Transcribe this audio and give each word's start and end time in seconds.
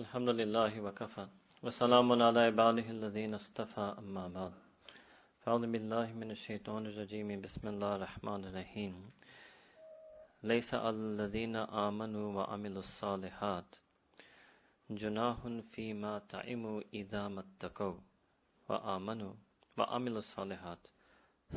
الحمد 0.00 0.28
لله 0.28 0.80
وكفى 0.80 1.26
وسلام 1.62 2.22
على 2.22 2.40
عباده 2.40 2.86
الذين 2.90 3.34
اصطفى 3.34 3.94
أما 3.98 4.28
بعد 4.28 4.52
فأعوذ 5.40 5.66
بالله 5.72 6.12
من 6.12 6.30
الشيطان 6.30 6.86
الرجيم 6.86 7.28
بسم 7.40 7.68
الله 7.68 7.96
الرحمن 7.96 8.44
الرحيم 8.44 8.94
ليس 10.42 10.74
الذين 10.74 11.56
آمنوا 11.56 12.26
وعملوا 12.36 12.80
الصالحات 12.88 13.76
جناح 14.90 15.38
فيما 15.72 16.18
تعموا 16.18 16.80
إذا 16.94 17.28
ما 17.28 17.44
اتقوا 17.46 17.96
وآمنوا 18.68 19.34
وعملوا 19.78 20.18
الصالحات 20.18 20.88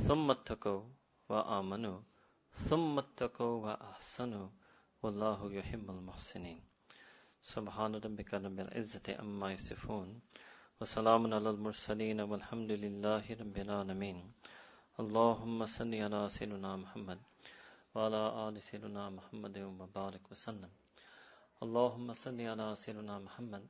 ثم 0.07 0.31
اتقوا 0.31 0.83
وآمنوا 1.29 1.99
ثم 2.67 2.99
اتقوا 2.99 3.55
وأحسنوا 3.65 4.47
والله 5.03 5.53
يحب 5.53 5.89
المحسنين 5.89 6.74
سبحان 7.53 7.95
ربك 8.05 8.33
رب 8.33 8.59
العزة 8.59 9.07
أما 9.23 9.47
يصفون 9.53 10.09
وسلام 10.81 11.23
على 11.33 11.49
المرسلين 11.55 12.19
والحمد 12.29 12.71
لله 12.83 13.25
رب 13.41 13.57
العالمين 13.65 14.17
اللهم 15.01 15.65
صل 15.77 15.93
على 16.05 16.21
سيدنا 16.37 16.71
محمد 16.83 17.19
وعلى 17.95 18.21
آل 18.45 18.55
سيدنا 18.69 19.03
محمد 19.17 19.57
وبارك 19.79 20.23
وسلم 20.31 20.71
اللهم 21.63 22.07
صل 22.23 22.39
على 22.51 22.67
سيدنا 22.83 23.15
محمد 23.25 23.63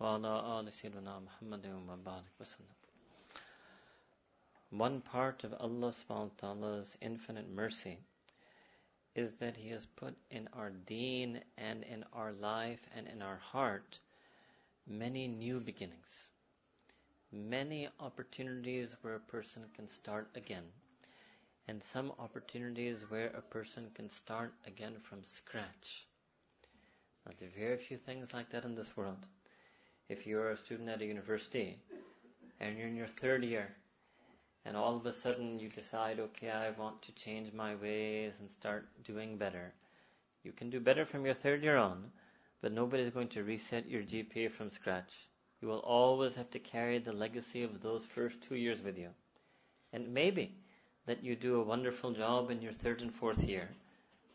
وعلى 0.00 0.32
آل 0.58 0.72
سيدنا 0.72 1.14
محمد 1.26 1.64
وبارك 1.66 2.34
وسلم 2.40 2.76
One 4.86 5.00
part 5.00 5.42
of 5.42 5.52
Allah 5.58 5.90
subhanahu 5.90 6.30
wa 6.30 6.38
ta'ala's 6.42 6.96
infinite 7.00 7.48
mercy 7.48 7.98
is 9.14 9.32
that 9.40 9.56
He 9.56 9.70
has 9.70 9.86
put 9.86 10.14
in 10.30 10.48
our 10.52 10.70
deen 10.70 11.40
and 11.58 11.82
in 11.84 12.04
our 12.12 12.32
life 12.32 12.80
and 12.96 13.08
in 13.08 13.22
our 13.22 13.36
heart 13.36 13.98
many 14.86 15.28
new 15.28 15.60
beginnings, 15.60 16.30
many 17.32 17.88
opportunities 18.00 18.96
where 19.02 19.14
a 19.14 19.20
person 19.20 19.62
can 19.74 19.88
start 19.88 20.28
again, 20.34 20.64
and 21.68 21.82
some 21.82 22.12
opportunities 22.18 23.04
where 23.08 23.28
a 23.28 23.42
person 23.42 23.90
can 23.94 24.08
start 24.08 24.52
again 24.66 24.94
from 25.02 25.22
scratch. 25.22 26.06
Now, 27.26 27.32
there 27.38 27.48
are 27.48 27.60
very 27.66 27.76
few 27.76 27.96
things 27.96 28.32
like 28.32 28.50
that 28.50 28.64
in 28.64 28.74
this 28.74 28.96
world. 28.96 29.26
If 30.08 30.26
you 30.26 30.38
are 30.40 30.50
a 30.50 30.56
student 30.56 30.88
at 30.88 31.02
a 31.02 31.06
university 31.06 31.78
and 32.58 32.76
you're 32.76 32.88
in 32.88 32.96
your 32.96 33.06
third 33.06 33.44
year 33.44 33.76
and 34.64 34.76
all 34.76 34.96
of 34.96 35.06
a 35.06 35.12
sudden 35.12 35.58
you 35.58 35.68
decide, 35.68 36.20
okay, 36.20 36.50
I 36.50 36.70
want 36.70 37.02
to 37.02 37.12
change 37.12 37.52
my 37.52 37.74
ways 37.74 38.32
and 38.40 38.50
start 38.50 38.88
doing 39.04 39.36
better. 39.36 39.72
You 40.42 40.52
can 40.52 40.70
do 40.70 40.80
better 40.80 41.04
from 41.04 41.24
your 41.24 41.34
third 41.34 41.62
year 41.62 41.76
on, 41.76 42.10
but 42.60 42.72
nobody's 42.72 43.12
going 43.12 43.28
to 43.28 43.44
reset 43.44 43.88
your 43.88 44.02
GPA 44.02 44.52
from 44.52 44.70
scratch. 44.70 45.10
You 45.60 45.68
will 45.68 45.80
always 45.80 46.34
have 46.34 46.50
to 46.50 46.58
carry 46.58 46.98
the 46.98 47.12
legacy 47.12 47.62
of 47.62 47.80
those 47.80 48.04
first 48.04 48.40
two 48.42 48.54
years 48.54 48.82
with 48.82 48.96
you. 48.96 49.10
And 49.92 50.14
maybe 50.14 50.54
that 51.06 51.22
you 51.24 51.36
do 51.36 51.60
a 51.60 51.64
wonderful 51.64 52.12
job 52.12 52.50
in 52.50 52.62
your 52.62 52.72
third 52.72 53.02
and 53.02 53.14
fourth 53.14 53.42
year, 53.44 53.68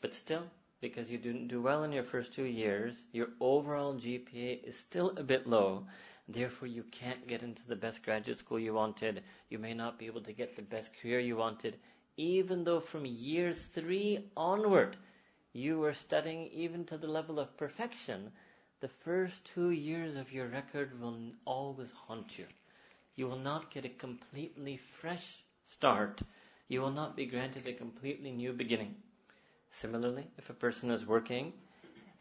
but 0.02 0.14
still, 0.14 0.44
because 0.82 1.10
you 1.10 1.18
didn't 1.18 1.48
do 1.48 1.62
well 1.62 1.84
in 1.84 1.92
your 1.92 2.04
first 2.04 2.34
two 2.34 2.44
years, 2.44 2.98
your 3.12 3.30
overall 3.40 3.94
GPA 3.96 4.64
is 4.64 4.78
still 4.78 5.14
a 5.18 5.24
bit 5.24 5.48
low, 5.48 5.86
Therefore, 6.28 6.68
you 6.68 6.84
can't 6.84 7.28
get 7.28 7.44
into 7.44 7.68
the 7.68 7.76
best 7.76 8.02
graduate 8.02 8.40
school 8.40 8.60
you 8.60 8.74
wanted. 8.74 9.24
You 9.50 9.60
may 9.60 9.74
not 9.74 10.00
be 10.00 10.08
able 10.08 10.22
to 10.22 10.34
get 10.34 10.56
the 10.56 10.64
best 10.64 10.92
career 11.00 11.20
you 11.20 11.38
wanted, 11.38 11.78
even 12.18 12.64
though 12.64 12.80
from 12.80 13.06
year 13.06 13.54
three 13.54 14.32
onward, 14.36 14.98
you 15.54 15.80
were 15.80 15.94
studying 15.94 16.48
even 16.48 16.84
to 16.86 16.98
the 16.98 17.08
level 17.08 17.40
of 17.40 17.56
perfection. 17.58 18.32
The 18.80 18.88
first 18.88 19.46
two 19.46 19.70
years 19.70 20.16
of 20.16 20.34
your 20.34 20.48
record 20.48 21.00
will 21.00 21.18
always 21.46 21.92
haunt 21.92 22.38
you. 22.40 22.46
You 23.16 23.28
will 23.28 23.40
not 23.40 23.70
get 23.72 23.86
a 23.86 23.90
completely 23.90 24.78
fresh 24.78 25.44
start. 25.64 26.22
You 26.68 26.82
will 26.82 26.92
not 26.92 27.16
be 27.16 27.26
granted 27.26 27.68
a 27.68 27.74
completely 27.74 28.32
new 28.32 28.52
beginning. 28.52 28.96
Similarly, 29.70 30.28
if 30.38 30.50
a 30.50 30.54
person 30.54 30.90
is 30.90 31.06
working 31.06 31.54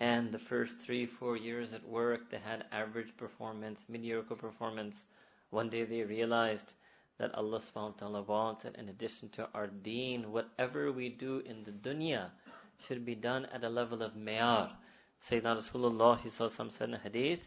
and 0.01 0.33
the 0.33 0.39
first 0.39 0.79
three, 0.81 1.07
four 1.07 1.37
years 1.37 1.73
at 1.73 1.89
work, 1.89 2.31
they 2.31 2.39
had 2.39 2.65
average 2.73 3.17
performance, 3.17 3.81
mediocre 3.89 4.35
performance. 4.35 4.97
One 5.51 5.69
day 5.69 5.85
they 5.85 6.03
realized 6.03 6.73
that 7.19 7.35
Allah 7.35 7.61
subhanahu 7.61 7.95
wa 7.95 7.99
ta'ala 7.99 8.23
wants 8.23 8.65
that 8.65 8.77
in 8.77 8.89
addition 8.89 9.29
to 9.31 9.49
our 9.55 9.69
deen, 9.69 10.33
whatever 10.33 10.91
we 10.91 11.09
do 11.11 11.39
in 11.47 11.63
the 11.63 11.71
dunya 11.71 12.31
should 12.87 13.05
be 13.05 13.15
done 13.15 13.47
at 13.47 13.63
a 13.63 13.69
level 13.69 14.03
of 14.03 14.15
mayar. 14.15 14.71
Sayyidina 15.23 15.63
Rasulullah 15.63 16.73
said 16.73 16.89
in 16.89 16.95
a 16.95 16.99
hadith 16.99 17.41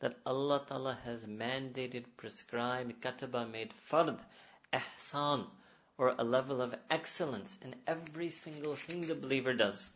that 0.00 0.16
Allah 0.24 0.64
ta'ala 0.66 0.98
has 1.04 1.26
mandated, 1.26 2.04
prescribed, 2.16 3.02
kataba 3.02 3.48
made 3.48 3.72
fard, 3.90 4.18
ihsan, 4.72 5.46
or 5.98 6.14
a 6.18 6.24
level 6.24 6.62
of 6.62 6.74
excellence 6.90 7.58
in 7.62 7.74
every 7.86 8.30
single 8.30 8.74
thing 8.74 9.02
the 9.02 9.14
believer 9.14 9.52
does. 9.52 9.90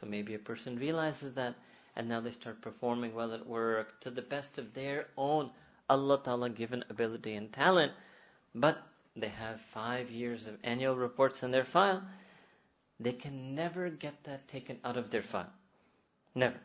So 0.00 0.06
maybe 0.06 0.34
a 0.34 0.38
person 0.38 0.76
realizes 0.78 1.34
that 1.34 1.54
and 1.94 2.08
now 2.08 2.20
they 2.20 2.30
start 2.30 2.62
performing 2.62 3.14
well 3.14 3.34
at 3.34 3.46
work 3.46 4.00
to 4.00 4.10
the 4.10 4.22
best 4.22 4.58
of 4.58 4.72
their 4.74 5.06
own 5.16 5.50
Allah 5.90 6.20
Ta'ala 6.24 6.48
given 6.48 6.84
ability 6.88 7.34
and 7.34 7.52
talent. 7.52 7.92
But 8.54 8.78
they 9.14 9.28
have 9.28 9.60
five 9.60 10.10
years 10.10 10.46
of 10.46 10.56
annual 10.64 10.96
reports 10.96 11.42
in 11.42 11.50
their 11.50 11.64
file. 11.64 12.02
They 12.98 13.12
can 13.12 13.54
never 13.54 13.90
get 13.90 14.24
that 14.24 14.48
taken 14.48 14.78
out 14.84 14.96
of 14.96 15.10
their 15.10 15.22
file. 15.22 15.52
Never. 16.34 16.58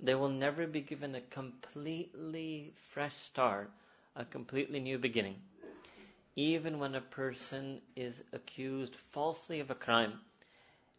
They 0.00 0.14
will 0.14 0.30
never 0.30 0.66
be 0.66 0.80
given 0.80 1.14
a 1.14 1.20
completely 1.20 2.72
fresh 2.92 3.14
start, 3.26 3.70
a 4.16 4.24
completely 4.24 4.80
new 4.80 4.98
beginning. 4.98 5.36
Even 6.36 6.78
when 6.78 6.94
a 6.94 7.00
person 7.00 7.80
is 7.96 8.22
accused 8.32 8.96
falsely 9.12 9.60
of 9.60 9.70
a 9.70 9.74
crime 9.74 10.20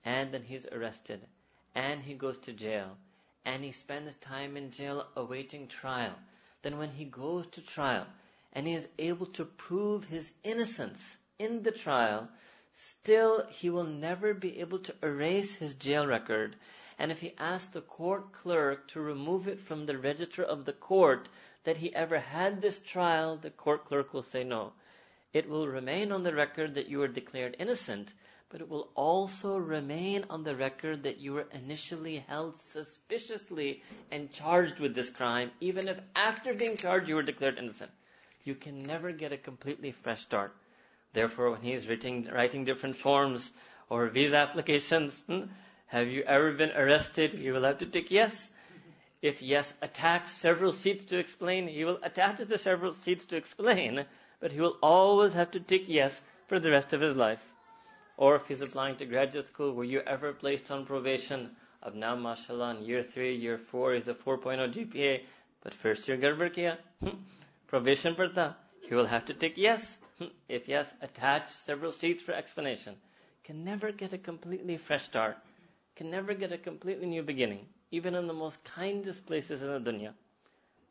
and 0.05 0.31
then 0.31 0.43
he's 0.43 0.65
arrested 0.67 1.19
and 1.75 2.01
he 2.01 2.13
goes 2.13 2.37
to 2.39 2.53
jail 2.53 2.97
and 3.45 3.63
he 3.63 3.71
spends 3.71 4.15
time 4.15 4.57
in 4.57 4.71
jail 4.71 5.05
awaiting 5.15 5.67
trial. 5.67 6.15
Then 6.63 6.77
when 6.77 6.89
he 6.89 7.05
goes 7.05 7.45
to 7.47 7.61
trial 7.61 8.07
and 8.53 8.65
he 8.65 8.73
is 8.73 8.87
able 8.97 9.27
to 9.27 9.45
prove 9.45 10.05
his 10.05 10.31
innocence 10.43 11.17
in 11.37 11.61
the 11.61 11.71
trial, 11.71 12.27
still 12.73 13.45
he 13.49 13.69
will 13.69 13.83
never 13.83 14.33
be 14.33 14.59
able 14.61 14.79
to 14.79 14.95
erase 15.03 15.53
his 15.55 15.73
jail 15.75 16.07
record. 16.07 16.55
And 16.97 17.11
if 17.11 17.19
he 17.19 17.33
asks 17.37 17.67
the 17.73 17.81
court 17.81 18.31
clerk 18.31 18.87
to 18.89 19.01
remove 19.01 19.47
it 19.47 19.59
from 19.59 19.85
the 19.85 19.97
register 19.97 20.43
of 20.43 20.65
the 20.65 20.73
court 20.73 21.27
that 21.65 21.77
he 21.77 21.93
ever 21.93 22.19
had 22.19 22.61
this 22.61 22.79
trial, 22.79 23.35
the 23.37 23.49
court 23.49 23.85
clerk 23.85 24.13
will 24.13 24.23
say 24.23 24.43
no. 24.43 24.71
It 25.33 25.49
will 25.49 25.67
remain 25.67 26.13
on 26.13 26.23
the 26.23 26.33
record 26.33 26.75
that 26.75 26.87
you 26.87 26.99
were 26.99 27.09
declared 27.09 27.57
innocent, 27.59 28.13
but 28.55 28.61
it 28.61 28.69
will 28.69 28.87
also 28.95 29.57
remain 29.57 30.23
on 30.29 30.45
the 30.45 30.55
record 30.55 31.03
that 31.03 31.19
you 31.19 31.33
were 31.33 31.45
initially 31.51 32.23
held 32.25 32.57
suspiciously 32.57 33.83
and 34.11 34.31
charged 34.31 34.79
with 34.79 34.95
this 34.95 35.09
crime, 35.09 35.51
even 35.59 35.89
if 35.89 35.99
after 36.15 36.53
being 36.53 36.77
charged 36.77 37.09
you 37.09 37.15
were 37.15 37.21
declared 37.21 37.57
innocent. 37.57 37.91
You 38.45 38.55
can 38.55 38.79
never 38.83 39.11
get 39.11 39.33
a 39.33 39.37
completely 39.37 39.91
fresh 39.91 40.21
start. 40.21 40.55
Therefore, 41.11 41.51
when 41.51 41.63
he's 41.63 41.89
writing, 41.89 42.29
writing 42.33 42.63
different 42.63 42.95
forms 42.95 43.51
or 43.89 44.07
visa 44.07 44.37
applications, 44.37 45.21
hmm, 45.27 45.47
have 45.87 46.07
you 46.07 46.23
ever 46.23 46.53
been 46.53 46.71
arrested? 46.71 47.37
You 47.37 47.51
will 47.51 47.63
have 47.63 47.79
to 47.79 47.85
tick 47.85 48.09
yes. 48.09 48.49
If 49.21 49.41
yes, 49.41 49.73
attach 49.81 50.27
several 50.27 50.71
seats 50.71 51.03
to 51.09 51.17
explain. 51.17 51.67
He 51.67 51.83
will 51.83 51.99
attach 52.01 52.37
the 52.37 52.57
several 52.57 52.93
seats 52.93 53.25
to 53.25 53.35
explain, 53.35 54.05
but 54.39 54.53
he 54.53 54.61
will 54.61 54.77
always 54.81 55.33
have 55.33 55.51
to 55.51 55.59
tick 55.59 55.89
yes 55.89 56.21
for 56.47 56.57
the 56.57 56.71
rest 56.71 56.93
of 56.93 57.01
his 57.01 57.17
life 57.17 57.41
or 58.17 58.35
if 58.35 58.47
he's 58.47 58.61
applying 58.61 58.95
to 58.97 59.05
graduate 59.05 59.47
school, 59.47 59.73
were 59.73 59.83
you 59.83 60.01
ever 60.01 60.33
placed 60.33 60.71
on 60.71 60.85
probation? 60.85 61.55
Of 61.81 61.93
now, 61.93 62.15
mashallah, 62.15 62.77
in 62.77 62.85
year 62.85 63.03
three, 63.03 63.35
year 63.35 63.59
four 63.59 63.93
is 63.93 64.07
a 64.07 64.15
4.0 64.15 64.73
GPA, 64.73 65.21
but 65.61 65.73
first 65.75 66.07
year 66.07 66.17
Garbarkiya, 66.17 66.77
hmm, 66.99 67.09
probation 67.67 68.15
that. 68.35 68.55
he 68.87 68.95
will 68.95 69.05
have 69.05 69.25
to 69.25 69.33
tick 69.33 69.53
yes. 69.57 69.97
Hmm, 70.17 70.25
if 70.49 70.67
yes, 70.67 70.87
attach 71.01 71.47
several 71.47 71.91
sheets 71.91 72.23
for 72.23 72.31
explanation. 72.31 72.95
Can 73.43 73.63
never 73.63 73.91
get 73.91 74.13
a 74.13 74.17
completely 74.17 74.77
fresh 74.77 75.03
start, 75.03 75.37
can 75.95 76.09
never 76.09 76.33
get 76.33 76.51
a 76.51 76.57
completely 76.57 77.05
new 77.05 77.21
beginning, 77.21 77.67
even 77.91 78.15
in 78.15 78.25
the 78.25 78.33
most 78.33 78.63
kindest 78.63 79.25
places 79.27 79.61
in 79.61 79.67
the 79.67 79.79
dunya. 79.91 80.13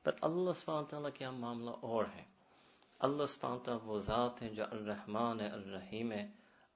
But 0.04 0.18
Allah 0.22 0.54
subhanahu 0.54 0.82
wa 0.84 0.88
ta'ala 0.90 1.12
kya 1.12 1.32
mamla 1.40 1.82
aur 1.82 2.04
hai. 2.04 2.24
Allah 3.00 3.24
subhanahu 3.24 3.58
wa 3.58 3.64
ta'ala 3.64 3.80
wo 3.86 3.98
zaat 3.98 4.40
hai 4.40 4.50
jo 4.54 4.62
ar-Rahman 4.62 5.40
ar-Rahim 5.40 6.10
hai. 6.10 6.26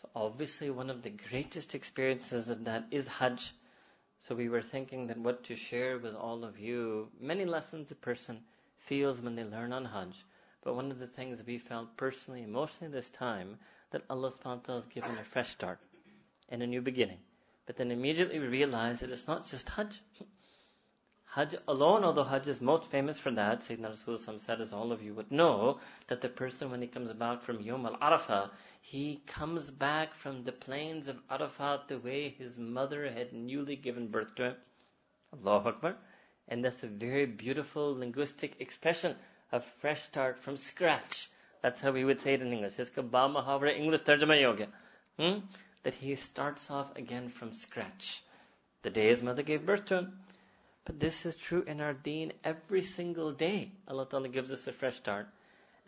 So 0.00 0.08
obviously 0.14 0.70
one 0.70 0.90
of 0.90 0.98
the 1.02 1.10
greatest 1.10 1.74
experiences 1.74 2.48
of 2.48 2.64
that 2.66 2.84
is 2.92 3.08
Hajj. 3.08 3.52
So 4.22 4.34
we 4.40 4.48
were 4.48 4.62
thinking 4.62 5.08
that 5.08 5.18
what 5.18 5.42
to 5.44 5.56
share 5.56 5.98
with 5.98 6.14
all 6.14 6.44
of 6.44 6.60
you, 6.60 7.08
many 7.20 7.44
lessons 7.44 7.90
a 7.90 7.96
person 7.96 8.38
feels 8.78 9.20
when 9.20 9.34
they 9.34 9.44
learn 9.44 9.72
on 9.72 9.84
Hajj. 9.84 10.20
But 10.62 10.74
one 10.74 10.90
of 10.90 10.98
the 10.98 11.06
things 11.06 11.42
we 11.46 11.58
felt 11.58 11.96
personally, 11.96 12.42
emotionally 12.42 12.92
this 12.92 13.10
time, 13.10 13.58
that 13.90 14.02
Allah 14.10 14.30
subhanahu 14.30 14.44
wa 14.44 14.62
ta'ala 14.64 14.80
has 14.82 14.88
given 14.88 15.16
a 15.18 15.24
fresh 15.24 15.50
start 15.50 15.78
and 16.48 16.62
a 16.62 16.66
new 16.66 16.82
beginning. 16.82 17.18
But 17.66 17.76
then 17.76 17.90
immediately 17.90 18.38
we 18.38 18.46
realized 18.46 19.02
that 19.02 19.10
it's 19.10 19.28
not 19.28 19.48
just 19.48 19.68
Hajj. 19.68 20.00
Hajj 21.26 21.56
alone, 21.68 22.04
although 22.04 22.24
Hajj 22.24 22.48
is 22.48 22.60
most 22.60 22.90
famous 22.90 23.18
for 23.18 23.30
that, 23.32 23.58
Sayyidina 23.58 23.92
Rasulullah 23.92 24.40
said, 24.40 24.60
as 24.60 24.72
all 24.72 24.90
of 24.90 25.02
you 25.02 25.14
would 25.14 25.30
know, 25.30 25.78
that 26.08 26.20
the 26.22 26.28
person 26.28 26.70
when 26.70 26.80
he 26.80 26.88
comes 26.88 27.12
back 27.12 27.42
from 27.42 27.60
Yom 27.60 27.86
al 27.86 27.98
Arafah, 27.98 28.50
he 28.80 29.22
comes 29.26 29.70
back 29.70 30.14
from 30.14 30.44
the 30.44 30.52
plains 30.52 31.06
of 31.06 31.20
Arafat 31.30 31.88
the 31.88 31.98
way 31.98 32.30
his 32.30 32.56
mother 32.56 33.10
had 33.10 33.32
newly 33.32 33.76
given 33.76 34.08
birth 34.08 34.34
to 34.36 34.44
him. 34.44 34.56
Allahu 35.34 35.68
Akbar. 35.68 35.96
And 36.48 36.64
that's 36.64 36.82
a 36.82 36.88
very 36.88 37.26
beautiful 37.26 37.94
linguistic 37.94 38.58
expression 38.60 39.14
a 39.52 39.60
fresh 39.80 40.02
start 40.02 40.38
from 40.38 40.56
scratch. 40.56 41.28
That's 41.62 41.80
how 41.80 41.92
we 41.92 42.04
would 42.04 42.20
say 42.20 42.34
it 42.34 42.42
in 42.42 42.52
English. 42.52 42.78
English 42.78 44.00
tarjama 44.02 44.40
yoga. 44.40 44.68
Hmm? 45.18 45.38
That 45.82 45.94
he 45.94 46.14
starts 46.14 46.70
off 46.70 46.96
again 46.96 47.28
from 47.28 47.52
scratch. 47.52 48.22
The 48.82 48.90
day 48.90 49.08
his 49.08 49.22
mother 49.22 49.42
gave 49.42 49.66
birth 49.66 49.86
to 49.86 49.98
him. 49.98 50.18
But 50.84 51.00
this 51.00 51.26
is 51.26 51.36
true 51.36 51.64
in 51.66 51.80
our 51.80 51.92
deen 51.92 52.32
every 52.44 52.82
single 52.82 53.32
day. 53.32 53.72
Allah 53.88 54.06
Ta'ala 54.06 54.28
gives 54.28 54.50
us 54.50 54.66
a 54.66 54.72
fresh 54.72 54.96
start. 54.96 55.28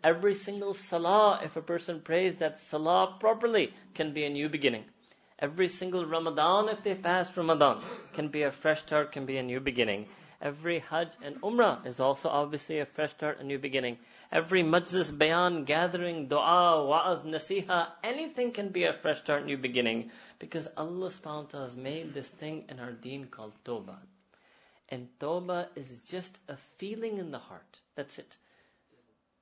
Every 0.03 0.33
single 0.33 0.73
salah, 0.73 1.41
if 1.43 1.55
a 1.55 1.61
person 1.61 2.01
prays 2.01 2.35
that 2.37 2.59
salah 2.59 3.17
properly, 3.19 3.73
can 3.93 4.13
be 4.13 4.25
a 4.25 4.29
new 4.29 4.49
beginning. 4.49 4.85
Every 5.39 5.69
single 5.69 6.05
Ramadan, 6.05 6.69
if 6.69 6.83
they 6.83 6.93
fast 6.93 7.35
Ramadan, 7.35 7.81
can 8.13 8.27
be 8.27 8.43
a 8.43 8.51
fresh 8.51 8.81
start, 8.81 9.11
can 9.11 9.25
be 9.25 9.37
a 9.37 9.43
new 9.43 9.59
beginning. 9.59 10.07
Every 10.41 10.79
Hajj 10.79 11.09
and 11.23 11.39
Umrah 11.41 11.85
is 11.85 11.99
also 11.99 12.27
obviously 12.27 12.79
a 12.79 12.85
fresh 12.87 13.11
start, 13.11 13.39
a 13.39 13.43
new 13.43 13.59
beginning. 13.59 13.99
Every 14.31 14.63
Majlis, 14.63 15.15
Bayan, 15.15 15.65
gathering, 15.65 16.29
Dua, 16.29 16.83
Wa'az, 16.83 17.21
Nasiha, 17.21 17.89
anything 18.03 18.51
can 18.51 18.69
be 18.69 18.85
a 18.85 18.93
fresh 18.93 19.19
start, 19.19 19.45
new 19.45 19.57
beginning. 19.57 20.09
Because 20.39 20.67
Allah 20.75 21.09
subhanahu 21.09 21.43
wa 21.43 21.49
ta'ala 21.49 21.67
has 21.67 21.75
made 21.75 22.15
this 22.15 22.27
thing 22.27 22.65
in 22.69 22.79
our 22.79 22.91
deen 22.91 23.25
called 23.25 23.53
Tawbah. 23.63 23.99
And 24.89 25.09
Tawbah 25.19 25.67
is 25.75 25.99
just 26.09 26.39
a 26.47 26.57
feeling 26.77 27.19
in 27.19 27.29
the 27.29 27.37
heart. 27.37 27.79
That's 27.95 28.17
it. 28.17 28.35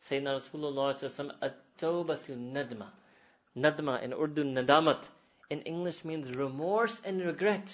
Sayyidina 0.04 0.42
Rasulullah 0.42 1.34
at 1.42 1.78
to 1.78 2.34
Nadma. 2.36 2.88
Nadma 3.56 4.04
in 4.04 4.14
Urdu, 4.14 4.44
Nadamat. 4.44 5.04
In 5.50 5.62
English 5.62 6.04
means 6.04 6.30
remorse 6.36 7.00
and 7.06 7.22
regret 7.22 7.75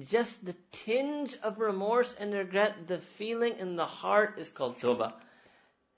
just 0.00 0.44
the 0.44 0.54
tinge 0.70 1.36
of 1.42 1.58
remorse 1.58 2.14
and 2.18 2.32
regret, 2.32 2.86
the 2.88 2.98
feeling 2.98 3.58
in 3.58 3.76
the 3.76 3.86
heart 3.86 4.38
is 4.38 4.48
called 4.48 4.78
tawbah. 4.78 5.12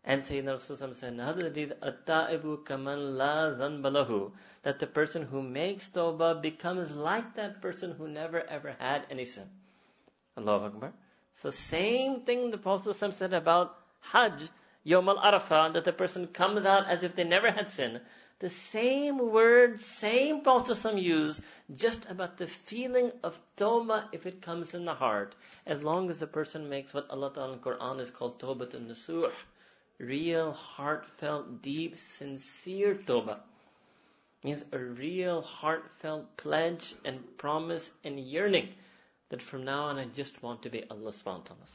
And 0.05 0.23
Sayyidina 0.23 0.57
Rasulullah 0.57 0.95
said, 4.11 4.33
That 4.63 4.79
the 4.79 4.87
person 4.87 5.23
who 5.23 5.43
makes 5.43 5.89
tawbah 5.89 6.43
becomes 6.43 6.95
like 6.97 7.37
that 7.37 7.63
person 7.63 7.93
who 7.93 8.09
never 8.09 8.41
ever 8.41 8.75
had 8.79 9.07
any 9.11 9.25
sin. 9.25 9.49
Allahu 10.37 10.67
Akbar. 10.67 10.93
So 11.43 11.51
same 11.51 12.21
thing 12.23 12.51
the 12.51 12.59
Prophet 12.59 12.97
said 13.15 13.33
about 13.33 13.77
Hajj, 14.01 14.49
Yom 14.83 15.09
al-Arafah, 15.09 15.73
that 15.73 15.85
the 15.85 15.93
person 15.93 16.27
comes 16.27 16.67
out 16.67 16.87
as 16.87 17.03
if 17.03 17.17
they 17.17 17.25
never 17.25 17.51
had 17.51 17.69
sin. 17.69 18.01
The 18.45 18.51
same 18.51 19.31
word, 19.33 19.81
same 19.81 20.43
baltasam 20.45 21.01
used, 21.03 21.41
just 21.75 22.05
about 22.11 22.37
the 22.37 22.47
feeling 22.47 23.11
of 23.23 23.39
tawbah 23.57 24.09
if 24.13 24.27
it 24.27 24.43
comes 24.43 24.75
in 24.75 24.85
the 24.85 24.93
heart. 24.93 25.35
As 25.65 25.83
long 25.83 26.11
as 26.11 26.19
the 26.19 26.27
person 26.27 26.69
makes 26.69 26.93
what 26.93 27.09
Allah 27.09 27.33
Ta'ala 27.33 27.55
in 27.55 27.61
Quran 27.61 28.01
is 28.01 28.11
called 28.11 28.39
tawbah 28.39 28.75
and 28.75 28.91
nasuh. 28.91 29.33
Real, 29.99 30.53
heartfelt, 30.53 31.63
deep, 31.63 31.97
sincere 31.97 32.95
tawbah. 32.95 33.41
Means 34.43 34.63
a 34.73 34.79
real 34.79 35.41
heartfelt 35.41 36.37
pledge 36.37 36.95
and 37.03 37.39
promise 37.39 37.91
and 38.05 38.21
yearning 38.21 38.69
that 39.31 39.41
from 39.41 39.65
now 39.65 39.85
on 39.85 39.99
I 39.99 40.05
just 40.05 40.43
want 40.43 40.65
to 40.65 40.69
be 40.69 40.85
Allah 40.91 41.13
subhanahu 41.13 41.45
wa 41.45 41.49
ta'ala. 41.49 41.69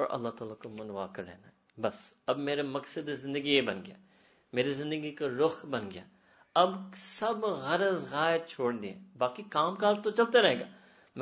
اور 0.00 0.06
اللہ 0.10 0.28
تعالیٰ 0.38 0.56
کو 0.58 0.68
منوا 0.70 1.06
کر 1.12 1.24
رہنا 1.24 1.46
ہے 1.46 1.80
بس 1.80 2.12
اب 2.26 2.38
میرے 2.40 2.62
مقصد 2.68 3.08
زندگی 3.20 3.50
یہ 3.50 3.60
بن 3.62 3.80
گیا 3.86 3.94
میری 4.52 4.72
زندگی 4.74 5.10
کا 5.12 5.28
رخ 5.38 5.64
بن 5.66 5.90
گیا 5.90 6.02
اب 6.56 6.74
سب 6.96 7.44
غرض 7.62 8.04
غائب 8.10 8.46
چھوڑ 8.48 8.72
دیے 8.72 8.94
باقی 9.18 9.42
کام 9.50 9.74
کاج 9.76 9.96
تو 10.04 10.10
چلتا 10.10 10.42
رہے 10.42 10.58
گا 10.60 10.66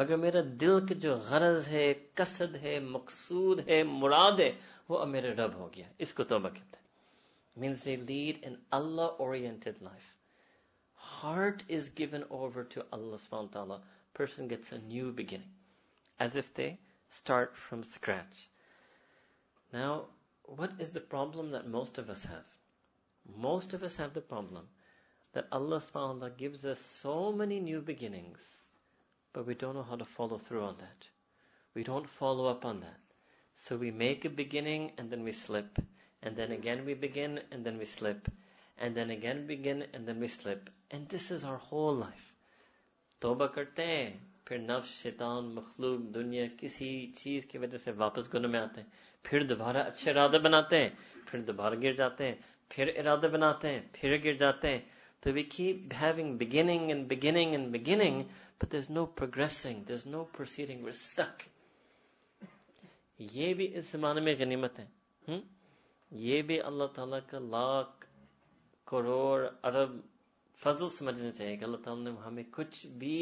مگر 0.00 0.17
میرا 0.17 0.41
دل 0.61 0.87
کا 0.87 0.95
جو 0.95 1.15
غرض 1.25 1.69
ہے 1.69 1.93
قصد 2.15 2.55
ہے 2.63 2.79
مقصود 2.89 3.61
ہے 3.69 3.83
مراد 3.85 4.41
ہے 4.41 4.51
وہ 4.89 4.99
اب 4.99 5.09
میرے 5.09 5.35
رب 5.35 5.55
ہو 5.55 5.69
گیا 5.77 5.87
اس 5.99 6.13
کو 6.13 6.25
توبہ 6.25 6.49
کہتے 6.49 6.77
ہیں 6.77 6.83
means 7.57 7.85
they 7.85 7.97
lead 8.03 8.47
an 8.47 8.55
Allah 8.71 9.21
oriented 9.21 9.83
life 9.83 10.13
heart 10.99 11.63
is 11.71 11.91
given 11.99 12.23
over 12.29 12.63
to 12.65 12.81
Allah 12.91 13.17
سبحانہ 13.25 13.53
تعالی 13.53 13.75
person 14.15 14.51
gets 14.51 14.73
a 14.73 14.79
new 14.81 15.11
beginning 15.13 15.53
as 16.19 16.37
if 16.37 16.57
they 16.57 16.69
start 16.69 17.57
from 17.59 17.81
scratch 17.87 18.47
Now, 19.75 20.05
what 20.45 20.71
is 20.79 20.93
the 20.93 21.01
problem 21.01 21.51
that 21.51 21.67
most 21.67 21.99
of 21.99 22.09
us 22.09 22.25
have? 22.27 22.47
Most 23.37 23.75
of 23.75 23.83
us 23.83 23.97
have 23.97 24.15
the 24.15 24.21
problem 24.21 24.69
that 25.33 25.49
Allah 25.51 25.79
subhanahu 25.79 26.21
wa 26.21 26.29
ta'ala 26.29 26.31
gives 26.31 26.65
us 26.65 26.79
so 27.03 27.33
many 27.33 27.59
new 27.59 27.81
beginnings, 27.81 28.39
but 29.33 29.47
we 29.47 29.55
don't 29.57 29.75
know 29.75 29.83
how 29.83 29.97
to 29.97 30.05
follow 30.05 30.39
through 30.39 30.63
on 30.63 30.77
that. 30.79 31.09
We 31.75 31.83
don't 31.83 32.09
follow 32.09 32.47
up 32.47 32.65
on 32.65 32.83
that. 32.83 33.01
So 33.57 33.77
we 33.77 33.91
make 33.91 34.25
a 34.25 34.31
beginning 34.31 34.93
and 34.97 35.11
then 35.11 35.25
we 35.25 35.33
slip, 35.33 35.83
and 36.23 36.37
then 36.37 36.53
again 36.53 36.85
we 36.85 36.95
begin 36.95 37.41
and 37.51 37.67
then 37.67 37.77
we 37.77 37.85
slip, 37.85 38.31
and 38.79 38.95
then 38.95 39.11
again 39.11 39.49
begin 39.49 39.87
and 39.93 40.07
then 40.07 40.21
we 40.21 40.29
slip. 40.29 40.71
And 40.93 41.09
this 41.09 41.33
is 41.33 41.43
our 41.43 41.59
whole 41.59 41.97
life. 41.97 42.33
Toba 43.21 43.49
karte 43.49 44.13
پھر 44.47 44.59
نفس 44.61 44.89
شیطان 45.03 45.45
مخلوق 45.55 46.01
دنیا 46.15 46.45
کسی 46.59 46.91
چیز 47.17 47.45
کی 47.47 47.59
وجہ 47.59 47.79
سے 47.79 47.91
واپس 47.97 48.33
گنوں 48.35 48.51
میں 48.51 48.61
آتے 48.61 48.81
ہیں 48.81 48.89
پھر 49.25 49.43
دوبارہ 49.43 49.83
اچھے 49.83 50.11
ارادے 50.11 50.39
بناتے 50.39 50.79
ہیں 50.79 50.89
پھر 51.27 51.41
دوبارہ 51.41 51.75
گر 51.83 51.93
جاتے 51.93 52.27
ہیں 52.27 52.35
پھر 52.71 52.91
ارادے 52.97 53.29
بناتے 53.29 53.69
ہیں 53.69 53.81
پھر 53.93 54.17
گر 54.25 54.35
جاتے 54.35 54.71
ہیں 54.71 54.81
تو 55.23 55.33
we 55.33 55.43
keep 55.47 55.95
having 56.03 56.43
and 56.43 57.13
and 57.27 57.71
but 57.73 57.85
there 57.85 58.03
there 58.63 58.75
is 59.43 59.67
is 59.67 60.07
no 60.07 60.11
no 60.15 60.25
proceeding 60.33 60.89
یہ 63.19 63.55
بھی 63.55 63.67
اس 63.77 63.91
زمانے 63.93 64.21
میں 64.21 64.35
غنیمت 64.39 64.79
ہے 64.79 65.39
یہ 66.13 66.43
بھی 66.43 66.61
اللہ 66.63 66.87
تعالیٰ 66.95 67.19
کا 67.27 67.39
لاکھ 67.39 68.07
کروڑ 68.87 69.47
ارب 69.63 69.99
فضل 70.61 70.89
سمجھنا 70.89 71.31
چاہیے 71.31 71.57
کہ 71.57 71.65
اللہ 71.65 71.77
تعالیٰ 71.77 72.05
نے 72.05 72.11
ہمیں 72.27 72.43
کچھ 72.51 72.87
بھی 72.99 73.23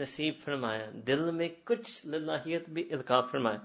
نصیب 0.00 0.34
فرمایا 0.44 0.90
دل 1.06 1.30
میں 1.30 1.48
کچھ 1.64 1.90
للہیت 2.06 2.68
بھی 2.76 2.84
القاع 2.92 3.20
فرمایا 3.30 3.58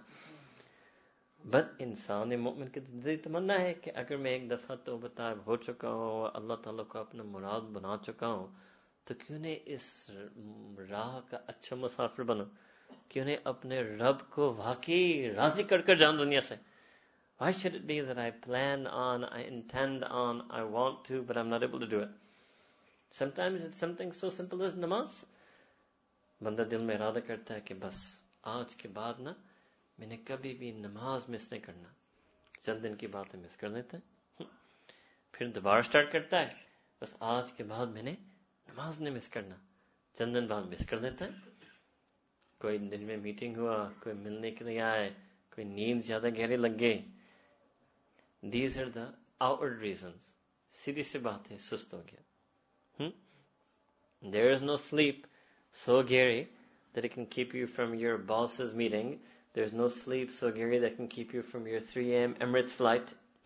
بس 1.44 1.66
انسان 1.80 2.40
مومن 2.40 2.68
کی 2.70 2.80
دلی 2.80 3.16
تمنا 3.18 3.60
ہے 3.60 3.74
کہ 3.82 3.92
اگر 3.96 4.18
میں 4.24 4.32
ایک 4.32 4.50
دفعہ 4.50 4.76
تو 4.86 4.98
طائب 5.16 5.46
ہو 5.46 5.56
چکا 5.66 5.90
ہوں 5.90 6.10
اور 6.10 6.30
اللہ 6.36 6.62
تعالیٰ 6.64 6.86
کو 6.88 7.00
اپنا 7.00 7.24
مراد 7.32 7.70
بنا 7.74 7.96
چکا 8.06 8.28
ہوں 8.28 8.48
تو 9.08 9.14
کیوں 9.20 9.40
نے 9.40 9.58
اس 9.76 9.90
راہ 10.90 11.20
کا 11.30 11.38
اچھا 11.48 11.76
مسافر 11.76 12.24
بنا 12.24 12.44
کیوں 13.10 13.26
نے 13.26 13.38
اپنے 13.54 13.82
رب 14.02 14.30
کو 14.32 14.54
واقعی 14.58 15.30
راضی 15.36 15.64
کر 15.70 15.82
کر 15.82 15.96
جان 15.96 16.20
دنیا 16.20 16.42
سے 16.50 16.56
Why 17.40 17.54
should 17.54 17.74
it 17.74 17.88
be 17.88 18.02
that 18.02 18.18
I 18.18 18.32
plan 18.32 18.86
on, 18.86 19.24
I 19.24 19.44
intend 19.44 20.04
on, 20.04 20.44
I 20.52 20.64
want 20.64 21.06
to, 21.06 21.22
but 21.22 21.38
I'm 21.38 21.50
not 21.50 21.64
able 21.64 21.80
to 21.80 21.88
do 21.88 22.00
it? 22.02 22.10
Sometimes 23.12 23.64
it's 23.64 23.78
something 23.78 24.12
so 24.12 24.30
simple 24.30 24.62
as 24.62 24.76
namaz. 24.76 25.08
بندہ 26.42 26.62
دل 26.62 26.82
میں 26.82 26.96
ارادہ 26.96 27.20
کرتا 27.28 27.54
ہے 27.56 27.62
کہ 27.62 27.76
بس 27.76 27.98
آج 28.48 28.76
کے 28.76 28.88
بعد 28.88 29.20
نا 29.20 29.34
میں 29.98 30.08
نے 30.08 30.18
کبھی 30.26 30.54
بھی 30.54 30.72
نماز 30.72 31.30
مس 31.30 31.52
نہیں 31.52 31.62
کرنا 31.62 31.90
چند 32.62 32.84
دن 32.84 32.96
کی 32.96 33.08
بات 33.08 33.36
مس 33.36 33.56
کر 33.58 33.70
دیتا 33.72 33.98
پھر 35.34 35.48
دوبارہ 35.48 35.82
سٹارٹ 35.82 36.12
کرتا 36.12 36.38
ہے 36.38 36.50
بس 37.02 37.14
آج 37.34 37.52
کے 37.52 37.64
بعد 37.64 37.88
میں 37.88 38.04
نے 38.04 38.16
نماز 38.68 39.02
نہیں 39.02 39.16
مس 39.16 39.28
کرنا 39.28 39.56
چند 40.18 40.36
دن 40.36 40.48
بعد 40.48 40.64
مس 40.64 40.86
کر 40.86 41.00
دیتا 41.00 41.26
ہے 41.26 41.50
کوئی 42.62 42.78
دن 42.90 43.04
میں 43.04 43.18
میٹنگ 43.18 43.58
ہوا 43.58 43.78
کوئی 44.00 44.16
ملنے 44.16 44.52
کے 44.52 44.66
لیے 44.66 44.82
آئے 44.82 45.10
کوئی 45.52 45.68
نیند 45.68 46.04
زیادہ 46.06 46.30
گہرے 46.38 46.58
لگ 46.58 46.80
گئے 46.80 46.98
these 48.44 48.80
are 48.80 48.90
the 48.90 49.06
out 49.40 49.72
reason 49.82 50.12
سیدھی 50.78 51.04
سی 51.04 51.20
بات 51.20 51.52
ہے 51.52 51.58
سست 51.60 51.94
ہو 51.94 52.02
گیا 52.08 53.10
there 54.24 54.52
is 54.52 54.64
no 54.64 54.76
sleep 54.90 55.26
so 55.74 56.04
gary 56.04 56.48
that 56.94 57.06
it 57.06 57.14
can 57.14 57.26
keep 57.26 57.54
you 57.54 57.68
from 57.68 57.96
your 57.96 58.18
boss's 58.18 58.74
meeting. 58.74 59.20
There's 59.54 59.74
no 59.74 59.90
sleep 59.90 60.32
so 60.32 60.52
gary 60.52 60.80
that 60.80 60.96
can 60.96 61.08
keep 61.08 61.34
you 61.34 61.42
from 61.42 61.68
your 61.68 61.80
3 61.80 62.14
a.m. 62.14 62.36
Emirates 62.42 62.70
flight. 62.70 63.14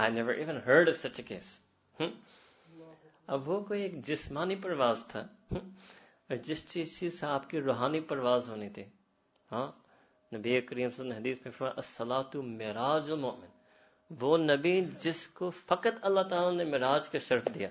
I 0.00 0.12
never 0.12 0.34
even 0.34 0.58
heard 0.66 0.88
of 0.88 0.96
such 0.96 1.18
a 1.20 1.22
case 1.24 1.48
اب 3.28 3.48
وہ 3.48 3.60
کوئی 3.64 3.82
ایک 3.82 4.00
جسمانی 4.06 4.56
پرواز 4.62 5.04
تھا 5.08 5.26
جس 6.44 6.66
چیز 6.68 6.98
چیز 6.98 7.18
سے 7.20 7.26
آپ 7.26 7.48
کی 7.50 7.60
روحانی 7.60 8.00
پرواز 8.08 8.48
ہونی 8.50 8.68
تھی 8.70 8.84
ہاں 9.50 9.66
نبی 10.32 10.60
کریم 10.60 10.90
صلی 10.90 11.04
اللہ 11.04 11.14
علیہ 11.14 11.32
حدیث 11.32 11.44
میں 11.44 11.52
فرمایا 11.52 11.74
الصلاۃ 11.76 12.34
معراج 12.48 13.10
المؤمن 13.10 13.58
وہ 14.10 14.36
نبی 14.38 14.80
جس 15.02 15.26
کو 15.28 15.50
فقط 15.66 15.98
اللہ 16.02 16.28
تعالی 16.30 16.56
نے 16.56 16.64
معراج 16.70 17.08
کا 17.08 17.18
شرف 17.28 17.54
دیا 17.54 17.68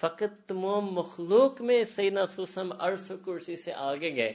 فقط 0.00 0.46
تمام 0.48 0.92
مخلوق 0.94 1.60
میں 1.60 1.84
سیدنا 1.94 2.26
سوسم 2.26 2.72
عرش 2.78 3.10
و 3.10 3.16
کرسی 3.24 3.56
سے 3.56 3.72
آگے 3.80 4.14
گئے 4.16 4.32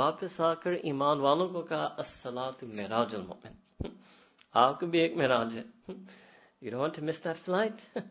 واپس 0.00 0.40
آ 0.40 0.52
کر 0.54 0.72
ایمان 0.82 1.20
والوں 1.20 1.48
کو 1.48 1.62
کہا 1.62 1.94
الصلاۃ 1.96 2.62
معراج 2.70 3.14
المؤمن 3.14 3.88
آپ 4.54 4.80
کو 4.80 4.86
بھی 4.86 4.98
ایک 4.98 5.16
معراج 5.16 5.58
ہے 5.58 5.94
You 6.60 6.70
don't 6.70 6.80
want 6.80 6.94
to 6.94 7.02
miss 7.02 7.18
that 7.20 7.38
flight. 7.38 7.86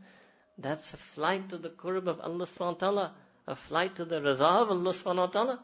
That's 0.57 0.93
a 0.93 0.97
flight 0.97 1.49
to 1.49 1.57
the 1.57 1.69
qurb 1.69 2.07
of 2.07 2.19
Allah 2.19 2.45
subhanahu 2.45 2.73
wa 2.73 2.87
ta'ala. 2.87 3.13
A 3.47 3.55
flight 3.55 3.95
to 3.95 4.05
the 4.05 4.19
raza 4.19 4.61
of 4.63 4.69
Allah 4.69 4.91
subhanahu 4.91 5.15
wa 5.15 5.27
ta'ala. 5.27 5.59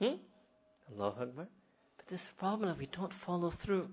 Hmm? 0.00 0.14
Allahu 0.92 1.22
Akbar. 1.22 1.46
But 1.96 2.06
this 2.08 2.24
problem, 2.38 2.76
we 2.78 2.86
don't 2.86 3.12
follow 3.12 3.50
through. 3.50 3.88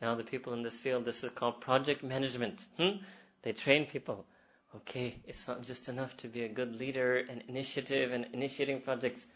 Now 0.02 0.14
the 0.16 0.24
people 0.24 0.52
in 0.54 0.62
this 0.62 0.76
field, 0.76 1.04
this 1.04 1.22
is 1.22 1.30
called 1.30 1.60
project 1.60 2.02
management. 2.02 2.60
Hmm? 2.78 2.98
They 3.42 3.52
train 3.52 3.86
people. 3.86 4.24
Okay, 4.76 5.16
it's 5.26 5.46
not 5.46 5.62
just 5.62 5.88
enough 5.88 6.16
to 6.18 6.28
be 6.28 6.42
a 6.42 6.48
good 6.48 6.74
leader 6.74 7.18
and 7.18 7.42
initiative 7.48 8.10
and 8.10 8.26
initiating 8.32 8.80
projects. 8.80 9.24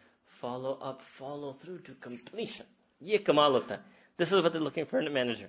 Follow 0.41 0.79
up, 0.83 1.03
follow 1.03 1.53
through 1.53 1.79
to 1.81 1.95
completion. 1.95 2.67
This 3.01 4.33
is 4.33 4.43
what 4.43 4.53
they're 4.53 4.61
looking 4.61 4.87
for 4.87 4.99
in 4.99 5.07
a 5.07 5.11
manager. 5.11 5.49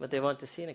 but 0.00 0.10
they 0.10 0.20
want 0.20 0.38
to 0.40 0.46
see 0.46 0.62
in 0.62 0.70
a 0.70 0.74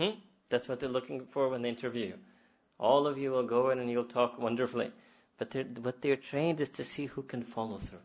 hmm? 0.00 0.18
that's 0.50 0.68
what 0.68 0.80
they're 0.80 0.96
looking 0.96 1.24
for 1.34 1.48
when 1.52 1.62
they 1.62 1.70
interview 1.74 2.06
you 2.06 2.18
all 2.78 3.06
of 3.06 3.18
you 3.18 3.30
will 3.30 3.48
go 3.52 3.70
in 3.70 3.78
and 3.84 3.90
you'll 3.90 4.12
talk 4.12 4.38
wonderfully 4.38 4.90
but 5.38 5.50
they're, 5.50 5.64
what 5.86 6.02
they're 6.02 6.22
trained 6.30 6.60
is 6.60 6.68
to 6.68 6.84
see 6.84 7.06
who 7.06 7.22
can 7.22 7.42
follow 7.42 7.78
through 7.78 8.02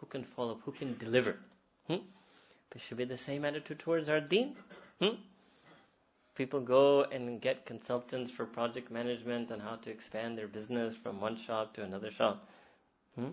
who 0.00 0.06
can 0.06 0.24
follow 0.24 0.52
up 0.52 0.60
who 0.64 0.72
can 0.72 0.96
deliver 0.98 1.36
hmm? 1.88 2.02
it 2.74 2.82
should 2.86 2.98
be 2.98 3.04
the 3.04 3.16
same 3.16 3.44
attitude 3.44 3.78
towards 3.78 4.08
our 4.08 4.20
deen 4.20 4.54
hmm? 5.00 5.16
people 6.34 6.60
go 6.60 6.84
and 7.04 7.40
get 7.40 7.64
consultants 7.64 8.30
for 8.30 8.44
project 8.44 8.90
management 8.90 9.50
and 9.50 9.62
how 9.62 9.76
to 9.76 9.90
expand 9.90 10.36
their 10.36 10.48
business 10.48 10.94
from 10.94 11.20
one 11.20 11.36
shop 11.46 11.74
to 11.74 11.82
another 11.82 12.10
shop 12.10 12.46
hmm? 13.14 13.30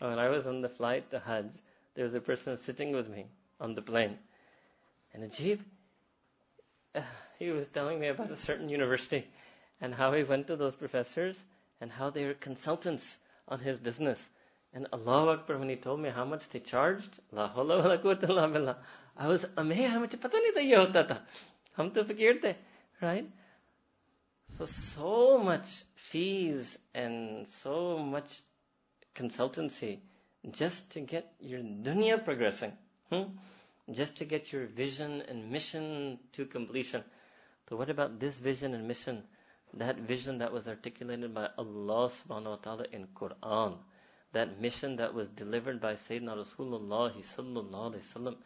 When 0.00 0.18
I 0.18 0.28
was 0.28 0.46
on 0.46 0.60
the 0.60 0.68
flight 0.68 1.10
to 1.10 1.18
Hajj, 1.20 1.50
there 1.94 2.04
was 2.04 2.14
a 2.14 2.20
person 2.20 2.56
sitting 2.58 2.92
with 2.92 3.08
me 3.08 3.26
on 3.60 3.74
the 3.74 3.82
plane. 3.82 4.18
And 5.14 5.30
Ajib, 5.30 5.60
uh, 6.94 7.00
he 7.38 7.50
was 7.50 7.68
telling 7.68 8.00
me 8.00 8.08
about 8.08 8.30
a 8.30 8.36
certain 8.36 8.68
university 8.68 9.26
and 9.80 9.94
how 9.94 10.12
he 10.12 10.22
went 10.24 10.46
to 10.48 10.56
those 10.56 10.74
professors 10.74 11.36
and 11.80 11.90
how 11.90 12.10
they 12.10 12.24
were 12.24 12.34
consultants 12.34 13.18
on 13.46 13.60
his 13.60 13.78
business. 13.78 14.18
And 14.74 14.86
Allah 14.92 15.32
Akbar, 15.34 15.58
when 15.58 15.68
he 15.68 15.76
told 15.76 16.00
me 16.00 16.10
how 16.10 16.24
much 16.24 16.48
they 16.50 16.60
charged, 16.60 17.20
La 17.32 17.48
hawla 17.52 17.82
wa 17.82 17.88
la 17.88 17.96
quwwata 17.96 18.28
illa 18.28 18.48
billah. 18.48 18.76
I 19.16 19.26
was 19.28 19.46
amazed. 19.56 19.90
How 19.90 20.00
much 20.00 20.20
pata 20.20 20.36
nahi 20.36 20.54
know 20.54 20.60
ye 20.60 20.74
hota 20.74 21.04
tha. 21.04 21.22
Hum 21.76 21.90
to 21.92 22.04
fakir 22.04 22.40
the, 22.40 22.54
right? 23.00 23.28
So, 24.56 24.64
so 24.66 25.38
much 25.38 25.66
fees 25.94 26.78
and 26.94 27.46
so 27.46 27.98
much 27.98 28.40
consultancy 29.14 29.98
just 30.50 30.90
to 30.90 31.00
get 31.00 31.32
your 31.40 31.60
dunya 31.60 32.24
progressing. 32.24 32.72
Hmm? 33.10 33.24
Just 33.92 34.16
to 34.16 34.24
get 34.24 34.52
your 34.52 34.66
vision 34.66 35.22
and 35.28 35.50
mission 35.50 36.18
to 36.32 36.46
completion. 36.46 37.02
So 37.68 37.76
what 37.76 37.90
about 37.90 38.18
this 38.20 38.36
vision 38.38 38.74
and 38.74 38.86
mission? 38.88 39.22
That 39.74 39.98
vision 39.98 40.38
that 40.38 40.52
was 40.52 40.68
articulated 40.68 41.34
by 41.34 41.48
Allah 41.58 42.10
subhanahu 42.10 42.50
wa 42.50 42.56
ta'ala 42.56 42.84
in 42.92 43.06
Quran. 43.14 43.76
That 44.32 44.60
mission 44.60 44.96
that 44.96 45.14
was 45.14 45.28
delivered 45.28 45.80
by 45.80 45.94
Sayyidina 45.94 46.36
Rasulullah 46.44 47.12
sallallahu 47.12 47.94
alayhi 47.94 48.04
wasallam. 48.12 48.36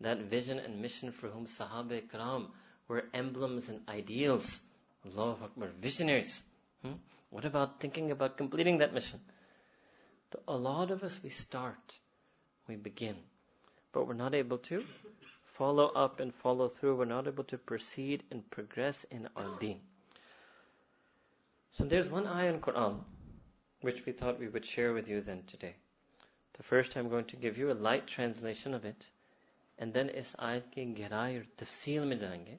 That 0.00 0.18
vision 0.22 0.58
and 0.58 0.80
mission 0.80 1.12
for 1.12 1.28
whom 1.28 1.46
Sahaba 1.46 2.02
Ikram 2.02 2.48
were 2.88 3.04
emblems 3.14 3.68
and 3.68 3.80
ideals. 3.88 4.60
Allahu 5.06 5.44
Akbar. 5.44 5.68
Visionaries. 5.80 6.42
Hmm? 6.82 6.92
What 7.30 7.44
about 7.44 7.80
thinking 7.80 8.10
about 8.10 8.36
completing 8.36 8.78
that 8.78 8.94
mission? 8.94 9.20
A 10.48 10.56
lot 10.56 10.90
of 10.90 11.04
us, 11.04 11.20
we 11.22 11.30
start, 11.30 11.94
we 12.66 12.74
begin, 12.74 13.14
but 13.92 14.08
we're 14.08 14.14
not 14.14 14.34
able 14.34 14.58
to 14.58 14.82
follow 15.56 15.86
up 15.94 16.18
and 16.18 16.34
follow 16.34 16.68
through. 16.68 16.96
We're 16.96 17.04
not 17.04 17.28
able 17.28 17.44
to 17.44 17.58
proceed 17.58 18.24
and 18.32 18.48
progress 18.50 19.06
in 19.12 19.28
our 19.36 19.46
deen. 19.60 19.80
So 21.78 21.84
there's 21.84 22.08
one 22.08 22.26
ayah 22.26 22.52
in 22.52 22.60
Quran 22.60 22.98
which 23.84 24.06
we 24.06 24.12
thought 24.12 24.40
we 24.40 24.48
would 24.48 24.64
share 24.64 24.94
with 24.94 25.08
you 25.08 25.20
then 25.20 25.42
today. 25.46 25.74
The 26.56 26.62
first 26.62 26.96
I'm 26.96 27.10
going 27.10 27.26
to 27.26 27.36
give 27.36 27.58
you 27.58 27.70
a 27.70 27.74
light 27.74 28.06
translation 28.06 28.72
of 28.72 28.86
it, 28.86 29.04
and 29.78 29.92
then 29.92 30.08
is 30.08 30.34
ayat 30.38 30.70
ki 30.74 30.86
gerai 30.98 31.42
or 31.42 32.06
mein 32.06 32.58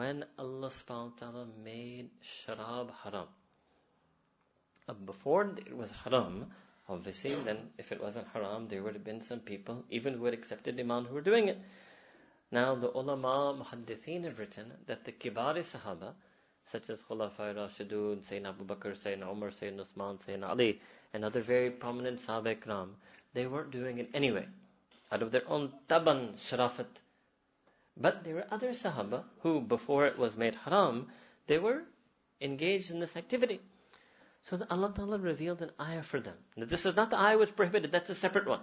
when 0.00 0.24
Allah 0.38 0.68
subhanahu 0.70 1.12
wa 1.12 1.18
ta'ala 1.20 1.46
made 1.62 2.08
sharab 2.24 2.90
haram. 3.02 3.26
Uh, 4.88 4.94
before 4.94 5.42
it 5.58 5.76
was 5.76 5.92
haram, 5.92 6.46
Obviously, 6.88 7.34
then 7.34 7.70
if 7.78 7.92
it 7.92 8.02
wasn't 8.02 8.26
haram, 8.32 8.68
there 8.68 8.82
would 8.82 8.94
have 8.94 9.04
been 9.04 9.20
some 9.20 9.40
people, 9.40 9.84
even 9.88 10.14
who 10.14 10.24
had 10.24 10.34
accepted 10.34 10.78
Iman, 10.78 11.04
who 11.04 11.14
were 11.14 11.20
doing 11.20 11.48
it. 11.48 11.58
Now, 12.50 12.74
the 12.74 12.90
ulama, 12.90 13.64
muhaddithin 13.64 14.24
have 14.24 14.38
written 14.38 14.72
that 14.86 15.04
the 15.04 15.12
kibari 15.12 15.62
sahaba, 15.64 16.12
such 16.70 16.90
as 16.90 17.00
Khulafa 17.00 17.54
Rashidun, 17.54 18.18
Sayyidina 18.24 18.48
Abu 18.48 18.64
Bakr, 18.64 18.92
Sayyidina 18.96 19.30
Umar, 19.30 19.50
Sayyidina 19.50 19.80
Usman, 19.80 20.18
Sayyidina 20.18 20.48
Ali, 20.48 20.80
and 21.14 21.24
other 21.24 21.40
very 21.40 21.70
prominent 21.70 22.20
Sahaba 22.20 22.56
Ikram, 22.56 22.88
they 23.32 23.46
weren't 23.46 23.70
doing 23.70 23.98
it 23.98 24.10
anyway, 24.12 24.46
out 25.10 25.22
of 25.22 25.30
their 25.30 25.48
own 25.48 25.72
taban 25.88 26.34
sharafat. 26.34 26.86
But 27.96 28.24
there 28.24 28.34
were 28.34 28.46
other 28.50 28.70
Sahaba 28.70 29.24
who, 29.40 29.60
before 29.60 30.06
it 30.06 30.18
was 30.18 30.36
made 30.36 30.54
haram, 30.54 31.08
they 31.46 31.58
were 31.58 31.82
engaged 32.40 32.90
in 32.90 33.00
this 33.00 33.16
activity. 33.16 33.60
So 34.46 34.56
that 34.56 34.70
Allah 34.70 34.92
Ta'ala 34.94 35.18
revealed 35.18 35.62
an 35.62 35.70
ayah 35.80 36.02
for 36.02 36.20
them. 36.20 36.34
Now, 36.56 36.66
this 36.66 36.84
is 36.84 36.96
not 36.96 37.10
the 37.10 37.18
ayah 37.18 37.38
which 37.38 37.54
prohibited, 37.54 37.92
that's 37.92 38.10
a 38.10 38.14
separate 38.14 38.46
one. 38.46 38.62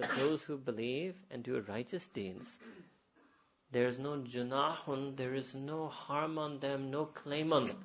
that 0.00 0.10
those 0.16 0.42
who 0.42 0.56
believe 0.56 1.14
and 1.30 1.42
do 1.42 1.60
righteous 1.68 2.08
deeds 2.08 2.58
there 3.70 3.86
is 3.86 3.98
no 3.98 4.16
junahun 4.34 5.16
there 5.16 5.34
is 5.34 5.54
no 5.54 5.78
harm 6.00 6.38
on 6.38 6.58
them 6.60 6.90
no 6.90 7.04
claim 7.20 7.54
on 7.60 7.70
them 7.70 7.84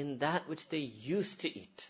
in 0.00 0.20
that 0.20 0.48
which 0.50 0.70
they 0.72 0.78
used 1.02 1.36
to 1.38 1.48
at 1.54 1.82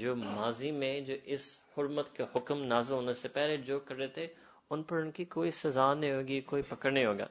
جو 0.00 0.14
ماضی 0.16 0.70
میں 0.72 0.94
جو 1.00 1.14
اس 1.26 1.50
حرمت 1.76 2.14
کے 2.16 2.24
حکم 2.34 2.62
نازل 2.64 2.94
ہونے 2.94 3.12
سے 3.14 3.28
پہلے 3.28 3.56
جو 3.66 3.78
کر 3.80 3.96
رہے 3.96 4.08
تھے 4.08 4.26
ان 4.70 4.82
پر 4.82 4.96
ان 4.96 5.10
کی 5.10 5.24
کوئی 5.28 5.50
سزا 5.52 5.92
نہیں 5.94 6.12
ہوگی 6.12 6.40
کوئی 6.46 6.62
پکڑ 6.68 6.90
نہیں 6.90 7.06
ہوگا 7.06 7.26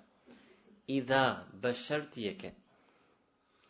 ادا 0.90 1.24
بشرط 1.62 2.18
یہ 2.18 2.34
کہ 2.40 2.50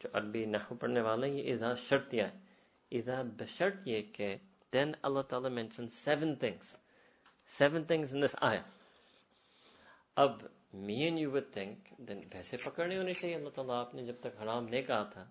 جو 0.01 0.09
عربی 0.13 0.45
نحو 0.45 0.75
پڑھنے 0.75 1.01
والے 1.01 1.29
یہ 1.29 1.53
ادا 1.53 1.73
شرط 1.87 2.13
یہ 2.13 2.23
ہے 2.23 2.99
ادا 2.99 3.21
بشرط 3.37 3.87
یہ 3.87 4.01
کہ 4.13 4.35
دین 4.73 4.91
اللہ 5.01 5.21
تعالیٰ 5.29 5.51
mention 5.51 5.87
seven 5.95 6.35
things 6.35 6.75
seven 7.51 7.83
things 7.83 8.13
in 8.13 8.21
this 8.21 8.35
آیا 8.41 8.61
اب 10.17 10.41
me 10.79 10.95
and 11.03 11.19
you 11.19 11.31
would 11.31 11.51
think 11.51 11.89
then 12.07 12.21
ویسے 12.33 12.57
پکڑنے 12.57 12.97
ہونے 12.97 13.13
چاہیے 13.13 13.35
اللہ 13.35 13.49
تعالیٰ 13.49 13.75
آپ 13.75 13.93
نے 13.95 14.05
جب 14.05 14.19
تک 14.19 14.41
حرام 14.41 14.65
نہیں 14.65 14.81
کہا 14.81 15.03
تھا 15.13 15.25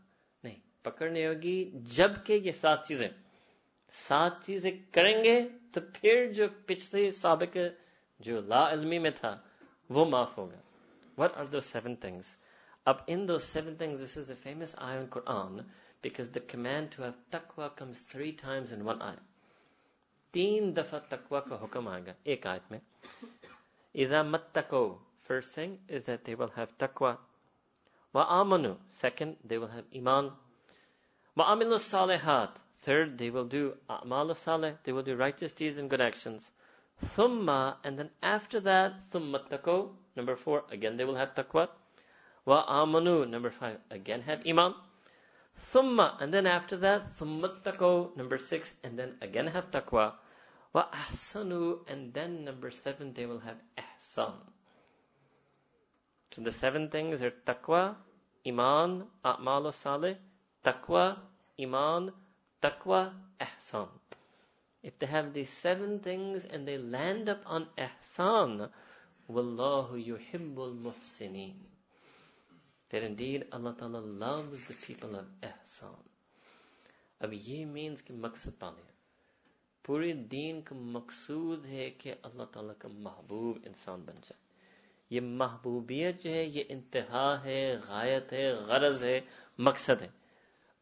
پکڑنی 0.85 1.27
ہوگی 1.27 1.59
جب 1.97 2.11
کہ 2.25 2.39
یہ 2.45 2.53
سات 2.61 2.87
چیزیں 2.87 3.09
سات 3.93 4.43
چیزیں 4.43 4.71
کریں 4.93 5.23
گے 5.25 5.39
تو 5.73 5.81
پھر 5.95 6.33
جو 6.33 6.47
پچھلے 6.67 7.11
سابق 7.13 7.57
جو 8.21 8.41
لا 8.43 8.63
علمی 8.73 8.99
میں 8.99 9.11
تھا 9.21 9.37
وہ 9.91 10.05
معاف 10.05 10.37
ہوگا 10.39 10.61
what 11.19 11.37
are 11.37 11.47
the 11.47 11.61
seven 11.63 11.95
things 11.97 12.37
اب 12.87 12.97
in 13.07 13.27
the 13.29 13.39
seven 13.45 13.75
things 13.77 14.03
this 14.03 14.17
is 14.19 14.31
a 14.31 14.37
famous 14.43 14.75
آئن 14.81 15.07
Quran 15.11 15.59
because 16.05 16.35
the 16.35 16.41
command 16.49 16.95
to 16.97 17.03
have 17.03 17.13
تکوا 17.31 17.69
comes 17.77 18.07
three 18.07 18.31
times 18.41 18.73
in 18.73 18.83
one 18.83 19.03
آئی 19.03 19.17
تین 20.35 20.77
دفعہ 20.77 20.99
تکوا 21.09 21.41
کا 21.41 21.57
حکم 21.65 21.89
آئے 21.89 22.03
گا 22.07 22.13
ایک 22.23 22.47
آیت 22.47 22.71
میں 22.71 22.79
اذا 23.95 24.23
مت 24.25 24.53
تکو 24.53 24.83
first 25.27 25.55
thing 25.55 25.77
is 25.89 26.07
that 26.07 26.27
they 26.27 26.35
will 26.35 26.49
have 26.57 26.67
تکوا 26.79 27.15
و 28.15 28.19
آمنو 28.19 28.75
سیکنڈ 29.01 29.35
دے 29.51 29.57
ول 29.57 29.71
ہیو 29.71 29.83
ایمان 29.91 30.29
Ma'amilu 31.37 31.79
salihat. 31.79 32.51
Third, 32.83 33.19
they 33.19 33.31
will 33.31 33.45
do 33.45 33.75
a'mal 33.89 34.35
salih. 34.37 34.75
They 34.85 34.93
will 34.93 35.03
do 35.03 35.15
righteous 35.15 35.53
deeds 35.53 35.77
and 35.79 35.91
good 35.91 36.01
actions. 36.01 36.51
Thumma, 37.15 37.77
and 37.85 37.99
then 37.99 38.11
after 38.23 38.61
that, 38.61 39.11
thumma 39.11 39.49
taqo. 39.49 39.91
Number 40.17 40.37
four, 40.37 40.65
again 40.71 40.97
they 40.97 41.05
will 41.05 41.17
have 41.17 41.35
taqwa. 41.35 41.69
Wa 42.45 42.67
amanu. 42.67 43.29
Number 43.29 43.51
five, 43.51 43.79
again 43.91 44.23
have 44.23 44.47
iman. 44.47 44.75
Thumma, 45.73 46.17
and 46.21 46.33
then 46.33 46.47
after 46.47 46.77
that, 46.79 47.13
thumma 47.13 47.63
taqo. 47.63 48.17
Number 48.17 48.39
six, 48.39 48.73
and 48.83 48.99
then 48.99 49.17
again 49.21 49.47
have 49.47 49.71
taqwa. 49.71 50.15
Wa 50.73 50.87
ahsanu, 50.93 51.81
and 51.87 52.15
then 52.15 52.45
number 52.45 52.71
seven, 52.71 53.13
they 53.13 53.27
will 53.27 53.41
have 53.41 53.57
ihsan. 53.77 54.35
So 56.31 56.43
the 56.43 56.53
seven 56.53 56.89
things 56.89 57.21
are 57.23 57.33
taqwa, 57.47 57.97
iman, 58.47 59.05
a'mal 59.25 59.73
salih, 59.75 60.17
تقوی 60.65 61.09
ایمان 61.59 62.09
تقوی 62.63 63.03
احسان 63.41 63.99
If 64.85 64.99
they 64.99 65.07
have 65.07 65.35
these 65.35 65.51
seven 65.51 65.99
things 66.01 66.45
and 66.45 66.67
they 66.67 66.79
land 66.79 67.29
up 67.29 67.43
on 67.47 67.67
ihsan, 67.79 68.71
Wallahu 69.29 70.03
yuhibbul 70.03 70.75
muhsineen. 70.77 71.57
That 72.91 73.03
indeed 73.03 73.45
Allah 73.53 73.75
Ta'ala 73.79 73.99
loves 73.99 74.67
the 74.67 74.75
people 74.77 75.17
of 75.17 75.27
ihsan. 75.43 75.99
اب 77.21 77.33
یہ 77.33 77.65
means 77.67 78.03
کہ 78.05 78.15
مقصد 78.15 78.59
پانے 78.59 78.83
پورے 79.85 80.13
دین 80.31 80.61
کا 80.63 80.75
مقصود 80.93 81.65
ہے 81.67 81.89
کہ 81.99 82.15
اللہ 82.23 82.45
تعالیٰ 82.53 82.75
کا 82.79 82.89
محبوب 82.89 83.59
انسان 83.67 84.03
بن 84.07 84.21
جائے 84.23 84.39
یہ 85.11 85.21
محبوبیت 85.21 86.23
جو 86.23 86.31
ہے 86.31 86.45
یہ 86.45 86.65
انتہا 86.69 87.27
ہے 87.45 87.61
غایت 87.89 88.33
ہے 88.33 88.51
غرض 88.69 89.05
ہے 89.05 89.21
مقصد 89.59 90.03
ہے 90.03 90.09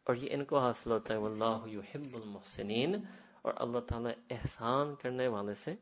اور 0.08 0.16
یہ 0.16 0.34
ان 0.34 0.44
کو 0.44 0.58
حاصل 0.58 0.90
ہوتا 0.90 1.14
ہے 1.14 1.18
واللہ 1.18 1.66
یحب 1.68 2.14
المحسنین 2.16 2.94
اور 3.42 3.54
اللہ 3.56 3.80
تعالیٰ 3.88 4.12
احسان 4.30 4.94
کرنے 4.94 5.26
والے 5.28 5.54
سے 5.54 5.74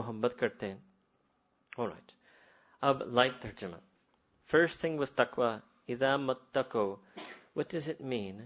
محبت 0.00 0.38
کرتے 0.38 0.68
ہیں 0.68 0.78
Alright. 1.72 2.12
اب 2.82 3.02
لائٹ 3.08 3.40
ترجمہ 3.42 3.76
First 4.50 4.80
thing 4.80 4.96
was 4.96 5.10
taqwa. 5.10 5.62
Idha 5.88 6.18
mattaqo. 6.20 6.98
What 7.54 7.68
does 7.68 7.88
it 7.88 8.00
mean? 8.02 8.46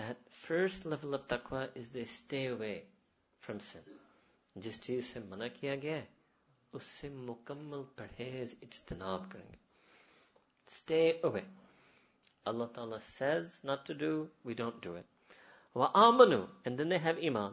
That 0.00 0.18
first 0.42 0.84
level 0.84 1.14
of 1.14 1.26
taqwa 1.26 1.68
is 1.74 1.88
they 1.88 2.04
stay 2.06 2.46
away 2.48 2.82
from 3.42 3.58
sin. 3.60 3.88
جس 4.56 4.80
چیز 4.80 5.06
سے 5.06 5.20
منع 5.20 5.46
کیا 5.54 5.74
گیا 5.76 5.96
ہے 5.96 6.04
اس 6.72 6.82
سے 6.82 7.08
مکمل 7.08 7.82
پرہیز 7.96 8.54
اجتناب 8.62 9.30
کریں 9.30 9.50
گے 9.52 9.60
Stay 10.68 11.20
away. 11.22 11.44
Allah 12.46 12.68
Ta'ala 12.74 13.00
says 13.00 13.60
not 13.64 13.84
to 13.86 13.94
do, 13.94 14.28
we 14.44 14.54
don't 14.54 14.80
do 14.82 14.96
it. 14.96 15.04
Wa 15.76 15.90
amanu, 15.92 16.46
and 16.64 16.78
then 16.78 16.88
they 16.88 16.98
have 16.98 17.18
iman. 17.18 17.52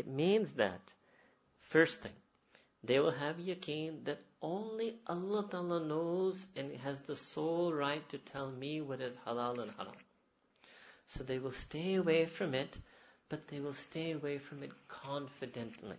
It 0.00 0.06
means 0.06 0.52
that 0.52 0.80
first 1.70 2.00
thing, 2.02 2.12
they 2.84 3.00
will 3.00 3.10
have 3.12 3.40
yakin 3.40 4.04
that. 4.04 4.20
Only 4.40 4.96
Allah 5.06 5.48
Ta'ala 5.50 5.84
knows 5.84 6.46
and 6.54 6.76
has 6.76 7.00
the 7.02 7.16
sole 7.16 7.72
right 7.72 8.08
to 8.10 8.18
tell 8.18 8.50
me 8.50 8.80
what 8.80 9.00
is 9.00 9.12
halal 9.26 9.58
and 9.58 9.72
haram. 9.72 9.94
So 11.08 11.24
they 11.24 11.38
will 11.38 11.50
stay 11.50 11.94
away 11.96 12.26
from 12.26 12.54
it, 12.54 12.78
but 13.28 13.48
they 13.48 13.58
will 13.58 13.72
stay 13.72 14.12
away 14.12 14.38
from 14.38 14.62
it 14.62 14.70
confidently, 14.86 15.96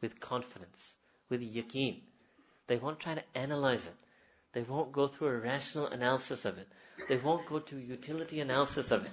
with 0.00 0.18
confidence, 0.18 0.92
with 1.28 1.42
yaqeen. 1.42 2.00
They 2.66 2.76
won't 2.76 2.98
try 2.98 3.14
to 3.14 3.24
analyze 3.34 3.86
it. 3.86 3.94
They 4.52 4.62
won't 4.62 4.90
go 4.90 5.06
through 5.06 5.28
a 5.28 5.38
rational 5.38 5.86
analysis 5.86 6.44
of 6.44 6.58
it. 6.58 6.68
They 7.08 7.18
won't 7.18 7.46
go 7.46 7.60
to 7.60 7.78
utility 7.78 8.40
analysis 8.40 8.90
of 8.90 9.04
it. 9.04 9.12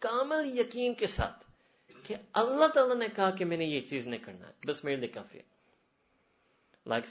کامل 0.02 0.58
یقین 0.58 0.94
کے 0.94 1.06
ساتھ 1.06 1.44
کہ 2.04 2.14
اللہ 2.32 2.66
تعالیٰ 2.66 2.96
نے 2.96 3.06
کہا 3.16 3.30
کہ 3.30 3.44
میں 3.44 3.56
نے 3.56 3.64
یہ 3.64 3.80
چیز 3.80 4.06
نہیں 4.06 4.24
کرنا 4.24 4.48
ہے 4.48 4.66
بس 4.66 4.84
میرے 4.84 4.96
لیے 4.96 5.08
کافی 5.08 5.38
ہے 5.38 5.52
لائک 6.86 7.06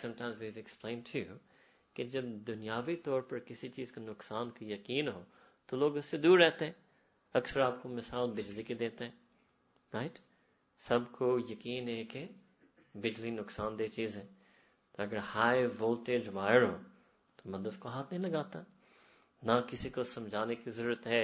دنیاوی 2.48 2.96
طور 2.96 3.22
پر 3.22 3.40
کسی 3.40 3.70
چیز 3.70 3.92
کا 3.92 4.02
نقصان 4.02 4.50
کا 4.50 4.66
یقین 4.66 5.08
ہو 5.08 5.24
تو 5.70 5.78
لوگ 5.78 5.98
اس 5.98 6.06
سے 6.06 6.18
دور 6.18 6.40
رہتے 6.40 6.66
ہیں 6.66 6.74
اکثر 7.36 7.60
آپ 7.60 7.82
کو 7.84 7.90
مثال 7.90 8.32
بجلی 8.32 8.64
کی 8.64 8.74
دیتے 8.74 9.04
ہیں 9.04 9.12
رائٹ 9.94 10.20
سب 10.84 11.12
کو 11.12 11.38
یقین 11.50 11.88
ہے 11.88 12.04
کہ 12.04 12.26
بجلی 12.96 13.30
نقصان 13.30 13.80
دہ 13.80 13.88
چیز 13.94 14.18
ہے 14.18 14.26
تو 14.96 15.04
اگر 15.04 15.18
ہائی 15.36 15.66
وولٹیج 15.80 16.30
وائر 16.34 16.62
ہو 16.62 16.78
تو 17.36 17.50
مند 17.50 17.68
اس 17.68 17.78
کو 17.78 17.90
ہاتھ 17.90 18.14
نہیں 18.14 18.24
لگاتا 18.24 18.62
نہ 19.44 19.52
کسی 19.68 19.90
کو 19.90 20.04
سمجھانے 20.04 20.56
کی 20.56 20.72
ضرورت 20.72 21.08
ہے 21.08 21.24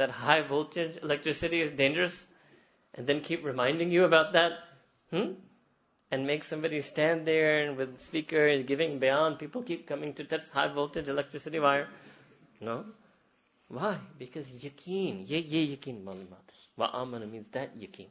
that 0.00 0.10
high 0.10 0.42
voltage 0.42 0.98
electricity 1.02 1.60
is 1.60 1.70
dangerous 1.70 2.26
and 2.94 3.06
then 3.06 3.20
keep 3.20 3.44
reminding 3.44 3.90
you 3.90 4.04
about 4.04 4.32
that? 4.32 4.52
Hmm? 5.10 5.32
And 6.10 6.26
make 6.26 6.42
somebody 6.42 6.80
stand 6.80 7.26
there 7.26 7.64
and 7.64 7.76
with 7.76 8.00
speakers 8.00 8.64
giving 8.64 8.98
beyond, 8.98 9.38
people 9.38 9.62
keep 9.62 9.86
coming 9.86 10.12
to 10.14 10.24
touch 10.24 10.48
high 10.48 10.68
voltage 10.68 11.08
electricity 11.08 11.60
wire. 11.60 11.86
No? 12.60 12.84
Why? 13.68 13.98
Because 14.18 14.48
yaqeen. 14.48 15.28
Ye 15.30 15.38
ye 15.38 15.76
yaqeen 15.76 16.02
malimat. 16.02 16.56
Wa'amana 16.76 17.30
means 17.30 17.46
that 17.52 17.78
yaqeen. 17.78 18.08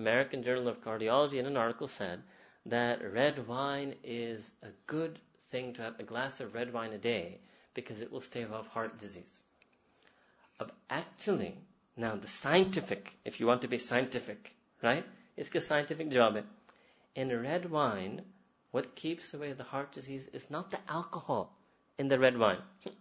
American 0.00 0.42
Journal 0.42 0.68
of 0.68 0.82
Cardiology 0.82 1.38
in 1.38 1.46
an 1.46 1.56
article 1.56 1.86
said 1.86 2.22
that 2.66 3.12
red 3.12 3.46
wine 3.46 3.94
is 4.02 4.50
a 4.62 4.70
good 4.86 5.20
thing 5.50 5.72
to 5.74 5.82
have 5.82 6.00
a 6.00 6.02
glass 6.02 6.40
of 6.40 6.54
red 6.54 6.72
wine 6.72 6.92
a 6.92 6.98
day 6.98 7.38
because 7.74 8.00
it 8.00 8.10
will 8.10 8.20
stave 8.20 8.52
off 8.52 8.66
heart 8.66 8.98
disease 8.98 9.43
actually, 10.90 11.56
now 11.96 12.16
the 12.16 12.28
scientific, 12.28 13.16
if 13.24 13.40
you 13.40 13.46
want 13.46 13.62
to 13.62 13.68
be 13.68 13.78
scientific, 13.78 14.54
right? 14.82 15.04
a 15.36 15.60
scientific 15.60 16.10
job 16.10 16.36
In 17.14 17.28
red 17.40 17.70
wine, 17.70 18.22
what 18.70 18.94
keeps 18.94 19.34
away 19.34 19.52
the 19.52 19.64
heart 19.64 19.92
disease 19.92 20.28
is 20.32 20.50
not 20.50 20.70
the 20.70 20.78
alcohol 20.88 21.52
in 21.98 22.08
the 22.08 22.18
red 22.18 22.38
wine. 22.38 22.62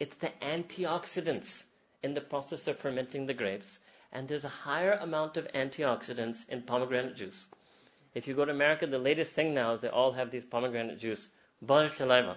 It's 0.00 0.14
the 0.16 0.30
antioxidants 0.40 1.64
in 2.04 2.14
the 2.14 2.20
process 2.20 2.68
of 2.68 2.78
fermenting 2.78 3.26
the 3.26 3.34
grapes. 3.34 3.78
And 4.12 4.28
there's 4.28 4.44
a 4.44 4.48
higher 4.48 4.92
amount 4.92 5.36
of 5.36 5.48
antioxidants 5.52 6.48
in 6.48 6.62
pomegranate 6.62 7.16
juice. 7.16 7.46
If 8.14 8.26
you 8.26 8.34
go 8.34 8.44
to 8.44 8.52
America, 8.52 8.86
the 8.86 8.98
latest 8.98 9.32
thing 9.32 9.54
now 9.54 9.74
is 9.74 9.80
they 9.80 9.88
all 9.88 10.12
have 10.12 10.30
these 10.30 10.44
pomegranate 10.44 10.98
juice, 10.98 11.28
bar 11.60 11.88
saliva. 11.88 12.36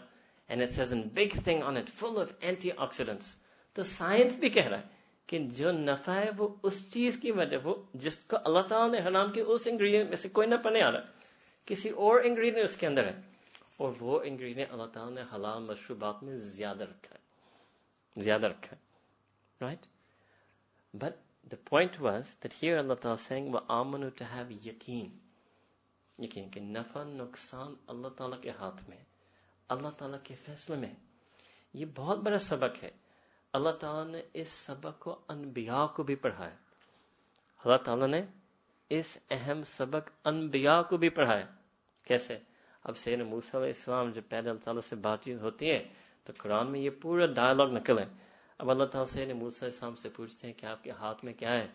And 0.50 0.62
it 0.62 0.72
says 0.72 0.92
a 0.92 0.96
big 0.98 1.34
thing 1.34 1.64
on 1.64 1.78
it, 1.78 1.90
full 1.90 2.20
of 2.20 2.38
antioxidants. 2.40 3.36
تو 3.76 3.84
science 3.84 4.36
بھی 4.36 4.50
کہہ 4.50 4.68
رہا 4.68 4.78
ہے 4.78 5.00
کہ 5.30 5.40
جو 5.50 5.72
نفع 5.72 6.14
ہے 6.14 6.30
وہ 6.38 6.48
اس 6.64 6.82
چیز 6.94 7.18
کی 7.22 7.32
وجہ 7.32 7.58
وہ 7.64 7.76
جس 7.96 8.18
کو 8.28 8.38
اللہ 8.46 8.68
تعالیٰ 8.68 8.92
نے 8.92 9.08
حرام 9.08 9.32
کی 9.32 9.42
اس 9.48 9.68
انگریڈینٹ 9.68 10.10
میں 10.10 10.18
سے 10.18 10.30
کوئی 10.30 10.48
نفع 10.48 10.70
نہیں 10.70 10.84
آ 10.84 10.92
رہا 10.92 11.30
کسی 11.68 11.90
اور 11.90 12.24
انگریڈینٹ 12.24 12.64
اس 12.64 12.76
کے 12.76 12.88
اندر 12.88 13.08
ہے 13.08 13.20
اور 13.78 13.94
وہ 14.00 14.20
انگریڈینٹ 14.24 14.72
اللہ 14.72 14.92
تعالیٰ 14.94 15.14
نے 15.14 15.22
حلال 15.36 15.64
مشروبات 15.64 16.24
میں 16.24 16.38
زیادہ 16.38 16.84
رکھا 16.84 17.16
ہے 17.16 18.22
زیادہ 18.24 18.46
رکھا 18.46 18.76
ہے 18.76 19.66
right 19.66 19.86
but 20.94 21.16
the 21.52 21.56
point 21.70 22.00
was 22.02 22.36
there 22.44 22.78
Allah 22.78 22.94
تعالیٰ 22.94 23.24
سینگ 23.28 23.56
آمن 23.70 24.08
ٹو 24.10 24.26
ہیو 24.34 24.46
یقین 24.64 25.18
یقین 26.20 26.50
کہ 26.50 26.60
نفع 26.60 27.04
نقصان 27.04 27.74
اللہ 27.88 28.08
تعالیٰ 28.08 28.42
کے 28.42 28.52
ہاتھ 28.60 28.90
میں 28.90 28.98
اللہ 29.70 29.98
تعالیٰ 29.98 30.20
کے 30.24 30.36
فیصلے 30.46 30.76
میں 30.76 30.94
یہ 31.74 31.86
بہت 31.96 32.20
بڑا 32.20 32.38
سبق 32.38 32.84
ہے 32.84 32.90
اللہ 33.54 33.70
تعالیٰ 33.80 34.06
نے 34.08 34.22
اس 34.34 34.48
سبق 34.48 35.00
کو 35.00 35.16
انبیاء 35.30 35.86
کو 35.96 36.04
بھی 36.04 36.16
پڑھایا 36.18 36.56
اللہ 37.64 37.78
تعالیٰ 37.86 38.08
نے 38.08 38.22
اس 38.92 39.18
اہم 39.32 39.64
سبق 39.68 40.10
انبیاء 40.26 40.82
کو 40.84 40.98
بھی 40.98 41.10
پڑھایا 41.12 41.46
کیسے 42.08 42.38
اب 42.86 42.98
سیر 42.98 43.24
موسا 43.24 43.58
علیہ 43.58 43.68
السلام 43.70 44.12
جو 44.12 44.22
پیدا 44.30 44.50
اللہ 44.50 44.64
تعالیٰ 44.64 44.82
سے 44.84 44.96
بات 44.98 45.24
چیت 45.24 45.42
ہوتی 45.42 45.72
ہے 45.72 45.84
تو 46.28 46.34
قرآن 46.38 46.72
میں 46.72 46.80
یہ 46.80 46.90
پورا 47.02 47.26
ڈائلاگ 47.34 47.74
نکل 47.74 48.00
ہے 48.00 48.06
اب 48.60 48.70
اللہ 48.70 48.86
تعالیٰ 48.86 49.08
سے 49.08 49.24
علیہ 49.24 49.44
السلام 49.62 49.96
سے 49.96 50.10
پوچھتے 50.12 50.48
ہیں 50.48 50.54
کہ 50.54 50.66
آپ 50.66 50.84
کے 50.84 50.92
ہاتھ 51.00 51.24
میں 51.26 51.34
کیا 51.34 51.54
ہے 51.54 51.68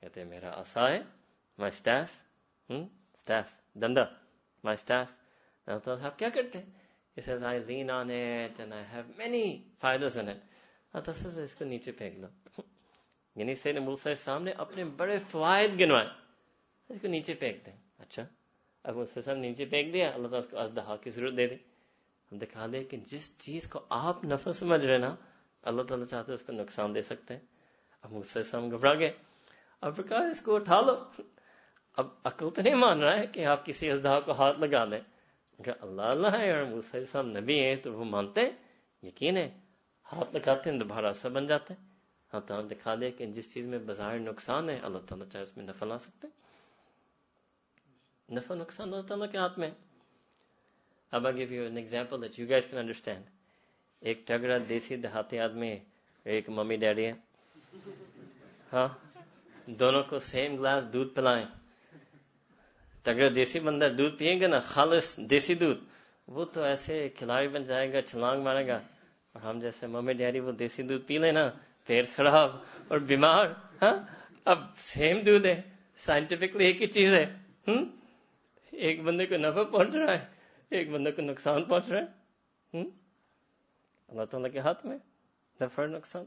کہتے 0.02 0.20
ہیں 0.20 0.28
میرا 0.28 0.50
آسا 0.54 0.88
ہے 0.90 1.02
مائی 1.58 1.72
اسٹاف 1.72 2.16
اسٹاف 2.70 3.52
دندا 3.76 4.04
مائی 4.64 4.74
اسٹاف 4.74 5.06
اللہ 5.68 5.78
تعالیٰ 5.78 6.00
صاحب 6.00 6.18
کیا 6.18 6.28
کرتے 6.30 6.58
ہیں 6.58 6.82
it 7.16 8.60
and 8.60 8.72
I 8.72 8.84
have 8.92 9.02
many 9.16 9.46
فائدرز 9.80 10.18
ان 10.18 10.28
اٹ 10.28 10.53
اس 10.94 11.54
کو 11.54 11.64
نیچے 11.64 11.92
پھینک 11.92 12.20
دو 12.22 12.62
یعنی 13.36 13.54
سر 13.54 13.78
صاحب 13.94 14.18
صاحب 14.18 14.42
نے 14.42 14.50
اپنے 14.58 14.84
بڑے 14.96 15.16
فوائد 15.30 15.80
گنوائے 15.80 16.06
اس 16.90 17.00
کو 17.02 17.08
نیچے 17.08 17.34
پھینک 17.34 17.64
دیں 17.66 17.72
اچھا 17.98 18.24
اب 18.84 18.96
مصر 18.96 19.22
صاحب 19.22 19.36
نیچے 19.36 19.64
پھینک 19.64 19.92
دیا 19.92 20.08
اللہ 20.08 20.28
تعالیٰ 20.28 20.44
اس 20.44 20.50
کو 20.50 20.58
ازدہا 20.58 20.96
کی 20.96 21.10
ضرورت 21.10 21.36
دے 21.36 21.46
دے 21.46 21.54
ہم 22.32 22.38
دکھا 22.38 22.66
دے 22.72 22.84
کہ 22.84 22.96
جس 23.06 23.30
چیز 23.38 23.66
کو 23.68 23.80
آپ 23.90 24.24
نفع 24.24 24.52
سمجھ 24.52 24.84
رہے 24.84 24.98
نا 24.98 25.14
اللہ 25.64 25.82
تعالیٰ 25.82 26.06
چاہتے 26.06 26.32
اس 26.32 26.42
کو 26.42 26.52
نقصان 26.52 26.94
دے 26.94 27.02
سکتے 27.02 27.34
ہیں 27.34 27.42
اب 28.04 28.12
مسئلہ 28.12 28.44
صاحب 28.44 28.72
گھبرا 28.72 28.94
گئے 28.94 29.10
اب 29.82 30.00
کہا 30.08 30.22
اس 30.26 30.40
کو 30.40 30.54
اٹھا 30.54 30.80
لو 30.80 30.94
اب 31.98 32.08
عقل 32.24 32.50
تو 32.50 32.62
نہیں 32.62 32.74
مان 32.76 33.02
رہا 33.02 33.18
ہے 33.18 33.26
کہ 33.26 33.44
آپ 33.46 33.66
کسی 33.66 33.90
ازدہا 33.90 34.20
کو 34.20 34.32
ہاتھ 34.32 34.58
لگا 34.60 34.84
دیں 34.84 35.00
اللہ 35.58 36.02
اللہ 36.04 36.36
ہے 36.36 36.50
اور 36.52 36.80
صاحب 36.82 37.26
نبی 37.28 37.58
ہیں 37.60 37.74
تو 37.82 37.92
وہ 37.92 38.04
مانتے 38.06 38.40
یقین 39.02 39.36
ہے 39.36 39.48
ہاتھ 40.08 40.34
لگاتے 40.34 40.70
ہیں 40.70 40.78
دوبارہ 40.78 41.06
اثر 41.06 41.30
بن 41.30 41.46
جاتا 41.46 41.74
ہے 41.74 41.82
اللہ 42.32 42.46
تعالیٰ 42.46 42.64
نے 42.64 42.74
دکھا 42.74 42.94
دیا 42.94 43.10
کہ 43.10 43.26
جس 43.32 43.52
چیز 43.52 43.66
میں 43.66 43.78
بظاہر 43.86 44.18
نقصان 44.20 44.68
ہے 44.70 44.78
اللہ 44.82 45.06
تعالیٰ 45.06 45.26
چاہے 45.28 45.44
اس 45.44 45.56
میں 45.56 45.64
نفع 45.64 45.86
لا 45.86 45.98
سکتے 45.98 46.28
نفع 48.28 48.54
نقصان 48.54 48.88
اللہ 48.88 49.06
تعالیٰ 49.08 49.30
کے 49.32 49.38
ہاتھ 49.38 49.58
میں 49.58 49.70
اب 51.12 51.26
I 51.26 51.36
give 51.36 51.52
you 51.52 51.62
an 51.62 51.76
example 51.76 52.22
that 52.22 52.38
you 52.38 52.46
gas 52.48 52.66
can 52.66 52.78
understand 52.78 53.24
ایک 54.02 54.26
ٹگڑا 54.26 54.56
دیسی 54.68 54.96
دیہاتی 54.96 55.38
آدمی 55.40 55.76
ایک 56.26 56.48
ممی 56.50 56.76
ڈیڈی 56.76 57.06
ہے 57.06 57.12
ہاں 58.72 58.88
دونوں 59.78 60.02
کو 60.02 60.18
سیم 60.22 60.56
گلاس 60.56 60.92
دودھ 60.92 61.14
پلائیں 61.14 61.44
تگڑا 63.06 63.28
دیسی 63.34 63.60
بندہ 63.60 63.88
دودھ 63.98 64.16
پیئیں 64.18 64.38
گے 64.40 64.46
نا 64.46 64.60
خالص 64.66 65.16
دیسی 65.30 65.54
دودھ 65.54 65.84
وہ 66.28 66.44
تو 66.52 66.62
ایسے 66.62 67.08
کھلاڑی 67.16 67.48
بن 67.48 67.64
جائے 67.64 67.92
گا 67.92 68.02
چھلانگ 68.02 68.42
مارے 68.42 68.66
گا 68.66 68.78
ہم 69.34 69.60
جیسے 69.60 69.86
ممی 69.86 70.12
ڈیری 70.12 70.40
وہ 70.40 70.52
دیسی 70.54 70.82
دودھ 70.82 71.06
پی 71.06 71.18
لیں 71.18 71.32
نا 71.32 71.48
پیٹ 71.88 72.14
خراب 72.16 72.50
اور 72.88 72.98
بیمار 73.08 73.46
ہاں؟ 73.82 73.96
اب 74.46 74.58
سیم 74.78 75.20
دودھ 75.26 75.46
ہے 75.46 75.60
سائنٹیفکلی 76.02 76.64
ایک 76.64 76.82
ہی 76.82 76.86
چیز 76.88 77.14
ہے 77.14 77.24
ایک 78.72 79.02
بندے 79.02 79.26
کو 79.26 79.36
نفع 79.38 79.62
پہنچ 79.64 79.94
رہا 79.94 80.12
ہے 80.12 80.24
ایک 80.72 80.90
بندے 80.90 81.10
کو 81.12 81.22
نقصان 81.22 81.64
پہنچ 81.64 81.90
رہا 81.90 82.00
ہے 82.00 82.82
اللہ 84.08 84.24
تعالیٰ 84.30 84.52
کے 84.52 84.60
ہاتھ 84.60 84.86
میں 84.86 84.96
نفع 85.60 85.86
نقصان 85.86 86.24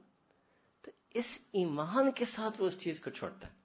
تو 0.83 0.91
اس 1.13 1.37
ایمان 1.53 2.11
کے 2.11 2.25
ساتھ 2.27 2.61
وہ 2.61 2.67
اس 2.67 2.79
چیز 2.79 2.99
کو 2.99 3.09
چھوڑتا 3.11 3.47
ہے 3.47 3.55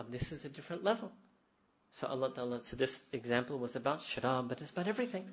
اب 0.00 0.12
دس 0.14 0.32
is 0.32 0.44
a 0.44 0.50
different 0.52 0.84
level 0.84 1.08
so 1.94 2.06
Allah 2.06 2.26
تعالیٰ 2.34 2.60
so 2.64 2.76
this 2.76 2.96
example 3.10 3.54
was 3.54 3.76
about 3.76 4.02
شراب 4.04 4.50
but 4.50 4.62
is 4.62 4.78
every 4.78 5.06
thing 5.06 5.30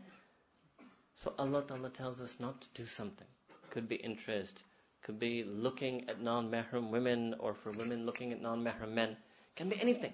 So 1.16 1.34
Allah 1.40 1.64
Ta'ala 1.68 1.90
tells 1.90 2.20
us 2.20 2.38
not 2.40 2.62
to 2.62 2.68
do 2.74 2.86
something. 2.86 3.28
Could 3.70 3.88
be 3.88 3.96
interest, 3.96 4.64
could 5.02 5.20
be 5.20 5.44
looking 5.44 6.10
at 6.10 6.22
non-mahram 6.22 6.90
women 6.92 7.36
or 7.40 7.54
for 7.54 7.72
women 7.78 8.06
looking 8.06 8.32
at 8.34 8.42
non-mahram 8.42 8.94
men. 8.94 9.18
Can 9.56 9.70
be 9.70 9.80
anything. 9.82 10.14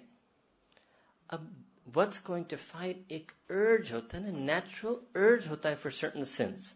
Uh, 1.29 1.37
what's 1.93 2.19
going 2.19 2.45
to 2.45 2.57
fight 2.57 3.03
ik 3.09 3.33
urge 3.49 3.91
hota 3.91 4.17
a 4.17 4.31
natural 4.31 5.01
urge 5.15 5.45
hota 5.45 5.75
for 5.75 5.91
certain 5.91 6.25
sins. 6.25 6.75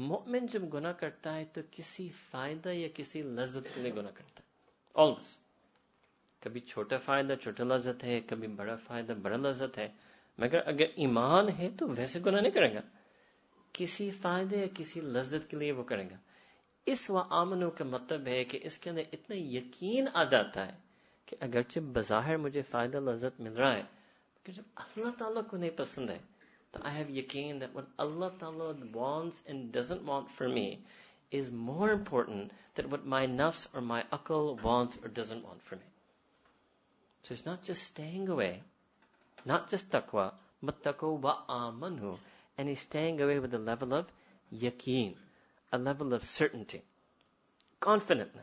مومن 0.00 0.46
جب 0.46 0.62
گناہ 0.74 0.92
کرتا 0.92 1.34
ہے 1.36 1.44
تو 1.54 1.60
کسی 1.70 2.08
فائدہ 2.30 2.68
یا 2.68 2.88
کسی 2.94 3.22
لذت 3.22 3.74
کے 3.74 3.80
لیے 3.82 3.92
گناہ 3.92 4.10
کرتا 4.10 4.40
ہے 4.40 5.00
آلموسٹ 5.02 5.40
کبھی 6.42 6.60
چھوٹا 6.60 6.96
فائدہ 6.96 7.34
چھوٹا 7.40 7.64
لذت 7.64 8.04
ہے 8.04 8.20
کبھی 8.20 8.48
بڑا 8.54 8.74
فائدہ 8.86 9.12
بڑا 9.22 9.36
لذت 9.38 9.78
ہے 9.78 9.88
مگر 10.38 10.66
اگر 10.66 10.86
ایمان 10.96 11.48
ہے 11.58 11.68
تو 11.78 11.88
ویسے 11.88 12.20
گناہ 12.26 12.40
نہیں 12.40 12.52
کرے 12.52 12.74
گا 12.74 12.80
کسی 13.74 14.10
فائدہ 14.20 14.56
یا 14.56 14.66
کسی 14.74 15.00
لذت 15.00 15.50
کے 15.50 15.56
لیے 15.56 15.72
وہ 15.72 15.82
کرے 15.84 16.04
گا 16.10 16.16
اس 16.86 17.08
و 17.10 17.18
آمنوں 17.32 17.70
کا 17.70 17.84
مطلب 17.84 18.26
ہے 18.26 18.42
کہ 18.44 18.58
اس 18.62 18.78
کے 18.78 18.90
اندر 18.90 19.02
اتنا 19.12 19.36
یقین 19.36 20.08
آ 20.14 20.24
جاتا 20.24 20.66
ہے 20.66 20.76
کہ 21.28 21.36
اگرچہ 21.40 21.80
بظاہر 21.92 22.36
مجھے 22.36 22.62
فائدہ 22.62 23.00
لذت 23.00 23.40
مل 23.40 23.52
رہا 23.52 23.74
ہے 23.74 23.82
جب 24.46 24.62
اللہ 24.76 25.18
تعالیٰ 25.18 25.42
کو 25.50 25.56
نہیں 25.56 25.76
پسند 25.76 26.10
ہے 26.10 26.18
that 26.72 26.84
I 26.84 26.90
have 26.90 27.10
yakin 27.10 27.58
that 27.60 27.74
what 27.74 27.86
Allah 27.98 28.32
Ta'ala 28.38 28.74
wants 28.92 29.42
and 29.46 29.72
doesn't 29.72 30.04
want 30.04 30.30
for 30.30 30.48
me 30.48 30.80
is 31.30 31.50
more 31.50 31.90
important 31.90 32.52
than 32.74 32.90
what 32.90 33.06
my 33.06 33.26
nafs 33.26 33.66
or 33.74 33.80
my 33.80 34.04
akal 34.12 34.60
wants 34.62 34.98
or 35.02 35.08
doesn't 35.08 35.44
want 35.44 35.62
for 35.62 35.76
me. 35.76 35.82
So 37.22 37.34
it's 37.34 37.46
not 37.46 37.62
just 37.62 37.82
staying 37.82 38.28
away, 38.28 38.62
not 39.44 39.70
just 39.70 39.90
taqwa, 39.90 40.32
but 40.62 40.82
taqwa 40.82 41.18
wa 41.20 41.38
amanu. 41.48 42.18
And 42.58 42.68
he's 42.68 42.80
staying 42.80 43.20
away 43.20 43.38
with 43.38 43.54
a 43.54 43.58
level 43.58 43.94
of 43.94 44.06
yakin, 44.50 45.14
a 45.72 45.78
level 45.78 46.12
of 46.12 46.24
certainty, 46.24 46.82
confidently. 47.80 48.42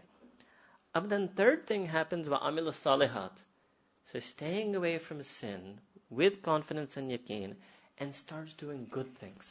And 0.95 1.09
then 1.09 1.29
third 1.29 1.67
thing 1.67 1.85
happens 1.85 2.27
wa 2.27 2.39
amilu 2.39 2.73
salihat. 2.73 3.31
So 4.11 4.19
staying 4.19 4.75
away 4.75 4.97
from 4.97 5.21
sin 5.23 5.79
with 6.09 6.41
confidence 6.41 6.97
and 6.97 7.11
yakin. 7.11 7.55
And 7.99 8.13
start 8.13 8.59
doing 8.59 8.85
good 8.95 9.17
things 9.19 9.47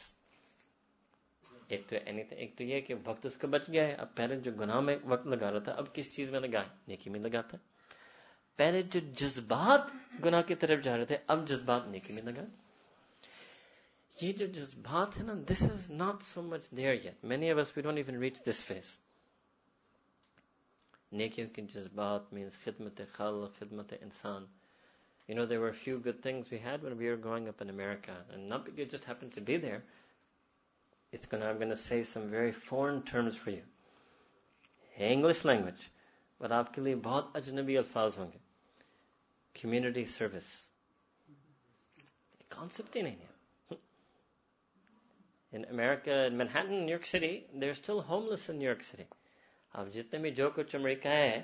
ایک 1.67 1.81
تو 1.87 1.95
any 2.05 2.23
thing 2.23 2.39
ایک 2.39 2.57
تو 2.57 2.63
یہ 2.63 2.81
کہ 2.81 2.95
وقت 3.05 3.25
اس 3.25 3.35
کا 3.37 3.47
بچ 3.47 3.67
گیا 3.67 3.87
ہے 3.87 3.93
اب 3.93 4.15
پہلے 4.15 4.39
جو 4.39 4.51
گناہ 4.59 4.79
میں 4.79 4.97
وقت 5.03 5.27
لگا 5.27 5.51
رہا 5.51 5.59
تھا 5.59 5.71
اب 5.71 5.93
کس 5.93 6.11
چیز 6.15 6.31
میں 6.31 6.39
لگائے 6.39 6.67
نیکی 6.87 7.09
میں 7.09 7.19
لگاتا 7.19 7.57
ہے 7.57 7.67
پہلے 8.59 8.81
جو 8.83 8.99
جذبات 9.15 9.91
گناہ 10.23 10.41
کی 10.41 10.55
طرف 10.55 10.83
جا 10.83 10.95
رہے 10.97 11.05
تھے 11.05 11.17
اب 11.27 11.47
جذبات 11.47 11.87
نیکی 11.87 12.13
میں 12.13 12.23
لگائے 12.23 12.47
یہ 14.15 14.33
جو 14.33 14.45
جذبات 14.45 15.17
ہے 15.17 15.23
نا 15.23 15.33
this 15.51 15.61
is 15.63 15.89
not 15.91 16.23
so 16.23 16.41
much 16.43 16.69
there 16.71 16.93
yet 16.95 17.23
many 17.23 17.51
of 17.51 17.57
us 17.57 17.75
we 17.77 17.81
don't 17.81 17.97
even 17.97 18.21
reach 18.21 18.39
this 18.47 18.61
phase 18.61 18.97
نیکیوں 21.11 21.47
کے 21.53 21.61
جذبات 21.73 22.33
مینس 22.33 22.57
خدمت 22.63 23.01
خل 23.11 23.45
خدمت 23.59 23.93
انسان 24.01 24.45
You 25.29 25.35
know, 25.35 25.45
there 25.45 25.59
were 25.59 25.69
a 25.69 25.73
few 25.75 25.99
good 25.99 26.23
things 26.23 26.49
we 26.49 26.57
had 26.57 26.81
when 26.81 26.97
we 26.97 27.07
were 27.07 27.15
growing 27.15 27.47
up 27.47 27.61
in 27.61 27.69
America, 27.69 28.13
and 28.33 28.49
not 28.49 28.65
because 28.65 28.79
you 28.79 28.85
just 28.85 29.05
happened 29.05 29.31
to 29.33 29.41
be 29.41 29.57
there. 29.57 29.83
It's 31.11 31.27
going 31.27 31.43
to, 31.43 31.47
I'm 31.47 31.57
going 31.57 31.69
to 31.69 31.77
say 31.77 32.03
some 32.03 32.31
very 32.31 32.51
foreign 32.51 33.03
terms 33.03 33.35
for 33.35 33.51
you. 33.51 33.61
English 34.97 35.45
language, 35.45 35.91
but 36.39 36.49
aapke 36.49 36.77
liye 36.77 36.99
bahut 36.99 37.31
ajnabi 37.33 37.77
alfaz 37.83 38.17
honge. 38.21 38.39
Community 39.53 40.05
service. 40.05 40.49
Concept 42.49 42.95
in 42.95 43.05
India. 43.05 43.29
In 45.51 45.65
America, 45.65 46.25
in 46.25 46.37
Manhattan, 46.37 46.85
New 46.85 46.91
York 46.91 47.05
City, 47.05 47.45
are 47.61 47.73
still 47.75 48.01
homeless 48.01 48.49
in 48.49 48.59
New 48.59 48.65
York 48.65 48.83
City. 48.83 49.05
Ab 49.75 49.91
jitne 49.93 50.21
bhi 50.25 50.35
jo 50.35 50.51
kuch 50.51 50.75
America 50.75 51.07
hai, 51.07 51.43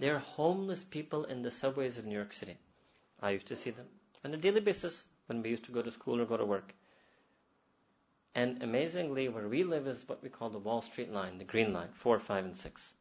There 0.00 0.16
are 0.16 0.18
homeless 0.18 0.84
people 0.84 1.24
in 1.24 1.42
the 1.42 1.50
subways 1.50 1.98
of 1.98 2.04
New 2.04 2.14
York 2.14 2.32
City. 2.32 2.56
I 3.20 3.30
used 3.30 3.46
to 3.46 3.56
see 3.56 3.70
them 3.70 3.86
on 4.24 4.34
a 4.34 4.36
daily 4.36 4.60
basis 4.60 5.06
when 5.26 5.42
we 5.42 5.50
used 5.50 5.64
to 5.64 5.72
go 5.72 5.82
to 5.82 5.90
school 5.90 6.20
or 6.20 6.26
go 6.26 6.36
to 6.36 6.44
work. 6.44 6.74
And 8.34 8.62
amazingly, 8.62 9.28
where 9.28 9.48
we 9.48 9.62
live 9.62 9.86
is 9.86 10.08
what 10.08 10.22
we 10.22 10.28
call 10.28 10.50
the 10.50 10.58
Wall 10.58 10.82
Street 10.82 11.12
line, 11.12 11.38
the 11.38 11.44
green 11.44 11.72
line, 11.72 11.90
4, 11.92 12.18
5, 12.18 12.44
and 12.44 12.56
6. 12.56 12.94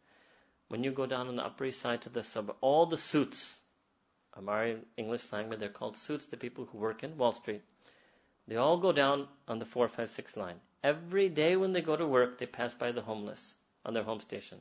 When 0.68 0.84
you 0.84 0.92
go 0.92 1.08
down 1.08 1.28
on 1.28 1.36
the 1.36 1.46
Upper 1.46 1.66
East 1.66 1.82
Side 1.82 2.04
to 2.04 2.10
the 2.10 2.24
suburb, 2.24 2.56
all 2.62 2.86
the 2.86 2.98
suits, 2.98 3.54
Amari 4.38 4.78
English 4.98 5.32
language, 5.32 5.60
they're 5.60 5.70
called 5.70 5.98
suits, 5.98 6.26
the 6.26 6.38
people 6.38 6.66
who 6.66 6.78
work 6.78 7.04
in 7.04 7.18
Wall 7.18 7.32
Street, 7.32 7.64
they 8.48 8.56
all 8.58 8.78
go 8.78 8.92
down 8.92 9.28
on 9.48 9.58
the 9.58 9.66
4, 9.66 9.88
5, 9.88 10.12
6 10.12 10.38
line. 10.38 10.60
Every 10.84 11.30
day 11.30 11.56
when 11.56 11.72
they 11.72 11.82
go 11.82 11.96
to 11.96 12.06
work, 12.06 12.38
they 12.38 12.46
pass 12.46 12.74
by 12.74 12.92
the 12.92 13.02
homeless 13.02 13.56
on 13.86 13.94
their 13.94 14.04
home 14.04 14.20
station. 14.20 14.60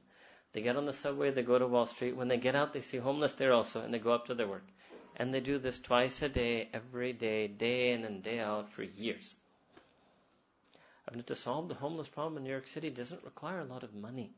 They 0.53 0.63
get 0.63 0.77
on 0.77 0.85
the 0.85 0.93
subway, 0.93 1.31
they 1.31 1.43
go 1.43 1.59
to 1.59 1.67
Wall 1.67 1.87
Street. 1.87 2.15
When 2.15 2.29
they 2.29 2.37
get 2.37 2.55
out, 2.55 2.73
they 2.73 2.81
see 2.81 2.99
homeless 2.99 3.33
there 3.33 3.53
also, 3.53 3.81
and 3.81 3.93
they 3.93 3.99
go 3.99 4.13
up 4.13 4.27
to 4.27 4.35
their 4.35 4.47
work. 4.47 4.67
And 5.17 5.33
they 5.35 5.41
do 5.41 5.59
this 5.59 5.79
twice 5.79 6.23
a 6.23 6.29
day, 6.29 6.69
every 6.73 7.13
day, 7.13 7.49
day 7.49 7.93
in 7.93 8.05
and 8.05 8.23
day 8.23 8.39
out 8.39 8.71
for 8.71 8.83
years. 8.83 9.37
I 11.09 11.15
mean, 11.15 11.25
to 11.25 11.35
solve 11.35 11.69
the 11.69 11.75
homeless 11.75 12.09
problem 12.09 12.37
in 12.37 12.45
New 12.45 12.51
York 12.51 12.67
City 12.67 12.89
doesn't 12.89 13.25
require 13.25 13.61
a 13.61 13.65
lot 13.65 13.83
of 13.83 13.95
money. 13.95 14.31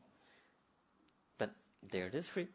But 1.37 1.51
there 1.91 2.07
it 2.07 2.15
is 2.15 2.27
free. 2.27 2.47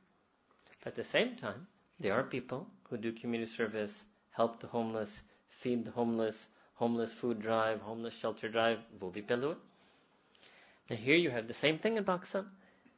At 0.85 0.97
the 0.97 1.05
same 1.05 1.37
time, 1.37 1.67
there 2.01 2.15
are 2.15 2.25
people 2.25 2.67
who 2.89 2.97
do 2.97 3.13
community 3.13 3.51
service, 3.51 4.05
help 4.31 4.61
the 4.61 4.67
homeless, 4.67 5.23
feed 5.49 5.85
the 5.85 5.91
homeless, 5.91 6.47
homeless 6.81 7.13
food 7.13 7.41
drive, 7.43 7.81
homeless 7.83 8.15
shelter 8.15 8.49
drive, 8.49 8.79
will 9.01 9.11
be 9.11 9.23
Now 9.31 10.97
here 10.97 11.17
you 11.17 11.31
have 11.31 11.47
the 11.47 11.55
same 11.55 11.79
thing 11.79 11.99
in 11.99 12.05
Pakistan. 12.05 12.47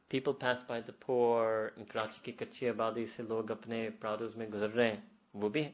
People 0.09 0.33
pass 0.33 0.59
by 0.67 0.79
the 0.79 0.93
poor, 0.93 1.73
in 1.77 1.85
Karachi 1.85 2.19
ki 2.23 2.33
kachi 2.33 2.73
abadi 2.73 3.07
se 3.07 3.23
log 3.23 3.49
apne 3.55 3.91
prados 3.99 4.37
mein 4.37 4.49
guzar 4.49 4.69
rahe 4.73 4.91
hain, 4.91 5.01
wo 5.33 5.49
bhi 5.49 5.63
hai. 5.65 5.73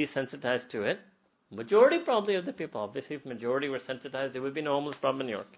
desensitized 0.00 0.68
to 0.70 0.84
it. 0.84 1.00
Majority 1.50 1.98
probably 1.98 2.36
of 2.36 2.46
the 2.46 2.52
people, 2.52 2.80
obviously 2.80 3.16
if 3.16 3.26
majority 3.26 3.68
were 3.68 3.80
sensitized, 3.80 4.32
there 4.34 4.42
would 4.42 4.54
be 4.54 4.62
no 4.62 4.74
homeless 4.74 4.96
problem 4.96 5.22
in 5.22 5.26
New 5.26 5.32
York. 5.32 5.58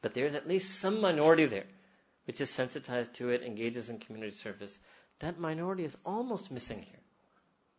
But 0.00 0.14
there 0.14 0.26
is 0.26 0.34
at 0.34 0.48
least 0.48 0.80
some 0.80 1.00
minority 1.00 1.46
there 1.46 1.66
which 2.26 2.40
is 2.40 2.50
sensitized 2.50 3.14
to 3.14 3.30
it, 3.30 3.42
engages 3.42 3.88
in 3.88 3.98
community 3.98 4.34
service. 4.34 4.78
That 5.20 5.38
minority 5.38 5.84
is 5.84 5.96
almost 6.04 6.50
missing 6.50 6.82
here. 6.82 7.00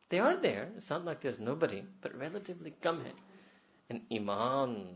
They 0.09 0.19
are 0.19 0.35
there, 0.35 0.69
it's 0.77 0.89
not 0.89 1.05
like 1.05 1.21
there's 1.21 1.39
nobody, 1.39 1.83
but 2.01 2.17
relatively 2.17 2.73
come 2.81 3.01
here. 3.03 3.19
And 3.89 4.01
Iman 4.11 4.95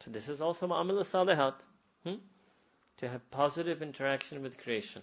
So 0.00 0.10
this 0.10 0.28
is 0.28 0.40
also 0.40 0.66
Ma'amala 0.66 1.04
Salihat. 1.04 1.54
Hmm? 2.04 2.14
To 2.98 3.08
have 3.08 3.30
positive 3.30 3.82
interaction 3.82 4.42
with 4.42 4.56
creation. 4.58 5.02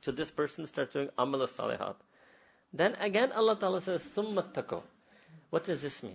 So 0.02 0.10
this 0.10 0.30
person 0.32 0.66
starts 0.66 0.92
doing 0.92 1.08
amal 1.16 1.46
salihat. 1.46 1.94
Then 2.72 2.96
again 2.96 3.30
Allah 3.30 3.56
Ta'ala 3.56 3.80
says, 3.80 4.02
summa 4.12 4.42
tako. 4.42 4.82
What 5.52 5.64
does 5.64 5.82
this 5.82 6.02
mean? 6.02 6.14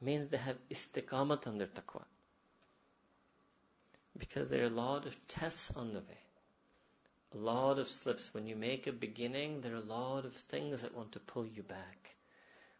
It 0.00 0.04
means 0.04 0.30
they 0.30 0.36
have 0.36 0.56
istiqamat 0.70 1.48
on 1.48 1.58
their 1.58 1.66
taqwa. 1.66 2.04
Because 4.16 4.48
there 4.48 4.62
are 4.62 4.68
a 4.68 4.80
lot 4.84 5.04
of 5.04 5.26
tests 5.26 5.72
on 5.74 5.92
the 5.92 5.98
way. 5.98 6.22
A 7.34 7.38
lot 7.38 7.80
of 7.80 7.88
slips. 7.88 8.32
When 8.32 8.46
you 8.46 8.54
make 8.54 8.86
a 8.86 8.92
beginning, 8.92 9.62
there 9.62 9.72
are 9.72 9.78
a 9.78 9.92
lot 9.98 10.24
of 10.24 10.32
things 10.48 10.82
that 10.82 10.94
want 10.94 11.10
to 11.10 11.18
pull 11.18 11.44
you 11.44 11.64
back. 11.64 12.14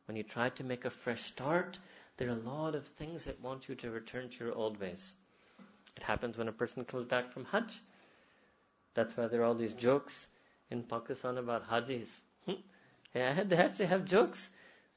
When 0.07 0.17
you 0.17 0.23
try 0.23 0.51
to 0.51 0.63
make 0.63 0.85
a 0.85 0.91
fresh 0.91 1.23
start, 1.23 1.81
there 2.17 2.29
are 2.29 2.39
a 2.39 2.49
lot 2.49 2.77
of 2.77 2.87
things 2.87 3.25
that 3.25 3.43
want 3.43 3.69
you 3.69 3.75
to 3.75 3.91
return 3.91 4.29
to 4.29 4.45
your 4.45 4.55
old 4.55 4.79
ways. 4.79 5.17
It 5.97 6.05
happens 6.05 6.39
when 6.39 6.47
a 6.47 6.53
person 6.53 6.85
comes 6.85 7.07
back 7.07 7.33
from 7.33 7.45
Hajj. 7.47 7.77
That's 8.95 9.17
why 9.17 9.27
there 9.27 9.41
are 9.41 9.47
all 9.47 9.57
these 9.57 9.75
jokes 9.75 10.29
in 10.71 10.85
Pakistan 10.85 11.39
about 11.39 11.69
Hajis. 11.69 12.07
Hmm. 12.47 12.63
yeah, 13.17 13.43
they 13.43 13.57
actually 13.57 13.87
have 13.87 14.05
jokes 14.05 14.49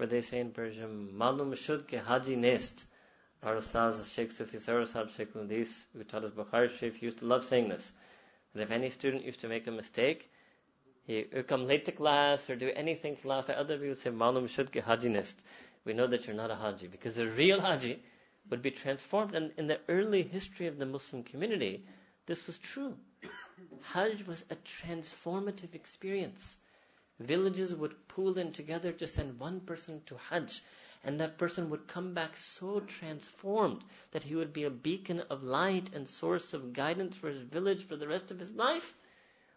where 0.00 0.06
they 0.06 0.20
say 0.20 0.40
in 0.40 0.50
Persian 0.50 0.96
malum 1.16 1.54
shud 1.54 1.86
ke 1.92 2.02
haji 2.08 2.36
nest 2.36 2.84
our 3.42 3.56
ustaz 3.60 4.02
Sheikh 4.14 4.32
Sufi 4.32 4.58
Sarasab 4.58 5.14
Sheikh 5.16 5.34
Mudis 5.34 5.72
who 5.92 6.04
taught 6.04 6.24
us 6.24 6.32
Bukhari 6.32 6.70
Sharif 6.78 7.02
used 7.02 7.18
to 7.18 7.26
love 7.26 7.44
saying 7.44 7.68
this 7.68 7.92
That 8.54 8.62
if 8.64 8.70
any 8.70 8.90
student 8.90 9.24
used 9.24 9.40
to 9.40 9.48
make 9.48 9.66
a 9.66 9.70
mistake 9.70 10.30
he 11.06 11.26
would 11.32 11.46
come 11.48 11.66
late 11.66 11.84
to 11.86 11.92
class 11.92 12.48
or 12.48 12.56
do 12.56 12.70
anything 12.74 13.16
to 13.22 13.28
laugh 13.28 13.48
at 13.48 13.56
other 13.56 13.78
people 13.78 13.94
say 14.02 14.10
malum 14.10 14.48
shud 14.48 14.72
ke 14.72 14.84
haji 14.90 15.14
nest 15.16 15.46
we 15.84 15.94
know 15.94 16.06
that 16.06 16.26
you're 16.26 16.36
not 16.36 16.50
a 16.50 16.56
haji 16.56 16.88
because 16.88 17.16
the 17.22 17.28
real 17.42 17.60
haji 17.60 17.98
would 18.50 18.62
be 18.62 18.70
transformed. 18.70 19.34
And 19.34 19.52
in 19.56 19.66
the 19.66 19.80
early 19.88 20.22
history 20.22 20.66
of 20.66 20.78
the 20.78 20.86
Muslim 20.86 21.22
community, 21.22 21.84
this 22.26 22.46
was 22.46 22.58
true. 22.58 22.94
Hajj 23.92 24.26
was 24.26 24.44
a 24.50 24.56
transformative 24.56 25.74
experience. 25.74 26.56
Villages 27.20 27.74
would 27.74 28.08
pool 28.08 28.38
in 28.38 28.52
together 28.52 28.92
to 28.92 29.06
send 29.06 29.38
one 29.38 29.60
person 29.60 30.02
to 30.06 30.16
Hajj, 30.16 30.62
and 31.04 31.20
that 31.20 31.38
person 31.38 31.70
would 31.70 31.86
come 31.86 32.12
back 32.12 32.36
so 32.36 32.80
transformed 32.80 33.84
that 34.10 34.24
he 34.24 34.34
would 34.34 34.52
be 34.52 34.64
a 34.64 34.70
beacon 34.70 35.20
of 35.30 35.44
light 35.44 35.94
and 35.94 36.08
source 36.08 36.54
of 36.54 36.72
guidance 36.72 37.14
for 37.14 37.28
his 37.28 37.42
village 37.42 37.86
for 37.86 37.96
the 37.96 38.08
rest 38.08 38.30
of 38.30 38.40
his 38.40 38.50
life. 38.50 38.94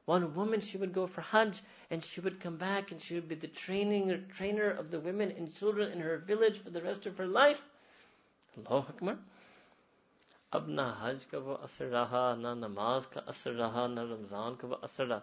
One 0.06 0.36
woman, 0.36 0.62
she 0.62 0.78
would 0.78 0.94
go 0.94 1.08
for 1.08 1.22
Hajj, 1.22 1.62
and 1.90 2.04
she 2.04 2.22
would 2.22 2.40
come 2.40 2.58
back, 2.58 2.92
and 2.92 3.02
she 3.02 3.16
would 3.16 3.28
be 3.28 3.36
the 3.36 3.48
training 3.48 4.26
trainer 4.30 4.70
of 4.70 4.92
the 4.92 5.00
women 5.00 5.32
and 5.32 5.54
children 5.56 5.92
in 5.92 6.00
her 6.00 6.18
village 6.18 6.60
for 6.60 6.70
the 6.70 6.82
rest 6.82 7.06
of 7.06 7.18
her 7.18 7.28
life. 7.28 7.62
اللہ 8.58 8.90
اکبر 8.90 9.14
اب 10.52 10.68
نہ 10.70 10.82
حج 11.00 11.26
کا 11.26 11.38
وہ 11.38 11.58
اثر 11.62 11.90
رہا 11.90 12.24
نہ 12.36 12.54
نماز 12.58 13.08
کا 13.08 13.22
اثر 13.26 13.54
رہا 13.54 13.86
نہ 13.88 14.00
رمضان 14.12 14.56
کا 14.56 14.68
وہ 14.68 14.76
اثر 14.82 15.08
رہا 15.08 15.20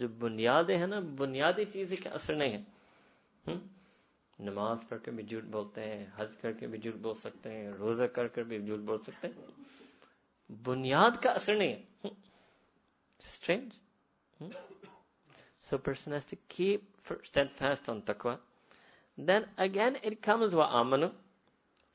جو 0.00 0.08
بنیادیں 0.18 0.76
ہیں 0.78 0.86
نا 0.86 0.98
بنیادی 1.16 1.64
چیزیں 1.64 1.96
کا 2.04 2.10
اثر 2.10 2.34
نہیں 2.34 2.56
ہے 2.56 3.54
نماز 4.38 4.88
پڑھ 4.88 5.02
کے 5.04 5.10
بھی 5.10 5.22
جھوٹ 5.22 5.44
بولتے 5.50 5.84
ہیں 5.84 6.04
حج 6.16 6.36
کر 6.36 6.52
کے 6.52 6.66
بھی 6.66 6.78
جھوٹ 6.78 6.94
بول 6.94 7.14
سکتے 7.14 7.52
ہیں 7.52 7.70
روزہ 7.72 8.04
کر 8.14 8.26
کے 8.26 8.42
بھی 8.42 8.58
جھوٹ 8.60 8.80
بول 8.80 8.98
سکتے 9.02 9.28
ہیں 9.28 10.54
بنیاد 10.64 11.22
کا 11.22 11.30
اثر 11.30 11.56
نہیں 11.56 11.72
ہے 11.72 12.08
strange 13.20 13.72
so 15.66 15.78
person 15.78 16.18
keep 16.48 17.08
fast 17.08 17.88
on 17.88 18.00
then 19.18 19.42
again 19.56 19.96
it 20.02 20.22
comes 20.22 20.54
و 20.54 20.62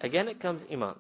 Again, 0.02 0.28
it 0.28 0.40
comes 0.40 0.62
iman. 0.72 0.96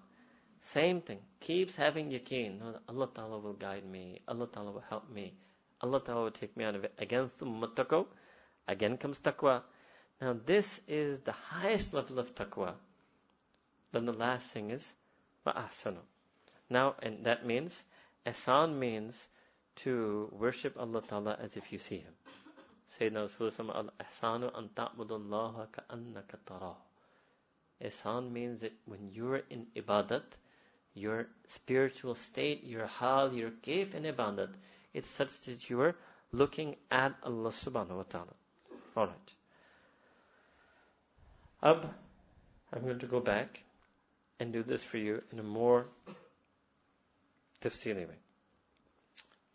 Same 0.73 1.01
thing. 1.01 1.19
Keeps 1.39 1.75
having 1.75 2.11
yaqeen. 2.11 2.61
Allah 2.87 3.09
Ta'ala 3.13 3.39
will 3.39 3.53
guide 3.53 3.85
me. 3.85 4.21
Allah 4.27 4.47
Ta'ala 4.47 4.71
will 4.71 4.83
help 4.89 5.09
me. 5.11 5.33
Allah 5.81 5.99
Ta'ala 5.99 6.23
will 6.23 6.31
take 6.31 6.55
me 6.55 6.63
out 6.63 6.75
of 6.75 6.83
it. 6.83 6.93
Again, 6.99 7.31
thumma 7.39 7.73
taqwa. 7.73 8.05
Again 8.67 8.97
comes 8.97 9.19
taqwa. 9.19 9.63
Now, 10.21 10.35
this 10.45 10.79
is 10.87 11.19
the 11.21 11.31
highest 11.31 11.95
level 11.95 12.19
of 12.19 12.35
taqwa. 12.35 12.75
Then 13.91 14.05
the 14.05 14.13
last 14.13 14.45
thing 14.47 14.69
is 14.69 14.83
ma'asana. 15.47 16.03
Now, 16.69 16.95
and 17.01 17.25
that 17.25 17.45
means, 17.45 17.75
asan 18.25 18.77
means 18.77 19.15
to 19.77 20.29
worship 20.31 20.77
Allah 20.79 21.01
Ta'ala 21.01 21.37
as 21.41 21.57
if 21.57 21.71
you 21.73 21.79
see 21.79 21.97
Him. 21.97 22.13
Sayyidina 22.99 23.29
Rasulullah 23.29 23.75
al-ahsanu 23.75 24.55
an 24.55 24.69
ta'budullaha 24.75 25.67
ka'annaka 25.71 26.37
tarahu. 26.45 26.90
Ihsan 27.83 28.31
means 28.31 28.61
that 28.61 28.73
when 28.85 29.09
you're 29.11 29.41
in 29.49 29.67
ibadat, 29.75 30.23
your 30.93 31.27
spiritual 31.47 32.15
state, 32.15 32.63
your 32.63 32.85
hal, 32.85 33.33
your 33.33 33.51
kayf 33.51 33.93
in 33.93 34.03
ibadat, 34.03 34.49
it's 34.93 35.09
such 35.09 35.29
that 35.45 35.69
you 35.69 35.81
are 35.81 35.95
looking 36.31 36.75
at 36.89 37.13
Allah 37.23 37.49
subhanahu 37.49 37.97
wa 37.97 38.03
ta'ala. 38.03 38.33
Alright. 38.95 39.31
Ab, 41.63 41.89
I'm 42.73 42.81
going 42.81 42.99
to 42.99 43.07
go 43.07 43.19
back 43.19 43.63
and 44.39 44.51
do 44.51 44.63
this 44.63 44.83
for 44.83 44.97
you 44.97 45.21
in 45.31 45.39
a 45.39 45.43
more 45.43 45.85
tafsili 47.61 48.07
way. 48.07 48.19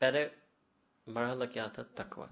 Better 0.00 0.30
marhala 1.08 1.52
kya 1.52 1.70
taqwa. 1.94 2.28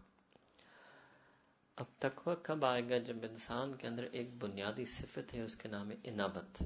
اب 1.79 1.87
تقوی 1.99 2.35
کب 2.43 2.65
آئے 2.65 2.83
گا 2.89 2.99
جب 2.99 3.17
انسان 3.23 3.75
کے 3.77 3.87
اندر 3.87 4.05
ایک 4.13 4.35
بنیادی 4.39 4.85
صفت 4.89 5.35
ہے 5.35 5.41
اس 5.43 5.57
کے 5.57 5.69
نام 5.69 5.91
ہے 5.91 5.97
انابت 6.03 6.63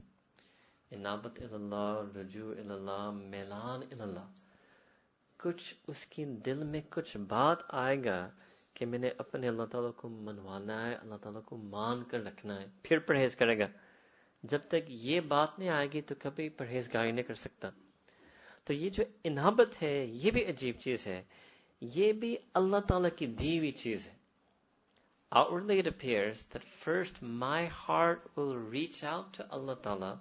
انابت 0.91 1.41
اللہ 1.53 2.17
رجوع 2.17 2.53
اللہ 2.59 3.11
میلان 3.13 3.83
اللہ 3.93 4.27
کچھ 5.41 5.75
اس 5.89 6.05
کی 6.07 6.25
دل 6.47 6.63
میں 6.65 6.81
کچھ 6.91 7.17
بات 7.29 7.63
آئے 7.77 7.97
گا 8.05 8.19
کہ 8.77 8.87
میں 8.87 8.99
نے 8.99 9.11
اپنے 9.19 9.49
اللہ 9.49 9.67
تعالیٰ 9.71 9.95
کو 9.97 10.09
منوانا 10.09 10.85
ہے 10.87 10.95
اللہ 10.95 11.23
تعالیٰ 11.23 11.43
کو 11.45 11.57
مان 11.57 12.03
کر 12.05 12.25
رکھنا 12.25 12.61
ہے 12.61 12.67
پھر 12.83 12.99
پرہیز 13.07 13.37
کرے 13.37 13.59
گا 13.59 13.67
جب 14.45 14.69
تک 14.69 14.91
یہ 15.05 15.21
بات 15.29 15.59
نہیں 15.59 15.69
آئے 15.71 15.89
گی 15.93 16.01
تو 16.01 16.15
کبھی 16.19 16.49
پرہیز 16.59 16.93
گاری 16.95 17.13
نہیں 17.13 17.25
کر 17.25 17.35
سکتا 17.37 17.71
تو 18.67 18.73
یہ 18.73 18.91
جو 18.91 19.05
انابت 19.25 19.83
ہے 19.83 19.95
یہ 20.05 20.31
بھی 20.31 20.45
عجیب 20.45 20.81
چیز 20.81 21.07
ہے 21.07 21.23
یہ 21.83 22.13
بھی 22.13 22.37
اللہ 22.55 22.87
تعالیٰ 22.89 23.11
کی 23.17 23.27
دی 23.35 23.57
ہوئی 23.59 23.71
چیز 23.79 24.07
ہے 24.09 24.17
Outwardly, 25.31 25.79
it 25.79 25.87
appears 25.87 26.43
that 26.51 26.65
first 26.65 27.21
my 27.21 27.67
heart 27.67 28.31
will 28.35 28.57
reach 28.57 29.05
out 29.05 29.35
to 29.35 29.51
Allah 29.51 29.77
Ta'ala, 29.83 30.21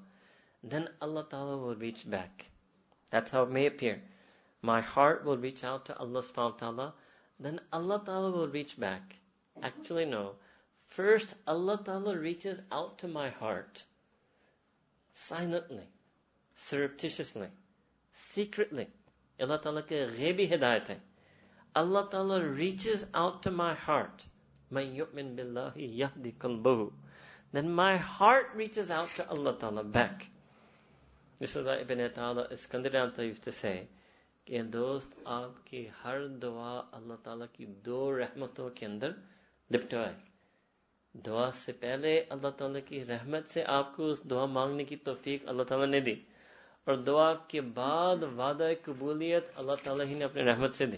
then 0.64 0.90
Allah 1.02 1.26
Ta'ala 1.30 1.58
will 1.58 1.76
reach 1.76 2.10
back. 2.10 2.46
That's 3.10 3.32
how 3.32 3.44
it 3.44 3.50
may 3.50 3.68
appear. 3.68 4.02
My 4.62 4.82
heart 4.82 5.24
will 5.24 5.38
reach 5.38 5.64
out 5.64 5.86
to 5.86 5.98
Allah 5.98 6.22
subhanahu 6.22 6.54
wa 6.54 6.58
ta'ala, 6.58 6.94
then 7.40 7.62
Allah 7.72 8.02
Ta'ala 8.04 8.32
will 8.32 8.50
reach 8.50 8.78
back. 8.78 9.16
Actually, 9.64 10.06
no. 10.06 10.36
First, 10.88 11.34
Allah 11.46 11.80
Ta'ala 11.84 12.18
reaches 12.18 12.60
out 12.72 13.00
to 13.00 13.08
my 13.08 13.30
heart. 13.30 13.84
Silently. 15.12 15.88
Surreptitiously. 16.56 17.48
Secretly. 18.34 18.88
Allah 19.40 19.60
Ta'ala 19.62 19.84
ke 19.84 20.10
Allah 21.76 22.08
Ta'ala 22.10 22.44
reaches 22.44 23.06
out 23.14 23.44
to 23.44 23.52
my 23.52 23.76
heart. 23.76 24.26
Then 27.54 27.72
my 27.72 27.98
heart 27.98 28.48
reaches 28.56 28.92
out 28.92 29.08
to 29.10 29.30
Allah 29.30 29.54
Ta'ala 29.54 29.84
back. 29.84 30.28
This 31.42 31.56
is 31.56 31.66
why 31.66 31.84
دوست 34.72 35.14
آپ 35.26 35.66
کی 35.66 35.88
ہر 36.04 36.28
دعا 36.42 36.82
اللہ 36.92 37.14
تعالیٰ 37.24 37.48
کی 37.54 37.66
دو 37.86 38.18
رحمتوں 38.18 38.70
کے 38.76 38.86
اندر 38.86 39.12
لپٹوائے 39.72 40.14
دعا 41.16 41.50
سے 41.56 41.72
پہلے 41.72 42.20
اللہ 42.30 42.50
تعالیٰ 42.58 42.82
کی 42.86 43.04
رحمت 43.06 43.50
سے 43.50 43.64
آپ 43.68 43.96
کو 43.96 44.14
دعا 44.30 44.46
مانگنے 44.46 44.84
کی 44.84 44.96
توفیق 45.04 45.48
اللہ 45.48 45.64
تعالیٰ 45.64 45.88
نے 45.88 46.00
دی 46.00 46.16
اور 46.88 46.96
دعا 47.08 47.34
کے 47.48 47.62
بعد 47.62 48.24
وعدہ 48.36 48.70
قبولیت 48.84 49.50
اللہ 49.56 49.84
تعالیٰ 49.84 50.06
نے 50.08 50.24
اپنے 50.24 50.44
رحمت 50.44 50.74
سے 50.74 50.86
دی 50.86 50.98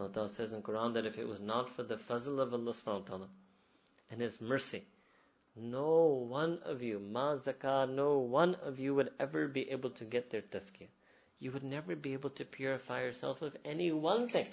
Allah 0.00 0.12
Ta'ala 0.12 0.28
says 0.30 0.52
in 0.52 0.62
Quran 0.62 0.94
that 0.94 1.04
if 1.04 1.18
it 1.18 1.28
was 1.28 1.40
not 1.40 1.68
for 1.68 1.82
the 1.82 1.96
fazl 1.96 2.38
of 2.40 2.54
Allah 2.54 2.72
subhanahu 2.72 3.00
wa 3.00 3.06
ta'ala, 3.06 3.28
and 4.10 4.20
His 4.20 4.40
mercy. 4.40 4.84
No 5.56 6.26
one 6.28 6.58
of 6.64 6.82
you, 6.82 7.00
mazaka, 7.00 7.88
no 7.90 8.18
one 8.18 8.54
of 8.56 8.78
you 8.78 8.94
would 8.94 9.10
ever 9.18 9.48
be 9.48 9.70
able 9.70 9.90
to 9.90 10.04
get 10.04 10.30
their 10.30 10.42
tazkiyah. 10.42 10.88
You 11.38 11.52
would 11.52 11.64
never 11.64 11.96
be 11.96 12.12
able 12.12 12.30
to 12.30 12.44
purify 12.44 13.02
yourself 13.02 13.42
of 13.42 13.56
any 13.64 13.92
one 13.92 14.28
thing 14.28 14.48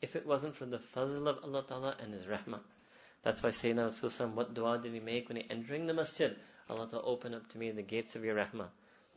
if 0.00 0.16
it 0.16 0.26
wasn't 0.26 0.56
for 0.56 0.66
the 0.66 0.78
fazl 0.78 1.28
of 1.28 1.44
Allah 1.44 1.64
Ta'ala 1.66 1.96
and 2.00 2.12
His 2.12 2.24
rahmah. 2.24 2.60
That's 3.22 3.42
why 3.42 3.50
Sayyidina 3.50 3.92
Rasulullah, 3.92 4.34
what 4.34 4.54
dua 4.54 4.78
did 4.78 4.92
he 4.92 5.00
make 5.00 5.28
when 5.28 5.36
he 5.36 5.46
entering 5.48 5.86
the 5.86 5.94
masjid? 5.94 6.36
Allah 6.68 6.88
Ta'ala 6.88 7.04
open 7.04 7.34
up 7.34 7.48
to 7.50 7.58
me 7.58 7.70
the 7.70 7.82
gates 7.82 8.16
of 8.16 8.24
your 8.24 8.34
rahmah. 8.34 8.68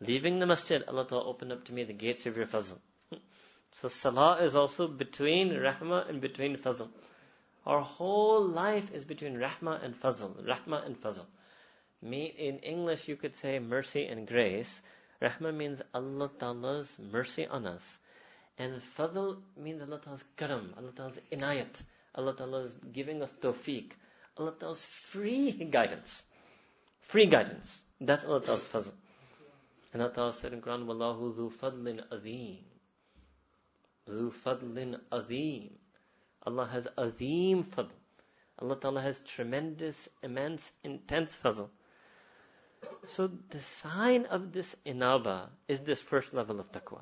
Leaving 0.00 0.39
the 0.39 0.45
masjid, 0.45 0.84
Allah 0.88 1.08
Ta'ala 1.08 1.26
open 1.26 1.52
up 1.52 1.65
to 1.65 1.74
me 1.74 1.84
the 1.84 1.93
gates 1.93 2.26
of 2.26 2.38
your 2.38 2.48
fazl. 2.48 2.78
So 3.82 3.89
salah 3.89 4.41
is 4.41 4.56
also 4.56 4.88
between 4.88 5.50
rahmah 5.50 6.10
and 6.10 6.21
between 6.21 6.56
fazl. 6.56 6.88
Our 7.65 7.82
whole 7.82 8.45
life 8.48 8.93
is 8.93 9.04
between 9.04 9.36
rahmah 9.38 9.84
and 9.84 10.00
fazl, 10.00 10.36
rahmah 10.45 10.86
and 10.86 11.02
fazl. 11.02 11.26
In 12.02 12.60
English, 12.60 13.08
you 13.08 13.15
could 13.15 13.36
say 13.36 13.58
mercy 13.58 14.06
and 14.06 14.28
grace. 14.28 14.82
Rahmah 15.21 15.56
means 15.56 15.82
Allah 15.93 16.30
Ta'ala's 16.38 16.95
mercy 17.12 17.48
on 17.48 17.65
us. 17.65 17.98
And 18.58 18.82
fadl 18.98 19.41
means 19.58 19.82
Allah 19.82 20.00
Ta'ala's 20.00 20.24
karam, 20.38 20.74
Allah 20.78 20.91
Ta'ala's 20.95 21.19
inayat, 21.32 21.82
Allah 22.13 22.36
Ta'ala's 22.36 22.74
giving 22.93 23.24
us 23.24 23.34
tawfiq, 23.41 23.91
Allah 24.38 24.54
Ta'ala's 24.60 24.84
free 24.84 25.52
guidance. 25.52 26.24
Free 27.02 27.26
guidance. 27.26 27.82
That's 28.00 28.24
Allah 28.26 28.41
Ta'ala's 28.41 28.63
fadl. 28.63 28.91
And 29.93 30.02
Allah 30.02 30.13
Ta'ala 30.13 30.34
said 30.34 30.54
in 30.54 30.62
Quran, 30.62 30.86
Wallahu 30.86 31.36
dhu 31.36 31.52
fadlin 31.52 32.02
azim. 32.12 32.60
Dhu 34.08 34.32
fadlin 34.32 35.00
azim. 35.12 35.71
Allah 36.45 36.65
has 36.71 36.88
azim 36.98 37.63
fadl. 37.63 37.89
Allah 38.60 38.76
Ta'ala 38.80 39.02
has 39.02 39.21
tremendous, 39.21 40.08
immense, 40.24 40.71
intense 40.84 41.32
fadl. 41.43 41.69
So 43.08 43.28
the 43.50 43.62
sign 43.62 44.26
of 44.26 44.52
this 44.52 44.76
inaba 44.86 45.50
is 45.67 45.80
this 45.82 46.00
first 46.00 46.34
level 46.34 46.60
of 46.60 46.71
taqwa. 46.71 47.02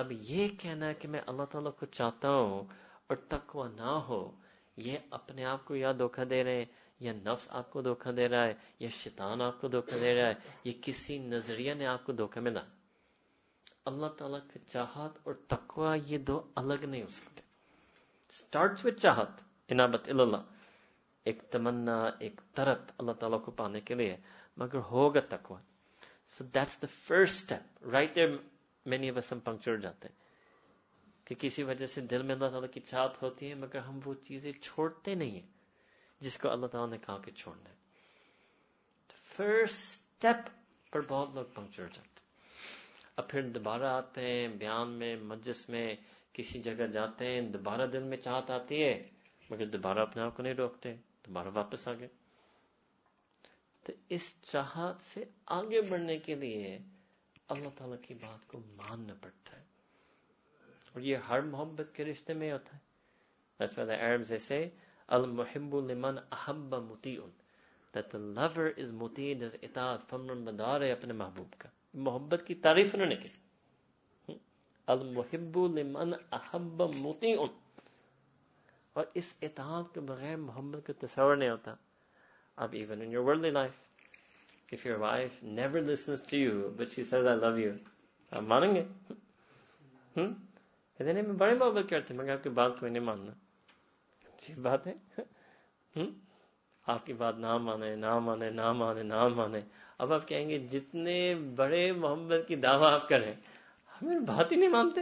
اب 0.00 0.12
یہ 0.12 0.48
کہنا 0.58 0.88
ہے 0.88 0.94
کہ 0.94 1.08
میں 1.08 1.20
اللہ 1.26 1.42
تعالیٰ 1.50 1.72
کو 1.78 1.86
چاہتا 1.88 2.30
ہوں 2.30 2.64
اور 3.06 3.16
تقوی 3.28 3.68
نہ 3.76 3.94
ہو 4.08 4.20
یہ 4.78 4.98
اپنے 5.10 5.44
آپ 5.44 5.64
کو 5.64 5.76
یا 5.76 5.92
دھوکہ 5.98 6.24
دے 6.24 6.42
رہے 6.44 6.56
ہیں 6.56 6.64
یا 7.00 7.12
نفس 7.14 7.46
آپ 7.50 7.70
کو 7.70 7.82
دھوکہ 7.82 8.12
دے 8.12 8.28
رہا 8.28 8.44
ہے 8.44 8.54
یا 8.80 8.88
شیطان 8.92 9.42
آپ 9.42 9.60
کو 9.60 9.68
دھوکہ 9.68 9.98
دے 10.00 10.14
رہا 10.14 10.28
ہے 10.28 10.34
یہ 10.64 10.72
کسی 10.82 11.18
نظریہ 11.18 11.74
نے 11.74 11.86
آپ 11.86 12.04
کو 12.04 12.12
دھوکہ 12.12 12.40
میں 12.40 12.52
نہ 12.52 12.58
اللہ 13.84 14.06
تعالیٰ 14.18 14.40
کی 14.48 14.58
چاہت 14.66 15.18
اور 15.22 15.34
تقوی 15.48 15.98
یہ 16.06 16.18
دو 16.24 16.40
الگ 16.54 16.84
نہیں 16.84 17.02
ہو 17.02 17.08
سکتے 17.10 17.42
اسٹارٹ 18.32 18.84
وتھ 18.84 19.00
چاہت 19.00 19.42
انابت 19.68 20.08
اللہ 20.08 20.42
ایک 21.26 21.42
تمنا 21.50 21.98
ایک 22.18 22.40
ترت 22.52 22.92
اللہ 22.98 23.12
تعالیٰ 23.12 23.42
کو 23.44 23.50
پانے 23.52 23.80
کے 23.80 23.94
لیے 23.94 24.16
مگر 24.56 24.78
ہوگا 24.90 25.20
تقوی 25.28 25.62
so 26.36 26.44
that's 26.54 26.80
the 26.82 26.86
first 27.06 27.52
step 27.52 27.86
right 27.86 28.18
many 28.86 29.00
نہیں 29.00 29.10
بس 29.10 29.32
ہم 29.32 29.38
ہیں 30.02 30.12
کہ 31.26 31.34
کسی 31.38 31.62
وجہ 31.62 31.86
سے 31.86 32.00
دل 32.00 32.22
میں 32.22 32.34
اللہ 32.34 32.48
تعالیٰ 32.48 32.70
کی 32.72 32.80
چاہت 32.80 33.22
ہوتی 33.22 33.48
ہے 33.50 33.54
مگر 33.54 33.78
ہم 33.78 33.98
وہ 34.04 34.14
چیزیں 34.22 34.52
چھوڑتے 34.52 35.14
نہیں 35.14 35.30
ہیں 35.30 35.48
جس 36.20 36.36
کو 36.38 36.50
اللہ 36.50 36.66
تعالیٰ 36.66 36.90
نے 36.90 36.98
کہا 36.98 37.18
کہ 37.18 37.32
چھوڑنا 37.32 37.70
ہے 37.70 37.78
فرسٹ 39.36 39.74
اسٹیپ 39.74 40.48
پر 40.92 41.00
بہت 41.08 41.34
لوگ 41.34 41.44
پنکچر 41.54 41.86
جاتے 41.86 42.18
اب 43.16 43.28
پھر 43.28 43.48
دوبارہ 43.48 43.84
آتے 43.84 44.20
ہیں 44.20 44.48
بیان 44.48 44.90
میں 44.90 45.14
مجلس 45.24 45.68
میں 45.68 45.86
کسی 46.32 46.62
جگہ 46.62 46.86
جاتے 46.86 47.26
ہیں 47.26 47.40
دوبارہ 47.48 47.86
دل 47.86 48.02
میں 48.02 48.16
چاہت 48.16 48.50
آتی 48.50 48.82
ہے 48.84 48.94
مگر 49.50 49.66
دوبارہ 49.66 49.98
اپنے 49.98 50.22
آپ 50.22 50.36
کو 50.36 50.42
نہیں 50.42 50.54
روکتے 50.54 50.94
دوبارہ 51.26 51.48
واپس 51.54 51.86
آ 51.88 51.92
گئے 51.92 52.08
تو 53.84 53.92
اس 54.08 54.34
چاہت 54.42 55.02
سے 55.04 55.24
آگے 55.50 55.80
بڑھنے 55.80 56.18
کے 56.18 56.34
لیے 56.34 56.78
اللہ 57.50 57.68
تعالیٰ 57.76 57.96
کی 58.02 58.14
بات 58.14 58.46
کو 58.48 58.58
ماننا 58.76 59.14
پڑتا 59.20 59.56
ہے 59.56 59.62
اور 60.94 61.00
یہ 61.00 61.28
ہر 61.28 61.40
محبت 61.46 61.94
کے 61.94 62.04
رشتے 62.04 62.34
میں 62.34 62.52
ہوتا 62.52 62.76
ہے 62.76 62.88
That's 63.60 63.76
why 63.76 63.84
the 63.84 63.96
Arabs 64.00 64.28
they 64.28 64.38
say 64.38 64.62
المحب 65.08 65.74
لمن 65.86 66.18
احب 66.32 66.74
مطیعن 66.82 67.30
That 67.94 68.10
the 68.10 68.18
lover 68.18 68.68
is 68.76 68.92
مطیع 68.92 69.34
جس 69.34 69.56
اطاعت 69.62 70.08
فمرن 70.08 70.44
بدار 70.44 70.80
ہے 70.80 70.90
اپنے 70.92 71.12
محبوب 71.12 71.58
کا 71.58 71.68
محبت 71.94 72.46
کی 72.46 72.54
تعریف 72.66 72.94
نہ 72.94 73.04
نکل 73.04 74.34
المحب 74.88 75.58
لمن 75.74 76.12
احب 76.32 76.82
مطیعن 76.98 77.46
اور 78.96 79.04
اس 79.14 79.34
اطاعت 79.42 79.94
کے 79.94 80.00
بغیر 80.06 80.36
محبت 80.38 80.86
کا 80.86 80.92
تصور 81.00 81.36
نہیں 81.36 81.50
ہوتا 81.50 81.74
اب 82.58 82.74
even 82.74 83.02
in 83.02 83.10
your 83.10 83.24
worldly 83.24 83.52
life 83.52 83.78
you 86.32 86.74
but 86.76 86.92
she 86.92 87.04
says 87.04 87.26
I 87.26 87.34
love 87.34 87.58
you 87.58 87.74
آپ 88.32 88.42
مانیں 88.42 88.74
گے 88.74 88.82
بڑے 91.32 91.54
محبت 91.54 91.90
کرتے 91.90 92.30
آپ 92.30 92.42
کی 92.42 92.48
بات 94.54 94.86
ہے 94.86 94.94
آپ 96.86 97.06
کی 97.06 97.12
بات 97.12 97.38
نہ 97.38 97.58
مانے 97.58 97.96
اب 99.98 100.12
آپ 100.12 100.28
کہیں 100.28 100.48
گے 100.48 100.58
جتنے 100.58 101.34
بڑے 101.56 101.92
محبت 101.92 102.48
کی 102.48 102.56
دعویٰ 102.56 102.92
آپ 102.92 103.08
کریں 103.08 103.32
کر 104.00 104.18
بات 104.26 104.52
ہی 104.52 104.56
نہیں 104.56 104.68
مانتے 104.68 105.00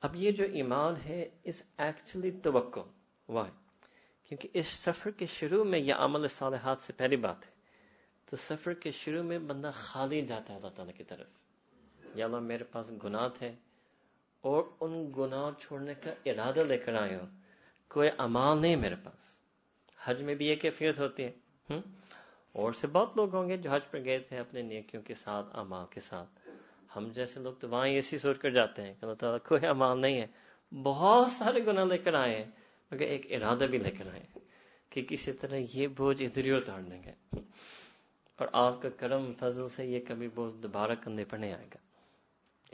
اب 0.01 0.15
یہ 0.15 0.31
جو 0.31 0.45
ایمان 0.53 0.95
ہے 1.05 1.23
اس 1.43 1.61
ایکچولی 1.77 2.31
توقع 2.43 2.79
ہے 3.29 3.49
کیونکہ 4.31 4.49
اس 4.53 4.67
سفر 4.79 5.11
کے 5.11 5.25
شروع 5.29 5.63
میں 5.63 5.79
یہ 5.79 5.93
عمل 5.97 6.27
صالحات 6.27 6.81
سے 6.81 6.93
پہلی 6.93 7.15
بات 7.17 7.45
ہے 7.45 7.57
تو 8.27 8.37
سفر 8.37 8.73
کے 8.73 8.91
شروع 8.91 9.23
میں 9.23 9.39
بندہ 9.39 9.71
خالی 9.73 10.21
جاتا 10.21 10.53
ہے 10.53 10.57
اللہ 10.57 10.75
تعالیٰ 10.75 10.95
کی 10.97 11.03
طرف 11.03 12.15
یا 12.15 12.25
اللہ 12.25 12.39
میرے 12.41 12.63
پاس 12.63 12.91
گناہ 13.03 13.27
تھے 13.37 13.51
اور 14.43 14.63
ان 14.79 14.93
گناہ 15.17 15.49
چھوڑنے 15.59 15.93
کا 15.93 16.13
ارادہ 16.25 16.63
لے 16.63 16.77
کر 16.77 16.95
آئے 16.95 17.15
ہو 17.15 17.25
کوئی 17.91 18.09
امال 18.17 18.61
نہیں 18.61 18.75
میرے 18.75 18.95
پاس 19.03 19.27
حج 19.99 20.21
میں 20.23 20.35
بھی 20.35 20.47
یہ 20.47 20.55
کیفیت 20.55 20.99
ہوتی 20.99 21.25
ہے 21.25 21.79
اور 22.55 22.73
سے 22.73 22.87
بہت 22.87 23.17
لوگ 23.17 23.35
ہوں 23.35 23.49
گے 23.49 23.57
جو 23.57 23.71
حج 23.71 23.89
پر 23.91 24.03
گئے 24.05 24.19
تھے 24.19 24.37
اپنے 24.39 24.61
نیکیوں 24.61 25.01
کے 25.01 25.13
ساتھ 25.13 25.57
امال 25.57 25.85
کے 25.89 26.01
ساتھ 26.01 26.38
ہم 26.91 27.09
جیسے 27.13 27.39
لوگ 27.39 27.53
تو 27.53 27.69
وہاں 27.69 27.87
اسی 27.87 28.17
سوچ 28.17 28.39
کر 28.39 28.49
جاتے 28.49 28.81
ہیں 28.81 28.93
اللہ 29.01 29.37
کوئی 29.45 29.65
امال 29.65 30.01
نہیں 30.01 30.21
ہے 30.21 30.27
بہت 30.71 31.31
سارے 31.31 31.65
گناہ 31.65 31.85
لے 31.85 31.97
کر 31.97 32.13
آئے 32.13 32.35
ہیں 32.35 32.45
مگر 32.91 33.05
ایک 33.05 33.25
ارادہ 33.31 33.65
بھی 33.69 33.77
لے 33.77 33.91
کر 33.91 34.07
آئے 34.07 34.19
ہیں 34.19 34.47
کہ 34.91 35.05
کسی 35.05 35.33
طرح 35.33 35.55
یہ 35.73 35.87
بوجھ 35.87 36.21
ادھر 36.23 36.45
ہی 36.45 36.59
دیں 36.89 37.01
گے 37.03 37.41
اور 38.39 38.47
آپ 38.53 38.81
کا 38.81 38.89
کرم 38.89 39.31
فضل 39.39 39.67
سے 39.69 39.85
یہ 39.85 39.99
کبھی 40.07 40.27
بوجھ 40.27 40.53
دوبارہ 40.55 40.95
کندھے 41.03 41.25
پر 41.25 41.37
نہیں 41.37 41.53
آئے 41.53 41.67
گا 41.73 41.79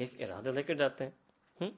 ایک 0.00 0.22
ارادہ 0.22 0.50
لے 0.50 0.64
کر 0.64 0.74
جاتے 0.74 1.08
ہیں 1.58 1.70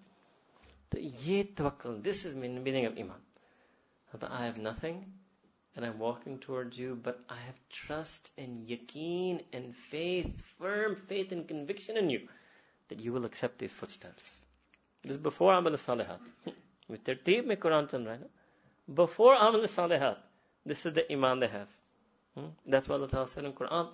تو 0.91 0.99
یہ 1.21 1.43
توکل 1.55 2.03
دس 2.05 2.25
از 2.25 2.35
میننگ 2.35 2.85
آف 2.85 2.93
ایمان 2.95 3.21
I 4.23 4.49
have 4.49 4.61
nothing 4.61 5.01
and 5.77 5.85
I'm 5.85 5.99
walking 5.99 6.39
towards 6.39 6.75
you, 6.77 6.99
but 7.01 7.19
I 7.29 7.35
have 7.45 7.55
trust 7.69 8.31
and 8.35 8.67
yakin 8.67 9.41
and 9.53 9.75
faith, 9.75 10.43
firm 10.59 10.95
faith 10.95 11.31
and 11.31 11.47
conviction 11.47 11.97
in 11.97 12.09
you, 12.09 12.21
that 12.89 12.99
you 12.99 13.13
will 13.13 13.25
accept 13.25 13.59
these 13.59 13.71
footsteps. 13.71 14.39
This 15.03 15.11
is 15.11 15.17
before 15.17 15.53
Amal 15.53 15.73
Salihat. 15.73 16.19
With 16.89 17.03
tertib 17.03 17.45
me 17.45 17.57
Quran 17.57 17.91
chal 17.91 17.99
raha 17.99 18.21
hai 18.21 18.95
Before 19.01 19.35
Amal 19.35 19.67
Salihat, 19.75 20.17
this 20.65 20.83
is 20.87 20.95
the 20.95 21.11
iman 21.13 21.41
they 21.41 21.47
have. 21.47 21.67
Hmm? 22.33 22.47
That's 22.65 22.87
why 22.87 22.95
Allah 22.95 23.09
Ta'ala 23.09 23.27
said 23.27 23.45
in 23.45 23.53
Quran, 23.53 23.89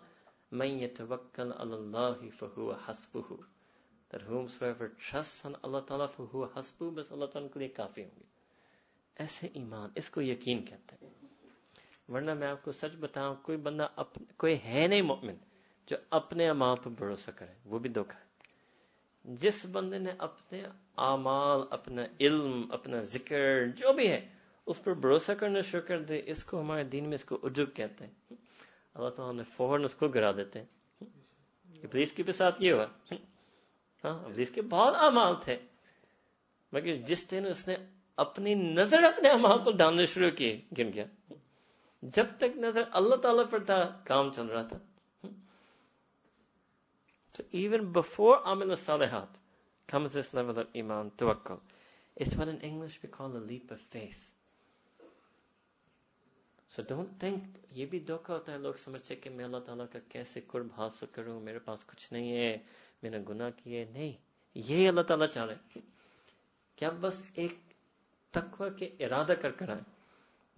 مَن 0.54 0.80
يَتَوَكَّلْ 0.80 1.60
عَلَى 1.60 1.78
اللَّهِ 1.82 2.32
فَهُوَ 2.40 2.80
حَسْبُهُ 2.86 3.40
That 4.12 4.22
whomsoever 4.22 4.94
trusts 4.98 5.44
on 5.44 5.58
Allah 5.66 5.84
Ta'ala 5.86 6.08
فَهُوَ 6.08 6.54
حَسْبُهُ 6.54 6.96
بس 6.96 7.12
Allah 7.12 7.30
Ta'ala 7.30 7.50
کے 7.50 7.60
لیے 7.60 7.68
کافی 7.82 8.04
ہوں 8.04 8.16
گے 8.20 8.32
ایسے 9.24 9.48
ایمان 9.54 9.90
اس 9.96 10.10
کو 10.10 10.22
یقین 10.22 10.66
کہتے 10.66 10.96
ہیں 11.02 11.23
ورنہ 12.10 12.34
میں 12.34 12.48
آپ 12.48 12.64
کو 12.64 12.72
سچ 12.72 12.96
بتاؤں 13.00 13.36
کوئی 13.42 13.58
بندہ 13.58 13.88
اپنے 13.96 14.26
کوئی 14.38 14.58
ہے 14.66 14.88
نہیں 14.88 15.02
مومن 15.02 15.36
جو 15.88 15.98
اپنے 16.10 16.48
امال 16.50 16.76
پر 16.84 16.90
بھروسہ 16.90 17.32
کرے 17.36 17.54
وہ 17.66 17.80
بھی 17.80 17.90
ہے 17.90 18.22
جس 19.26 19.66
بندے 19.66 19.98
نے 19.98 20.12
اپنے 20.18 20.62
امال 21.04 21.62
اپنا 21.70 22.04
علم 22.20 22.72
اپنا 22.72 23.02
ذکر 23.08 23.66
جو 23.76 23.94
بھی 23.94 24.10
ہے 24.10 24.20
اس 24.68 24.84
پر 24.84 24.94
بھروسہ 24.94 25.32
کرنا 25.32 25.62
شروع 25.62 25.82
کر 25.82 26.02
دے 26.02 26.22
اس 26.26 26.44
کو 26.44 26.60
ہمارے 26.60 26.84
دین 26.84 27.08
میں 27.10 27.16
اس 27.16 27.26
کو 27.26 27.38
عجب 27.44 27.74
کہتے 27.74 28.06
ہیں 28.06 28.36
اللہ 28.96 29.10
تعالیٰ 29.10 29.36
نے 29.36 29.44
فوراً 29.56 29.84
اس 29.84 29.96
کو 29.96 30.08
گرا 30.08 30.32
دیتے 30.32 30.60
ہیں 30.60 31.08
ابلیس 31.84 32.14
ساتھ 32.36 32.62
یہ 32.62 32.74
ہوا 32.74 32.86
ہاں 34.04 34.14
ابلیس 34.26 34.52
کے 34.52 34.62
بہت 34.62 34.96
امال 35.00 35.34
تھے 35.44 35.58
مگر 36.74 36.96
جس 37.08 37.30
دن 37.32 37.46
اس 37.46 37.68
نے 37.68 37.76
اپنی 38.18 38.54
نظر 38.54 39.04
اپنے 39.04 39.30
امال 39.30 39.64
پر 39.64 39.76
ڈالنے 39.78 40.06
شروع 40.06 40.30
کیے 40.30 40.60
گیا 40.78 41.06
جب 42.04 42.26
تک 42.38 42.58
نظر 42.58 42.84
اللہ 42.92 43.16
تعالی 43.16 43.44
پر 43.50 43.64
تھا 43.64 44.02
کام 44.04 44.32
چل 44.34 44.46
رہا 44.46 44.62
تھا 44.62 44.78
بھی 47.60 47.78
دھوکا 47.90 48.72
ہوتا 58.34 58.54
ہے 58.54 58.58
لوگ 58.58 58.74
سمجھتے 58.74 59.30
میں 59.30 59.46
اللہ 59.46 59.58
تعالیٰ 59.66 59.86
کا 59.94 60.00
کیسے 60.10 60.42
قرب 60.48 60.68
حاصل 60.78 61.06
کروں 61.12 61.42
میرے 61.42 61.60
پاس 61.60 61.86
کچھ 61.86 62.14
نہیں 62.14 62.38
ہے 62.38 62.58
میں 63.04 63.12
نے 63.12 63.20
گناہ 63.30 63.50
کیے 63.64 63.86
نہیں 63.86 64.14
یہی 64.56 64.88
اللہ 64.88 65.02
تعالیٰ 65.02 65.28
چاہ 65.28 65.46
رہے 65.46 65.80
کیا 66.76 66.90
بس 66.90 67.24
ایک 67.34 67.58
تقوی 68.32 68.70
کے 68.78 69.06
ارادہ 69.06 69.34
کر 69.42 69.52
کرا 69.52 69.78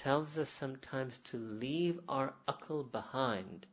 tells 0.00 0.36
us 0.36 0.48
sometimes 0.50 1.18
to 1.20 1.38
leave 1.38 1.98
our 2.08 2.34
akal 2.48 2.90
behind 2.90 3.66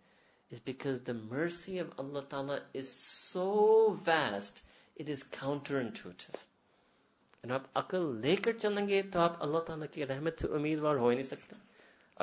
is 0.52 0.60
because 0.60 1.02
the 1.02 1.14
mercy 1.14 1.80
of 1.80 1.92
Allah 1.98 2.24
Ta'ala 2.24 2.62
is 2.74 2.92
so 2.92 3.98
vast 4.04 4.62
it 5.02 5.10
is 5.10 5.24
counter 5.32 5.76
intuitive 5.76 6.38
جب 7.44 7.54
آپ 7.54 7.64
عقل 7.76 8.04
لے 8.22 8.36
کر 8.36 8.52
چلیں 8.58 8.88
گے 8.88 9.02
تو 9.12 9.20
آپ 9.20 9.42
اللہ 9.44 9.60
تعالیٰ 9.60 9.88
کی 9.92 10.06
رحمت 10.08 10.42
سے 10.42 10.48
امیدوار 10.54 10.96
ہو 10.96 11.10
ہی 11.10 11.16
نہیں 11.16 11.28
سکتا 11.28 11.56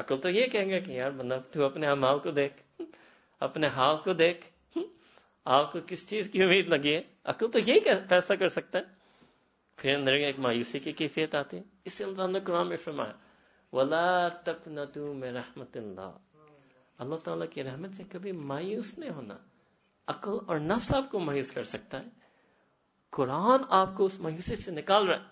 عقل 0.00 0.16
تو 0.16 0.30
یہ 0.30 0.46
کہیں 0.46 0.68
گے 0.68 0.80
کہ 0.80 0.90
یار 0.90 1.10
بندہ 1.10 1.38
تو 1.50 1.64
اپنے 1.64 1.86
امال 1.86 2.18
کو 2.18 2.30
دیکھ 2.30 2.62
اپنے 3.42 3.66
حال 3.66 3.96
کو 4.04 4.12
دیکھ 4.12 4.44
آپ 5.46 5.72
کو 5.72 5.78
کس 5.86 6.08
چیز 6.08 6.28
کی 6.30 6.42
امید 6.42 6.68
لگی 6.68 6.94
ہے 6.94 7.00
عقل 7.24 7.50
تو 7.50 7.58
یہی 7.58 7.80
فیصلہ 8.08 8.36
کر 8.36 8.48
سکتا 8.48 8.78
ہے 8.78 8.96
پھر 9.78 9.94
اندر 9.94 10.12
ایک 10.12 10.38
مایوسی 10.38 10.78
کی 10.78 10.92
کیفیت 10.92 11.34
آتی 11.34 11.56
ہے 11.56 11.62
اس 11.84 11.92
سے 11.92 12.04
اللہ 12.04 12.26
نے 12.26 12.40
قرآن 12.40 12.68
میں 12.68 12.76
فرمایا 12.76 13.12
ولا 13.72 14.28
تک 14.42 14.68
نہ 14.68 14.80
رحمت 15.24 15.76
اللہ 15.76 16.16
اللہ 16.98 17.16
تعالیٰ 17.24 17.46
کی 17.50 17.64
رحمت 17.64 17.94
سے 17.94 18.04
کبھی 18.08 18.32
مایوس 18.44 18.98
نہیں 18.98 19.10
ہونا 19.10 19.36
عقل 20.08 20.38
اور 20.46 20.58
نفس 20.58 20.92
آپ 20.94 21.10
کو 21.10 21.18
مایوس 21.20 21.50
کر 21.50 21.64
سکتا 21.64 22.00
ہے 22.00 22.26
قرآن 23.12 23.62
آپ 23.70 23.96
کو 23.96 24.04
اس 24.04 24.18
مایوسی 24.20 24.56
سے 24.56 24.70
نکال 24.70 25.08
رہا 25.08 25.16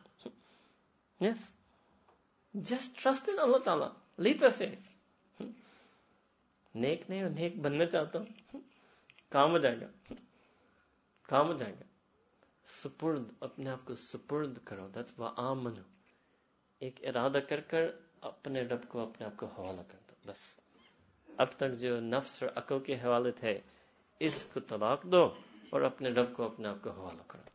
ہے 1.21 1.29
yes 1.29 1.45
Just 2.55 2.95
trust 3.03 3.29
in 3.29 3.39
Allah 3.39 3.59
تعالیٰ 3.59 3.89
پیسے 4.41 4.67
نیک 6.75 7.03
نہیں 7.11 7.23
اور 7.23 7.31
نیک 7.31 7.57
بننا 7.61 7.87
چاہتا 7.87 8.19
ہوں 8.19 8.61
کام 9.29 9.51
ہو 9.51 9.59
جائے 9.59 9.81
گا 9.81 10.15
کام 11.29 11.49
ہو 11.49 11.53
جائے 11.53 11.73
گا 11.73 11.85
سپرد 12.69 13.25
اپنے 13.41 13.71
آپ 13.71 13.85
کو 13.85 13.95
سپرد 13.95 14.59
کرو 14.65 14.89
دس 14.89 15.19
و 15.19 15.27
عام 15.27 15.65
منو 15.65 15.83
ایک 16.81 17.01
ارادہ 17.05 17.39
کر 17.49 17.61
کر 17.61 17.91
اپنے 18.21 18.63
رب 18.63 18.89
کو 18.89 19.01
اپنے 19.01 19.27
آپ 19.27 19.37
کو 19.37 19.47
حوالہ 19.47 19.83
کر 19.89 19.99
دو 20.11 20.15
بس 20.25 20.45
اب 21.29 21.57
تک 21.57 21.79
جو 21.81 21.99
نفس 22.01 22.43
اور 22.43 22.51
عقل 22.55 22.79
کے 22.79 22.95
حوالے 22.95 23.31
تھے 23.31 23.59
اس 24.21 24.43
کو 24.53 24.61
طلاق 24.61 25.03
دو 25.03 25.25
اور 25.71 25.83
اپنے 25.83 26.11
رب 26.11 26.33
کو 26.33 26.45
اپنے 26.45 26.69
آپ 26.69 26.83
کو 26.83 26.91
حوالہ 26.91 27.23
کرو 27.27 27.55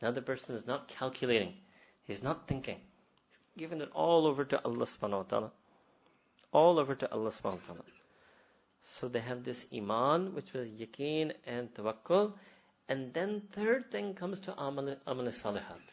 Now 0.02 0.10
the 0.10 0.22
person 0.22 0.56
is 0.56 0.66
not 0.66 0.88
calculating. 0.88 1.54
He's 2.04 2.22
not 2.22 2.48
thinking. 2.48 2.80
giving 3.56 3.80
it 3.80 3.90
all 3.94 4.26
over 4.26 4.44
to 4.44 4.64
Allah 4.64 4.86
subhanahu 4.86 5.18
wa 5.18 5.22
ta'ala. 5.22 5.50
All 6.52 6.78
over 6.78 6.94
to 6.94 7.10
Allah 7.12 7.30
subhanahu 7.30 7.60
wa 7.60 7.66
ta'ala. 7.66 7.84
So 8.84 9.08
they 9.08 9.20
have 9.20 9.44
this 9.44 9.66
iman, 9.74 10.34
which 10.34 10.52
was 10.52 10.68
yaqeen 10.68 11.32
and 11.46 11.72
tawakkul. 11.74 12.32
And 12.88 13.12
then 13.14 13.42
third 13.52 13.90
thing 13.90 14.14
comes 14.14 14.40
to 14.40 14.54
amal, 14.58 14.96
amal 15.06 15.26
salihat. 15.26 15.92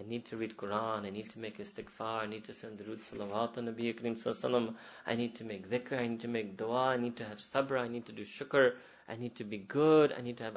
I 0.00 0.02
need 0.02 0.24
to 0.26 0.36
read 0.36 0.56
Quran, 0.56 1.04
I 1.04 1.10
need 1.10 1.28
to 1.30 1.38
make 1.38 1.58
istighfar, 1.58 2.22
I 2.22 2.26
need 2.26 2.44
to 2.44 2.54
send 2.54 2.78
durood 2.78 3.00
salawat 3.00 3.58
on 3.58 3.66
Nabi 3.66 3.94
Karim 3.94 4.76
I 5.06 5.14
need 5.14 5.34
to 5.36 5.44
make 5.44 5.68
dhikr, 5.68 5.98
I 5.98 6.06
need 6.06 6.20
to 6.20 6.28
make 6.28 6.56
dua, 6.56 6.84
I 6.92 6.96
need 6.96 7.16
to 7.16 7.24
have 7.24 7.36
sabr, 7.38 7.78
I 7.78 7.88
need 7.88 8.06
to 8.06 8.12
do 8.12 8.22
shukr, 8.22 8.72
I 9.10 9.16
need 9.16 9.34
to 9.36 9.44
be 9.44 9.58
good, 9.58 10.12
I 10.16 10.20
need 10.20 10.36
to 10.38 10.44
have 10.44 10.56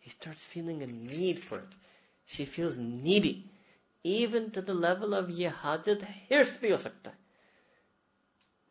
He 0.00 0.10
starts 0.10 0.42
feeling 0.42 0.82
a 0.82 0.86
need 0.86 1.38
for 1.40 1.58
it. 1.58 1.74
She 2.26 2.44
feels 2.44 2.78
needy. 2.78 3.50
Even 4.04 4.52
to 4.52 4.62
the 4.62 4.74
level 4.74 5.14
of 5.14 5.30
ye 5.30 5.48
hajat 5.48 6.02
hirs 6.28 6.56
bhi 6.58 6.70
ho 6.70 6.76
sakta 6.76 7.10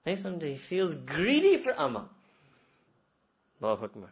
hai. 0.06 0.14
Nahi 0.14 0.22
samjhe, 0.24 0.52
he 0.52 0.58
feels 0.58 0.96
greedy 0.96 1.58
for 1.58 1.74
amal. 1.78 2.10
Allahu 3.62 3.86
Akbar. 3.86 4.10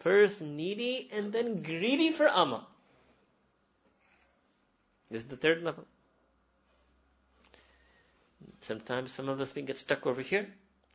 First 0.00 0.42
needy 0.42 1.08
and 1.10 1.32
then 1.32 1.62
greedy 1.62 2.12
for 2.12 2.26
amal. 2.26 2.68
This 5.10 5.22
is 5.22 5.28
the 5.28 5.36
third 5.36 5.62
level. 5.62 5.86
Sometimes 8.66 9.12
some 9.12 9.28
of 9.28 9.40
us, 9.40 9.54
we 9.54 9.62
get 9.62 9.76
stuck 9.76 10.06
over 10.06 10.22
here. 10.32 10.46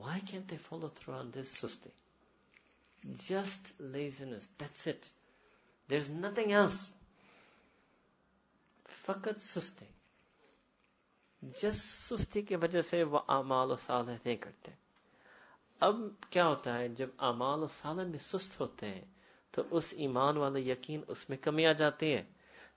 Why 0.00 0.18
can't 0.28 0.48
they 0.48 0.56
follow 0.56 0.88
through 0.88 1.14
on 1.14 1.30
this 1.30 1.50
susti? 1.56 1.90
Just 3.26 3.72
laziness. 3.78 4.48
That's 4.58 4.86
it. 4.88 5.10
There's 5.88 6.08
nothing 6.10 6.52
else. 6.52 6.92
Fakat 9.06 9.38
susti. 9.40 9.86
Just 11.60 12.08
susti 12.08 12.42
ki 12.48 12.56
wajah 12.56 12.84
se 12.84 13.04
wo 13.04 13.22
amal 13.28 13.76
salih 13.86 14.18
nahi 14.26 14.40
اب 15.84 15.96
کیا 16.30 16.46
ہوتا 16.46 16.78
ہے 16.78 16.88
جب 16.88 17.08
امال 17.18 17.62
و 17.62 17.66
سالن 17.66 18.10
میں 18.10 18.18
سست 18.18 18.60
ہوتے 18.60 18.88
ہیں 18.88 19.04
تو 19.54 19.62
اس 19.70 19.92
ایمان 19.96 20.36
والا 20.36 20.58
یقین 20.58 21.00
اس 21.08 21.28
میں 21.28 21.36
کمی 21.36 21.66
آ 21.66 21.72
جاتی 21.72 22.12
ہے 22.12 22.22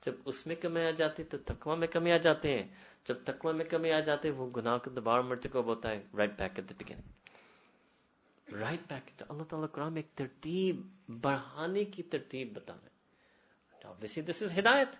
جب 0.06 0.14
اس 0.26 0.46
میں 0.48 0.56
کمی 0.56 0.82
آ 0.82 0.90
جاتی 0.92 1.24
تو 1.24 1.38
تکوا 1.46 1.76
میں 1.76 1.88
کمی 1.88 2.12
آ 2.12 2.18
جاتے 2.18 2.54
ہیں 2.54 2.68
جب 3.06 3.24
تکوا 3.24 3.52
میں 3.52 3.66
کمی 3.66 3.92
آ 3.92 4.00
ہوتا 4.00 4.28
ہے 4.28 4.34
وہ 4.34 4.50
گنا 4.56 4.78
کو 4.78 4.90
دوبارہ 4.90 5.22
مرتے 5.22 5.50
کو 5.50 5.60
اللہ 9.30 9.66
تعالیٰ 9.66 9.90
میں 9.92 10.02
ایک 10.02 10.16
ترتیب 10.18 10.82
بڑھانے 11.22 11.84
کی 11.86 12.04
ترتیب 12.04 12.54
بتا 12.54 12.74
از 14.42 14.60
ہدایت 14.60 14.96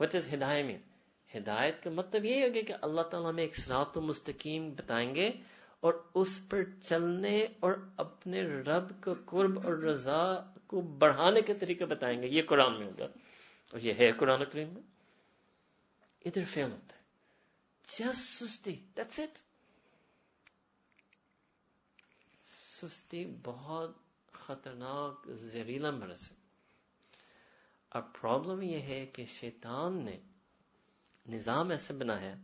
وٹ 0.00 0.14
از 0.14 0.32
ہدایت 0.34 0.66
مین 0.66 0.78
ہدایت 1.30 1.82
کا 1.82 1.90
مطلب 1.90 2.24
یہ 2.24 2.42
ہوگا 2.42 2.60
کہ 2.66 2.74
اللہ 2.82 3.02
تعالیٰ 3.02 3.30
ہمیں 3.30 3.42
ایک 3.42 3.56
سرات 3.56 3.96
و 3.96 4.00
مستقیم 4.00 4.70
بتائیں 4.70 5.14
گے 5.14 5.30
اور 5.82 5.94
اس 6.14 6.38
پر 6.48 6.62
چلنے 6.82 7.36
اور 7.60 7.72
اپنے 7.96 8.42
رب 8.66 8.90
کو 9.04 9.14
قرب 9.26 9.58
اور 9.66 9.78
رضا 9.78 10.22
کو 10.66 10.80
بڑھانے 10.98 11.40
کے 11.40 11.54
طریقے 11.54 11.86
بتائیں 11.86 12.20
گے 12.22 12.26
یہ 12.26 12.42
قرآن 12.48 12.78
میں 12.78 12.86
ہوگا 12.86 13.06
اور 13.72 13.80
یہ 13.80 13.94
ہے 13.94 14.10
قرآن 14.12 14.44
کریم 14.52 14.74
میں 14.74 14.82
ادھر 16.24 16.44
فیل 16.44 16.72
ہوتا 16.72 16.96
ہے 16.96 18.12
سستی 18.12 18.72
دیٹس 18.96 19.20
اٹ 19.20 19.38
سستی 22.74 23.24
بہت 23.44 23.96
خطرناک 24.32 25.26
زہریلا 25.42 25.90
مرض 25.90 26.30
ہے 26.30 26.38
اب 27.92 28.12
پرابلم 28.20 28.62
یہ 28.62 28.82
ہے 28.82 29.04
کہ 29.06 29.24
شیطان 29.24 30.04
نے 30.04 30.18
نظام 31.26 31.70
ایسے 31.70 31.94
بنایا 31.94 32.34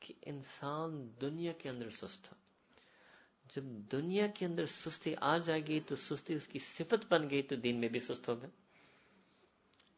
کہ 0.00 0.14
انسان 0.22 1.08
دنیا 1.20 1.52
کے 1.52 1.68
اندر 1.68 1.90
سست 1.90 2.24
تھا 2.24 2.36
جب 3.50 3.62
دنیا 3.92 4.26
کے 4.26 4.46
اندر 4.46 4.66
سستی 4.66 5.14
آ 5.20 5.36
جائے 5.38 5.66
گی 5.66 5.80
تو 5.80 5.96
سستی 5.98 6.34
اس 6.34 6.46
کی 6.48 6.58
صفت 6.58 7.06
بن 7.08 7.28
گئی 7.30 7.42
تو 7.42 7.56
دین 7.56 7.80
میں 7.80 7.88
بھی 7.88 8.00
سست 8.00 8.28
ہوگا 8.28 8.46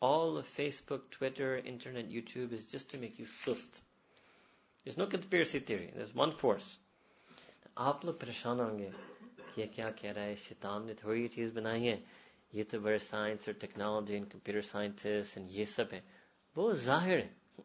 آل 0.03 0.41
face 0.47 0.81
book 0.87 1.13
Twitter 1.13 1.59
internet 1.65 2.07
YouTube 2.09 2.53
is 2.53 2.71
just 2.73 2.93
to 2.93 2.99
make 2.99 3.21
you 3.21 3.27
سست 3.27 3.79
is 3.79 4.87
is 4.87 4.99
no 4.99 5.07
conspiracy 5.07 5.59
theory 5.61 5.89
one 6.15 6.31
force 6.41 6.77
آپ 7.77 8.05
لوگ 8.05 8.15
پریشان 8.15 8.61
ہوں 8.61 8.79
گے 8.79 8.91
یہ 9.57 9.67
کیا 9.73 9.87
کہہ 9.97 10.13
رہا 10.13 10.23
ہے 10.23 10.35
شیطان 10.37 10.87
نے 10.87 10.95
تھوڑی 10.95 11.23
یہ 11.23 11.29
چیز 11.29 11.53
بنائی 11.53 11.89
ہے 11.89 11.97
یہ 12.53 12.65
تو 12.71 12.81
بڑے 12.81 12.99
سائنس 12.99 13.49
اور 13.49 13.55
ٹیکنالوجی 13.61 14.19
کمپیوٹر 14.33 14.63
سائنسز 14.63 15.37
یہ 15.51 15.65
سب 15.65 15.93
ہے 15.93 16.01
وہ 16.57 16.73
ظاہر 16.83 17.19
ہے 17.19 17.29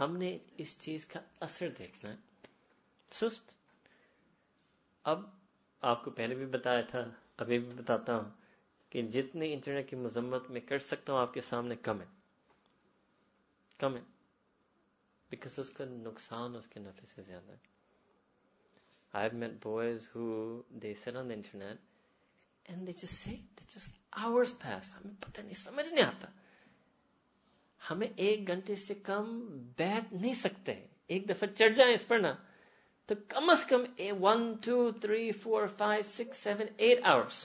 ہم 0.00 0.16
نے 0.16 0.36
اس 0.56 0.78
چیز 0.78 1.04
کا 1.06 1.20
اثر 1.40 1.68
دیکھنا 1.78 2.10
ہے 2.10 2.16
سست 3.12 3.52
اب 5.04 5.22
آپ 5.82 6.04
کو 6.04 6.10
پہلے 6.10 6.34
بھی 6.34 6.46
بتایا 6.46 6.80
تھا 6.80 7.04
ابھی 7.36 7.58
بھی 7.58 7.72
بتاتا 7.74 8.16
ہوں 8.16 8.30
کہ 8.92 9.02
جتنے 9.02 9.52
انٹرنیٹ 9.52 9.88
کی 9.90 9.96
مذمت 9.96 10.50
میں 10.50 10.60
کر 10.60 10.78
سکتا 10.78 11.12
ہوں 11.12 11.20
آپ 11.20 11.34
کے 11.34 11.40
سامنے 11.40 11.76
کم 11.82 12.00
ہے 12.00 12.06
کم 13.80 13.96
ہے 13.96 14.00
بیکاز 15.30 15.58
اس 15.58 15.70
کا 15.70 15.84
نقصان 15.84 16.56
اس 16.56 16.66
کے 16.66 16.80
سے 17.06 17.22
زیادہ 17.22 17.50
ہے 17.50 17.56
I 19.14 19.28
have 19.28 19.38
met 19.38 19.52
boys 19.62 20.08
who 20.14 20.26
they 20.72 20.92
they 20.94 21.16
on 21.16 21.30
internet 21.30 21.78
and 22.64 22.88
ہمیں 24.94 25.14
پتہ 25.20 25.40
نہیں 25.40 25.54
سمجھ 25.54 25.86
نہیں 25.92 26.04
آتا 26.04 26.28
ہمیں 27.80 28.08
ایک 28.16 28.46
گھنٹے 28.48 28.76
سے 28.76 28.94
کم 29.02 29.38
بیٹھ 29.78 30.12
نہیں 30.14 30.34
سکتے 30.34 30.74
ایک 31.06 31.28
دفعہ 31.28 31.48
چڑھ 31.54 31.74
جائیں 31.76 31.92
اس 31.94 32.06
پر 32.08 32.18
نہ 32.18 32.32
تو 33.08 33.14
کم 33.28 33.50
از 33.50 33.64
کم 33.64 33.82
one 34.20 34.52
two 34.62 34.90
three 35.00 35.30
four 35.32 35.66
five 35.78 36.02
six 36.08 36.36
seven 36.38 36.66
eight 36.76 37.04
hours 37.06 37.44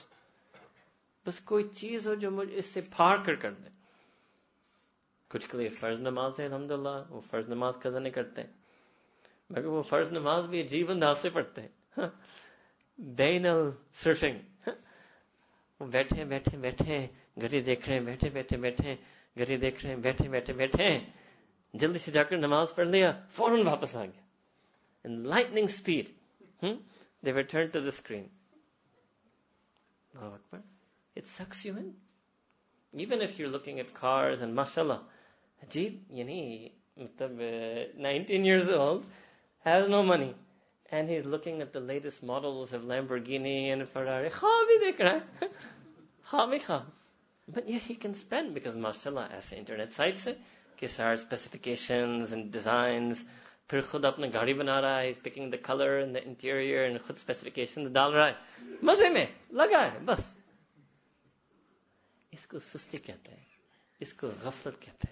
بس 1.26 1.40
کوئی 1.42 1.64
چیز 1.72 2.06
ہو 2.08 2.14
جو 2.14 2.30
مجھے 2.30 2.56
اس 2.56 2.66
سے 2.66 2.80
پھاڑ 2.90 3.16
کر 3.24 3.34
کر 3.34 3.52
دے 3.54 3.68
کچھ 5.30 5.48
کے 5.48 5.58
لیے 5.58 5.68
فرض 5.70 6.00
نماز 6.00 6.40
ہے 6.40 6.46
الحمد 6.46 6.70
للہ 6.70 6.96
وہ 7.10 7.20
فرض 7.30 7.48
نماز 7.48 7.74
خزا 7.82 7.98
نہیں 7.98 8.12
کرتے 8.12 8.42
مگر 9.50 9.66
وہ 9.66 9.82
فرض 9.82 10.12
نماز 10.12 10.46
بھی 10.46 10.62
جیون 10.68 11.00
د 11.00 11.14
سے 11.20 11.30
پڑھتے 11.30 11.60
ہیں 11.60 11.68
ہاں۔ 11.96 12.08
ہاں۔ 14.66 14.74
وہ 15.80 15.86
بیٹھے 15.86 16.24
بیٹھے 16.24 16.56
بیٹھے 16.58 17.06
گھڑی 17.36 17.60
دیکھ 17.60 17.88
رہے 17.88 17.98
ہیں 17.98 18.04
بیٹھے 18.04 18.28
بیٹھے 18.30 18.56
بیٹھے 18.56 18.94
گھڑی 19.36 19.56
دیکھ 19.56 19.84
رہے 19.84 19.94
ہیں 19.94 20.00
بیٹھے 20.00 20.28
بیٹھے 20.28 20.52
بیٹھے 20.54 20.88
جلدی 21.74 21.98
سے 21.98 22.10
جا 22.10 22.22
کر 22.22 22.36
نماز 22.38 22.74
پڑھ 22.74 22.88
لیا 22.88 23.12
فوراً 23.28 23.66
واپس 23.66 23.94
آ 23.96 24.04
گیا 24.04 24.29
in 25.04 25.24
lightning 25.24 25.68
speed, 25.68 26.14
hmm, 26.60 26.74
they 27.22 27.32
return 27.32 27.70
to 27.72 27.80
the 27.80 27.92
screen. 27.92 28.28
It 31.14 31.28
sucks 31.28 31.64
you 31.64 31.76
in. 31.76 31.94
Even 32.92 33.22
if 33.22 33.38
you're 33.38 33.48
looking 33.48 33.78
at 33.80 33.94
cars 33.94 34.40
and 34.40 34.54
mashallah, 34.54 35.02
Ajib, 35.64 35.98
know, 36.24 36.70
uh, 37.20 37.84
19 37.96 38.44
years 38.44 38.68
old, 38.68 39.04
has 39.64 39.88
no 39.88 40.02
money. 40.02 40.34
And 40.90 41.08
he's 41.08 41.24
looking 41.24 41.60
at 41.62 41.72
the 41.72 41.80
latest 41.80 42.22
models 42.22 42.72
of 42.72 42.82
Lamborghini 42.82 43.72
and 43.72 43.88
Ferrari. 43.88 44.30
But 47.52 47.68
yet 47.68 47.82
he 47.82 47.94
can 47.94 48.14
spend 48.14 48.54
because 48.54 48.74
mashallah, 48.76 49.28
as 49.36 49.48
the 49.50 49.58
internet 49.58 49.92
sites 49.92 50.22
say, 50.22 50.36
Kisar 50.80 51.18
specifications 51.18 52.32
and 52.32 52.50
designs, 52.50 53.24
Pirchud 53.70 54.02
apne 54.02 54.32
gari 54.32 54.54
banara 54.60 55.06
he's 55.06 55.18
picking 55.18 55.50
the 55.50 55.58
color 55.58 55.98
and 55.98 56.14
the 56.14 56.26
interior 56.26 56.84
and 56.84 56.98
khud 56.98 57.18
specifications 57.18 57.90
dal 57.90 58.12
raha 58.12 58.34
laga 59.52 60.04
bas. 60.04 60.24
Isko 62.34 62.60
susti 62.60 62.98
kehte 62.98 63.36
Isko 64.00 64.32
ghaflat 64.42 64.80
kehte 64.86 65.08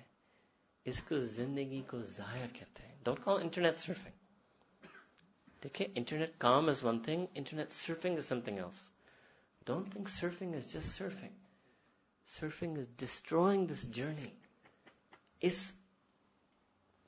Isko 0.84 1.20
zindagi 1.36 1.86
ko 1.86 2.02
zaya 2.02 2.48
kehte 2.48 2.82
Don't 3.04 3.22
call 3.22 3.38
internet 3.38 3.76
surfing. 3.76 4.16
Dekhe, 5.62 5.90
internet 5.94 6.38
calm 6.38 6.68
is 6.68 6.82
one 6.82 7.00
thing, 7.00 7.28
internet 7.34 7.70
surfing 7.70 8.16
is 8.16 8.26
something 8.26 8.58
else. 8.58 8.90
Don't 9.64 9.86
think 9.92 10.08
surfing 10.08 10.54
is 10.54 10.66
just 10.66 10.98
surfing. 10.98 11.34
Surfing 12.26 12.76
is 12.78 12.86
destroying 12.96 13.66
this 13.66 13.84
journey. 13.86 14.32
Is 15.40 15.72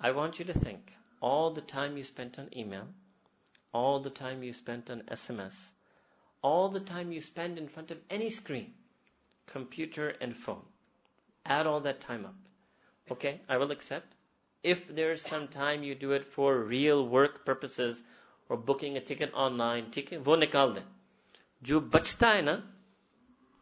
I 0.00 0.10
want 0.10 0.40
you 0.40 0.44
to 0.46 0.54
think 0.58 0.96
all 1.20 1.52
the 1.52 1.60
time 1.60 1.96
you 1.96 2.02
spent 2.02 2.38
on 2.38 2.48
email, 2.56 2.88
all 3.72 4.00
the 4.00 4.10
time 4.10 4.42
you 4.42 4.52
spent 4.52 4.90
on 4.90 5.02
SMS, 5.02 5.54
all 6.42 6.68
the 6.68 6.80
time 6.80 7.12
you 7.12 7.20
spend 7.20 7.58
in 7.58 7.68
front 7.68 7.92
of 7.92 7.98
any 8.10 8.30
screen, 8.30 8.74
computer 9.46 10.08
and 10.20 10.36
phone. 10.36 10.64
Add 11.46 11.66
all 11.66 11.80
that 11.80 12.00
time 12.00 12.26
up. 12.26 12.34
Okay, 13.08 13.40
I 13.48 13.56
will 13.56 13.70
accept. 13.70 14.14
If 14.64 14.88
there's 14.88 15.22
some 15.22 15.48
time 15.48 15.82
you 15.82 15.94
do 15.94 16.12
it 16.12 16.24
for 16.24 16.58
real 16.58 17.06
work 17.06 17.44
purposes 17.44 17.96
or 18.50 18.56
booking 18.58 18.96
a 18.96 19.00
ticket 19.00 19.34
online, 19.34 19.90
ٹھیک 19.92 20.12
ہے 20.12 20.18
وہ 20.18 20.36
نکال 20.36 20.74
دیں 20.74 20.82
جو 21.62 21.80
بچتا 21.80 22.34
ہے 22.34 22.40
نا 22.40 22.56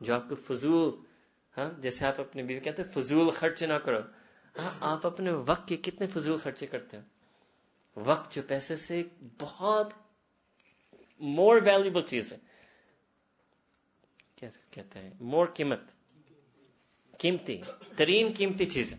جو 0.00 0.14
آپ 0.14 0.28
کو 0.28 0.34
فضول 0.46 0.90
ہاں 1.56 1.68
جیسے 1.82 2.04
آپ 2.06 2.20
اپنے 2.20 2.42
بیوی 2.42 2.60
کہتے 2.60 2.82
ہیں 2.82 2.90
فضول 2.92 3.30
خرچ 3.30 3.62
نہ 3.62 3.78
کرو 3.84 4.00
ہاں 4.54 4.70
آپ 4.92 5.06
اپنے 5.06 5.30
وقت 5.46 5.68
کے 5.68 5.76
کتنے 5.76 6.06
فضول 6.06 6.38
خرچے 6.38 6.66
کرتے 6.66 6.96
ہیں 6.96 7.04
وقت 7.96 8.34
جو 8.34 8.42
پیسے 8.48 8.76
سے 8.76 9.02
بہت 9.40 9.92
مور 11.20 11.60
ویلیبل 11.64 12.02
چیز 12.02 12.32
ہے 12.32 12.38
کہتے 14.70 14.98
ہیں 14.98 15.10
مور 15.20 15.46
قیمت 15.54 15.80
قیمتی 17.18 17.60
ترین 17.96 18.32
قیمتی 18.36 18.64
چیز 18.66 18.92
ہے 18.92 18.98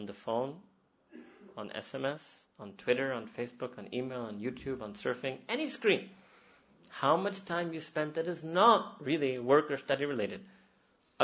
on 0.00 0.06
the 0.06 0.14
phone, 0.14 0.54
on 1.56 1.70
SMS, 1.70 2.20
on 2.60 2.72
Twitter, 2.74 3.12
on 3.12 3.26
Facebook, 3.28 3.78
on 3.78 3.88
email, 3.92 4.20
on 4.22 4.38
YouTube, 4.38 4.82
on 4.82 4.94
surfing, 4.94 5.36
any 5.48 5.68
screen. 5.68 6.08
How 6.92 7.16
time 7.46 7.72
you 7.72 7.80
spend 7.80 8.18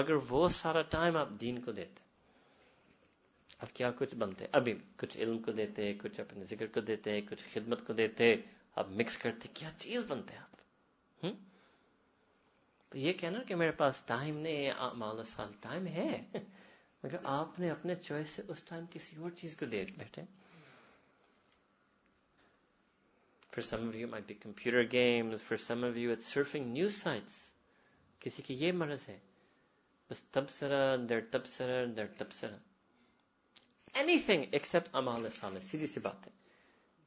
اگر 0.00 0.14
وہ 0.28 0.48
سارا 0.48 0.82
ٹائم 0.82 1.16
آپ 1.16 1.28
دین 1.40 1.60
کو 1.60 1.72
دیتے 1.72 2.06
اب 3.60 3.72
کیا 3.74 3.90
کچھ 3.90 4.14
بنتے 4.14 4.46
ابھی 4.52 4.74
کچھ 4.96 5.16
علم 5.18 5.38
کو 5.38 5.52
دیتے 5.52 5.92
کچھ 5.94 6.20
اپنے 6.20 6.44
ذکر 6.44 6.66
کو 6.66 6.80
دیتے 6.80 7.20
کچھ 7.20 7.44
خدمت 7.54 7.86
کو 7.86 7.92
دیتے 7.92 8.34
اب 8.76 8.90
مکس 8.90 9.16
کرتے 9.18 9.48
کیا 9.54 9.70
چیز 9.78 10.04
بنتے 10.08 10.34
ہیں 10.34 10.42
آپ 10.42 10.56
تو 12.92 12.98
یہ 12.98 13.12
کہنا 13.12 13.42
کہ 13.42 13.54
میرے 13.54 13.70
پاس 13.70 14.02
ٹائم 14.06 14.38
نہیں 14.38 14.70
سال 15.24 15.52
ٹائم 15.60 15.86
ہے 15.86 16.10
مگر 17.02 17.16
آپ 17.24 17.58
نے 17.60 17.70
اپنے 17.70 17.94
چوائس 17.94 18.28
سے 18.28 18.42
اس 18.48 18.62
ٹائم 18.62 18.84
کسی 18.92 19.16
اور 19.16 19.30
چیز 19.30 19.56
کو 19.56 19.66
دے 19.66 19.84
بیٹھے 19.96 20.22
For 23.58 23.62
For 23.62 23.68
some 23.68 23.80
some 23.80 23.88
of 23.88 23.94
of 23.94 23.94
you, 23.94 24.00
you, 24.00 24.06
it 24.06 24.10
might 24.10 24.26
be 24.26 24.34
computer 24.34 24.84
games. 24.84 25.40
it's 25.50 26.34
surfing 26.34 26.66
news 26.66 26.96
sites. 26.96 27.32
یہ 28.48 28.72
مرض 28.72 29.08
ہے 29.08 29.18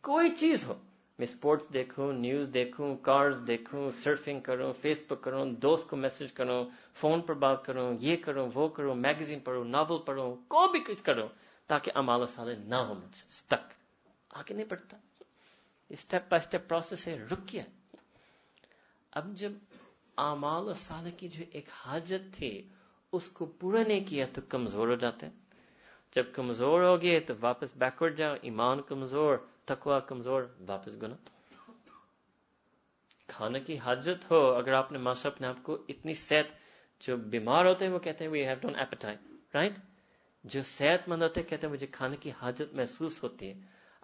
کوئی 0.02 0.30
چیز 0.30 0.64
ہو 0.68 0.74
میں 1.20 1.28
اسپورٹس 1.28 1.74
دیکھوں 1.74 2.14
نیوز 2.14 2.47
دیکھوں 2.54 2.95
دیکھوں 3.47 3.91
سرفنگ 4.04 4.39
کروں 4.39 4.74
فیس 4.82 5.02
بک 5.08 5.24
کروں 5.24 5.45
دوست 5.45 5.89
کو 5.89 5.95
میسج 5.95 6.32
کروں 6.32 6.66
فون 6.93 7.22
پر 7.22 7.34
بات 7.34 7.66
کروں 7.66 7.93
یہ 7.99 8.16
کروں 8.16 8.49
وہ 8.54 8.68
کروں 8.68 8.95
میگزین 8.95 9.39
پڑھوں 9.39 9.66
ناول 9.66 9.97
پڑھوں 10.06 10.36
کو 10.47 10.68
بھی 10.68 10.80
کچھ 10.80 11.04
کروں 11.04 11.28
تاکہ 11.68 11.91
امال 11.95 12.22
و 12.22 12.43
نہ 12.45 12.76
ہو 12.76 12.93
Stuck. 12.93 13.68
آگے 14.30 14.54
نہیں 14.54 14.70
پڑھتا 14.70 14.97
اسٹیپ 15.91 16.30
بائی 16.30 16.41
اسٹیپ 16.45 16.68
پروسیس 16.70 17.08
ہے 17.08 17.18
رک 17.32 17.56
اب 19.14 19.36
جب 19.36 19.52
آمال 20.18 20.68
اور 20.68 20.74
سال 20.74 21.10
کی 21.18 21.28
جو 21.28 21.43
ایک 21.52 21.70
حاجت 21.86 22.34
تھی 22.36 22.52
اس 23.14 23.28
کو 23.28 23.45
پورا 23.45 23.84
نہیں 23.88 24.08
کیا 24.08 24.26
تو 24.34 24.41
کمزور 24.49 24.88
ہو 24.88 24.95
جاتے 24.95 25.26
ہیں 25.26 25.39
جب 26.14 26.24
کمزور 26.34 26.82
ہو 26.82 27.02
گئے 27.02 27.20
تو 27.20 27.34
واپس 27.39 27.76
بیکورڈ 27.78 28.18
جاؤ 28.18 28.36
ایمان 28.41 28.82
کمزور 28.82 29.38
تھکوا 29.66 29.99
کمزور 29.99 30.43
واپس 30.68 31.02
گنا 31.02 31.16
کھانے 33.28 33.60
کی 33.60 33.78
حاجت 33.78 34.32
ہو 34.32 34.39
اگر 34.54 34.74
آپ 34.74 34.91
نے 34.91 34.97
ماشا 34.97 35.30
اپنے 35.30 35.47
آپ 35.47 35.64
کو 35.64 35.78
اتنی 35.89 36.14
صحت 36.14 36.47
جو 37.04 37.18
بیمار 37.18 37.66
ہوتے 37.66 37.86
ہیں 37.86 37.93
وہ 37.93 37.99
کہتے 37.99 38.28
ہیں 38.28 39.70
جو 40.45 40.62
صحت 40.64 41.08
مند 41.08 41.24
ہوتے 41.24 41.41
ہیں 41.41 41.49
کہتے 41.49 41.68
ہیں 41.68 41.74
مجھے 41.74 41.88
کھانے 41.88 42.18
کی 42.20 42.32
حاجت 42.41 42.74
محسوس 42.74 43.24
ہوتی 43.24 43.49
ہے 43.49 43.54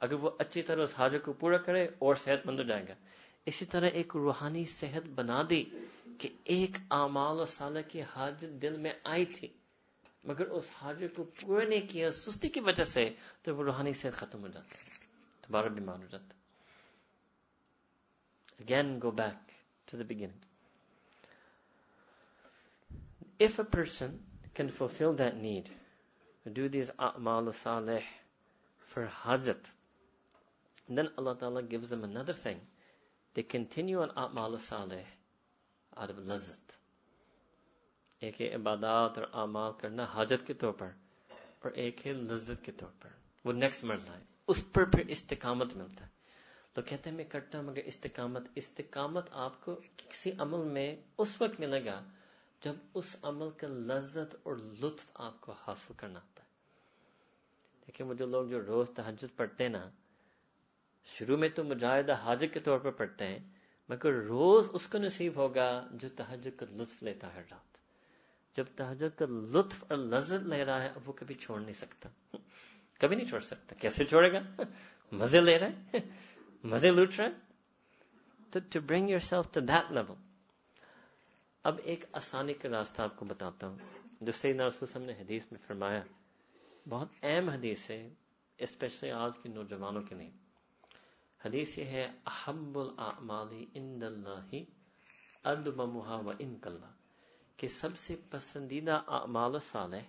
اگر 0.02 0.14
وہ 0.14 0.30
اچھی 0.40 0.62
طرح 0.62 0.82
اس 0.84 0.94
حاجت 0.98 1.26
کو 1.26 1.34
پورا 1.34 1.58
کرے 1.58 1.84
اور 2.00 2.16
صحت 2.16 2.46
مند 2.46 2.60
ہو 2.60 2.64
جائے 2.64 2.88
گا 2.88 2.94
اسی 3.48 3.66
طرح 3.66 3.90
ایک 3.94 4.16
روحانی 4.16 4.64
صحت 4.70 5.08
بنا 5.16 5.42
دی 5.50 5.64
کہ 6.20 6.30
ایک 6.46 6.78
اعمال 6.92 7.40
و 7.40 7.46
صالح 7.48 7.82
کی 7.88 8.02
حاجت 8.16 8.62
دل 8.62 8.78
میں 8.78 8.94
آئی 9.04 9.26
تھی 9.28 9.48
مگر 10.24 10.48
اس 10.50 10.70
حاجت 10.74 11.16
کو 11.16 11.24
پورا 11.42 11.64
نہیں 11.64 11.88
کیا 11.90 12.12
سستی 12.14 12.50
کی 12.50 12.60
وجہ 12.60 12.84
سے 12.86 13.08
تو 13.44 13.56
وہ 13.56 13.64
روحانی 13.64 13.94
صحت 13.94 14.14
ختم 14.14 14.44
ہو 14.44 14.48
جاتی 14.48 14.76
دوبارہ 15.44 15.70
بیمار 15.70 15.98
ہو 15.98 16.08
جاتا 16.10 16.36
again 18.60 18.98
go 19.04 19.12
back 19.14 19.52
to 19.88 19.98
the 19.98 20.04
beginning 20.04 20.46
if 23.40 23.60
a 23.60 23.66
person 23.72 24.18
can 24.54 24.70
fulfil 24.78 25.18
that 25.18 25.34
need 25.36 25.70
do 26.46 26.68
these 26.68 26.92
اعمال 27.00 27.48
و 27.48 27.52
حاجت 29.16 29.68
And 30.90 30.98
then 30.98 31.10
Allah 31.18 31.36
Ta'ala 31.36 31.64
gives 31.64 31.90
them 31.90 32.04
another 32.04 32.34
thing. 32.34 32.60
They 33.36 33.44
continue 33.44 34.02
on 34.02 34.10
A'mal 34.12 34.60
Saleh 34.60 35.06
out 35.94 36.10
of 36.10 36.18
lazat. 36.18 36.56
A.K. 38.22 38.52
Ibadat 38.52 39.18
or 39.18 39.28
A'mal 39.36 39.78
karna 39.78 40.08
hajat 40.08 40.46
ke 40.46 40.58
par. 40.78 40.96
Or 41.64 41.74
A.K. 41.76 42.14
lazat 42.14 42.64
ke 42.64 42.78
par. 42.78 43.12
وہ 43.46 43.54
next 43.54 43.84
مرض 43.84 44.10
ہے 44.10 44.20
اس 44.48 44.62
پر 44.74 44.86
پھر 44.86 45.08
استقامت 45.08 45.76
ملتا 45.76 46.06
ہے 46.06 46.10
تو 46.76 46.82
کہتے 46.82 47.10
ہیں 47.10 47.16
میں 47.18 47.26
کرتا 47.26 47.58
ہوں 47.58 47.66
مگر 47.66 47.82
استقامت 47.86 48.48
استقامت 48.56 49.30
آپ 49.44 49.62
کو 49.66 49.76
کسی 49.98 50.32
عمل 50.38 50.66
میں 50.70 50.90
اس 51.18 51.36
وقت 51.42 51.60
ملے 51.60 51.84
گا 51.86 52.00
جب 52.62 52.74
اس 52.94 53.16
عمل 53.22 53.50
کا 53.58 53.68
لذت 53.68 54.36
اور 54.44 54.56
لطف 54.82 55.12
آپ 55.20 55.40
کو 55.42 55.54
حاصل 55.62 55.94
کرنا 55.98 56.20
آتا 56.20 56.44
ہے 56.44 57.86
دیکھیں 57.86 58.06
وہ 58.06 58.14
جو 58.14 58.26
لوگ 58.26 58.46
جو 58.46 58.62
روز 58.68 58.90
تحجد 58.96 59.36
پڑھتے 59.36 59.64
ہیں 59.64 59.72
نا 59.72 59.90
شروع 61.16 61.38
میں 61.38 61.50
تو 61.50 61.64
مجاہدہ 61.64 62.14
حاضر 62.14 62.46
کے 62.46 62.60
طور 62.60 62.80
پر 62.80 62.92
پڑھتے 62.92 63.28
ہیں 63.28 63.40
مگر 63.90 64.14
روز 64.14 64.70
اس 64.74 64.88
کو 64.88 64.98
نصیب 64.98 65.36
ہوگا 65.36 65.88
جو 65.92 66.10
کا 66.16 66.66
لطف 66.72 67.04
لیتا 67.04 67.34
ہے 67.34 67.44
لطف 69.30 69.84
اور 69.88 69.98
لذت 69.98 70.34
لے 70.34 70.66
رہا 70.66 70.84
ہے 70.84 70.88
اب 70.88 71.02
وہ 71.06 71.14
کبھی 71.14 71.36
چھوڑ 71.36 71.62
نہیں 71.62 71.74
سکتا 71.74 72.10
کبھی 73.00 73.16
نہیں 73.16 73.28
چھوڑ 73.28 73.40
سکتا 73.40 73.76
کیسے 73.76 74.06
چھوڑے 74.06 74.34
گا 74.34 74.40
مزے 75.12 75.42
لے 75.42 75.60
رہے 75.60 75.98
مزے 76.64 76.92
لوٹ 76.92 77.20
رہے 77.20 77.30
اب 81.66 81.80
ایک 81.84 82.06
آسانی 82.12 82.54
کا 82.54 82.70
راستہ 82.70 83.02
آپ 83.02 83.16
کو 83.16 83.26
بتاتا 83.26 83.68
ہوں 83.68 83.78
جو 84.22 84.32
سید 84.32 84.56
ناسوس 84.56 84.84
وسلم 84.84 85.06
نے 85.06 85.14
حدیث 85.14 85.44
میں 85.52 85.60
فرمایا 85.68 86.02
بہت 86.90 87.08
اہم 87.24 87.50
حدیث 87.50 87.90
ہے 87.90 88.10
اسپیشلی 88.58 89.12
آج 89.12 89.32
کے 89.44 89.50
نوجوانوں 89.50 90.02
کے 90.02 90.16
لیے 90.16 90.47
حدیث 91.42 91.78
یہ 91.78 91.86
ہے 91.86 92.06
احب 92.26 92.78
الاعمال 92.80 93.54
عند 93.76 94.04
اللہ 94.04 94.56
و 95.46 95.92
وان 95.96 96.56
قل 96.62 96.78
کہ 97.60 97.68
سب 97.72 97.98
سے 97.98 98.16
پسندیدہ 98.30 99.00
اعمال 99.10 99.58
صالح 99.72 100.10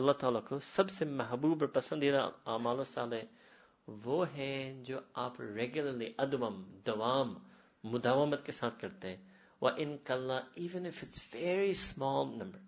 اللہ 0.00 0.12
تعالیٰ 0.12 0.40
کو 0.48 0.58
سب 0.66 0.90
سے 0.90 1.04
محبوب 1.12 1.62
اور 1.62 1.68
پسندیدہ 1.72 2.28
اعمال 2.46 2.82
صالح 2.84 3.90
وہ 4.04 4.24
ہیں 4.34 4.84
جو 4.84 5.00
آپ 5.16 5.40
ریگولرلی 5.40 6.12
ادمم 6.18 6.62
دوام 6.86 7.34
مداومت 7.84 8.44
کے 8.46 8.52
ساتھ 8.52 8.80
کرتے 8.80 9.08
ہیں 9.08 9.24
وہ 9.62 9.70
ان 9.76 9.96
کل 10.04 10.30
even 10.30 10.86
if 10.86 11.02
it's 11.02 11.20
very 11.34 11.70
small 11.70 12.36
number 12.38 12.58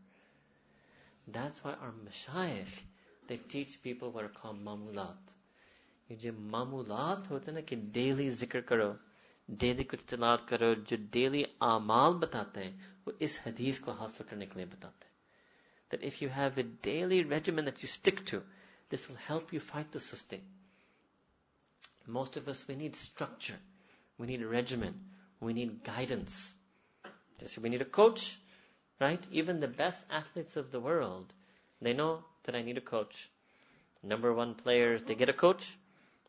that's 1.27 1.65
why 1.65 1.77
are 1.81 1.91
مشائف 2.03 2.81
دے 3.29 3.37
ٹیچ 3.49 3.81
پیپل 3.83 4.15
ور 4.15 4.29
کام 4.35 4.65
معمولات 4.65 5.37
that 6.09 6.87
if 16.03 16.21
you 16.23 16.29
have 16.29 16.59
a 16.59 16.63
daily 16.63 17.25
regimen 17.25 17.65
that 17.65 17.83
you 17.83 17.89
stick 17.89 18.25
to, 18.27 18.43
this 18.91 19.09
will 19.09 19.17
help 19.17 19.53
you 19.53 19.61
fight 19.61 19.91
the 19.93 20.01
system. 20.01 20.41
Most 22.07 22.37
of 22.37 22.49
us, 22.49 22.65
we 22.67 22.75
need 22.75 22.97
structure. 22.97 23.59
We 24.19 24.27
need 24.27 24.43
a 24.43 24.49
regimen. 24.49 24.95
We 25.41 25.53
need 25.53 25.85
guidance. 25.85 26.53
Just, 27.39 27.59
we 27.59 27.69
need 27.69 27.83
a 27.83 27.87
coach, 27.87 28.39
right? 29.01 29.23
Even 29.31 29.61
the 29.61 29.69
best 29.69 30.03
athletes 30.11 30.57
of 30.57 30.71
the 30.71 30.81
world, 30.81 31.33
they 31.81 31.93
know 31.93 32.25
that 32.45 32.55
I 32.57 32.63
need 32.63 32.79
a 32.79 32.83
coach. 32.83 33.29
Number 34.03 34.33
one 34.33 34.55
players, 34.55 35.03
they 35.03 35.15
get 35.15 35.29
a 35.29 35.35
coach. 35.35 35.71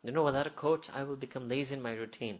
You 0.04 0.12
know, 0.12 0.24
without 0.24 0.48
a 0.48 0.50
coach, 0.52 0.90
I 0.94 1.04
will 1.04 1.16
become 1.16 1.50
lazy 1.50 1.74
in 1.74 1.82
my 1.82 1.94
routine. 1.94 2.40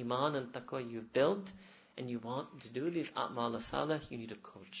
iman 0.00 0.38
and 0.40 0.52
taqwa 0.52 0.80
you've 0.82 1.12
built 1.12 1.52
and 1.98 2.10
you 2.10 2.18
want 2.24 2.58
to 2.64 2.72
do 2.78 2.90
these 2.90 3.12
a'mal 3.16 3.60
salah 3.60 4.00
you 4.10 4.18
need 4.18 4.32
a 4.32 4.40
coach 4.50 4.80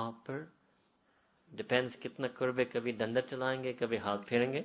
آپ 0.00 0.26
پر 0.26 0.44
depends 1.50 1.96
کتنا 2.02 2.28
قربے 2.28 2.64
کبھی 2.64 2.92
ڈنڈا 2.92 3.20
چلائیں 3.20 3.62
گے 3.64 3.72
کبھی 3.72 3.98
ہاتھ 3.98 4.26
پھیریں 4.26 4.52
گے 4.52 4.62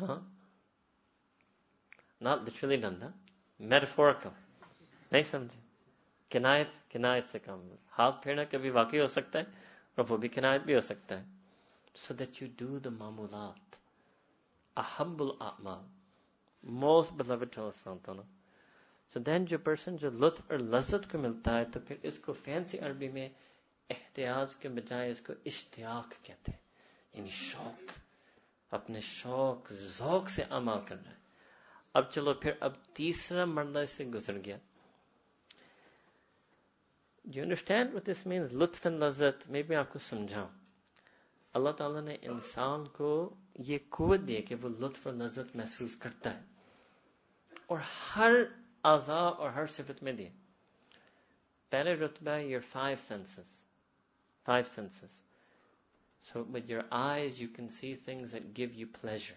ہاں 0.00 0.18
not 2.20 2.48
literally 2.48 2.76
danda 2.76 3.08
metaphorical 3.60 4.28
نہیں 5.12 5.22
سمجھے 5.22 5.60
کنایت 6.30 6.68
کنایت 6.90 7.28
سے 7.28 7.38
کام 7.38 7.68
ہاتھ 7.98 8.22
پھیرنا 8.22 8.44
کبھی 8.44 8.70
واقعی 8.70 9.00
ہو 9.00 9.06
سکتا 9.06 9.38
ہے 9.38 9.44
اور 9.98 10.04
وہ 10.08 10.16
بھی 10.16 10.28
کنایت 10.28 10.62
بھی 10.62 10.74
ہو 10.74 10.80
سکتا 10.80 11.18
ہے 11.18 11.24
so 11.94 12.14
that 12.14 12.42
you 12.42 12.48
do 12.56 12.78
the 12.78 12.90
معمولات 12.90 13.76
احب 14.76 15.22
الاعمال 15.22 15.84
موسٹ 16.64 17.12
بلوڈ 17.12 17.58
ہونا 17.58 18.22
سو 19.14 19.20
دین 19.20 19.44
جو 19.44 19.58
پرسن 19.58 19.96
جو 19.96 20.10
لطف 20.10 20.50
اور 20.50 20.58
لذت 20.58 21.10
کو 21.12 21.18
ملتا 21.18 21.58
ہے 21.58 21.64
تو 21.64 21.80
پھر 21.80 21.96
اس 22.02 22.18
کو 22.18 22.32
فینسی 22.32 22.78
عربی 22.78 23.08
میں 23.08 23.28
احتیاط 23.90 24.54
کے 24.54 24.68
بجائے 24.68 25.10
اس 25.10 25.20
کو 25.20 25.32
اشتیاق 25.44 26.14
کہتے 26.22 26.52
ہیں 26.52 26.62
یعنی 27.14 27.30
شوق 27.30 27.92
اپنے 28.72 29.00
شوق 29.00 29.72
ذوق 29.96 30.30
سے 30.30 30.42
عمل 30.50 30.86
کر 30.88 30.96
رہا 30.96 31.10
ہے 31.10 31.22
اب 31.94 32.10
چلو 32.12 32.32
پھر 32.34 32.52
اب 32.60 32.72
تیسرا 32.92 33.44
اس 33.80 33.90
سے 33.90 34.04
گزر 34.04 34.38
گیا 34.44 34.56
you 37.24 37.42
understand 37.42 37.94
what 37.94 38.06
this 38.06 38.26
means 38.26 38.52
لطف 38.52 38.86
اینڈ 38.86 39.02
لذت 39.02 39.48
میں 39.50 39.62
بھی 39.62 39.76
آپ 39.76 39.92
کو 39.92 39.98
سمجھاؤں 39.98 40.48
اللہ 41.54 41.70
تعالیٰ 41.70 42.02
نے 42.02 42.16
انسان 42.22 42.86
کو 42.88 43.12
یہ 43.58 43.78
قوت 43.88 44.20
دی 44.28 44.40
کہ 44.42 44.54
وہ 44.54 44.68
لطف 44.78 45.06
اور 45.06 45.14
لذت 45.14 45.54
محسوس 45.56 45.96
کرتا 45.96 46.34
ہے 46.34 46.42
اور 47.66 47.78
ہر 47.78 48.32
اعزاب 48.84 49.40
اور 49.40 49.50
ہر 49.50 49.66
صفت 49.66 50.02
میں 50.02 50.12
دیے 50.12 50.30
پہلے 51.72 51.94
رتبہ 51.94 52.38
your 52.38 52.60
five 52.72 52.96
senses 53.08 53.58
Five 54.46 54.68
senses. 54.68 55.10
So 56.24 56.42
with 56.42 56.68
your 56.68 56.84
eyes, 56.90 57.40
you 57.40 57.48
can 57.48 57.68
see 57.68 57.94
things 57.94 58.32
that 58.32 58.54
give 58.54 58.74
you 58.74 58.86
pleasure. 58.86 59.36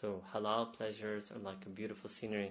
So 0.00 0.22
halal 0.34 0.72
pleasures 0.72 1.30
are 1.30 1.38
like 1.38 1.66
a 1.66 1.70
beautiful 1.70 2.10
scenery. 2.10 2.50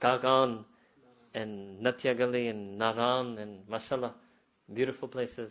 Kagan 0.00 0.64
and 1.34 1.82
Natyagali 1.82 2.50
and 2.50 2.80
Naran 2.80 3.38
and 3.38 3.66
Masala. 3.68 4.12
beautiful 4.68 5.08
places 5.08 5.50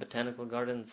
botanical 0.04 0.50
gardens 0.56 0.92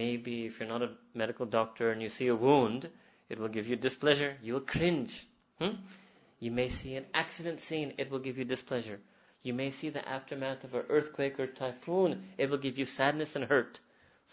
you're 0.00 0.68
not 0.68 0.82
a 0.82 0.88
medical 1.14 1.46
doctor 1.46 1.90
and 1.90 2.00
you 2.02 2.08
see 2.16 2.28
a 2.28 2.34
wound 2.34 2.88
it 3.28 3.38
will 3.38 3.48
give 3.56 3.68
you 3.72 3.76
displeasure 3.76 4.36
you 4.42 4.54
will 4.54 4.66
cringe 4.72 5.26
hmm? 5.60 5.74
you 6.40 6.50
may 6.58 6.68
see 6.68 6.94
an 7.00 7.06
accident 7.22 7.60
scene 7.60 7.92
it 7.98 8.10
will 8.10 8.22
give 8.28 8.38
you 8.38 8.44
displeasure 8.44 8.98
you 9.48 9.52
may 9.52 9.70
see 9.70 9.90
the 9.90 10.04
aftermath 10.18 10.62
of 10.64 10.74
an 10.74 10.84
earthquake 10.88 11.40
or 11.40 11.46
typhoon 11.46 12.16
it 12.38 12.48
will 12.50 12.62
give 12.68 12.78
you 12.78 12.86
sadness 12.86 13.34
and 13.36 13.44
hurt 13.54 13.80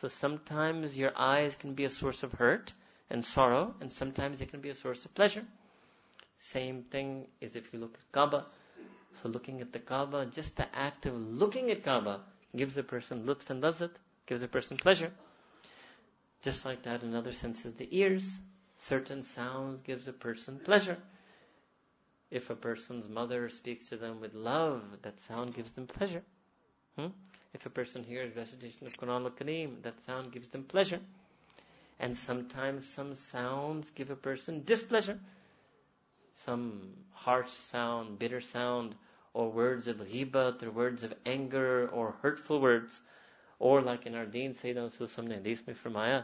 so 0.01 0.07
sometimes 0.07 0.97
your 0.97 1.11
eyes 1.15 1.55
can 1.55 1.73
be 1.73 1.85
a 1.85 1.89
source 1.89 2.21
of 2.23 2.31
hurt 2.33 2.73
and 3.09 3.23
sorrow, 3.25 3.73
and 3.81 3.91
sometimes 3.91 4.41
it 4.41 4.49
can 4.51 4.61
be 4.61 4.69
a 4.69 4.75
source 4.75 5.03
of 5.05 5.13
pleasure. 5.15 5.43
Same 6.39 6.83
thing 6.83 7.27
is 7.41 7.55
if 7.55 7.73
you 7.73 7.79
look 7.79 7.95
at 7.95 8.11
Kaaba. 8.11 8.45
So 9.21 9.29
looking 9.29 9.59
at 9.61 9.73
the 9.73 9.79
Kaaba, 9.79 10.27
just 10.27 10.55
the 10.55 10.67
act 10.75 11.07
of 11.07 11.15
looking 11.15 11.71
at 11.71 11.83
Kaaba 11.83 12.21
gives 12.55 12.77
a 12.77 12.83
person 12.83 13.25
lutf 13.25 13.49
and 13.49 13.63
lazat, 13.63 13.89
gives 14.27 14.43
a 14.43 14.47
person 14.47 14.77
pleasure. 14.77 15.11
Just 16.43 16.63
like 16.65 16.83
that 16.83 17.01
in 17.01 17.15
other 17.15 17.31
senses, 17.33 17.73
the 17.73 17.87
ears, 17.97 18.29
certain 18.75 19.23
sounds 19.23 19.81
gives 19.81 20.07
a 20.07 20.13
person 20.13 20.59
pleasure. 20.59 20.97
If 22.29 22.49
a 22.51 22.55
person's 22.55 23.07
mother 23.09 23.49
speaks 23.49 23.89
to 23.89 23.97
them 23.97 24.19
with 24.21 24.35
love, 24.35 24.83
that 25.01 25.19
sound 25.27 25.55
gives 25.55 25.71
them 25.71 25.87
pleasure. 25.87 26.21
Hmm? 26.97 27.07
If 27.53 27.65
a 27.65 27.69
person 27.69 28.03
hears 28.03 28.35
recitation 28.35 28.87
of 28.87 28.93
Quran 28.97 29.23
al-Kareem, 29.25 29.81
that 29.83 30.01
sound 30.01 30.31
gives 30.31 30.47
them 30.49 30.63
pleasure. 30.63 30.99
And 31.99 32.15
sometimes 32.15 32.87
some 32.87 33.15
sounds 33.15 33.89
give 33.91 34.11
a 34.11 34.15
person 34.15 34.63
displeasure. 34.63 35.19
Some 36.45 36.93
harsh 37.13 37.51
sound, 37.51 38.19
bitter 38.19 38.41
sound, 38.41 38.95
or 39.33 39.49
words 39.51 39.87
of 39.87 39.97
ghibat, 39.97 40.61
or 40.63 40.71
words 40.71 41.03
of 41.03 41.13
anger, 41.25 41.87
or 41.87 42.15
hurtful 42.21 42.61
words. 42.61 42.99
Or 43.59 43.81
like 43.81 44.05
in 44.05 44.13
our 44.13 44.25
deen, 44.25 44.53
Sayyidina 44.53 44.99
Rasul 44.99 45.23
ne 45.23 45.35
hadith 45.35 45.65
mein 45.65 45.75
firmaya 45.75 46.23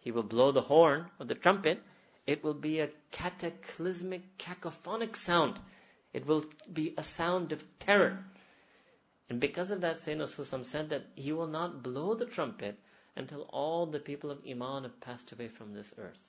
he 0.00 0.10
will 0.10 0.22
blow 0.22 0.50
the 0.52 0.60
horn 0.60 1.06
or 1.18 1.26
the 1.26 1.34
trumpet 1.34 1.80
it 2.26 2.42
will 2.44 2.54
be 2.54 2.80
a 2.80 2.88
cataclysmic 3.10 4.22
cacophonic 4.38 5.16
sound 5.16 5.58
it 6.14 6.26
will 6.26 6.44
be 6.72 6.94
a 6.96 7.02
sound 7.02 7.52
of 7.52 7.64
terror. 7.78 8.24
And 9.30 9.40
because 9.40 9.70
of 9.70 9.80
that, 9.80 9.96
Sayyidina 9.96 10.28
Susam 10.28 10.66
said 10.66 10.90
that 10.90 11.06
he 11.14 11.32
will 11.32 11.46
not 11.46 11.82
blow 11.82 12.14
the 12.14 12.26
trumpet 12.26 12.78
until 13.16 13.42
all 13.52 13.86
the 13.86 13.98
people 14.00 14.30
of 14.30 14.38
Iman 14.48 14.82
have 14.82 15.00
passed 15.00 15.32
away 15.32 15.48
from 15.48 15.74
this 15.74 15.94
earth. 15.98 16.28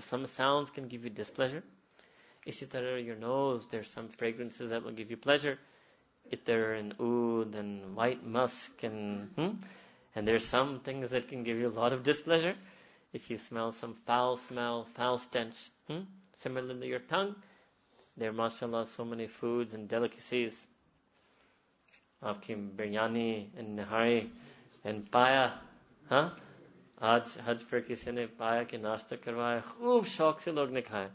so 0.00 0.04
some 0.10 0.26
sounds 0.26 0.70
can 0.70 0.86
give 0.86 1.04
you 1.04 1.10
displeasure. 1.10 1.62
Isi 2.46 2.66
tarah, 2.66 3.00
your 3.00 3.16
nose, 3.16 3.64
there's 3.70 3.88
some 3.88 4.08
fragrances 4.08 4.70
that 4.70 4.84
will 4.84 4.92
give 4.92 5.10
you 5.10 5.16
pleasure. 5.16 5.58
If 6.30 6.44
they're 6.44 6.74
an 6.74 6.94
oud 7.00 7.54
and 7.54 7.96
white 7.96 8.24
musk 8.24 8.70
and, 8.82 9.30
hmm? 9.36 9.50
and 10.14 10.28
there's 10.28 10.44
some 10.44 10.80
things 10.80 11.10
that 11.10 11.28
can 11.28 11.42
give 11.42 11.58
you 11.58 11.68
a 11.68 11.76
lot 11.80 11.92
of 11.92 12.04
displeasure. 12.04 12.54
If 13.12 13.30
you 13.30 13.38
smell 13.38 13.72
some 13.72 13.96
foul 14.06 14.36
smell, 14.36 14.86
foul 14.94 15.18
stench, 15.18 15.54
hmm? 15.88 16.00
similarly 16.42 16.88
your 16.88 17.00
tongue, 17.00 17.34
there 18.16 18.30
are 18.30 18.32
mashallah 18.32 18.86
so 18.96 19.04
many 19.04 19.26
foods 19.26 19.74
and 19.74 19.88
delicacies. 19.88 20.54
Afkim 22.22 22.70
biryani 22.76 23.46
and 23.58 23.78
nahari 23.78 24.28
and 24.84 25.10
paya, 25.10 25.52
huh? 26.08 26.30
آج 27.00 27.28
حج 27.44 27.62
پر 27.70 27.80
کسی 27.80 28.10
نے 28.10 28.26
پایا 28.36 28.62
کہ 28.62 28.76
ناشتہ 28.76 29.14
کروایا 29.24 29.58
خوب 29.68 30.06
شوق 30.06 30.40
سے 30.40 30.52
لوگ 30.52 30.70
نے 30.70 30.80
کھایا 30.80 31.08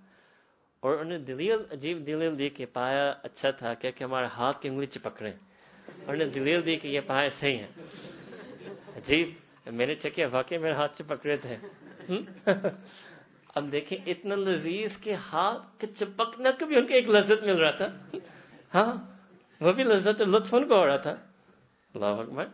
اور 0.84 0.98
انہیں 0.98 1.18
دلیل 1.18 1.60
دلیل 1.72 2.22
عجیب 2.22 2.38
دی 2.40 2.50
کہ 2.50 2.66
پایا 2.74 3.14
اچھا 3.24 3.52
تھا 3.52 3.74
کیا 3.74 3.92
ہمارے 4.02 4.28
ہاتھ 4.38 4.62
کی 4.62 4.70
انگلی 4.70 4.86
چپک 4.86 5.22
رہے 5.22 5.34
اور 6.06 6.14
انہیں 6.14 6.30
دلیل 6.30 6.66
دی 6.66 6.76
کہ 6.76 6.88
یہ 6.88 7.02
پایا 7.08 7.30
صحیح 7.40 7.58
ہے 7.58 7.68
عجیب 8.98 9.72
میں 9.74 9.88
نے 9.88 9.96
چکے 9.96 10.26
واقعی 10.26 10.58
میرے 10.58 10.74
ہاتھ 10.74 10.98
چپک 10.98 11.26
رہے 11.26 11.38
تھے 11.38 11.58
اب 13.56 13.72
دیکھیں 13.72 13.98
اتنا 14.08 14.36
لذیذ 14.36 14.98
کے 14.98 15.16
ہاتھ 15.32 15.86
چپکنے 16.00 16.50
کا 16.60 16.66
بھی 16.66 16.76
ان 16.76 16.88
کو 16.88 16.94
ایک 16.94 17.10
لذت 17.10 17.44
مل 17.44 17.58
رہا 17.58 17.72
تھا 17.72 17.88
ہاں 18.74 18.94
وہ 19.62 19.72
بھی 19.72 19.84
لذت 19.84 20.22
لطف 20.22 20.54
ان 20.54 20.68
کو 20.68 20.78
ہو 20.78 20.86
رہا 20.88 20.98
تھا 20.98 21.16
اللہ 21.96 22.22
اکبر 22.22 22.46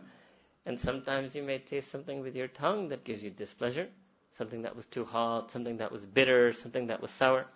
And 0.66 0.78
sometimes 0.78 1.34
you 1.34 1.42
may 1.42 1.58
taste 1.58 1.90
something 1.90 2.20
with 2.20 2.36
your 2.36 2.48
tongue 2.48 2.88
that 2.90 3.04
gives 3.04 3.22
you 3.22 3.30
displeasure, 3.30 3.88
something 4.36 4.62
that 4.62 4.76
was 4.76 4.86
too 4.86 5.04
hot, 5.04 5.50
something 5.50 5.78
that 5.78 5.90
was 5.90 6.04
bitter, 6.04 6.52
something 6.52 6.88
that 6.88 7.00
was 7.00 7.10
sour. 7.12 7.46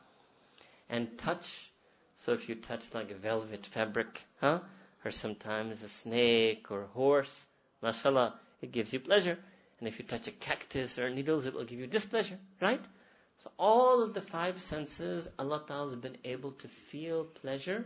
And 0.89 1.19
touch, 1.19 1.71
so 2.25 2.33
if 2.33 2.49
you 2.49 2.55
touch 2.55 2.95
like 2.95 3.11
a 3.11 3.15
velvet 3.15 3.67
fabric, 3.67 4.25
huh? 4.41 4.61
Or 5.05 5.11
sometimes 5.11 5.83
a 5.83 5.89
snake 5.89 6.71
or 6.71 6.83
a 6.83 6.87
horse, 6.87 7.35
mashallah, 7.83 8.35
it 8.62 8.73
gives 8.73 8.93
you 8.93 9.01
pleasure. 9.01 9.39
And 9.79 9.89
if 9.89 9.99
you 9.99 10.05
touch 10.07 10.29
a 10.29 10.31
cactus 10.31 10.99
or 10.99 11.11
needles, 11.11 11.45
it 11.45 11.53
will 11.53 11.65
give 11.65 11.79
you 11.79 11.87
displeasure, 11.87 12.39
right? 12.62 12.83
So 13.43 13.51
all 13.59 14.03
of 14.03 14.15
the 14.15 14.23
five 14.23 14.61
senses, 14.61 15.29
Allah 15.39 15.62
Ta'ala 15.67 15.91
has 15.91 15.99
been 15.99 16.17
able 16.25 16.53
to 16.53 16.69
feel 16.69 17.25
pleasure, 17.25 17.85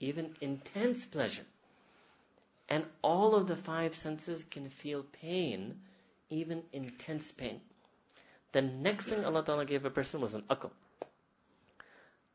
even 0.00 0.34
intense 0.42 1.06
pleasure. 1.06 1.44
And 2.70 2.84
all 3.02 3.34
of 3.34 3.48
the 3.48 3.56
five 3.56 3.94
senses 3.96 4.44
can 4.50 4.68
feel 4.68 5.02
pain, 5.20 5.80
even 6.30 6.62
intense 6.72 7.32
pain. 7.32 7.60
The 8.52 8.62
next 8.62 9.08
thing 9.08 9.24
Allah 9.24 9.44
Ta'ala 9.44 9.64
gave 9.64 9.84
a 9.84 9.90
person 9.90 10.20
was 10.20 10.34
an 10.34 10.42
akal. 10.48 10.70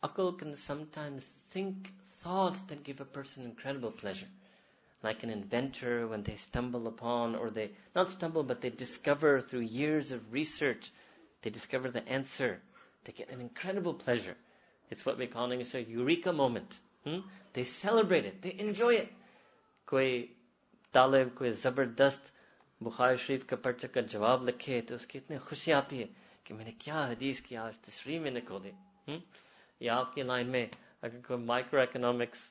Akal 0.03 0.37
can 0.37 0.55
sometimes 0.57 1.25
think 1.51 1.89
thoughts 2.19 2.59
that 2.67 2.83
give 2.83 2.99
a 3.01 3.05
person 3.05 3.43
incredible 3.45 3.91
pleasure. 3.91 4.27
Like 5.03 5.23
an 5.23 5.29
inventor 5.29 6.07
when 6.07 6.23
they 6.23 6.35
stumble 6.35 6.87
upon, 6.87 7.35
or 7.35 7.49
they, 7.49 7.71
not 7.95 8.11
stumble, 8.11 8.43
but 8.43 8.61
they 8.61 8.69
discover 8.69 9.39
through 9.41 9.61
years 9.61 10.11
of 10.11 10.33
research, 10.33 10.91
they 11.43 11.49
discover 11.49 11.89
the 11.91 12.07
answer. 12.09 12.59
They 13.05 13.13
get 13.13 13.29
an 13.29 13.39
incredible 13.39 13.93
pleasure. 13.93 14.35
It's 14.89 15.05
what 15.05 15.17
we 15.17 15.27
call 15.27 15.51
in 15.51 15.61
a 15.73 15.79
eureka 15.79 16.33
moment. 16.33 16.79
Hmm? 17.05 17.19
They 17.53 17.63
celebrate 17.63 18.25
it. 18.25 18.41
They 18.41 18.55
enjoy 18.57 18.95
it. 18.95 19.09
کوئی 19.87 20.25
طالب 20.93 21.33
کوئی 21.35 21.51
زبردست 21.53 22.31
بخار 22.81 23.15
شریف 23.17 23.45
کے 23.47 23.55
پٹ 23.55 23.85
کا 23.93 24.01
جواب 24.01 24.43
لکھے 24.49 24.81
تو 24.81 24.95
اس 24.95 25.05
کی 25.05 25.19
اتنی 25.19 25.37
خوشی 25.37 25.73
آتی 25.73 26.01
ہے 26.01 26.05
کہ 26.45 26.53
میں 26.53 26.65
نے 26.65 26.71
کیا 26.79 27.05
حدیث 27.07 27.41
کی 27.41 27.57
آج 27.57 27.77
تشریح 27.81 28.19
میں 28.19 28.31
نے 28.31 28.39
دی 28.63 28.71
یا 29.81 29.95
آپ 29.95 30.13
کی 30.15 30.21
لائن 30.21 30.47
میں 30.47 30.65
اگر 31.01 31.19
کوئی 31.27 31.39
مائکرو 31.41 31.79
اکنامکس 31.81 32.43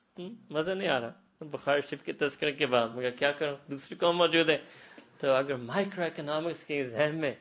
مزہ 0.50 0.70
نہیں 0.70 0.88
آ 0.88 1.00
رہا 1.00 1.44
بخار 1.50 1.80
شریف 1.80 2.02
کے 2.05 2.12
تذکرے 2.12 2.52
کے 2.52 2.66
بعد 2.66 2.88
مگر 2.88 3.11
کیا 3.11 3.30
کروں 3.32 3.57
دوسری 3.70 3.96
قوم 3.96 4.16
موجود 4.18 4.50
ہے 4.50 4.59
تو 5.18 5.32
اگر 5.32 5.57
مائکرو 5.62 6.05
اکنامکس 6.05 6.64
کے 6.64 6.82
ذہن 6.88 7.20
میں 7.20 7.32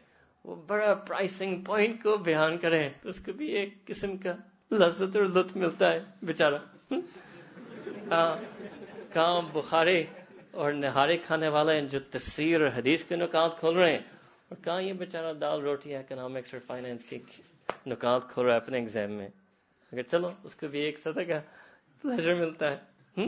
وہ 0.45 0.55
بڑا 0.67 0.93
پرائسنگ 1.07 1.63
پوائنٹ 1.63 2.01
کو 2.03 2.17
بیان 2.23 2.57
کریں 2.57 2.89
تو 3.01 3.09
اس 3.09 3.19
کو 3.19 3.33
بھی 3.33 3.47
ایک 3.51 3.85
قسم 3.85 4.17
کا 4.17 4.33
لذت 4.71 5.15
اور 5.15 5.25
لطف 5.25 5.55
ملتا 5.55 5.91
ہے 5.93 5.99
بیچارہ 6.21 6.57
کام 9.13 9.47
بخاری 9.53 10.03
اور 10.53 10.71
نہارے 10.73 11.17
کھانے 11.17 11.47
والا 11.47 11.71
والے 11.71 11.87
جو 11.87 11.99
تفسیر 12.11 12.61
اور 12.61 12.69
حدیث 12.75 13.03
کے 13.03 13.15
نکات 13.15 13.57
کھول 13.59 13.77
رہے 13.77 13.91
ہیں 13.91 13.99
اور 14.49 14.63
کہاں 14.63 14.81
یہ 14.81 14.93
بیچارہ 14.93 15.33
دال 15.33 15.61
روٹی 15.61 15.95
اکنامکس 15.95 16.53
اور 16.53 16.61
فائنینس 16.67 17.09
کی 17.09 17.19
نکات 17.87 18.29
کھول 18.29 18.45
رہا 18.45 18.53
ہے 18.53 18.59
اپنے 18.59 18.77
ایگزام 18.77 19.11
میں 19.11 19.27
اگر 19.91 20.03
چلو 20.11 20.27
اس 20.43 20.55
کو 20.55 20.67
بھی 20.67 20.79
ایک 20.79 20.99
سطح 20.99 21.27
کا 21.27 21.39
پلیزر 22.03 22.33
ملتا 22.35 22.71
ہے 22.71 23.25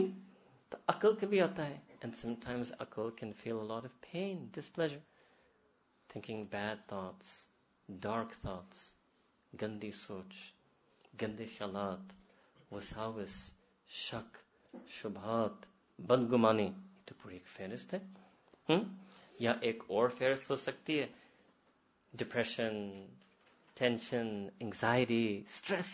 تو 0.72 0.78
عقل 0.88 1.14
کے 1.14 1.26
بھی 1.26 1.40
آتا 1.40 1.66
ہے 1.66 1.78
اینڈ 2.00 2.16
سم 2.16 2.34
ٹائمز 2.44 2.72
عقل 2.78 3.10
can 3.16 3.32
feel 3.42 3.54
a 3.54 3.66
lot 3.66 3.84
of 3.84 3.94
pain, 4.02 4.44
displeasure, 4.52 5.04
thinking 6.10 6.44
bad 6.46 6.84
thoughts, 6.86 7.32
dark 7.88 8.38
thoughts, 8.42 8.84
گندی 9.52 9.90
سوچ, 9.90 10.34
گندے 11.22 11.44
خیالات, 11.58 12.12
وساوس, 12.72 13.36
شک, 13.90 14.36
شبہات, 14.88 15.66
بدگمانی 15.98 16.64
یہ 16.64 16.72
تو 17.06 17.14
پوری 17.22 17.34
ایک 17.34 17.46
فہرست 17.46 17.94
ہے 17.94 18.78
یا 19.38 19.52
ایک 19.60 19.82
اور 19.88 20.08
فہرست 20.08 20.50
ہو 20.50 20.56
سکتی 20.56 20.98
ہے 21.00 21.06
depression 22.14 22.76
tension 23.76 24.28
anxiety 24.60 25.24
stress 25.38 25.92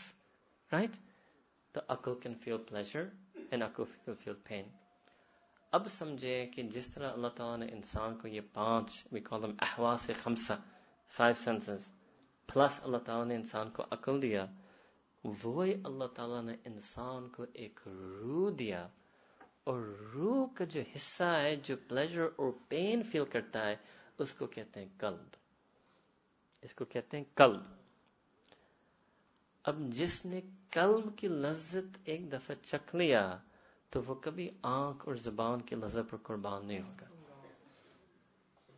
right 0.70 0.96
تو 1.74 1.80
عقل 1.88 2.14
کہ 6.46 6.62
جس 6.62 6.88
طرح 6.88 7.12
اللہ 7.12 7.28
تعالیٰ 7.36 7.58
نے 7.58 7.72
انسان 7.72 8.16
کو 8.18 8.28
یہ 8.28 8.40
پانچ 8.52 9.02
وی 9.12 9.20
احوا 9.60 9.96
سے 9.96 10.12
خمسا 10.12 10.56
فائیو 11.14 11.34
سینسز 11.44 11.88
پلس 12.48 12.80
اللہ 12.82 12.96
تعالیٰ 12.96 13.26
نے 13.26 13.34
انسان 13.34 13.70
کو 13.70 13.84
عقل 13.90 14.22
دیا 14.22 14.46
وہی 15.44 15.74
اللہ 15.84 16.04
تعالیٰ 16.14 16.42
نے 16.42 16.56
انسان 16.64 17.28
کو 17.28 17.44
ایک 17.52 17.80
روح 17.86 18.50
دیا 18.58 18.86
اور 19.66 19.80
روح 20.14 20.46
کا 20.54 20.64
جو 20.64 20.80
حصہ 20.96 21.24
ہے 21.24 21.54
جو 21.56 21.76
پلیزر 21.88 22.28
اور 22.36 22.52
پین 22.68 23.02
فیل 23.02 23.24
کرتا 23.24 23.66
ہے 23.66 23.76
اس 24.18 24.32
کو 24.32 24.46
کہتے 24.46 24.80
ہیں 24.80 24.88
کلب 24.98 25.36
اس 26.62 26.74
کو 26.74 26.84
کہتے 26.84 27.16
ہیں 27.16 27.24
کلب 27.36 27.62
اب 29.64 29.78
جس 29.90 30.24
نے 30.24 30.40
قلب 30.70 31.08
کی 31.16 31.28
لذت 31.28 31.96
ایک 32.04 32.30
دفعہ 32.32 32.54
چکھ 32.62 32.94
لیا 32.96 33.36
تو 33.90 34.02
وہ 34.02 34.14
کبھی 34.14 34.48
آنکھ 34.62 35.08
اور 35.08 35.16
زبان 35.20 35.62
کی 35.62 35.76
لذت 35.76 36.10
پر 36.10 36.18
قربان 36.22 36.66
نہیں 36.66 36.82
ہوگا 36.82 37.06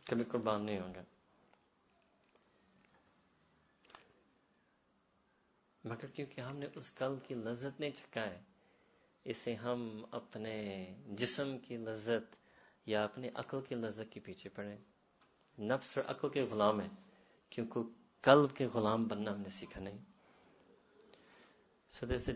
کبھی 0.05 0.23
قربان 0.23 0.65
نہیں 0.65 0.79
ہوگا 0.79 1.03
مگر 5.83 6.07
کیونکہ 6.07 6.41
ہم 6.41 6.57
نے 6.57 6.67
اس 6.75 6.93
قلب 6.93 7.27
کی 7.27 7.35
لذت 7.35 7.79
نہیں 7.79 7.91
چکھا 7.91 8.25
ہے 8.25 8.41
اسے 9.25 9.55
ہم 9.55 10.05
اپنے 10.11 10.55
جسم 11.07 11.57
کی 11.57 11.77
لذت 11.77 12.35
یا 12.85 13.03
اپنے 13.03 13.29
عقل 13.33 13.61
کی 13.61 13.75
لذت 13.75 14.11
کے 14.11 14.19
پیچھے 14.19 14.49
پڑے 14.49 14.75
اور 15.57 16.09
عقل 16.09 16.29
کے 16.29 16.41
غلام 16.41 16.79
ہیں 16.79 16.89
کیونکہ 17.49 17.79
قلب 18.23 18.55
کے 18.55 18.65
غلام 18.67 19.07
بننا 19.07 19.31
ہم 19.31 19.41
نے 19.41 19.49
سیکھا 19.49 19.81
نہیں 19.81 19.97
so 21.91 22.05
this 22.05 22.29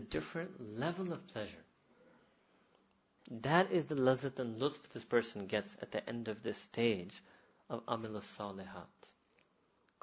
person 5.08 5.46
gets 5.50 5.76
at 5.78 5.92
the 5.92 5.98
end 6.06 6.28
of 6.28 6.44
this 6.44 6.48
stage 6.48 7.20
of 7.68 7.80
امل 7.86 8.14
الصالحات 8.14 9.06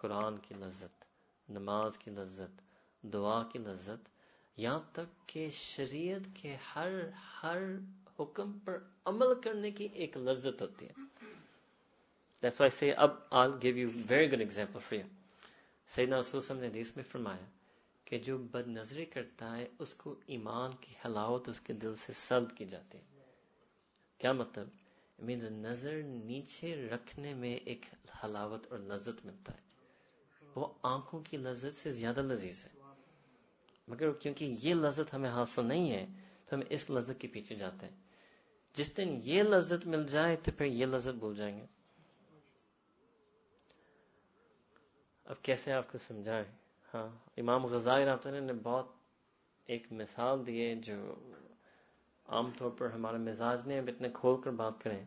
قرآن 0.00 0.38
کی 0.38 0.56
لذت 0.56 1.04
نماز 1.50 1.98
کی 1.98 2.12
لذت 2.12 2.62
دعا 3.04 3.44
کی 3.44 3.60
لذت 3.60 4.10
یہاں 4.58 4.80
تک 4.92 5.28
کہ 5.28 5.50
شریعت 5.54 6.36
کے 6.36 6.56
ہر 6.76 7.00
ہر 7.44 7.64
حکم 8.20 8.58
پر 8.60 8.78
عمل 9.06 9.34
کرنے 9.42 9.72
کی 9.72 9.88
ایک 9.94 10.18
لذت 10.20 10.62
ہوتی 10.62 10.88
ہے 10.88 11.06
That's 12.44 12.60
why 12.60 12.66
I 12.66 12.70
say, 12.72 12.94
اب 12.96 13.16
I'll 13.32 13.58
give 13.58 13.78
you 13.78 13.88
very 14.08 14.28
good 14.28 14.42
example 14.42 14.82
for 14.82 14.96
you. 14.96 15.06
سیدنا 15.90 16.20
رسول 16.20 16.42
صلی 16.42 16.58
اللہ 16.58 16.68
علیہ 16.68 16.82
وسلم 16.82 16.84
نے 16.84 16.92
میں 16.96 17.12
فرمایا 17.12 17.46
کہ 18.08 18.18
جو 18.20 18.38
بد 18.52 18.68
نظری 18.68 19.06
کرتا 19.06 19.56
ہے 19.58 19.68
اس 19.80 19.94
کو 19.94 20.16
ایمان 20.28 20.72
کی 20.82 20.94
حلاوت 21.06 21.50
اس 21.50 21.60
کے 21.60 21.74
دل 21.74 21.96
سے 21.96 22.14
سلب 22.18 22.56
کی 22.58 22.66
جاتی 22.66 22.98
ہے 22.98 23.26
کیا 24.20 24.32
مطلب 24.34 24.68
مین 25.20 25.44
نظر 25.54 26.02
نیچے 26.04 26.76
رکھنے 26.88 27.34
میں 27.34 27.56
ایک 27.66 27.86
حلاوت 28.24 28.68
اور 28.72 28.80
لذت 28.80 29.26
ملتا 29.26 29.54
ہے 29.54 29.66
وہ 30.56 30.68
آنکھوں 30.86 31.22
کی 31.22 31.38
لذت 31.38 31.74
سے 31.74 31.94
زیادہ 31.94 32.22
لذیذ 32.24 32.66
ہے 32.66 32.77
مگر 33.88 34.12
کیونکہ 34.12 34.56
یہ 34.62 34.74
لذت 34.74 35.14
ہمیں 35.14 35.30
حاصل 35.30 35.66
نہیں 35.66 35.92
ہے 35.92 36.06
تو 36.46 36.56
ہم 36.56 36.62
اس 36.70 36.90
لذت 36.90 37.20
کے 37.20 37.28
پیچھے 37.28 37.56
جاتے 37.56 37.86
ہیں 37.86 37.96
جس 38.78 38.98
دن 38.98 39.20
یہ 39.24 39.44
لذت 39.44 39.88
مل 39.88 40.06
جائے 40.08 40.36
تو 40.36 40.52
پھر 40.58 40.66
یہ 40.66 40.86
لذت 40.86 41.16
بھول 41.16 41.36
جائیں 41.36 41.56
گے 41.58 41.66
اب 45.26 45.42
کیسے 45.42 45.74
آپ 45.74 45.92
کو 45.92 45.98
سمجھائیں 46.08 46.44
ہاں 46.94 47.08
امام 47.38 47.66
غزائی 47.66 48.04
اللہ 48.04 48.42
نے 48.42 48.54
بہت 48.54 48.92
ایک 49.70 49.92
مثال 49.92 50.46
دیے 50.48 50.76
جو 50.76 51.16
عام 52.26 52.50
طور 52.58 52.72
پر 52.72 52.90
ہمارے 52.90 53.18
مزاج 53.18 53.68
نے 53.68 53.80
اب 53.80 53.88
اتنے 53.88 54.10
کھول 54.14 54.42
کر 54.42 54.52
بات 54.52 54.84
کریں 54.84 55.04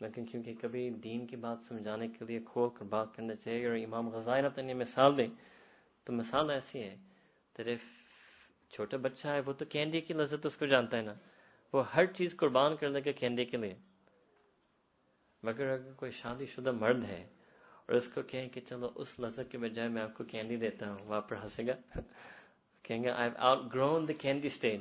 لیکن 0.00 0.26
کیونکہ 0.26 0.54
کبھی 0.60 0.88
دین 0.90 1.26
کی 1.26 1.36
بات 1.36 1.62
سمجھانے 1.68 2.08
کے 2.08 2.24
لیے 2.24 2.40
کھول 2.46 2.68
کر 2.78 2.84
بات 2.84 3.16
کرنا 3.16 3.34
چاہیے 3.34 3.66
اور 3.66 3.76
امام 3.76 4.08
غزائی 4.08 4.44
اللہ 4.44 4.60
نے 4.60 4.74
مثال 4.74 5.16
دیں 5.18 5.28
تو 6.04 6.12
مثال 6.12 6.50
ایسی 6.50 6.82
ہے 6.82 6.96
چھوٹا 8.72 8.96
بچہ 8.96 9.28
ہے 9.28 9.40
وہ 9.46 9.52
تو 9.52 9.64
کینڈی 9.66 10.00
کی 10.00 10.14
لذت 10.14 10.46
اس 10.46 10.56
کو 10.56 10.66
جانتا 10.66 10.96
ہے 10.96 11.02
نا 11.02 11.14
وہ 11.74 11.82
ہر 11.94 12.06
چیز 12.14 12.36
قربان 12.36 12.76
کر 12.76 12.88
لے 12.88 13.00
گا 13.04 13.12
کینڈی 13.18 13.44
کے 13.44 13.56
لیے 13.56 13.74
مگر 15.42 15.68
اگر 15.68 15.92
کوئی 15.92 16.10
شادی 16.12 16.46
شدہ 16.46 16.72
مرد 16.74 17.04
ہے 17.04 17.24
اور 17.88 17.96
اس 17.96 18.08
کو 18.08 18.22
کہیں 18.22 18.48
کہ 18.48 18.60
چلو 18.60 18.90
اس 18.94 19.18
لذت 19.20 19.50
کے 19.50 19.58
بجائے 19.58 19.88
میں 19.88 20.02
آپ 20.02 20.16
کو 20.16 20.24
کینڈی 20.24 20.56
دیتا 20.56 20.90
ہوں 20.90 21.06
وہاں 21.06 21.20
پر 21.20 21.36
ہنسے 21.36 21.66
گا 21.66 21.74
کہیں 22.84 23.02
گے 23.02 23.10
I 23.10 23.30
out 23.38 23.60
grown 23.74 24.08
the 24.08 24.12
candy 24.18 24.46
stage 24.46 24.80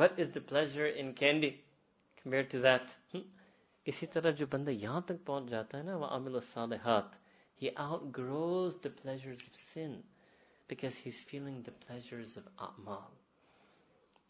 what 0.00 0.18
is 0.20 0.34
the 0.34 0.40
pleasure 0.48 0.90
in 0.94 1.12
candy 1.12 1.50
compare 2.16 2.42
to 2.50 2.58
that 2.62 3.16
اسی 3.86 4.06
طرح 4.06 4.30
جو 4.30 4.46
بندہ 4.50 4.70
یہاں 4.72 5.00
تک 5.00 5.24
پہنچ 5.26 5.50
جاتا 5.50 5.78
ہے 5.78 5.82
نا 5.82 5.96
وہ 5.96 6.06
عامل 6.06 6.34
الصالحات 6.34 7.14
ہی 7.60 7.68
out 7.76 8.02
grows 8.16 8.76
the 8.84 8.88
pleasure 8.96 9.30
of 9.32 9.56
sin 9.62 10.00
because 10.68 10.96
he's 10.96 11.20
feeling 11.20 11.62
the 11.62 11.72
pleasures 11.86 12.36
of 12.36 12.44
Atmal. 12.58 13.06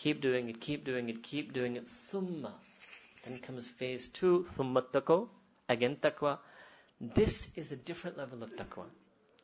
keep 0.00 0.20
doing 0.20 0.48
it 0.48 0.60
keep 0.60 0.84
doing 0.84 1.08
it 1.08 1.16
keep 1.22 1.52
doing 1.52 1.76
it 1.76 1.86
summa 1.92 2.52
then 3.22 3.38
comes 3.46 3.66
phase 3.78 4.04
two 4.18 4.34
thumma 4.56 4.82
taqo 4.92 5.16
Again, 5.68 5.96
taqwa. 5.96 6.38
This 7.00 7.48
is 7.54 7.72
a 7.72 7.76
different 7.76 8.16
level 8.16 8.42
of 8.42 8.50
taqwa. 8.56 8.86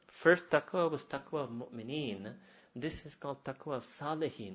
First 0.09 0.51
taqwa 0.51 0.91
was 0.91 1.05
taqwa 1.05 1.45
of 1.45 1.51
mu'mineen. 1.51 2.32
This 2.74 3.05
is 3.07 3.14
called 3.14 3.45
taqwa 3.45 3.76
of 3.76 3.87
salihin. 4.01 4.55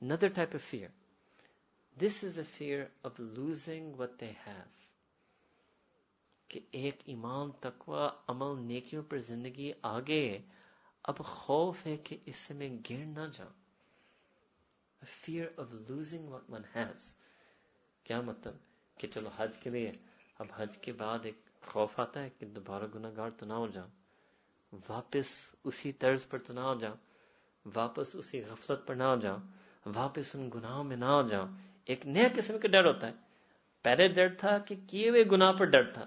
another 0.02 0.28
type 0.28 0.54
of 0.54 0.62
fear 0.62 0.90
this 1.96 2.22
is 2.22 2.38
a 2.38 2.44
fear 2.44 2.88
of 3.02 3.18
losing 3.18 3.96
what 3.96 4.18
they 4.18 4.36
have 4.44 4.70
کہ 6.52 6.60
ایک 6.70 7.00
ایمان 7.04 7.50
تقوی 7.60 8.06
عمل 8.28 8.60
نیکیوں 8.62 9.02
پر 9.02 9.18
زندگی 9.18 9.72
آگے 9.82 10.38
اب 11.04 11.18
خوف 11.26 11.86
ہے 11.86 11.96
کہ 11.96 12.16
اس 12.26 12.36
سے 12.36 12.54
میں 12.54 12.68
گر 12.90 13.04
نہ 13.08 13.26
جاؤں 13.32 13.60
ہیز 16.74 17.12
کیا 18.06 18.20
مطلب 18.20 18.54
کہ 18.96 19.08
چلو 19.08 19.30
حج 19.36 19.56
کے 19.56 19.70
لیے 19.70 19.92
اب 20.38 20.46
حج 20.56 20.76
کے 20.76 20.92
بعد 20.92 21.18
ایک 21.24 21.38
خوف 21.66 21.98
آتا 22.00 22.22
ہے 22.22 22.28
کہ 22.38 22.46
دوبارہ 22.46 22.86
گناہ 22.94 23.10
گار 23.16 23.30
تو 23.30 23.46
نہ 23.46 23.52
ہو 23.52 23.66
جاؤں 23.66 23.90
واپس 24.88 25.34
اسی 25.64 25.92
طرز 25.92 26.28
پر 26.28 26.38
تو 26.38 26.52
نہ 26.52 26.60
ہو 26.60 26.74
جاؤں 26.74 26.96
واپس 27.66 28.14
اسی 28.14 28.42
غفلت 28.44 28.86
پر 28.86 28.94
نہ 28.94 29.04
ہو 29.04 29.16
جاؤں 29.16 29.40
واپس 29.94 30.34
ان 30.34 30.48
گناہوں 30.54 30.84
میں 30.84 30.96
نہ 30.96 31.04
ہو 31.06 31.22
جاؤں 31.28 31.48
ایک 31.84 32.06
نیا 32.06 32.28
قسم 32.34 32.58
کا 32.58 32.68
ڈر 32.68 32.84
ہوتا 32.84 33.06
ہے 33.06 33.12
پہلے 33.84 34.08
ڈر 34.08 34.34
تھا 34.34 34.58
کہ 34.58 34.74
کیے 34.86 35.08
ہوئے 35.10 35.24
گناہ 35.32 35.52
پر 35.52 35.64
ڈر 35.64 35.90
تھا 35.92 36.06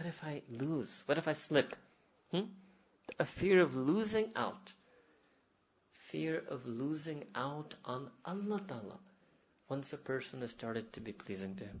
What 0.00 0.06
if 0.06 0.24
I 0.24 0.42
lose? 0.50 0.92
What 1.06 1.18
if 1.18 1.28
I 1.28 1.32
slip? 1.34 1.74
Hmm? 2.32 2.46
A 3.18 3.24
fear 3.24 3.60
of 3.60 3.74
losing 3.76 4.30
out. 4.34 4.72
Fear 6.02 6.42
of 6.48 6.66
losing 6.66 7.24
out 7.36 7.74
on 7.84 8.08
Allah 8.24 8.60
Ta'ala. 8.68 8.98
Once 9.68 9.92
a 9.92 9.98
person 9.98 10.40
has 10.40 10.50
started 10.50 10.92
to 10.94 11.00
be 11.00 11.12
pleasing 11.14 11.54
to 11.56 11.64
Him. 11.64 11.80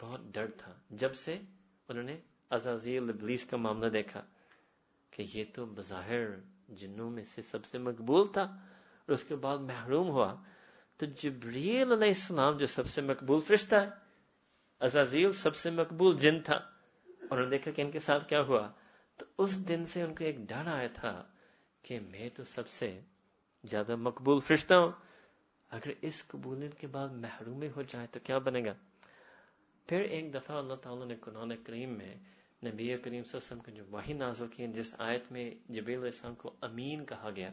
بہت 0.00 0.20
ڈر 0.32 0.50
تھا 0.50 0.72
جب 0.90 1.14
سے 1.14 1.38
انہوں 1.88 2.04
نے 2.04 2.18
ابلیس 2.50 3.44
کا 3.44 3.56
معاملہ 3.56 3.88
دیکھا 3.88 4.22
کہ 5.10 5.24
یہ 5.34 5.44
تو 5.54 5.66
بظاہر 5.66 6.26
جنوں 6.68 7.10
میں 7.10 7.22
سے 7.34 7.42
سب 7.42 7.64
سے 7.64 7.78
مقبول 7.78 8.32
تھا 8.32 8.42
اور 8.42 9.10
اس 9.10 9.24
کے 9.24 9.36
بعد 9.36 9.58
محروم 9.58 10.08
ہوا 10.08 10.34
تو 10.96 11.06
جبریل 11.06 11.92
علیہ 11.92 12.08
السلام 12.08 12.56
جو 12.56 12.66
سب 12.66 12.86
سے 12.86 13.02
مقبول 13.02 13.40
فرشتہ 13.40 13.74
ہے 13.74 15.30
سب 15.32 15.56
سے 15.56 15.70
مقبول 15.70 16.16
جن 16.16 16.40
تھا 16.40 16.54
انہوں 17.06 17.40
نے 17.40 17.50
دیکھا 17.50 17.70
کہ 17.70 17.82
ان 17.82 17.90
کے 17.90 17.98
ساتھ 17.98 18.28
کیا 18.28 18.40
ہوا 18.42 18.68
تو 19.16 19.26
اس 19.38 19.68
دن 19.68 19.84
سے 19.84 20.02
ان 20.02 20.14
کو 20.14 20.24
ایک 20.24 20.38
ڈر 20.38 20.66
آیا 20.66 20.88
تھا 20.94 21.24
کہ 21.82 22.00
میں 22.00 22.28
تو 22.28 22.44
سب 22.44 22.68
سے 22.68 23.00
زیادہ 23.64 23.96
مقبول 23.96 24.40
فرشتہ 24.40 24.74
ہوں 24.74 24.92
اگر 25.70 25.90
اس 26.00 26.26
قبولیت 26.26 26.74
کے 26.74 26.86
بعد 26.86 27.08
محروم 27.08 27.62
ہو 27.76 27.82
جائے 27.82 28.06
تو 28.06 28.18
کیا 28.24 28.38
بنے 28.38 28.64
گا 28.64 28.74
پھر 29.88 30.00
ایک 30.00 30.34
دفعہ 30.34 30.56
اللہ 30.56 30.74
تعالیٰ 30.74 31.06
نے 31.06 31.16
قرآن 31.20 31.56
کریم 31.64 31.90
میں 31.90 32.14
نبی 32.64 32.96
کریم 32.96 33.24
صلی 33.24 33.36
اللہ 33.36 33.36
علیہ 33.36 33.36
وسلم 33.36 33.58
کو 33.58 33.70
جو 33.70 33.84
وحی 33.90 34.12
نازل 34.12 34.46
کی 34.46 34.66
جس 34.66 34.94
آیت 34.98 35.32
میں 35.32 35.50
جبیل 35.68 35.98
علیہ 35.98 36.04
السلام 36.04 36.34
کو 36.34 36.52
امین 36.60 37.04
کہا 37.04 37.30
گیا 37.30 37.50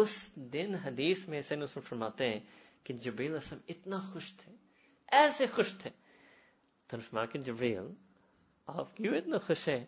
اس 0.00 0.36
دن 0.52 0.74
حدیث 0.74 1.28
میں 1.28 1.40
سے 1.40 1.56
نسل 1.56 1.80
فرماتے 1.80 2.28
ہیں 2.28 2.40
کہ 2.84 2.94
جبیل 2.94 3.26
علیہ 3.26 3.34
السلام 3.34 3.60
اتنا 3.68 4.00
خوش 4.12 4.32
تھے 4.34 4.52
ایسے 5.08 5.46
خوش 5.46 5.74
تھے 5.74 7.38
جبریل 7.38 7.88
آپ 8.66 8.96
کیوں 8.96 9.14
اتنا 9.16 9.38
خوش 9.38 9.68
ہیں 9.68 9.84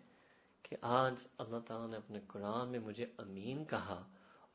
کہ 0.62 0.76
آج 0.80 1.26
اللہ 1.38 1.58
تعالیٰ 1.66 1.88
نے 1.88 1.96
اپنے 1.96 2.20
قرآن 2.26 2.68
میں 2.68 2.78
مجھے 2.78 3.06
امین 3.18 3.64
کہا 3.64 4.02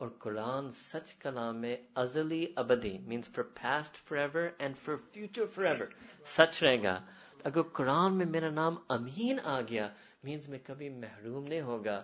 اور 0.01 0.09
قرآن 0.19 0.69
سچ 0.71 1.13
کلام 1.13 1.65
ازلی 1.95 2.45
ابدی 2.55 2.97
means 2.99 3.29
past 3.33 3.97
for 3.97 4.17
ever 4.17 4.47
and 4.57 4.77
for 4.85 4.95
future 5.11 5.45
for 5.45 5.65
ever 5.65 5.85
سچ 6.25 6.61
رہے 6.63 6.81
گا 6.83 6.99
اگر 7.43 7.61
قرآن 7.73 8.17
میں 8.17 8.25
میرا 8.25 8.49
نام 8.49 8.75
امین 8.89 9.39
آ 9.43 9.59
گیا 9.61 9.87
مینس 10.23 10.47
میں 10.49 10.59
کبھی 10.63 10.89
محروم 10.89 11.43
نہیں 11.43 11.61
ہوگا 11.61 12.01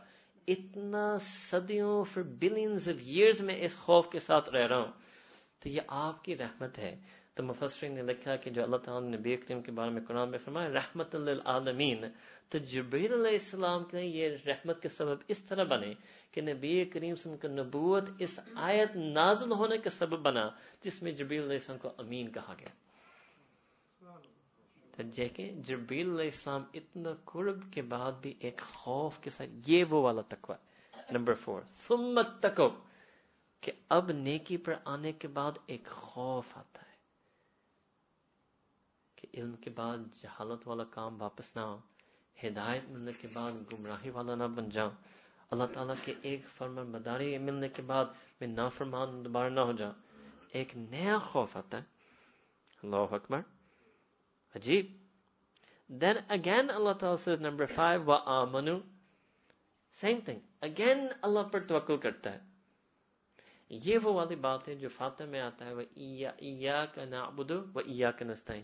اتنا 0.47 1.05
صدیوں 1.22 2.03
بلینز 2.39 2.89
آف 2.89 3.01
ایئرز 3.05 3.41
میں 3.41 3.55
اس 3.60 3.78
خوف 3.78 4.10
کے 4.12 4.20
ساتھ 4.20 4.49
رہ 4.49 4.68
رہا 4.68 4.78
ہوں 4.78 4.91
تو 5.60 5.70
یہ 5.70 5.82
آپ 5.97 6.24
کی 6.24 6.38
رحمت 6.38 6.80
ہے 6.80 6.95
تو 7.38 7.43
مفسرین 7.43 7.93
نے 7.95 8.01
لکھا 8.03 8.36
کہ 8.36 8.51
جو 8.51 8.64
اللہ 8.64 8.78
تعالیٰ 8.78 9.01
نے 9.01 9.18
نبی 9.18 9.36
کریم 9.38 9.62
کے 9.62 9.72
بارے 9.72 9.89
میں 9.89 10.01
قرآن 10.08 10.30
میں 10.30 10.39
فرمایا 10.45 10.70
رحمت 10.72 11.16
للعالمین 11.18 12.05
تو 12.51 12.58
علیہ 12.58 13.32
السلام 13.32 13.84
کے 13.84 14.01
یہ 14.01 14.36
رحمت 14.45 14.82
کے 14.82 14.89
سبب 14.89 15.18
اس 15.28 15.39
طرح 15.43 15.64
بنے 15.68 15.93
کہ 16.32 16.41
نبی 16.43 16.74
کریم 16.86 17.16
کا 17.38 17.47
نبوت 17.51 18.10
اس 18.20 18.39
آیت 18.64 18.95
نازل 18.95 19.51
ہونے 19.51 19.78
کا 19.78 19.89
سبب 19.89 20.20
بنا 20.22 20.47
جس 20.82 21.01
میں 21.01 21.12
علیہ 21.12 21.45
السلام 21.49 21.78
کو 21.78 21.91
امین 21.97 22.32
کہا 22.32 22.53
گیا 22.60 22.74
جبریل 25.64 26.10
علیہ 26.10 26.24
السلام 26.26 26.64
اتنا 26.74 27.14
قرب 27.26 27.60
کے 27.74 27.82
بعد 27.88 28.12
بھی 28.22 28.34
ایک 28.39 28.62
خوف 28.74 29.20
کے 29.20 29.30
ساتھ 29.30 29.70
یہ 29.70 29.84
وہ 29.89 30.01
والا 30.01 30.22
تقوی 30.30 30.55
نمبر 31.12 31.34
فور 31.41 31.62
سمت 31.88 32.41
تکو 32.41 32.70
کہ 33.64 33.72
اب 33.89 34.12
نیکی 34.14 34.58
پر 34.58 34.74
آنے 34.86 35.12
کے 35.14 35.28
بعد 35.30 35.58
ایک 35.68 35.86
خوف 35.88 36.58
آتا 36.58 36.82
ہے 36.82 36.87
علم 39.38 39.55
کے 39.62 39.70
بعد 39.70 39.97
جہالت 40.22 40.68
والا 40.68 40.84
کام 40.91 41.22
واپس 41.22 41.55
نہ 41.55 41.66
ہدایت 42.38 42.91
ملنے 42.91 43.12
کے 43.22 43.28
بعد 43.34 43.62
گمراہی 43.74 44.10
والا 44.10 44.36
نہ 44.36 44.43
بن 44.55 44.70
جاؤں 44.70 44.91
اللہ 45.51 45.64
تعالیٰ 45.74 45.95
کے 46.05 46.14
ایک 46.22 46.45
فرمان 46.47 46.91
بداری 46.91 47.38
ملنے 47.38 47.70
کے 47.70 47.82
بعد 47.82 48.05
میں 48.41 48.47
نا 48.47 48.68
فرمان 48.70 49.24
دوبارہ 49.26 49.49
نہ 49.49 49.60
ہو 49.60 49.72
جا 49.72 49.89
ایک 50.51 50.76
نیا 50.78 51.18
خوف 51.26 51.55
آتا 51.58 51.78
ہے 51.78 51.84
اللہ 52.84 53.16
عجیب 54.55 54.91
دین 55.89 56.18
اگین 56.30 56.70
اللہ 56.70 56.93
تعالیٰ 56.93 57.24
سے 57.24 57.36
number 57.39 57.66
same 60.01 60.22
thing 60.26 60.39
again 60.62 61.08
Allah 61.22 61.47
پر 61.51 61.64
توقل 61.64 61.97
کرتا 61.97 62.34
ہے 62.34 62.39
یہ 63.72 63.97
وہ 64.03 64.14
والی 64.14 64.36
بات 64.36 64.68
ہے 64.68 64.76
جو 64.76 64.89
فاتح 64.89 65.24
میں 65.24 65.41
آتا 65.41 65.66
ہے 65.66 65.74
نسطین 68.24 68.64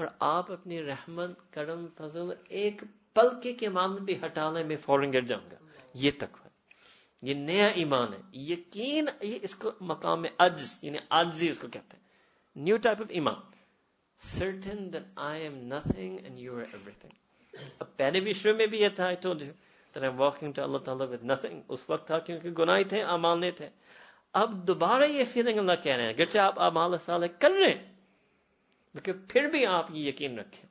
اور 0.00 0.08
آپ 0.18 0.50
اپنی 0.52 0.82
رحمت 0.82 1.30
کرم 1.52 1.86
فضل 1.96 2.30
ایک 2.50 2.82
پلکے 3.14 3.52
کے 3.52 3.68
معاملے 3.68 4.04
بھی 4.04 4.14
ہٹا 4.24 4.50
لیں 4.50 4.64
میں 4.64 4.76
فورن 4.76 5.12
گر 5.12 5.20
جاؤں 5.20 5.50
گا 5.50 5.56
یہ 5.94 6.10
تکوا 6.18 6.48
یہ 7.22 7.34
نیا 7.34 7.66
ایمان 7.74 8.12
ہے 8.12 8.20
یقین 8.42 9.08
یہ 9.22 9.38
اس 9.42 9.54
کو 9.54 9.70
مقام 9.80 10.24
عجز 10.38 10.72
یعنی 10.82 10.98
اس 11.48 11.58
کو 11.58 11.68
کہتے 11.68 11.96
ہیں 11.96 12.62
نیو 12.64 12.76
ٹائپ 12.76 13.00
آف 13.00 13.10
ایمان 13.10 13.40
certain 14.20 14.92
then 14.92 15.12
I 15.24 15.42
am 15.42 15.58
nothing 15.66 16.16
and 16.22 16.38
you 16.38 16.56
every 16.56 16.92
thing 17.00 17.60
اب 17.80 17.96
پہلے 17.96 18.32
شروع 18.32 18.56
میں 18.56 18.66
بھی 18.66 18.80
یہ 18.80 18.88
تھا 18.96 19.10
اللہ 20.56 21.04
nothing. 21.24 21.60
اس 21.68 21.84
وقت 21.88 22.06
تھا 22.06 22.18
کیونکہ 22.18 22.50
گناہ 22.58 22.82
تھے 22.88 23.04
نہیں 23.18 23.50
تھے 23.50 23.68
اب 24.34 24.66
دوبارہ 24.66 25.04
یہ 25.08 25.24
فیلنگ 25.32 25.58
اللہ 25.58 25.82
کہہ 25.82 25.96
رہے 25.96 26.06
ہیں 26.06 26.18
گرچہ 26.18 26.38
آپ 26.38 26.60
امال 26.60 26.96
کر 27.38 27.50
رہے 27.50 27.72
ہیں 27.72 27.89
لیکن 28.94 29.12
پھر 29.28 29.46
بھی 29.46 29.66
آپ 29.66 29.90
یہ 29.90 30.08
یقین 30.08 30.38
رکھیں 30.38 30.66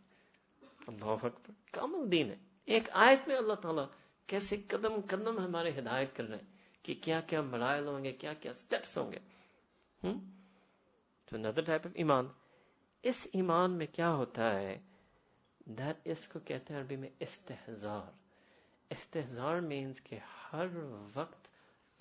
اللہ 0.87 1.27
کامل 1.71 2.11
دین 2.11 2.29
ہے 2.29 2.35
ایک 2.67 2.89
آیت 2.99 3.27
میں 3.27 3.35
اللہ 3.35 3.53
تعالیٰ 3.53 3.85
کیسے 4.29 4.57
قدم 4.67 4.99
قدم 5.07 5.37
ہمارے 5.39 5.69
ہدایت 5.79 6.15
کر 6.15 6.23
رہے 6.23 6.37
ہیں 6.37 6.57
کہ 6.83 6.93
کیا 7.01 7.19
کیا 7.21 7.41
مرائل 7.41 7.87
ہوں 7.87 8.03
گے 8.03 8.11
کیا 8.13 8.33
کیا 8.33 8.53
سٹیپس 8.53 8.97
ہوں 8.97 9.11
گے 9.11 9.19
تو 11.27 11.61
ٹائپ 11.61 11.87
ایمان 11.93 12.27
اس 13.03 13.27
ایمان 13.33 13.71
میں 13.71 13.87
کیا 13.91 14.09
ہوتا 14.11 14.51
ہے 14.53 14.77
اس 16.05 16.27
کو 16.27 16.39
کہتے 16.39 16.73
ہیں 16.73 16.79
عربی 16.81 16.95
میں 16.95 17.09
استحزار 17.19 18.11
استحزار 18.91 19.59
مینز 19.61 20.01
کہ 20.03 20.19
ہر 20.43 20.75
وقت 21.15 21.47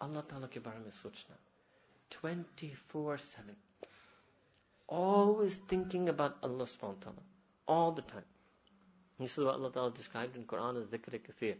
اللہ 0.00 0.21
تعالیٰ 0.21 0.49
کے 0.51 0.61
بارے 0.61 0.79
میں 0.79 0.91
سوچنا 0.93 1.37
twenty 2.11 2.73
four 2.87 3.17
seven 3.17 3.55
always 4.89 5.57
thinking 5.57 6.09
about 6.09 6.37
Allah 6.43 6.65
subhanahu 6.65 6.97
wa 6.97 7.05
ta'ala. 7.07 7.23
All 7.67 7.93
the 7.93 8.03
time. 8.03 8.25
This 9.21 9.37
is 9.37 9.45
what 9.45 9.55
Allah 9.55 9.73
Ta'ala 9.73 9.91
described 9.91 10.37
in 10.37 10.45
Quran 10.45 10.81
as 10.81 10.87
dhikr 10.87 11.21
kathir. 11.21 11.57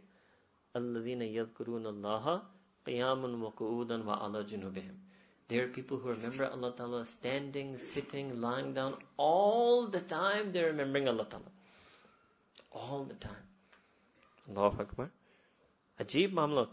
Allaha, 0.75 2.41
qiyamun 2.85 3.39
wa 3.39 3.51
قِيَامٌ 3.51 4.05
wa 4.05 4.25
ala 4.25 4.43
junubihim. 4.43 4.95
There 5.49 5.65
are 5.65 5.67
people 5.67 5.97
who 5.97 6.09
remember 6.09 6.45
Allah 6.45 6.73
Ta'ala 6.75 7.05
standing, 7.05 7.77
sitting, 7.77 8.39
lying 8.39 8.73
down. 8.73 8.95
All 9.17 9.87
the 9.87 9.99
time 9.99 10.51
they're 10.51 10.67
remembering 10.67 11.07
Allah 11.07 11.25
Ta'ala. 11.25 11.51
All 12.71 13.03
the 13.03 13.15
time. 13.15 13.45
Allahu 14.49 14.81
Akbar. 14.81 15.11
Ajib 15.99 16.31
mamla 16.31 16.67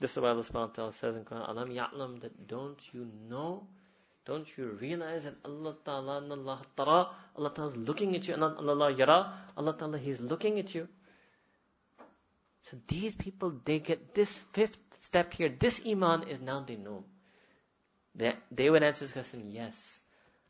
This 0.00 0.10
is 0.12 0.16
why 0.18 0.30
Allah 0.30 0.42
subhanahu 0.42 0.68
wa 0.68 0.74
ta'ala 0.74 0.92
says 0.94 1.16
in 1.16 1.24
Quran, 1.24 1.48
Alam 1.48 1.68
ya'lam, 1.68 2.20
that 2.20 2.48
don't 2.48 2.80
you 2.92 3.08
know 3.28 3.66
don't 4.24 4.46
you 4.56 4.76
realize 4.80 5.24
that 5.24 5.34
Allah 5.44 5.74
Ta'ala 5.84 6.20
Allah 6.20 6.62
Ta'ala, 6.76 7.14
Allah 7.36 7.52
Ta'ala 7.54 7.70
is 7.70 7.76
looking 7.76 8.14
at 8.14 8.28
you, 8.28 8.34
and 8.34 8.42
Allah 8.44 8.92
Yara, 8.92 9.32
Allah 9.56 9.76
Ta'ala, 9.76 9.98
He's 9.98 10.20
looking 10.20 10.58
at 10.58 10.74
you. 10.74 10.88
So 12.62 12.76
these 12.86 13.14
people, 13.16 13.52
they 13.64 13.80
get 13.80 14.14
this 14.14 14.30
fifth 14.52 14.78
step 15.04 15.34
here. 15.34 15.48
This 15.48 15.80
iman 15.86 16.28
is 16.28 16.40
now 16.40 16.60
they 16.60 16.76
know. 16.76 17.04
They, 18.14 18.34
they 18.50 18.70
would 18.70 18.82
answer 18.82 19.04
this 19.04 19.12
question, 19.12 19.50
yes, 19.50 19.98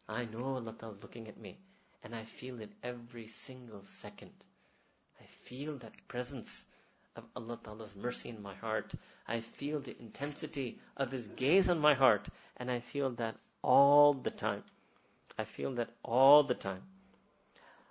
I 0.09 0.27
know 0.27 0.57
Allah 0.57 0.75
Ta'ala 0.79 0.95
is 0.95 1.03
looking 1.03 1.29
at 1.29 1.39
me. 1.39 1.59
And 2.05 2.15
I 2.15 2.25
feel 2.25 2.61
it 2.61 2.73
every 2.83 3.29
single 3.29 3.83
second. 4.01 4.33
I 5.21 5.25
feel 5.45 5.79
that 5.79 5.93
presence 6.09 6.67
of 7.15 7.25
Allah 7.37 7.59
Ta'ala's 7.63 7.95
mercy 7.95 8.29
in 8.29 8.43
my 8.43 8.55
heart. 8.55 8.93
I 9.29 9.41
feel 9.41 9.81
the 9.81 9.97
intensity 9.99 10.79
of 10.97 11.13
His 11.13 11.27
gaze 11.29 11.69
on 11.69 11.79
my 11.79 11.95
heart. 11.95 12.27
And 12.57 12.71
I 12.71 12.81
feel 12.81 13.11
that 13.13 13.37
all 13.63 14.15
the 14.15 14.31
time. 14.31 14.65
I 15.39 15.45
feel 15.45 15.75
that 15.75 15.91
all 16.05 16.43
the 16.45 16.55
time. 16.55 16.83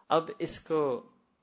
Ab 0.09 0.31
isko 0.39 1.03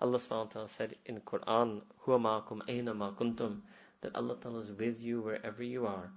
Allah 0.00 0.18
subhanahu 0.18 0.46
wa 0.46 0.52
ta'ala 0.52 0.68
said 0.68 0.96
in 1.06 1.20
Quran, 1.20 1.82
Huwa 2.04 2.20
ma'akum 2.20 2.62
ayna 2.66 2.96
ma 2.96 3.12
kuntum, 3.12 3.60
that 4.00 4.16
Allah 4.16 4.36
ta'ala 4.40 4.58
is 4.58 4.72
with 4.72 5.00
you 5.00 5.20
wherever 5.20 5.62
you 5.62 5.86
are. 5.86 6.10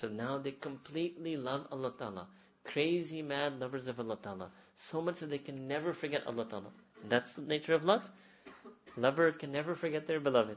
So 0.00 0.06
now 0.08 0.38
they 0.38 0.52
completely 0.52 1.36
love 1.36 1.66
Allah 1.72 1.92
Ta'ala. 1.98 2.28
Crazy 2.64 3.20
mad 3.20 3.58
lovers 3.58 3.88
of 3.88 3.98
Allah 3.98 4.16
Ta'ala. 4.22 4.50
So 4.76 5.00
much 5.02 5.18
that 5.18 5.30
they 5.30 5.38
can 5.38 5.66
never 5.66 5.92
forget 5.92 6.24
Allah 6.24 6.44
Ta'ala. 6.44 6.70
That's 7.08 7.32
the 7.32 7.42
nature 7.42 7.74
of 7.74 7.84
love. 7.84 8.04
Lover 8.96 9.32
can 9.32 9.50
never 9.50 9.74
forget 9.74 10.06
their 10.06 10.20
beloved. 10.20 10.56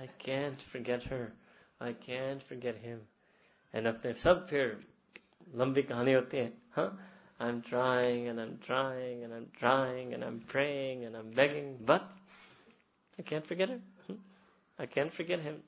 I 0.00 0.06
can't 0.18 0.60
forget 0.72 1.02
her. 1.04 1.32
I 1.80 1.92
can't 1.92 2.42
forget 2.42 2.76
him. 2.76 3.00
رکھتے 3.74 4.08
ہیں 4.08 4.14
سب 4.16 4.48
پھر 4.48 4.72
لمبی 5.54 5.82
کہانی 5.82 6.14
ہوتی 6.14 6.38
ہے 6.38 6.48
ہاں 6.76 6.88
I 7.38 7.50
am 7.50 7.60
trying 7.60 8.26
and 8.26 8.40
I 8.40 8.48
am 8.48 8.56
trying 8.66 9.22
and 9.22 9.32
I 9.32 9.34
am 9.34 9.48
trying 9.60 10.12
and 10.12 10.24
I 10.24 10.32
am 10.32 10.38
praying 10.48 11.02
and 11.02 11.16
I 11.16 11.24
am 11.24 11.30
begging 11.34 11.84
but 11.84 12.02
I 13.18 13.22
can 13.22 13.40
figure 13.48 13.74
I 14.78 14.86
can 14.86 15.08
figure 15.08 15.38
ham 15.38 15.60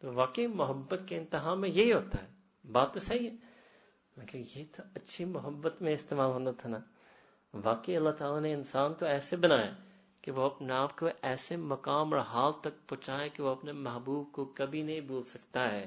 تو 0.02 0.12
واقعی 0.14 0.46
محبت 0.54 1.00
کے 1.06 1.16
انتہا 1.18 1.54
میں 1.54 1.68
یہی 1.68 1.92
ہوتا 1.92 2.22
ہے 2.22 2.28
بات 2.64 2.92
تو 2.94 3.00
صحیح 3.00 3.30
ہے 3.30 3.36
مگر 4.16 4.36
یہ 4.56 4.64
تو 4.72 4.82
اچھی 4.94 5.24
محبت 5.26 5.82
میں 5.82 5.92
استعمال 5.92 6.30
ہونا 6.30 6.50
تھا 6.58 6.68
نا 6.68 6.78
واقعی 7.54 7.96
اللہ 7.96 8.10
تعالیٰ 8.10 8.40
نے 8.40 8.52
انسان 8.54 8.94
کو 8.94 9.06
ایسے 9.06 9.36
بنایا 9.36 9.72
کہ 10.24 10.32
وہ 10.32 10.42
اپنے 10.42 10.72
آپ 10.72 10.96
کو 10.98 11.08
ایسے 11.22 11.56
مقام 11.56 12.12
اور 12.14 12.20
حال 12.22 12.52
تک 12.60 12.86
پہنچائے 12.88 13.28
کہ 13.28 13.42
وہ 13.42 13.48
اپنے 13.48 13.72
محبوب 13.72 14.32
کو 14.32 14.44
کبھی 14.54 14.82
نہیں 14.82 15.00
بھول 15.00 15.22
سکتا 15.22 15.72
ہے 15.72 15.86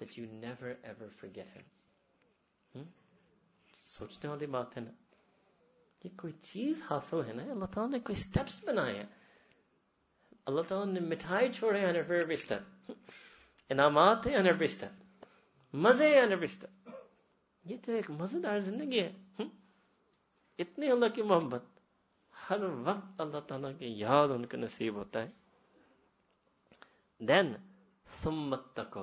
that 0.00 0.18
you 0.18 0.24
never 0.24 0.74
ever 0.82 1.08
four 1.08 1.28
Geffen 1.34 2.82
سوچنے 3.76 4.28
والی 4.30 4.46
بات 4.46 4.76
ہے 4.76 4.82
نا 4.82 4.90
یہ 6.04 6.10
کوئی 6.16 6.32
چیز 6.42 6.82
حاصل 6.90 7.24
ہے 7.26 7.32
نا 7.32 7.42
اللہ 7.42 7.64
تعالیٰ 7.64 7.92
نے 7.92 8.00
کوئی 8.00 8.64
بنائے 8.64 8.96
ہیں 8.96 9.06
اللہ 10.46 10.62
تعالیٰ 10.68 10.92
نے 10.92 11.00
مٹھائی 11.00 11.52
چھوڑے 11.52 11.80
ہیں 11.80 12.58
انعامات 13.70 14.26
ہیں 14.26 14.88
مزے 15.74 16.08
ہیں 16.14 16.36
یہ 17.64 17.76
تو 17.84 17.92
ایک 17.92 18.10
مزیدار 18.10 18.58
زندگی 18.58 19.00
ہے 19.00 19.44
اتنی 20.58 20.90
اللہ 20.90 21.14
کی 21.14 21.22
محبت 21.22 21.64
ہر 22.34 22.62
وقت 22.84 23.20
اللہ 23.20 23.40
تعالیٰ 23.40 23.70
کی 23.78 23.92
یاد 23.98 24.28
ان 24.28 24.46
کا 24.46 24.58
نصیب 24.58 24.94
ہوتا 24.94 25.22
ہے 25.22 25.30
دین 27.20 27.52
سمت 28.22 28.80
کو 28.90 29.02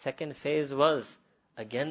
Second 0.00 0.36
phase 0.36 0.72
was 0.72 1.16
again 1.56 1.90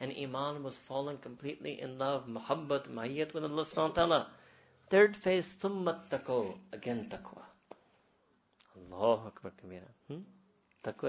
and 0.00 0.12
iman 0.12 0.62
was 0.62 0.76
falling 0.76 1.18
completely 1.18 1.80
in 1.80 1.98
love, 1.98 2.26
muhabbat, 2.26 2.88
mahiyyat 2.88 3.34
with 3.34 3.44
Allah 3.44 3.64
subhanahu 3.64 3.88
wa 3.88 3.94
ta'ala. 3.94 4.30
Third 4.90 5.16
phase, 5.16 5.46
thumma 5.62 5.94
taqo, 6.10 6.58
again 6.72 7.08
taqwa. 7.08 7.42
Allahu 8.76 9.28
Akbar 9.28 9.52
kabira. 9.62 9.88
Hmm? 10.08 10.22
Taqwa 10.84 11.08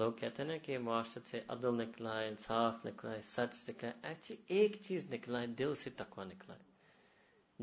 لوگ 0.00 0.12
کہتے 0.12 0.42
ہیں 0.42 0.48
نا 0.48 0.56
کہ 0.56 0.78
معاشرت 0.78 1.26
سے 1.26 1.40
عدل 1.48 1.74
نکلا 1.76 2.18
ہے 2.20 2.28
انصاف 2.28 2.84
نکلا 2.86 3.14
ہے 3.14 3.20
سچ 3.22 3.68
نکلا 3.68 3.90
ایکچولی 4.02 4.42
ایک 4.48 4.76
چیز 4.82 5.10
نکلا 5.10 5.40
ہے 5.40 5.46
دل 5.58 5.74
سے 5.74 5.90
تقوا 5.90 6.24
نکلا 6.24 6.54
ہے 6.54 6.70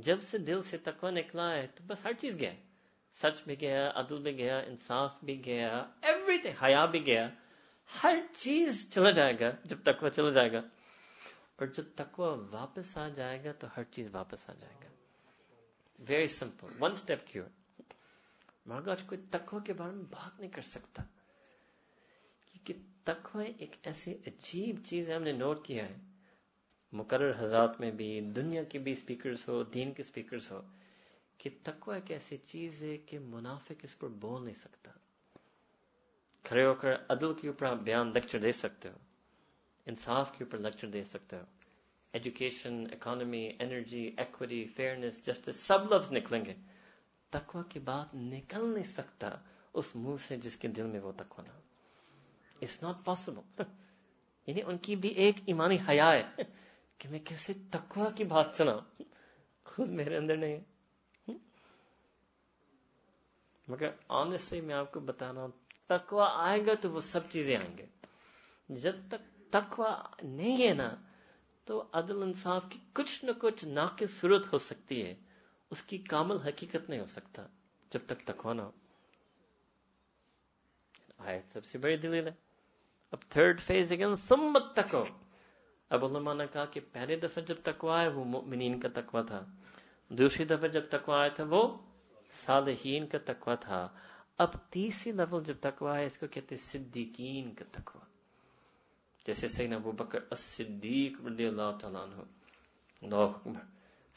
جب 0.00 0.21
سے 0.21 0.37
دل 0.37 0.61
سے 0.61 0.77
تقوا 0.77 1.09
نکلا 1.11 1.51
ہے 1.51 1.65
تو 1.67 1.83
بس 1.87 2.05
ہر 2.05 2.13
چیز 2.13 2.39
گیا 2.39 2.53
سچ 3.15 3.41
بھی 3.45 3.59
گیا 3.61 3.91
عدل 3.95 4.21
بھی 4.21 4.37
گیا 4.37 4.57
انصاف 4.59 5.23
بھی 5.23 5.45
گیا 5.45 5.69
ایوری 6.01 6.37
تھنگ 6.37 6.63
حیا 6.63 6.85
بھی 6.85 7.05
گیا 7.05 7.27
ہر 7.89 8.19
چیز 8.33 8.85
چلا 8.89 9.11
جائے 9.11 9.33
گا 9.39 9.51
جب 9.63 9.77
تکوا 9.83 10.09
چلا 10.09 10.29
جائے 10.29 10.51
گا 10.51 10.61
اور 11.55 11.67
جب 11.67 11.83
تکوا 11.95 12.35
واپس 12.51 12.97
آ 12.97 13.07
جائے 13.09 13.43
گا 13.43 13.51
تو 13.59 13.67
ہر 13.77 13.83
چیز 13.91 14.07
واپس 14.11 14.49
آ 14.49 14.53
جائے 14.53 14.75
گا 14.83 14.89
very 15.99 16.27
simple 16.27 16.67
one 16.79 16.91
step 16.91 17.27
cure 17.27 17.47
مگر 18.65 18.91
آج 18.91 19.03
کوئی 19.03 19.21
تکوا 19.29 19.59
کے 19.59 19.73
بارے 19.73 19.91
میں 19.91 20.03
بات 20.09 20.39
نہیں 20.39 20.51
کر 20.51 20.61
سکتا 20.61 21.03
تقوی 23.03 23.51
ایک 23.57 23.75
ایسی 23.83 24.13
عجیب 24.27 24.83
چیز 24.85 25.09
ہے 25.09 25.15
ہم 25.15 25.23
نے 25.23 25.31
نوٹ 25.31 25.65
کیا 25.65 25.85
ہے 25.85 25.95
مقرر 26.93 27.31
حضرات 27.39 27.79
میں 27.79 27.91
بھی 27.91 28.09
دنیا 28.35 28.63
کے 28.63 28.79
بھی 28.79 28.93
سپیکرز 28.95 29.47
ہو 29.47 29.61
دین 29.63 29.91
کے 29.93 30.03
سپیکرز 30.03 30.51
ہو 30.51 30.61
کہ 31.39 31.49
تقوی 31.63 31.95
ایک 31.95 32.11
ایسی 32.11 32.37
چیز 32.37 32.81
ہے 32.83 32.97
کہ 33.05 33.19
منافق 33.19 33.83
اس 33.83 33.97
پر 33.99 34.07
بول 34.19 34.43
نہیں 34.43 34.59
سکتا 34.61 34.91
کھڑے 36.45 36.65
ہو 36.65 36.73
کر 36.73 36.95
عدل 37.09 37.33
کے 37.33 37.47
اوپر 37.47 37.65
آپ 37.65 37.77
بیان 37.83 38.11
لیکچر 38.13 38.39
دے 38.39 38.51
سکتے 38.51 38.89
ہو 38.89 38.97
انصاف 39.87 40.37
کے 40.37 40.43
اوپر 40.43 40.57
لیکچر 40.57 40.87
دے 40.87 41.03
سکتے 41.03 41.35
ہو 41.35 41.43
education 42.13 42.83
economy 42.91 43.47
energy 43.59 44.09
equity 44.17 44.65
fairness 44.75 45.25
justice 45.25 45.59
سب 45.61 45.93
لفظ 45.93 46.11
نکلیں 46.11 46.43
گے 46.45 46.53
تقوی 47.33 47.61
کی 47.69 47.79
بات 47.79 48.15
نکل 48.15 48.73
نہیں 48.73 48.91
سکتا 48.93 49.35
اس 49.73 49.95
منہ 49.95 50.15
سے 50.27 50.37
جس 50.37 50.57
کے 50.57 50.67
دل 50.67 50.85
میں 50.85 50.99
وہ 50.99 51.11
تقوی 51.17 51.43
نہ 51.47 51.51
ہو 51.51 51.61
ناٹ 52.81 53.03
پاسبل 53.05 53.63
یعنی 54.47 54.61
ان 54.65 54.77
کی 54.77 54.95
بھی 54.95 55.09
ایک 55.09 55.35
ایمانی 55.45 55.77
حیا 55.89 56.07
ہے 56.07 56.43
کہ 56.97 57.09
میں 57.09 57.19
کیسے 57.19 57.53
تکوا 57.71 58.09
کی 58.09 58.23
بات 58.23 58.55
سنا 58.55 58.79
خود 59.65 59.89
میرے 59.89 60.17
اندر 60.17 60.37
مگر 63.67 63.87
ہے 63.87 63.97
مگر 64.07 64.37
سے 64.37 64.61
میں 64.61 64.75
آپ 64.75 64.91
کو 64.91 64.99
بتانا 64.99 65.45
تکوا 65.87 66.27
آئے 66.35 66.65
گا 66.65 66.73
تو 66.81 66.91
وہ 66.91 66.99
سب 66.99 67.29
چیزیں 67.29 67.55
آئیں 67.57 67.77
گے 67.77 67.85
جب 68.69 68.95
تک 69.07 69.51
تخوا 69.51 69.95
نہیں 70.23 70.67
ہے 70.67 70.73
نا 70.73 70.89
تو 71.67 71.83
عدل 71.93 72.21
انصاف 72.23 72.63
کی 72.69 72.79
کچھ 72.93 73.25
نہ 73.25 73.31
کچھ 73.39 73.65
ناقد 73.65 74.19
صورت 74.19 74.53
ہو 74.53 74.57
سکتی 74.57 75.05
ہے 75.05 75.13
اس 75.71 75.81
کی 75.81 75.97
کامل 75.97 76.37
حقیقت 76.37 76.89
نہیں 76.89 76.99
ہو 76.99 77.07
سکتا 77.07 77.45
جب 77.91 77.99
تک 78.05 78.25
تکوا 78.25 78.53
نہ 78.53 78.61
ہو 78.61 78.71
آئے 81.17 81.41
سب 81.53 81.65
سے 81.65 81.77
بڑی 81.77 81.97
دلیل 81.97 82.27
ہے 82.27 82.31
اب 83.13 83.19
تھرڈ 83.29 83.61
فیز 83.61 83.91
اگین 83.91 84.15
سمت 84.27 84.73
تکو 84.75 85.03
اب 85.91 86.05
علماء 86.05 86.33
نے 86.33 86.45
کہا 86.53 86.65
کہ 86.65 86.79
پہلے 86.91 87.15
دفعہ 87.17 87.43
جب 87.43 87.61
تکوا 87.63 88.01
ہے 88.01 88.07
وہ 88.07 88.23
مؤمنین 88.27 88.79
کا 88.79 88.89
تکوا 88.93 89.21
تھا 89.27 89.43
دوسری 90.11 90.45
دفعہ 90.45 90.67
جب 90.69 90.89
تکوا 90.89 91.19
آیا 91.19 91.29
تھا 91.35 91.43
وہ 91.49 91.61
صالحین 92.35 93.07
کا 93.07 93.17
تکوا 93.25 93.55
تھا 93.61 93.87
اب 94.39 94.53
تیسری 94.69 95.11
لیول 95.13 95.43
جب 95.43 95.55
تکوا 95.61 95.97
ہے 95.97 96.05
اس 96.05 96.17
کو 96.17 96.27
کہتے 96.27 96.55
ہیں 96.55 96.61
صدیقین 96.63 97.53
کا 97.55 97.65
تکوا 97.71 98.05
جیسے 99.25 99.47
سیدنا 99.47 99.75
ابو 99.75 99.91
بکر 99.93 100.19
الصدیق 100.29 101.19
رضی 101.25 101.45
اللہ 101.45 101.71
تعالیٰ 101.79 102.01
عنہ 102.03 102.21
اللہ 103.01 103.15
اکبر 103.15 103.59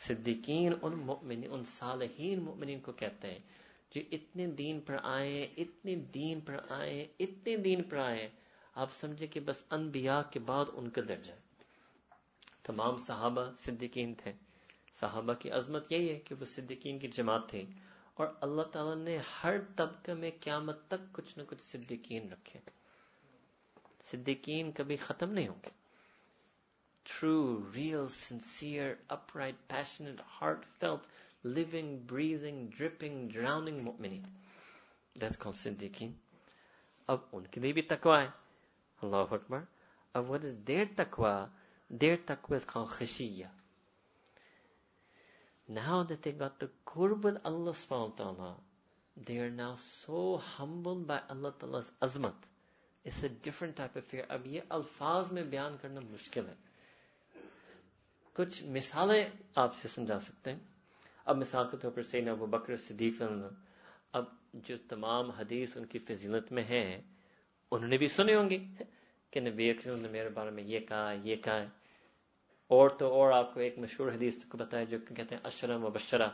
صدیقین 0.00 0.73
ان 0.83 0.99
مؤمنین 1.01 1.51
ان 1.51 1.65
صالحین 1.69 2.43
مؤمنین 2.43 2.81
کو 2.81 2.93
کہتے 2.95 3.31
ہیں 3.31 3.39
جو 3.93 4.01
اتنے 4.13 4.47
دین 4.59 4.81
پر 4.81 4.97
آئے 5.05 5.43
اتنے 5.57 5.95
دین 6.15 6.41
پر 6.41 6.57
آئے 6.73 7.05
اتنے 7.21 7.57
دین 7.59 7.83
پر 7.83 7.97
آئے 7.97 8.29
آپ 8.77 8.93
سمجھے 8.95 9.27
کہ 9.27 9.41
بس 9.41 9.63
انبیاء 9.71 10.21
کے 10.31 10.39
بعد 10.43 10.65
ان 10.73 10.89
کا 10.91 11.01
درجہ 11.09 11.33
تمام 12.65 12.99
صحابہ 12.99 13.45
صدیقین 13.59 14.15
تھے 14.15 14.33
صحابہ 14.97 15.33
کی 15.35 15.51
عظمت 15.51 15.93
یہی 15.93 16.09
ہے 16.11 16.19
کہ 16.25 16.35
وہ 16.35 16.47
صدیقین 16.47 16.99
کی 16.99 17.09
جماعت 17.11 17.49
تھی 17.51 17.65
اور 18.15 18.27
اللہ 18.41 18.63
تعالیٰ 18.73 18.97
نے 18.97 19.19
ہر 19.35 19.59
طبقے 19.77 20.15
میں 20.15 20.31
قیامت 20.41 20.87
تک 20.89 21.13
کچھ 21.13 21.37
نہ 21.39 21.43
کچھ 21.49 21.63
صدیقین 21.63 22.33
رکھے 22.33 22.61
صدیقین 24.11 24.73
کبھی 24.73 24.97
ختم 24.99 25.33
نہیں 25.33 25.49
ہوں 25.49 25.61
گے 25.65 25.71
true 27.07 27.37
real 27.75 28.07
sincere 28.09 28.93
upright 29.11 29.69
patient 29.69 30.21
hard 30.33 30.85
لگ 31.47 31.75
بریزنگ 32.07 32.83
مینیٹ 33.99 35.35
کال 35.39 35.53
صدیقین 35.55 36.13
اب 37.09 37.19
ان 37.33 37.47
کے 37.47 37.61
لیے 37.61 37.73
بھی 37.73 37.83
تکوا 37.85 38.21
ہے 38.23 38.29
اللہ 39.03 39.35
اکبر 39.35 39.65
اب 40.15 40.31
وہ 40.31 40.39
دیر 40.67 40.85
تکوا 40.97 41.35
دیر 41.89 42.17
تکوا 42.27 42.57
اس 42.57 42.67
کھان 42.67 42.85
خشیہ 42.85 43.47
Now 45.69 46.03
that 46.03 46.23
they 46.23 46.33
got 46.33 46.59
the 46.59 46.69
qurb 46.87 47.23
with 47.23 47.39
Allah 47.45 47.73
subhanahu 47.73 48.11
wa 48.11 48.17
ta'ala, 48.17 48.55
they 49.17 49.39
are 49.39 49.51
now 49.51 49.77
so 49.77 50.37
humbled 50.37 51.07
by 51.07 51.21
Allah 51.31 51.55
ta'ala's 51.59 51.91
azmat. 52.03 52.35
It's 53.05 53.23
a 53.23 53.29
different 53.29 53.77
type 53.77 53.97
of 53.97 54.05
fear. 54.05 54.25
اب 54.29 54.47
یہ 54.47 54.61
الفاظ 54.69 55.33
میں 55.33 55.43
بیان 55.43 55.77
کرنا 55.83 56.01
مشکل 56.01 56.49
ہے. 56.49 56.55
کچھ 58.33 58.63
مثالیں 58.65 59.25
آپ 59.55 59.75
سے 59.75 59.89
سمجھا 59.89 60.19
سکتے 60.19 60.53
ہیں. 60.53 60.59
اب 61.25 61.37
مثال 61.37 61.67
کے 61.71 61.77
طور 61.77 61.91
پر 61.91 62.03
سینہ 62.03 62.31
ابو 62.31 62.47
بکر 62.47 62.77
صدیق 62.77 63.23
اب 64.13 64.25
جو 64.53 64.77
تمام 64.89 65.31
حدیث 65.31 65.77
ان 65.77 65.87
کی 65.87 65.99
فضیلت 65.99 66.53
میں 66.53 66.65
ہیں 66.65 67.01
انہوں 67.73 67.89
نے 67.89 67.97
بھی 67.99 68.09
سنے 68.09 68.35
ہوں 68.35 68.51
گے 68.51 68.59
کہ 69.33 69.41
نبی 69.41 69.71
اکرم 69.71 70.01
نے 70.01 70.09
میرے 70.09 70.29
بارے 70.35 70.51
میں 70.51 70.63
یہ 70.65 70.81
کہا 70.89 71.13
یہ 71.25 71.37
کہا 71.37 71.61
ہے 71.61 71.69
اور 72.71 72.89
تو 72.91 73.13
اور 73.13 73.33
آپ 73.33 73.53
کو 73.55 73.61
ایک 73.61 73.79
مشہور 73.79 74.13
حدیث 74.13 74.45
کو 74.45 74.59
بتایا 74.59 74.85
جو 74.85 74.99
کہتے 75.07 75.35
ہیں 75.35 75.41
اشرا 75.45 75.77
مبشرہ 75.79 76.29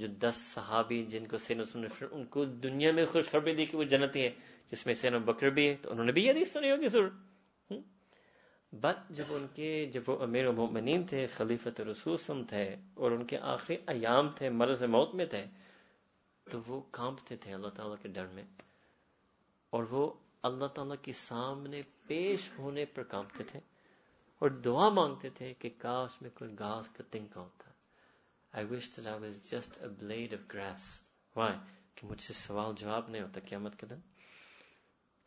جو 0.00 0.06
دس 0.20 0.36
صحابی 0.54 1.02
جن 1.04 1.26
کو 1.26 1.38
سین 1.38 1.64
سن 1.64 1.84
ان 2.02 2.24
کو 2.24 2.44
دنیا 2.62 2.92
میں 2.92 3.04
خوشخبری 3.04 3.54
دی 3.54 3.66
کہ 3.66 3.76
وہ 3.76 3.84
جنتی 3.84 4.22
ہے 4.22 4.30
جس 4.72 4.84
میں 4.86 4.94
سین 4.94 5.18
بکر 5.24 5.50
بھی 5.50 5.68
ہے 5.68 5.74
تو 5.82 5.90
انہوں 5.90 6.06
نے 6.06 6.12
بھی 6.12 6.24
یہ 6.24 6.30
حدیث 6.30 6.52
سنی 6.52 6.70
ہوگی 6.70 6.88
ضرور 6.88 7.08
بٹ 8.72 9.10
جب 9.10 9.24
ان 9.28 9.46
کے 9.54 9.70
جب 9.92 10.08
وہ 10.08 10.18
امیر 10.22 10.46
المؤمنین 10.46 11.06
تھے 11.06 11.26
خلیفت 11.26 11.80
رسوسم 11.80 12.42
تھے 12.44 12.64
اور 12.94 13.10
ان 13.10 13.24
کے 13.24 13.38
آخری 13.46 13.76
ایام 13.86 14.28
تھے 14.36 14.50
مرض 14.52 14.82
موت 14.90 15.14
میں 15.14 15.26
تھے 15.26 15.44
تو 16.46 16.60
وہ 16.66 16.80
کانپتے 16.90 17.36
تھے 17.36 17.54
اللہ 17.54 17.68
تعالیٰ 17.68 17.96
کے 18.02 18.08
ڈر 18.08 18.26
میں 18.34 18.44
اور 19.72 19.84
وہ 19.90 20.08
اللہ 20.46 20.66
تعالیٰ 20.74 20.96
کے 21.02 21.12
سامنے 21.18 21.80
پیش 22.06 22.50
ہونے 22.58 22.84
پر 22.94 23.02
کامتے 23.08 23.44
تھے 23.44 23.60
اور 24.42 24.50
دعا 24.64 24.88
مانگتے 24.90 25.30
تھے 25.34 25.52
کہ 25.60 25.68
کاش 25.78 26.20
میں 26.22 26.30
کوئی 26.34 26.58
گاس 26.58 26.88
کا 26.88 27.04
تنکا 27.10 27.40
ہوتا 27.40 27.70
I 28.52 28.66
wish 28.66 28.90
that 28.96 29.06
I 29.06 29.20
was 29.20 29.40
just 29.50 29.78
a 29.82 29.88
blade 29.98 30.34
of 30.34 30.52
grass 30.52 30.84
why 31.36 31.56
کہ 31.94 32.06
مجھ 32.06 32.20
سے 32.22 32.32
سوال 32.32 32.74
جواب 32.76 33.08
نہیں 33.08 33.22
ہوتا 33.22 33.40
قیامت 33.48 33.76
کے 33.80 33.86
دن 33.86 34.00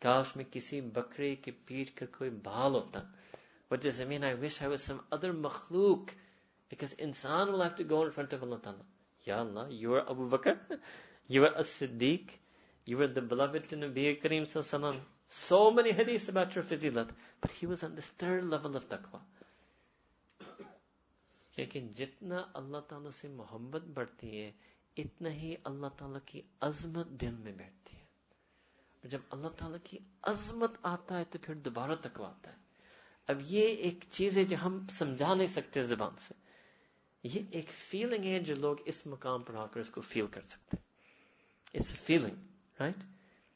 کاش 0.02 0.36
میں 0.36 0.45
کسی 0.52 0.81
بکرے 0.94 1.36
کے 1.36 1.52
پیٹ 1.65 1.98
کا 1.98 2.06
کوئی 2.18 2.30
بھال 2.44 2.76
ہوتا 2.76 2.99
وٹ 3.72 3.84
جس 3.84 3.99
مین 4.07 4.23
I 4.23 4.36
wish 4.36 4.61
I 4.61 4.69
was 4.69 4.81
some 4.81 4.98
other 5.11 5.31
مخلوق 5.41 6.11
بیکاز 6.72 6.94
انسان 6.98 7.49
will 7.49 7.61
have 7.61 7.76
to 7.77 7.84
go 7.90 8.02
in 8.02 8.10
front 8.10 8.34
of 8.34 8.44
اللہ 8.44 8.61
تعالیٰ 8.64 8.84
یا 9.27 9.40
اللہ 9.40 9.73
یو 9.73 9.95
آر 9.95 10.06
ابو 10.07 10.27
بکر 10.30 10.53
یو 11.30 11.45
آر 11.45 11.56
اے 11.56 11.64
صدیق 11.72 12.31
You 12.90 12.98
were 12.98 13.07
the 13.07 13.22
beloved 13.23 13.69
to 13.69 13.77
Nabi 13.77 14.06
Kareem 14.22 14.45
Sallallahu 14.45 14.99
So 15.30 15.69
many 15.69 15.91
hadiths 15.91 16.27
about 16.27 16.56
your 16.56 16.64
fazilat. 16.64 17.10
But 17.41 17.52
he 17.52 17.68
was 17.68 17.84
on 17.84 17.95
this 17.95 18.07
third 18.18 18.45
level 18.45 18.76
of 18.76 18.90
taqwa. 18.90 19.22
لیکن 21.56 21.88
جتنا 21.95 22.41
اللہ 22.53 22.81
تعالیٰ 22.88 23.11
سے 23.11 23.27
محبت 23.27 23.88
بڑھتی 23.94 24.30
ہے 24.31 24.52
اتنا 24.98 25.30
ہی 25.30 25.53
اللہ 25.64 25.88
تعالیٰ 25.98 26.19
کی 26.26 26.41
عظمت 26.61 27.07
دل 27.22 27.36
میں 27.44 27.52
بیٹھتی 27.53 27.98
ہے 27.98 29.07
جب 29.10 29.22
اللہ 29.30 29.57
تعالیٰ 29.57 29.80
کی 29.84 29.98
عظمت 30.31 30.77
آتا 30.91 31.18
ہے 31.19 31.23
تو 31.31 31.40
پھر 31.41 31.56
دوبارہ 31.68 31.95
تکوا 32.02 32.27
آتا 32.27 32.52
ہے 32.52 32.57
اب 33.27 33.41
یہ 33.45 33.76
ایک 33.88 34.06
چیز 34.10 34.38
ہے 34.38 34.44
جو 34.44 34.57
ہم 34.64 34.80
سمجھا 34.91 35.34
نہیں 35.34 35.48
سکتے 35.56 35.84
زبان 35.86 36.18
سے 36.18 36.34
یہ 37.23 37.41
ایک 37.52 37.69
فیلنگ 37.80 38.26
ہے 38.26 38.40
جو 38.44 38.56
لوگ 38.56 38.81
اس 38.86 39.06
مقام 39.06 39.41
پر 39.41 39.56
آ 39.56 39.65
کر 39.65 39.80
اس 39.80 39.90
کو 39.90 40.02
فیل 40.11 40.27
کر 40.31 40.45
سکتے 40.48 40.77
it's 41.73 41.91
feeling 42.06 42.48
Right? 42.80 43.02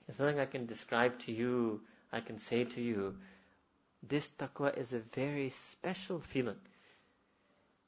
It's 0.07 0.19
nothing 0.19 0.39
I 0.39 0.45
can 0.45 0.65
describe 0.65 1.17
to 1.19 1.31
you, 1.31 1.81
I 2.11 2.19
can 2.19 2.38
say 2.38 2.65
to 2.65 2.81
you. 2.81 3.15
This 4.05 4.30
taqwa 4.38 4.77
is 4.77 4.91
a 4.91 4.99
very 4.99 5.53
special 5.71 6.19
feeling. 6.19 6.59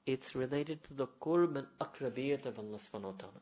It's 0.06 0.36
related 0.36 0.84
to 0.86 0.94
the 0.94 1.08
qurb 1.22 1.58
and 1.58 1.68
akrabiyat 1.82 2.46
of 2.46 2.60
Allah 2.60 2.78
subhanahu 2.78 3.12
wa 3.12 3.18
ta'ala. 3.18 3.42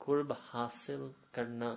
Qurb 0.00 0.34
hasil 0.52 1.10
karna. 1.32 1.76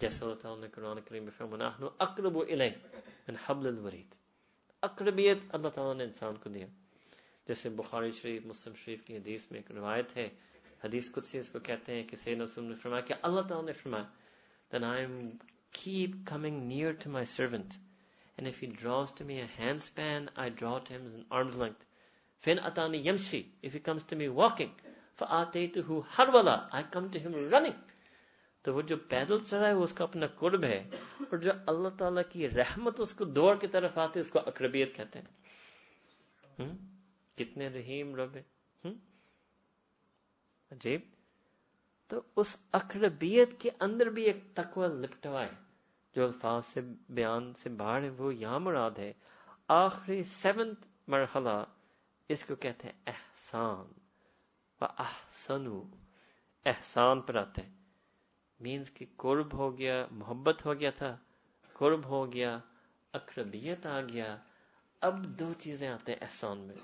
جیسا 0.00 0.24
اللہ 0.24 0.34
تعالیٰ 0.42 0.60
نے 0.60 0.68
قرآن 0.74 1.00
کریم 1.08 1.24
میں 1.24 1.32
فرمایا 1.38 1.68
نحن 1.68 1.86
اقرب 1.98 2.38
الیہ 2.38 2.70
من 3.28 3.36
حبل 3.46 3.66
الورید 3.66 4.14
اقربیت 4.82 5.38
اللہ 5.54 5.68
تعالیٰ 5.74 5.96
نے 5.96 6.04
انسان 6.04 6.36
کو 6.42 6.50
دیا 6.50 6.66
جیسے 7.46 7.68
بخاری 7.76 8.12
شریف 8.20 8.46
مسلم 8.46 8.74
شریف 8.84 9.04
کی 9.06 9.16
حدیث 9.16 9.50
میں 9.50 9.58
ایک 9.60 9.70
روایت 9.76 10.16
ہے 10.16 10.28
حدیث 10.84 11.10
قدسی 11.12 11.38
اس 11.38 11.48
کو 11.52 11.58
کہتے 11.64 11.94
ہیں 11.94 12.04
کہ 12.08 12.16
سید 12.16 12.40
وسلم 12.40 12.68
نے 12.68 12.74
فرمایا 12.82 13.00
کہ 13.08 13.14
اللہ 13.22 13.40
تعالیٰ 13.48 13.66
نے 13.66 13.72
فرمایا 13.82 14.04
then 14.70 14.84
I 14.84 15.00
am 15.00 15.40
keep 15.72 16.24
coming 16.24 16.68
near 16.68 16.92
to 16.94 17.08
my 17.08 17.24
servant 17.24 17.76
and 18.38 18.46
if 18.46 18.60
he 18.60 18.66
draws 18.68 19.12
to 19.12 19.24
me 19.24 19.40
a 19.40 19.48
handspan 19.58 20.28
I 20.36 20.48
draw 20.50 20.78
to 20.78 20.92
him 20.92 21.06
an 21.08 21.24
arm's 21.30 21.56
length 21.56 21.84
فَإِنْ 22.44 22.62
أَتَانِ 22.62 23.04
يَمْشِي 23.04 23.44
If 23.62 23.74
he 23.74 23.80
comes 23.80 24.04
to 24.04 24.16
me 24.16 24.28
walking 24.30 24.70
فَآتَيْتُهُ 25.18 26.04
harwala 26.08 26.68
I 26.72 26.82
come 26.84 27.10
to 27.10 27.18
him 27.18 27.34
running 27.50 27.74
تو 28.64 28.74
وہ 28.74 28.82
جو 28.82 28.96
پیدل 29.08 29.38
چڑھا 29.44 29.66
ہے 29.66 29.72
وہ 29.72 29.84
اس 29.84 29.92
کا 29.92 30.04
اپنا 30.04 30.26
قرب 30.38 30.64
ہے 30.64 30.78
اور 31.20 31.38
جو 31.38 31.52
اللہ 31.66 31.88
تعالیٰ 31.98 32.22
کی 32.30 32.48
رحمت 32.50 33.00
اس 33.00 33.12
کو 33.12 33.24
کی 33.24 33.66
آتی 33.76 34.18
ہے 34.18 34.20
اس 34.20 34.30
کو 34.30 34.38
اقربیت 34.46 34.94
کہتے 34.96 35.20
ہیں 35.20 36.68
کتنے 37.38 37.68
رحیم 37.68 38.14
رب 38.14 38.34
ہے 38.34 38.42
عجیب 40.70 41.00
تو 42.10 42.20
اس 42.36 42.56
اقربیت 42.72 43.60
کے 43.60 43.70
اندر 43.80 44.06
بھی 44.06 44.22
ایک 44.22 44.42
تقوی 44.54 44.86
لپٹوا 44.96 45.44
ہے 45.44 45.54
جو 46.14 46.24
الفاظ 46.24 46.62
سے 46.66 46.80
بیان 47.08 47.52
سے 47.54 47.68
باہر 47.70 48.02
ہے 48.02 48.08
وہ 48.08 48.34
یہاں 48.34 48.60
مراد 48.60 48.98
ہے 48.98 49.12
آخری 49.68 50.22
سیونت 50.22 50.84
مرحلہ 51.08 51.64
اس 52.30 52.44
کو 52.44 52.54
کہتے 52.54 52.88
ہیں 52.88 52.94
احسان 53.06 53.92
احسان 56.66 57.20
پر 57.20 57.34
آتے 57.34 57.62
ہیں 57.62 57.79
مینس 58.60 58.90
کہ 58.90 59.06
قرب 59.16 59.52
ہو 59.52 59.78
گیا 59.78 60.06
محبت 60.10 60.64
ہو 60.66 60.74
گیا 60.80 60.90
تھا 60.90 61.16
قرب 61.76 62.04
ہو 62.04 62.32
گیا 62.32 62.58
اقربیت 63.14 63.86
آ 63.86 64.00
گیا 64.00 64.36
اب 65.02 65.24
دو 65.38 65.52
چیزیں 65.58 65.88
آتے 65.88 66.12
ہیں 66.12 66.18
احسان 66.20 66.58
میں 66.58 66.76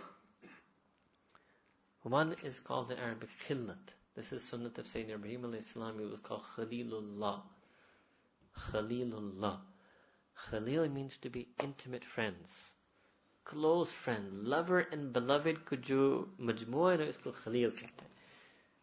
one 2.04 2.32
is 2.44 2.60
called 2.60 2.90
in 2.90 2.98
Arabic 2.98 3.48
خلت 3.48 3.90
دس 4.16 4.32
از 4.32 4.42
سنت 4.42 4.78
اف 4.78 4.86
سین 4.86 5.12
ابراہیم 5.12 5.44
علیہ 5.44 5.58
السلام 5.58 5.98
اٹ 5.98 6.04
واز 6.04 6.20
کال 6.22 6.38
خلیل 6.54 6.94
اللہ 6.94 7.40
خلیل 8.54 9.14
اللہ 9.14 9.56
خلیل 10.36 10.88
means 10.88 11.18
to 11.20 11.28
be 11.32 11.44
intimate 11.62 12.04
friends 12.14 12.54
close 13.46 13.88
friend 14.04 14.32
lover 14.48 14.80
and 14.90 15.16
beloved 15.16 15.58
کو 15.64 15.76
جو 15.76 16.24
مجموعہ 16.38 16.96
ہے 16.98 17.08
اس 17.08 17.18
کو 17.18 17.32
خلیل 17.42 17.70
کہتے 17.70 18.04
ہیں 18.04 18.14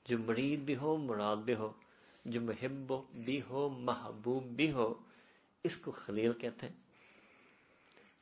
جو 0.06 0.18
مرید 0.18 0.60
بھی 0.60 0.76
ہو 0.76 0.98
مراد 0.98 1.38
بھی 1.38 1.56
ہو 1.56 1.72
جو 2.26 2.41
محب 2.41 2.91
بھی 3.26 3.40
ہو 3.49 3.68
محبوب 3.70 4.44
بھی 4.56 4.72
ہو 4.72 4.94
اس 5.65 5.76
کو 5.76 5.91
خلیل 5.91 6.34
کہتے 6.34 6.68
ہیں 6.68 6.82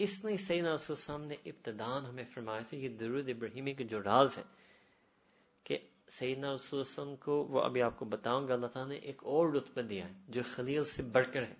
اس 0.00 0.23
میں 0.23 0.35
سعید 0.37 0.65
صاحب 0.79 1.23
نے 1.23 1.35
ابتدان 1.45 2.05
ہمیں 2.05 2.23
فرمایا 2.33 2.61
تھا 2.69 2.77
یہ 2.77 2.89
درود 2.89 3.29
ابراہیمی 3.29 3.73
کے 3.73 3.83
جو 3.83 4.01
راز 4.03 4.37
ہے 4.37 4.43
کہ 5.65 5.77
سعید 6.09 6.43
وسلم 6.43 7.15
کو 7.15 7.43
وہ 7.49 7.61
ابھی 7.61 7.81
آپ 7.81 7.97
کو 7.99 8.05
بتاؤں 8.05 8.47
گا 8.47 8.53
اللہ 8.53 8.67
تعالیٰ 8.67 8.91
نے 8.91 8.97
ایک 8.97 9.23
اور 9.23 9.53
رتبہ 9.53 9.81
دیا 9.81 10.07
ہے 10.07 10.13
جو 10.27 10.41
خلیل 10.55 10.83
سے 10.83 11.03
بڑھ 11.03 11.27
کر 11.33 11.43
ہے 11.43 11.53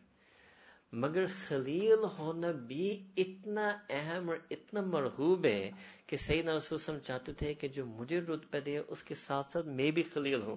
مگر 0.93 1.25
خلیل 1.47 2.03
ہونا 2.19 2.51
بھی 2.51 2.87
اتنا 3.17 3.69
اہم 3.89 4.29
اور 4.29 4.37
اتنا 4.49 4.81
مرحوب 4.81 5.45
ہے 5.45 5.71
کہ 6.05 6.17
سعید 6.17 6.49
وسلم 6.49 6.99
چاہتے 6.99 7.33
تھے 7.33 7.53
کہ 7.53 7.67
جو 7.67 7.85
مجھے 7.85 8.19
رتبہ 8.19 8.59
دیا 8.59 8.81
اس 8.87 9.03
کے 9.03 9.15
ساتھ 9.15 9.51
ساتھ 9.51 9.67
میں 9.67 9.91
بھی 9.91 10.03
خلیل 10.03 10.41
ہوں 10.41 10.57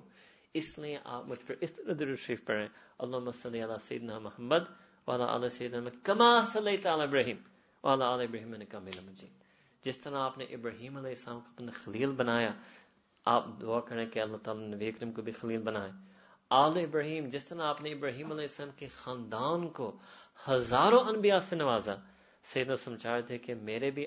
اس 0.54 0.76
لیے 0.78 0.98
آپ 1.06 1.28
مجھ 1.28 1.38
پر 1.46 1.54
اس 1.60 1.72
طرح 1.72 1.92
درود 1.94 2.18
شریف 2.18 2.44
پڑھیں 2.44 2.68
اللہ 2.98 3.30
صلی 3.42 3.62
علی 3.64 3.78
سیدنا 3.80 4.18
محمد 4.20 4.70
والا 5.08 5.34
علیہ 5.34 5.48
سیدنا 5.48 5.80
محمد 5.80 6.04
کما 6.04 6.30
صلی 6.52 6.76
تعالی 6.78 7.02
ابراہیم 7.02 7.36
والا 7.84 8.14
علیہ 8.14 8.26
ابراہیم 8.26 8.54
نے 8.54 8.64
کامل 8.66 9.00
مجید 9.00 9.42
جس 9.84 9.98
طرح 9.98 10.18
آپ 10.20 10.38
نے 10.38 10.44
ابراہیم 10.50 10.96
علیہ 10.96 11.10
السلام 11.10 11.40
کو 11.40 11.50
اپنے 11.52 11.72
خلیل 11.74 12.12
بنایا 12.14 12.52
آپ 13.26 13.46
دعا 13.60 13.80
کریں 13.82 14.06
کہ 14.06 14.18
اللہ 14.18 14.36
تعالیٰ 14.42 14.68
نبی 14.68 14.88
اکرم 14.88 15.12
کو 15.12 15.22
بھی 15.22 15.32
خلیل 15.32 15.62
بنائے 15.62 15.90
آل 16.50 16.78
ابراہیم 16.78 17.28
جس 17.28 17.44
طرح 17.44 17.62
آپ 17.64 17.82
نے 17.82 17.92
ابراہیم 17.92 18.32
علیہ 18.32 18.44
السلام 18.44 18.70
کے 18.76 18.88
خاندان 18.94 19.68
کو 19.70 19.92
ہزاروں 20.40 21.00
انبیاء 21.06 21.38
سے 21.48 21.56
نوازا 21.56 21.94
سیدنا 22.44 22.72
نے 22.72 22.76
سمجھائے 22.76 23.22
تھے 23.22 23.38
کہ 23.38 23.54
میرے 23.62 23.90
بھی 23.90 24.06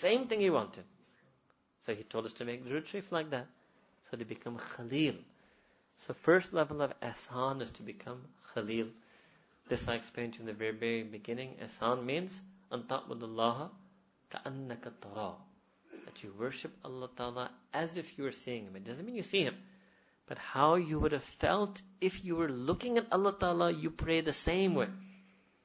Same 0.00 0.26
thing 0.26 0.40
he 0.40 0.48
wanted. 0.48 0.84
So 1.86 1.94
he 1.94 2.02
told 2.04 2.24
us 2.24 2.32
to 2.34 2.44
make 2.46 2.64
roots 2.64 2.94
like 3.10 3.28
that. 3.30 3.46
So 4.10 4.16
to 4.16 4.24
become 4.24 4.56
Khalil. 4.58 5.16
So 6.06 6.14
first 6.14 6.54
level 6.54 6.80
of 6.80 6.94
Ihsan 7.00 7.60
is 7.60 7.70
to 7.72 7.82
become 7.82 8.22
Khalil. 8.54 8.86
This 9.68 9.86
I 9.88 9.96
explained 9.96 10.36
in 10.40 10.46
the 10.46 10.54
very, 10.54 10.72
very 10.72 11.02
beginning. 11.02 11.56
Ihsan 11.62 12.04
means 12.04 12.40
Anta'budullaha 12.70 13.68
ka'annaka 14.30 14.92
tara. 15.02 15.34
That 16.06 16.22
you 16.24 16.32
worship 16.38 16.72
Allah 16.84 17.10
Ta'ala 17.16 17.50
as 17.74 17.98
if 17.98 18.16
you 18.16 18.26
are 18.26 18.32
seeing 18.32 18.64
Him. 18.64 18.76
It 18.76 18.84
doesn't 18.84 19.04
mean 19.04 19.14
you 19.14 19.22
see 19.22 19.42
Him 19.42 19.56
but 20.32 20.38
how 20.38 20.76
you 20.76 20.98
would 20.98 21.12
have 21.12 21.24
felt 21.40 21.82
if 22.00 22.24
you 22.24 22.36
were 22.36 22.48
looking 22.48 22.96
at 22.96 23.08
Allah 23.12 23.34
Ta'ala, 23.38 23.70
you 23.70 23.90
pray 23.90 24.22
the 24.22 24.32
same 24.32 24.74
way. 24.74 24.86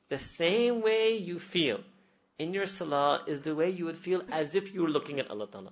The 0.11 0.17
same 0.19 0.81
way 0.81 1.15
you 1.15 1.39
feel 1.39 1.79
in 2.37 2.53
your 2.53 2.65
salah 2.65 3.23
is 3.27 3.39
the 3.39 3.55
way 3.55 3.69
you 3.69 3.85
would 3.85 3.97
feel 3.97 4.23
as 4.29 4.55
if 4.55 4.73
you 4.73 4.81
were 4.81 4.89
looking 4.89 5.21
at 5.21 5.31
Allah 5.31 5.47
Ta'ala. 5.53 5.71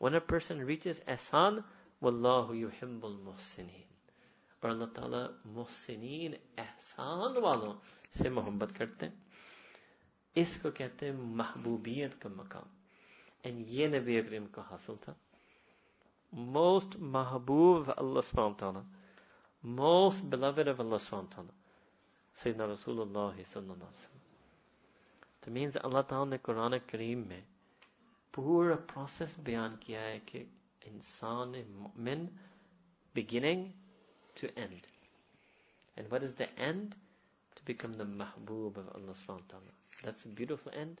when 0.00 0.14
a 0.14 0.24
person 0.32 0.66
reaches 0.72 1.04
ihsan 1.14 1.62
wallahu 2.02 2.60
yuhibbul 2.64 3.16
muhsinin 3.28 3.89
اور 4.62 4.70
اللہ 4.70 4.84
تعالیٰ 4.94 5.26
محسنین 5.46 6.34
احسان 6.58 7.36
والوں 7.42 7.74
سے 8.12 8.28
محبت 8.30 8.76
کرتے 8.78 9.06
ہیں 9.06 9.28
اس 10.36 10.56
کو 10.62 10.70
کہتے 10.70 11.06
ہیں 11.06 11.12
محبوبیت 11.36 12.20
کا 12.22 12.28
مقام 12.28 12.68
اینڈ 13.44 13.64
یہ 13.68 13.88
نبی 13.88 14.18
اکریم 14.18 14.46
کا 14.46 14.62
حاصل 14.70 14.94
تھا 15.00 15.14
موسٹ 16.52 16.96
محبوب 17.14 17.90
اللہ 17.96 18.20
سبحانہ 18.30 18.54
تعالیٰ 18.58 18.82
موسٹ 19.64 20.24
بلاور 20.24 20.66
اف 20.66 20.80
اللہ 20.80 20.96
سبحانہ 21.00 21.34
تعالیٰ 21.34 21.54
سیدنا 22.38 22.66
رسول 22.66 23.00
اللہ 23.00 23.42
صلی 23.52 23.70
اللہ 23.70 23.72
علیہ 23.74 23.98
وسلم 23.98 24.18
تو 25.40 25.50
مینز 25.50 25.76
اللہ 25.82 26.02
تعالیٰ 26.08 26.26
نے 26.26 26.38
قرآن 26.42 26.74
کریم 26.86 27.26
میں 27.28 27.40
پورا 28.34 28.76
پروسیس 28.86 29.38
بیان 29.38 29.76
کیا 29.80 30.00
ہے 30.00 30.18
کہ 30.26 30.44
انسان 30.84 31.52
مؤمن 31.68 32.26
beginning 33.14 33.70
to 34.36 34.48
end. 34.58 34.86
And 35.96 36.10
what 36.10 36.22
is 36.22 36.34
the 36.34 36.48
end? 36.58 36.96
To 37.56 37.64
become 37.64 37.94
the 37.94 38.04
mahbub 38.04 38.76
of 38.76 38.88
Allah 38.94 39.14
subhanahu 39.14 39.42
wa 39.42 39.48
ta'ala. 39.48 39.72
That's 40.04 40.24
a 40.24 40.28
beautiful 40.28 40.72
end. 40.74 41.00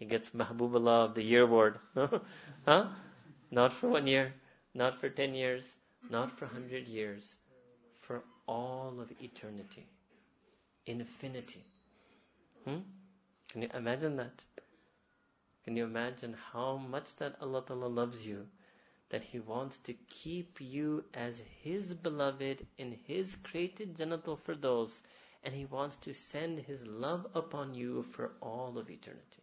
he 0.02 0.08
gets 0.08 0.30
Mahbub 0.30 0.74
Allah 0.74 1.04
of 1.04 1.14
the 1.14 1.22
year 1.22 1.42
award. 1.42 1.78
huh? 2.66 2.86
Not 3.52 3.72
for 3.72 3.88
one 3.88 4.08
year, 4.08 4.34
not 4.74 4.98
for 5.00 5.08
ten 5.08 5.32
years, 5.32 5.64
not 6.10 6.36
for 6.36 6.46
hundred 6.46 6.88
years, 6.88 7.36
all 8.46 9.00
of 9.00 9.12
eternity, 9.20 9.86
infinity. 10.86 11.64
Hmm? 12.64 12.78
Can 13.48 13.62
you 13.62 13.68
imagine 13.74 14.16
that? 14.16 14.44
Can 15.64 15.76
you 15.76 15.84
imagine 15.84 16.34
how 16.52 16.76
much 16.76 17.14
that 17.16 17.36
Allah 17.40 17.62
Ta'ala 17.66 17.86
loves 17.86 18.26
you? 18.26 18.46
That 19.10 19.22
He 19.22 19.40
wants 19.40 19.76
to 19.78 19.94
keep 20.08 20.60
you 20.60 21.04
as 21.14 21.42
His 21.62 21.94
beloved 21.94 22.66
in 22.78 22.98
His 23.06 23.36
created 23.42 23.96
genital 23.96 24.36
for 24.36 24.54
those, 24.54 25.00
and 25.44 25.54
He 25.54 25.66
wants 25.66 25.96
to 25.96 26.14
send 26.14 26.58
His 26.58 26.86
love 26.86 27.26
upon 27.34 27.74
you 27.74 28.02
for 28.02 28.32
all 28.40 28.78
of 28.78 28.90
eternity. 28.90 29.42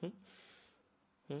hmm? 0.02 0.12
Hmm? 1.30 1.40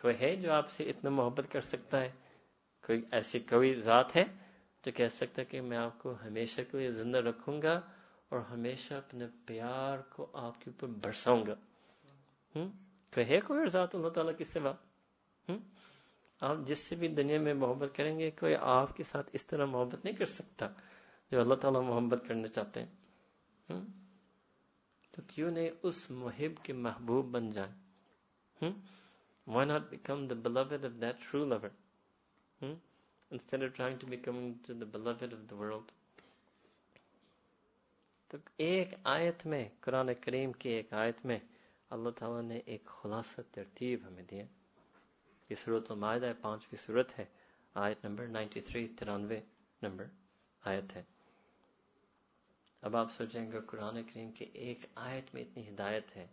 کوئی 0.00 0.14
ہے 0.20 0.34
جو 0.36 0.52
آپ 0.52 0.70
سے 0.70 0.84
اتنا 0.84 1.10
محبت 1.10 1.50
کر 1.52 1.60
سکتا 1.60 2.00
ہے 2.00 2.10
کوئی 2.84 3.02
ایسی 3.10 3.38
کوئی 3.40 3.74
ذات 3.80 4.16
ہے 4.16 4.22
تو 4.84 4.90
کہہ 4.90 5.08
سکتا 5.10 5.42
کہ 5.42 5.60
میں 5.60 5.78
آپ 5.78 5.98
کو 5.98 6.14
ہمیشہ 6.22 6.60
کے 6.70 6.90
زندہ 6.90 7.18
رکھوں 7.18 7.60
گا 7.62 7.80
اور 8.28 8.40
ہمیشہ 8.40 8.94
اپنے 8.94 9.26
پیار 9.46 9.98
کو 10.10 10.26
آپ 10.36 10.60
کے 10.60 10.70
اوپر 10.70 10.92
برساؤں 11.00 11.44
گا 11.46 11.54
ہوں 12.54 12.68
ہے 13.12 13.40
کوئی 13.40 13.68
ذات 13.68 13.94
اللہ 13.94 14.08
تعالیٰ 14.08 14.36
کی 14.38 14.44
سوا 14.44 14.72
ہوں 15.48 15.58
آپ 16.42 16.56
جس 16.66 16.86
سے 16.88 16.96
بھی 16.96 17.08
دنیا 17.08 17.40
میں 17.40 17.54
محبت 17.54 17.96
کریں 17.96 18.18
گے 18.18 18.30
کوئی 18.30 18.54
آپ 18.60 18.96
کے 18.96 19.02
ساتھ 19.02 19.30
اس 19.32 19.46
طرح 19.46 19.66
محبت 19.66 20.04
نہیں 20.04 20.16
کر 20.16 20.26
سکتا 20.26 20.68
جو 21.32 21.40
اللہ 21.40 21.54
تعالیٰ 21.54 21.82
محبت 21.82 22.26
کرنا 22.28 22.48
چاہتے 22.48 22.82
ہیں 22.82 23.78
تو 25.14 25.22
کیوں 25.26 25.50
نہیں 25.50 25.68
اس 25.82 26.10
محب 26.10 26.62
کے 26.62 26.72
محبوب 26.72 27.30
بن 27.30 27.50
جائیں 27.50 27.72
ہوں 28.62 28.72
Why 29.48 29.64
not 29.64 29.90
become 29.90 30.00
become 30.00 30.28
the 30.28 30.34
the 30.34 30.40
beloved 30.46 30.70
beloved 30.70 30.84
of 30.84 30.92
of 30.92 31.00
that 31.00 31.20
true 31.20 31.44
lover? 31.44 31.70
Hmm? 32.60 32.74
Instead 33.30 33.62
trying 33.76 33.98
to 33.98 34.06
to 34.06 34.74
of 35.32 35.48
the 35.48 35.56
world. 35.56 35.92
تو 38.28 38.38
ایک 38.56 38.88
آیت 39.04 39.46
میں 39.46 39.68
قرآن 39.80 40.08
کریم 40.20 40.52
کی 40.52 40.68
ایک 40.68 40.92
آیت 40.92 41.26
میں 41.26 41.38
اللہ 41.90 42.08
تعالیٰ 42.10 42.42
نے 42.42 42.60
ایک 42.66 42.84
خلاصہ 42.84 43.40
ترتیب 43.50 44.00
ہمیں 44.06 44.22
دیوت 44.30 45.90
ہم 45.90 46.04
آدہ 46.04 46.26
ہے 46.26 46.32
پانچویں 46.40 46.86
صورت 46.86 47.18
ہے 47.18 47.24
آیت 47.74 48.04
نمبر 48.04 48.26
نائنٹی 48.26 48.60
تھری 48.60 48.88
ترانوے 48.88 49.40
نمبر 49.82 50.04
آیت 50.62 50.96
ہے 50.96 51.02
اب 52.82 52.96
آپ 52.96 53.12
سوچیں 53.12 53.52
گے 53.52 53.58
قرآن 53.66 54.02
کریم 54.02 54.32
کی 54.32 54.44
ایک 54.52 54.78
آیت 54.94 55.34
میں 55.34 55.42
اتنی 55.42 55.68
ہدایت 55.68 56.16
ہے 56.16 56.26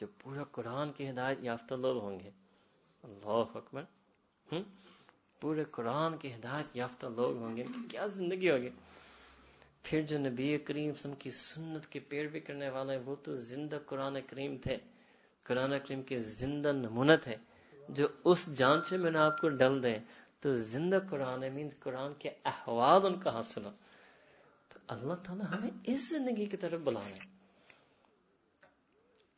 جو 0.00 0.06
پورا 0.18 0.44
قرآن 0.52 0.92
کی 0.92 1.08
ہدایت 1.10 1.38
یافتہ 1.42 1.74
لوگ 1.76 2.02
ہوں 2.02 2.18
گے 2.20 2.30
اللہ 3.04 3.56
اکبر 3.56 3.84
پورے 5.42 5.64
قرآن 5.70 6.16
کی 6.18 6.32
ہدایت 6.34 6.76
یافتہ 6.76 7.06
لوگ 7.16 7.36
ہوں 7.36 7.56
گے 7.56 7.62
کی 7.64 7.86
کیا 7.88 8.06
زندگی 8.10 8.50
ہوگی 8.50 8.70
پھر 9.84 10.02
جو 10.02 10.18
نبی 10.18 10.56
کریم 10.58 10.92
سم 10.94 11.14
کی 11.18 11.30
سنت 11.30 11.86
کی 11.86 12.00
پیروی 12.00 12.28
بھی 12.28 12.40
کرنے 12.40 12.68
والے 12.68 12.96
وہ 13.04 13.14
تو 13.22 13.36
زندہ 13.42 13.78
قرآن 13.86 14.16
کریم 14.26 14.56
تھے 14.62 14.76
قرآن 15.46 15.72
کریم 15.78 16.02
کے 16.02 16.18
زندہ 16.32 16.72
نمونت 16.74 17.26
ہے 17.26 17.36
جو 17.88 18.06
اس 18.24 18.46
جانچے 18.56 18.96
میں 18.96 19.10
نہ 19.10 19.18
آپ 19.18 19.40
کو 19.40 19.48
ڈل 19.56 19.82
دیں 19.82 19.98
تو 20.40 20.56
زندہ 20.64 20.98
قرآن 21.10 21.44
مینز 21.54 21.78
قرآن 21.78 22.12
کے 22.18 22.30
احوال 22.44 23.06
ان 23.06 23.20
کا 23.20 23.34
حاصل 23.34 23.64
ہو 23.64 23.70
تو 24.70 24.78
اللہ 24.86 25.22
تعالیٰ 25.24 25.52
ہمیں 25.52 25.70
اس 25.84 26.08
زندگی 26.08 26.46
کی 26.46 26.56
طرف 26.56 26.88
رہے 26.88 27.12
ہیں 27.12 27.33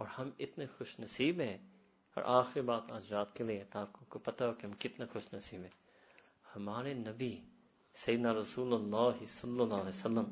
اور 0.00 0.08
ہم 0.08 0.28
اتنے 0.38 0.66
خوش 0.68 0.98
نصیب 0.98 1.40
ہیں 1.40 1.56
اور 2.16 2.22
آخری 2.30 2.60
بات 2.64 2.92
آج 2.92 3.12
رات 3.12 3.34
کے 3.34 3.44
لیے 3.44 3.64
آپ 3.76 3.98
کو 4.08 4.18
پتہ 4.20 4.44
ہو 4.44 4.52
کہ 4.52 4.66
ہم 4.66 4.72
کتنے 4.78 5.06
خوش 5.06 5.32
نصیب 5.32 5.62
ہیں 5.62 5.78
ہمارے 6.54 6.92
نبی 6.96 7.28
سیدنا 7.94 8.32
رسول 8.34 8.72
اللہ 8.74 9.24
صلی 9.28 9.60
اللہ 9.60 9.74
علیہ 9.76 9.88
وسلم 9.88 10.30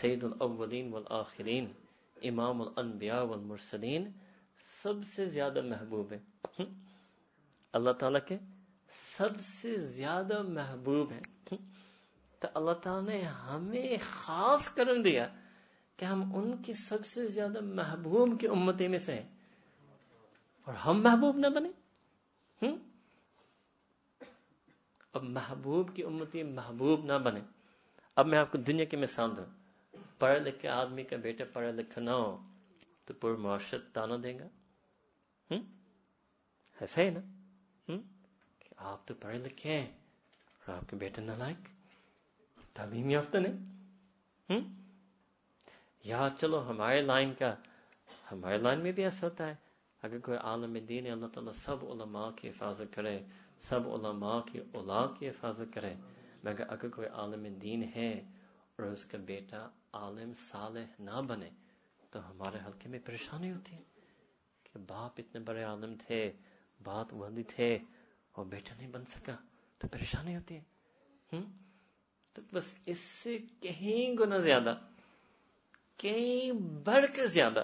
سید 0.00 0.24
الاولین 0.24 0.92
والآخرین 0.92 1.66
امام 2.16 2.62
الانبیاء 2.62 3.22
والمرسلین 3.24 4.10
سب 4.72 5.04
سے 5.06 5.26
زیادہ 5.28 5.62
محبوب 5.64 6.12
ہیں 6.12 6.66
اللہ 7.74 7.92
تعالیٰ 7.98 8.20
کے 8.28 8.38
سب 9.10 9.40
سے 9.44 9.76
زیادہ 9.92 10.40
محبوب 10.48 11.12
ہیں 11.12 11.58
تو 12.42 12.48
اللہ 12.54 12.82
تعالیٰ 12.82 13.06
نے 13.06 13.22
ہمیں 13.42 13.96
خاص 14.02 14.68
کرم 14.72 15.02
دیا 15.02 15.28
کہ 16.00 16.04
ہم 16.04 16.20
ان 16.34 16.56
کی 16.62 16.72
سب 16.72 17.06
سے 17.06 17.26
زیادہ 17.28 17.60
محبوب 17.60 18.40
کی 18.40 18.48
امتی 18.48 18.86
میں 18.88 18.98
سے 18.98 19.14
ہیں 19.14 19.28
اور 20.66 20.74
ہم 20.74 21.02
محبوب 21.02 21.36
نہ 21.36 21.46
بنے 21.46 22.68
اب 25.14 25.24
محبوب 25.28 25.94
کی 25.96 26.02
امتی 26.02 26.42
محبوب 26.42 27.04
نہ 27.04 27.18
بنے 27.24 27.40
اب 28.16 28.26
میں 28.26 28.38
آپ 28.38 28.52
کو 28.52 28.58
دنیا 28.58 28.84
کی 28.84 28.96
مثال 28.96 29.36
دوں 29.36 29.44
پڑھے 30.18 30.38
لکھے 30.38 30.68
آدمی 30.68 31.04
کا 31.04 31.16
بیٹا 31.16 31.44
پڑھا 31.52 31.70
لکھا 31.70 32.02
نہ 32.02 32.10
ہو 32.10 32.36
تو 33.04 33.14
پورا 33.14 33.36
معاشرت 33.36 33.92
تانا 33.92 34.16
دے 34.22 34.38
گا 34.38 34.48
ایسا 35.50 37.00
ہی 37.02 37.10
نا 37.10 37.20
کہ 38.58 38.74
آپ 38.84 39.06
تو 39.08 39.14
پڑھے 39.20 39.38
لکھے 39.38 39.78
ہیں 39.78 39.86
اور 40.60 40.74
آپ 40.74 40.90
کے 40.90 40.96
بیٹے 40.96 41.22
نہ 41.22 41.52
تعلیم 42.74 43.10
یافتہ 43.10 43.38
ہوں 44.48 44.60
یا 46.04 46.28
چلو 46.38 46.68
ہمارے 46.70 47.00
لائن 47.00 47.34
کا 47.34 47.54
ہمارے 48.32 48.56
لائن 48.56 48.82
میں 48.82 48.92
بھی 48.92 49.04
ایسا 49.04 49.26
ہوتا 49.26 49.46
ہے 49.46 49.54
اگر 50.02 50.18
کوئی 50.18 50.38
عالم 50.38 50.78
دین 50.88 51.06
ہے 51.06 51.10
اللہ 51.10 51.26
تعالیٰ 51.26 51.52
سب 51.52 51.84
علماء 51.84 52.30
کی 52.30 52.48
حفاظت 52.48 52.94
کرے 52.94 53.18
سب 53.58 53.88
علماء 53.88 54.40
کی 54.40 54.60
اولاد 54.72 55.08
کی 55.18 55.28
حفاظت 55.28 55.74
کرے 55.74 55.94
مگر 56.44 56.64
اگر 56.68 56.88
کوئی 56.88 57.08
عالم 57.08 57.46
دین 57.62 57.82
ہے 57.96 58.10
اور 58.76 58.86
اس 58.86 59.04
کا 59.04 59.18
بیٹا 59.18 59.68
عالم 59.92 60.32
صالح 60.50 61.00
نہ 61.00 61.20
بنے 61.28 61.50
تو 62.10 62.30
ہمارے 62.30 62.58
حلقے 62.66 62.88
میں 62.88 62.98
پریشانی 62.98 63.52
ہوتی 63.52 63.76
ہے 63.76 63.82
کہ 64.64 64.78
باپ 64.78 65.12
اتنے 65.18 65.40
بڑے 65.40 65.62
عالم 65.62 65.94
تھے 66.06 66.32
بات 66.80 67.12
وہی 67.12 67.42
تھے 67.42 67.78
اور 68.32 68.46
بیٹا 68.46 68.74
نہیں 68.74 68.88
بن 68.88 69.04
سکا 69.04 69.36
تو 69.80 69.88
پریشانی 69.88 70.36
ہوتی 70.36 70.54
ہے 70.54 70.62
ہم؟ 71.32 71.44
تو 72.32 72.42
بس 72.52 72.72
اس 72.86 72.98
سے 72.98 73.38
کہیں 73.60 74.18
گنا 74.18 74.38
زیادہ 74.38 74.74
بڑھ 76.84 77.06
کر 77.16 77.26
زیادہ 77.26 77.62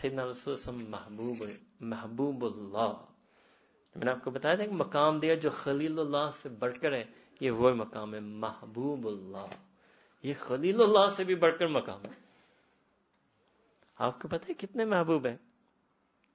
سیدنا 0.00 0.26
رسول 0.26 0.54
اللہ 0.66 0.88
محبوب 0.88 1.42
محبوب 1.80 2.44
اللہ 2.44 2.92
میں 3.96 4.04
نے 4.04 4.10
آپ 4.10 4.24
کو 4.24 4.30
بتایا 4.30 4.54
تھا 4.54 4.64
کہ 4.64 4.72
مقام 4.72 5.20
دیا 5.20 5.34
جو 5.34 5.50
خلیل 5.50 5.98
اللہ 5.98 6.30
سے 6.42 6.48
بڑھ 6.48 6.76
کر 6.80 6.92
ہے 6.92 7.04
یہ 7.40 7.50
وہ 7.50 7.74
مقام 7.74 8.14
ہے 8.14 8.20
محبوب 8.20 9.06
اللہ 9.06 9.54
یہ 10.24 10.34
خلیل 10.38 10.80
اللہ 10.80 11.08
سے 11.16 11.24
بھی 11.24 11.34
بڑھ 11.34 11.58
کر 11.58 11.66
مقام 11.66 12.04
ہے 12.04 12.14
آپ 13.98 14.20
کو 14.20 14.28
پتا 14.28 14.48
ہے 14.48 14.54
کتنے 14.54 14.84
محبوب 14.84 15.26
ہے 15.26 15.36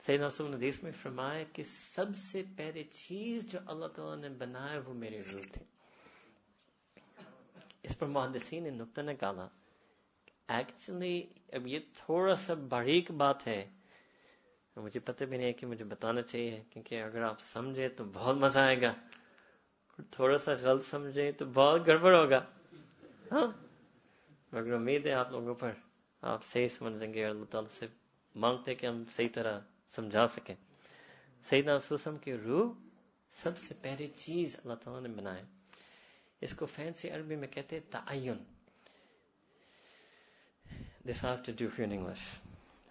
سید 0.03 0.21
حدیث 0.21 0.83
میں 0.83 0.91
فرمایا 1.01 1.43
کہ 1.53 1.63
سب 1.63 2.15
سے 2.15 2.43
پہلے 2.57 2.83
چیز 2.83 3.51
جو 3.51 3.59
اللہ 3.65 3.85
تعالیٰ 3.85 4.17
نے 4.17 4.29
بنایا 4.29 4.79
وہ 4.87 4.93
میری 4.93 5.19
روح 5.31 5.51
تھی 5.53 5.61
اس 7.83 7.97
پر 7.99 8.07
محدثین 8.07 8.63
نے 8.63 8.69
نکتہ 8.69 9.01
نے 9.01 9.15
کہا 9.15 9.47
ایکچولی 10.51 11.21
اب 11.53 11.67
یہ 11.67 11.79
تھوڑا 11.95 12.35
سا 12.35 12.53
باریک 12.69 13.11
بات 13.11 13.47
ہے 13.47 13.63
مجھے 14.77 14.99
پتہ 14.99 15.23
بھی 15.23 15.37
نہیں 15.37 15.47
ہے 15.47 15.53
کہ 15.53 15.67
مجھے 15.67 15.85
بتانا 15.85 16.21
چاہیے 16.21 16.61
کیونکہ 16.69 17.01
اگر 17.03 17.21
آپ 17.21 17.39
سمجھے 17.41 17.89
تو 17.89 18.03
بہت 18.13 18.35
مزہ 18.35 18.59
آئے 18.59 18.81
گا 18.81 18.93
تھوڑا 20.11 20.37
سا 20.37 20.51
غلط 20.61 20.85
سمجھے 20.85 21.31
تو 21.31 21.45
بہت 21.53 21.87
گڑبڑ 21.87 22.15
ہوگا 22.15 22.39
ہاں؟ 23.31 23.47
مگر 24.53 24.73
امید 24.73 25.05
ہے 25.05 25.13
آپ 25.13 25.31
لوگوں 25.31 25.55
پر 25.55 25.71
آپ 26.23 26.43
صحیح 26.45 26.67
سمجھیں 26.67 27.13
گے 27.13 27.25
اور 27.25 27.31
اللہ 27.31 27.51
تعالیٰ 27.51 27.69
سے 27.69 27.87
مانگتے 28.35 28.75
کہ 28.75 28.85
ہم 28.85 29.03
صحیح 29.11 29.29
طرح 29.33 29.59
سمجھا 29.93 30.27
سکیں 30.27 30.55
سعید 31.45 31.69
سیدا 31.87 32.11
کی 32.23 32.37
روح 32.37 32.71
سب 33.35 33.57
سے 33.57 33.73
پہلی 33.81 34.07
چیز 34.15 34.55
اللہ 34.55 34.73
تعالیٰ 34.73 35.01
نے 35.01 35.09
بنائے 35.15 35.43
اس 36.41 36.53
کو 36.53 36.65
فینسی 36.65 37.09
عربی 37.09 37.35
میں 37.35 37.47
کہتے 37.47 37.79
تعین 37.91 38.43
this 41.05 41.23
I 41.23 41.29
have 41.29 41.43
to 41.43 41.51
do 41.53 41.69
for 41.69 41.81
you 41.81 41.85
in 41.85 41.91
English. 41.93 42.19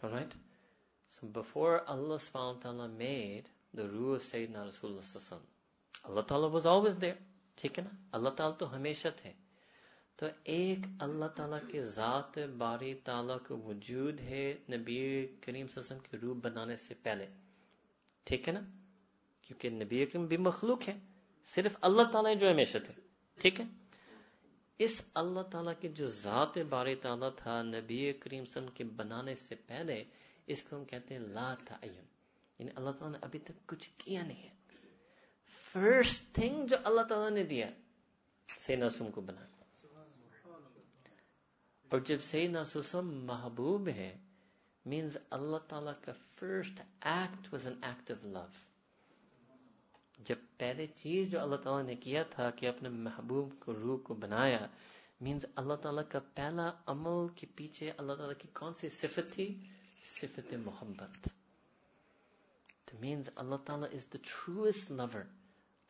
Alright? 0.05 0.33
So 1.13 1.27
before 1.29 1.83
Allah 1.89 2.19
subhanahu 2.19 2.57
wa 2.57 2.63
ta'ala 2.63 2.89
made 2.89 3.49
the 3.75 3.89
Ruh 3.89 4.15
of 4.15 4.23
Sayyidina 4.23 4.67
Rasulullah 4.67 5.39
Allah 6.05 6.25
ta'ala 6.25 6.49
was 6.49 6.67
always 6.67 6.97
there. 6.97 7.17
ٹھیک 7.59 7.79
ہے 7.79 7.83
نا 7.85 7.91
اللہ 8.13 8.31
تعالیٰ 8.37 8.57
تو 8.59 8.75
ہمیشہ 8.75 9.09
تھے 9.17 9.33
تو 10.19 10.27
ایک 10.55 10.87
اللہ 10.99 11.27
تعالیٰ 11.37 11.59
کے 11.69 11.83
ذات 11.97 12.39
باری 12.59 12.93
تعالیٰ 13.05 13.37
کو 13.47 13.57
وجود 13.65 14.21
ہے 14.21 14.45
نبی 14.71 14.97
کریم 15.41 15.67
صلی 15.67 15.81
اللہ 15.81 15.85
علیہ 15.85 15.97
وسلم 15.97 15.99
کے 16.11 16.19
روح 16.23 16.39
بنانے 16.43 16.77
سے 16.77 16.95
پہلے 17.03 17.27
ٹھیک 18.27 18.49
ہے 18.49 18.53
نا 18.53 18.61
کیونکہ 19.49 19.71
نبی 19.71 20.05
کریم 20.07 20.27
بھی 20.27 20.37
مخلوق 20.47 20.89
ہے 20.89 20.99
صرف 21.53 21.77
اللہ 21.81 22.11
تعالیٰ 22.13 22.35
جو 22.41 22.51
ہمیشہ 22.51 22.79
تھے 22.87 22.95
ٹھیک 23.39 23.61
ہے 23.61 23.65
اس 24.81 25.01
اللہ 25.15 25.43
تعالیٰ 25.51 25.73
کی 25.81 25.89
جو 25.95 26.07
ذات 26.07 26.57
بار 26.69 26.87
تعالیٰ 27.01 27.31
تھا 27.37 27.61
نبی 27.65 28.01
کریم 28.21 28.45
سن 28.45 28.69
کے 28.75 28.85
بنانے 28.97 29.35
سے 29.35 29.55
پہلے 29.67 30.03
اس 30.47 30.63
کو 30.63 30.77
ہم 30.77 30.85
کہتے 30.85 31.15
ہیں 31.15 31.23
لا 31.29 31.53
تعین 31.67 31.95
یعنی 32.59 32.71
اللہ 32.77 32.91
تعالیٰ 32.91 33.11
نے 33.11 33.19
ابھی 33.23 33.39
تک 33.39 33.67
کچھ 33.67 33.89
کیا 33.97 34.23
نہیں 34.23 34.43
ہے 34.43 34.55
فرسٹ 35.75 36.35
تھنگ 36.35 36.67
جو 36.67 36.77
اللہ 36.85 37.03
تعالیٰ 37.09 37.31
نے 37.31 37.45
دیا 37.45 37.67
سینسم 38.49 39.11
کو 39.11 39.21
بنا 39.21 39.45
اور 41.91 42.01
جب 42.01 42.23
سینا 42.23 42.65
سم 42.65 43.15
محبوب 43.27 43.89
ہے 43.89 44.13
مینز 44.85 45.17
اللہ 45.31 45.69
تعالیٰ 45.69 45.93
کا 46.01 46.13
first 46.35 46.81
act 47.07 47.53
was 47.53 47.67
an 47.67 47.77
act 47.83 48.11
of 48.11 48.25
love 48.25 48.47
جب 50.27 50.37
پہلے 50.59 50.87
چیز 50.95 51.31
جو 51.31 51.41
اللہ 51.41 51.57
تعالیٰ 51.57 51.87
نے 51.87 51.95
کیا 51.97 52.23
تھا 52.31 52.49
کہ 52.51 52.69
اپنے 52.69 52.89
محبوب 52.89 53.53
کو 53.59 53.75
روح 53.75 53.99
کو 54.05 54.15
بنایا 54.15 54.67
مینز 55.21 55.45
اللہ 55.55 55.75
تعالیٰ 55.83 56.03
کا 56.09 56.19
پہلا 56.35 56.71
عمل 56.87 57.27
کے 57.37 57.47
پیچھے 57.55 57.91
اللہ 57.97 58.13
تعالیٰ 58.13 58.37
کی 58.39 58.49
کون 58.53 58.75
سی 58.75 58.89
صفت 58.91 59.41
صفت 60.07 60.49
تھی 60.49 60.57
محبت 60.59 61.29
تو 62.85 62.97
مینز 63.01 63.29
اللہ 63.37 63.65
تعالیٰ 63.65 63.89
is 63.93 64.13
the 64.13 64.19
lover 64.91 65.09
lower 65.11 65.21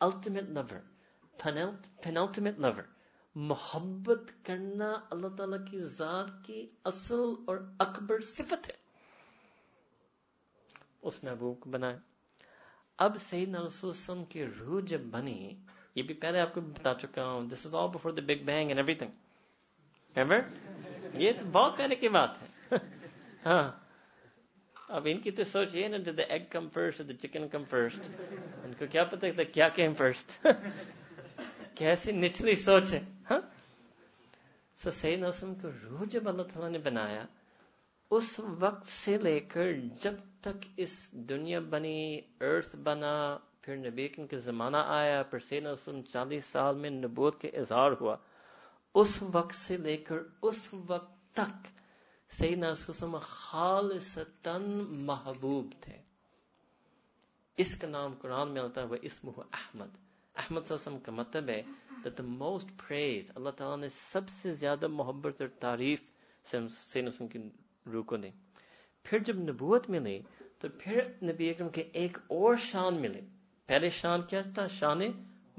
ultimate 0.01 1.87
penultimate 2.03 2.59
lover 2.59 2.83
محبت 3.37 4.31
کرنا 4.45 4.93
اللہ 5.11 5.37
تعالیٰ 5.37 5.59
کی 5.71 5.85
ذات 5.97 6.31
کی 6.47 6.67
اصل 6.85 7.35
اور 7.45 7.59
اکبر 7.79 8.21
صفت 8.27 8.69
ہے 8.69 8.79
اس 11.03 11.23
محبوب 11.25 11.61
کو 11.61 11.71
بنایا 11.71 11.99
اب 13.01 13.17
سعید 13.21 13.55
وسلم 13.83 14.25
کی 14.25 14.45
روح 14.59 14.81
جب 14.87 15.01
بنی 15.11 15.55
یہ 15.97 16.03
بھی 16.03 16.15
پہلے 16.15 16.41
آپ 16.41 16.53
کو 16.55 16.61
بتا 16.61 16.93
چکا 16.95 17.25
ہوں 17.25 17.49
this 17.49 17.65
is 17.67 17.75
all 17.75 17.89
before 17.89 18.13
the 18.13 18.23
big 18.23 18.45
bang 18.45 18.69
and 18.69 18.79
every 18.79 18.95
thing 18.95 20.17
ever 20.17 20.41
یہ 21.15 21.33
تو 21.39 21.45
بہت 21.53 21.77
پہلے 21.79 21.95
کی 21.97 22.09
بات 22.11 22.43
ہے 22.43 22.77
ہاں 23.47 23.71
اب 24.91 25.09
ان 25.11 25.21
کی 25.21 25.31
تو 25.31 25.45
سوچ 25.47 25.75
یہ 25.75 25.89
نا 25.89 25.97
جو 25.99 26.13
the 26.13 26.23
egg 26.29 26.45
come 26.51 26.69
first 26.69 27.09
the 27.09 27.17
chicken 27.19 27.49
come 27.49 27.65
first 27.71 28.11
ان 28.65 28.73
کو 28.79 28.87
کیا 28.87 29.05
پتا 29.05 29.29
کہ 29.29 29.45
کیا 29.53 29.69
کیم 29.75 29.95
فرسٹ 29.95 30.47
کیسی 31.75 32.13
نچلی 32.15 32.55
سوچ 32.59 32.93
ہے 32.93 33.01
ہاں۔ 33.31 33.41
سو 34.77 34.91
سعید 34.93 35.23
وسلم 35.23 35.55
کو 35.55 35.71
روح 35.83 36.05
جب 36.11 36.29
اللہ 36.29 36.43
تعالیٰ 36.45 36.71
نے 36.71 36.79
بنایا 36.85 37.25
اس 38.11 38.39
وقت 38.59 38.89
سے 38.89 39.17
لے 39.19 39.39
کر 39.49 39.73
جب 40.03 40.15
تک 40.41 40.67
اس 40.77 41.13
دنیا 41.29 41.61
بنی 41.61 42.21
ارتھ 42.41 42.77
بنا 42.77 43.15
پھر 43.63 43.77
نبی 43.77 44.09
کن 44.09 44.27
کے 44.27 44.37
زمانہ 44.39 44.77
آیا 44.87 45.23
پھر 45.23 45.39
سین 45.39 45.67
چالیس 46.13 46.45
سال 46.53 46.77
میں 46.77 46.91
نبوت 46.91 47.41
کے 47.41 47.49
اظہار 47.49 47.93
ہوا 48.01 48.17
اس 48.95 49.23
وقت 49.23 49.55
سے 49.55 49.77
لے 49.77 49.97
کر 49.97 50.17
اس 50.43 50.69
وقت 50.87 51.19
تک 51.33 51.69
سیدنا 52.31 52.73
محبوب 55.03 55.73
تھے 55.81 55.97
اس 57.59 57.75
کا 57.77 57.89
نام 57.89 58.15
قرآن 58.21 58.51
میں 58.51 58.63
آتا 58.63 58.83
ہے 58.83 58.99
اسم 59.03 59.31
احمد 59.39 59.97
احمد 60.35 60.73
کا 61.03 61.13
مطلب 61.13 61.49
ہے 61.49 61.63
that 62.05 62.17
the 62.17 62.23
most 62.23 62.69
praised 62.79 63.31
اللہ 63.35 63.51
تعالیٰ 63.51 63.79
نے 63.79 63.89
سب 64.13 64.29
سے 64.29 64.53
زیادہ 64.53 64.89
محبت 64.89 65.41
اور 65.41 65.49
تعریف 65.59 66.01
سینسلم 66.51 67.27
کی 67.29 67.39
روح 67.93 68.05
کو 68.05 68.17
دی 68.17 68.31
پھر 69.05 69.19
جب 69.19 69.39
نبوت 69.41 69.89
ملی 69.91 70.19
تو 70.59 70.69
پھر 70.79 71.01
نبی 71.23 71.51
اکرم 71.51 71.69
کے 71.69 71.83
ایک 71.93 72.19
اور 72.29 72.57
شان 72.63 73.01
ملے 73.01 73.21
پہلے 73.69 73.89
شان 73.93 74.23
کیا 74.23 74.41
تھا 74.55 74.67
شان 74.69 75.01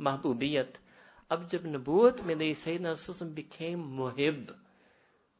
محبوبیت 0.00 0.78
اب 1.32 1.50
جب 1.52 1.66
نبوت 1.66 2.22
سیدنا 2.56 2.94
محب 3.76 4.52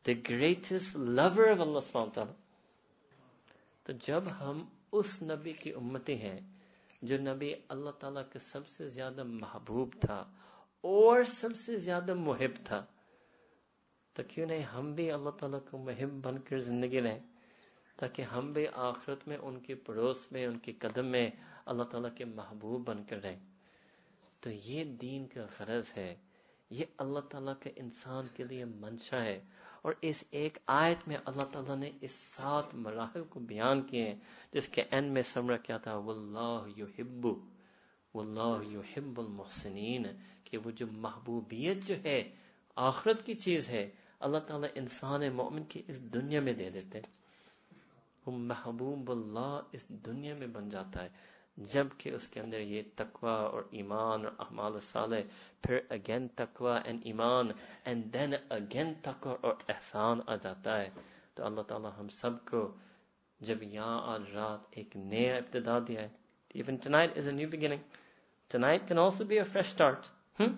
the 0.06 0.16
greatest 0.24 0.96
lover 0.96 1.48
of 1.54 1.96
میں 1.96 2.26
تو 3.86 3.94
جب 4.06 4.24
ہم 4.40 4.58
اس 4.92 5.22
نبی 5.22 5.54
کی 5.54 5.74
امتی 5.74 6.16
ہیں 6.22 6.40
جو 7.02 7.18
نبی 7.18 7.54
اللہ 7.70 7.90
تعالیٰ 7.90 8.24
کے 8.34 8.40
سب 8.40 8.68
سے 8.68 8.88
زیادہ 8.90 9.24
محبوب 9.24 9.96
تھا 10.02 10.24
اور 10.84 11.24
سب 11.34 11.56
سے 11.56 11.78
زیادہ 11.80 12.14
محب 12.14 12.64
تھا 12.64 12.84
تو 14.16 14.24
کیوں 14.28 14.46
نہیں 14.46 14.64
ہم 14.74 14.94
بھی 14.94 15.12
اللہ 15.12 15.30
تعالیٰ 15.30 15.60
کو 15.72 15.78
محب 15.78 16.22
بن 16.22 16.38
کر 16.40 16.60
زندگی 16.62 17.02
رہیں 17.02 17.20
تاکہ 18.02 18.22
ہم 18.32 18.52
بھی 18.54 18.66
آخرت 18.84 19.28
میں 19.28 19.38
ان 19.40 19.60
کے 19.60 19.76
پڑوس 19.86 20.32
میں 20.32 20.46
ان 20.46 20.58
کے 20.60 20.72
قدم 20.80 21.06
میں 21.08 21.30
اللہ 21.66 21.84
تعالیٰ 21.84 22.10
کے 22.16 22.26
محبوب 22.28 22.88
بن 22.88 23.04
کر 23.04 23.22
رہیں 23.24 23.40
تو 24.44 24.50
یہ 24.66 24.84
دین 25.02 25.28
کا 25.28 25.46
غرض 25.60 25.92
ہے 25.98 26.14
یہ 26.72 26.86
اللہ 26.98 27.20
تعالیٰ 27.30 27.54
کے 27.60 27.72
انسان 27.76 28.28
کے 28.36 28.44
لیے 28.44 28.66
منشا 28.66 29.22
ہے 29.24 29.40
اور 29.82 29.94
اس 30.02 30.24
ایک 30.32 30.58
آیت 30.72 31.08
میں 31.08 31.18
اللہ 31.26 31.52
تعالیٰ 31.52 31.78
نے 31.78 31.92
اس 32.02 32.12
سات 32.12 32.74
مراحل 32.78 33.24
کو 33.30 33.40
بیان 33.46 33.82
کیے 33.82 34.08
ہیں 34.08 34.16
جس 34.54 34.68
کے 34.68 34.84
این 34.92 35.14
میں 35.14 35.24
سمرا 35.34 35.58
کیا 35.60 35.78
تھا 35.78 35.96
وہ 35.98 36.14
اللہ 36.14 36.68
یو 36.76 36.86
ہبو 37.00 37.34
اللہ 38.16 38.68
یو 38.68 38.82
ہب 38.90 39.20
المحسنین 39.20 40.06
کہ 40.44 40.58
وہ 40.58 40.72
جو 40.72 40.88
محبوبیت 41.00 41.88
جو 41.88 41.96
ہے 42.04 42.22
آخرت 42.78 43.26
کی 43.26 43.34
چیز 43.40 43.70
ہے 43.70 43.90
اللہ 44.20 44.38
تعالیٰ 44.48 44.70
انسان 44.76 45.32
مومن 45.34 45.64
کی 45.64 45.82
اس 45.88 46.02
دنیا 46.14 46.42
میں 46.42 46.54
دے 46.54 46.70
دیتے 46.70 47.00
ہیں 47.00 47.20
وہ 48.26 48.32
محبوب 48.32 49.12
اللہ 49.12 49.60
اس 49.72 49.88
دنیا 50.06 50.34
میں 50.40 50.48
بن 50.48 50.70
جاتا 50.70 51.04
ہے 51.04 51.10
جبکہ 51.58 52.14
اس 52.16 52.28
کے 52.28 52.40
اندر 52.40 52.60
یہ 52.60 52.82
تقوی 52.96 53.30
اور 53.30 53.64
ایمان 53.72 54.26
اور 54.26 54.34
احمال 54.40 54.80
صالح 54.84 55.42
پھر 55.64 55.80
اگین 55.90 56.28
تقوی 56.36 56.78
اینڈ 56.86 57.02
ایمان 57.04 57.52
اینڈ 57.84 58.14
دین 58.14 58.34
اگین 58.50 58.94
تقوی 59.04 59.36
اور 59.42 59.54
احسان 59.70 60.20
آ 60.28 60.36
جاتا 60.36 60.78
ہے 60.82 60.90
تو 61.34 61.46
اللہ 61.46 61.62
تعالی 61.68 61.90
ہم 62.00 62.08
سب 62.22 62.46
کو 62.46 62.68
جب 63.42 63.64
یہاں 63.64 64.02
آج 64.14 64.24
رات 64.36 64.66
ایک 64.72 64.96
نیا 64.96 65.36
ابتدا 65.36 65.78
دیا 65.88 66.02
ہے 66.02 66.08
even 66.56 66.78
tonight 66.78 67.16
is 67.16 67.28
a 67.28 67.32
new 67.32 67.48
beginning 67.48 67.82
tonight 68.52 68.88
can 68.88 68.98
also 68.98 69.24
be 69.24 69.38
a 69.38 69.46
fresh 69.46 69.70
start 69.70 70.10
hmm? 70.38 70.54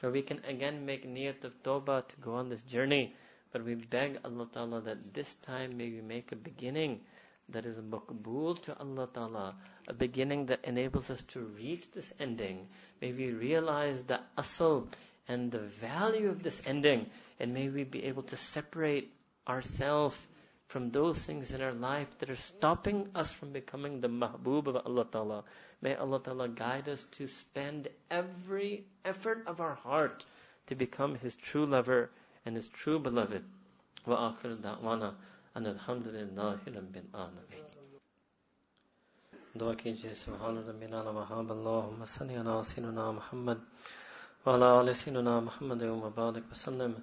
where 0.00 0.12
we 0.12 0.22
can 0.22 0.40
again 0.44 0.84
make 0.84 1.06
niyat 1.06 1.44
of 1.44 1.52
tawbah 1.62 2.00
to 2.08 2.20
go 2.20 2.34
on 2.34 2.48
this 2.48 2.62
journey 2.62 3.14
But 3.52 3.64
we 3.64 3.74
beg 3.74 4.18
Allah 4.24 4.46
Ta'ala 4.52 4.80
that 4.82 5.14
this 5.14 5.34
time 5.42 5.76
may 5.76 5.88
we 5.90 6.00
make 6.02 6.32
a 6.32 6.36
beginning 6.36 7.00
that 7.50 7.64
is 7.64 7.76
maqbool 7.78 8.60
to 8.64 8.78
Allah 8.78 9.08
Ta'ala, 9.12 9.54
a 9.86 9.94
beginning 9.94 10.46
that 10.46 10.60
enables 10.64 11.10
us 11.10 11.22
to 11.28 11.40
reach 11.40 11.90
this 11.92 12.12
ending. 12.20 12.68
May 13.00 13.12
we 13.12 13.30
realize 13.32 14.02
the 14.02 14.20
asal 14.38 14.88
and 15.28 15.50
the 15.50 15.60
value 15.60 16.28
of 16.28 16.42
this 16.42 16.60
ending, 16.66 17.06
and 17.40 17.54
may 17.54 17.68
we 17.68 17.84
be 17.84 18.04
able 18.04 18.22
to 18.24 18.36
separate 18.36 19.12
ourselves 19.46 20.16
from 20.66 20.90
those 20.90 21.18
things 21.18 21.50
in 21.50 21.62
our 21.62 21.72
life 21.72 22.08
that 22.18 22.28
are 22.28 22.36
stopping 22.36 23.08
us 23.14 23.32
from 23.32 23.52
becoming 23.52 24.00
the 24.00 24.08
mahbub 24.08 24.66
of 24.66 24.76
Allah 24.76 25.06
Ta'ala. 25.10 25.44
May 25.80 25.94
Allah 25.94 26.20
Ta'ala 26.20 26.48
guide 26.48 26.88
us 26.90 27.04
to 27.12 27.26
spend 27.26 27.88
every 28.10 28.84
effort 29.06 29.44
of 29.46 29.60
our 29.62 29.74
heart 29.74 30.26
to 30.66 30.74
become 30.74 31.14
His 31.14 31.34
true 31.34 31.64
lover 31.64 32.10
and 32.48 32.56
his 32.56 32.68
true 32.80 32.98
beloved. 32.98 33.44
وآخر 34.08 34.50
دعوانا 34.64 35.08
أن 35.56 35.66
الحمد 35.66 36.06
لله 36.16 36.58
رب 36.78 36.94
العالمين 37.04 37.64
دعا 39.60 39.72
کیجیے 39.80 40.12
سبحان 40.24 40.56
ربنا 40.68 41.00
وحاب 41.16 41.48
اللهم 41.56 42.00
صل 42.14 42.30
على 42.40 42.54
سيدنا 42.70 43.04
محمد 43.18 43.58
وعلى 44.46 44.68
آل 44.80 44.88
سيدنا 44.96 45.34
محمد 45.48 45.82
وبارك 46.04 46.44
وسلم 46.52 46.92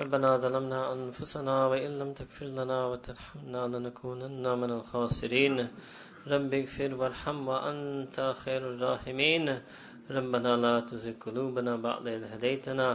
ربنا 0.00 0.30
ظلمنا 0.44 0.80
أنفسنا 0.96 1.56
وإن 1.70 1.98
لم 2.00 2.10
تغفر 2.20 2.46
لنا 2.58 2.78
وترحمنا 2.90 3.62
لنكونن 3.72 4.44
من 4.62 4.70
الخاسرين 4.78 5.56
رب 6.32 6.50
اغفر 6.60 6.90
وارحم 7.00 7.38
وأنت 7.52 8.16
خير 8.42 8.62
الراحمين 8.72 9.46
ربنا 10.16 10.52
لا 10.64 10.74
تزغ 10.88 11.14
قلوبنا 11.24 11.72
بعد 11.76 12.04
إذ 12.16 12.22
هديتنا 12.32 12.88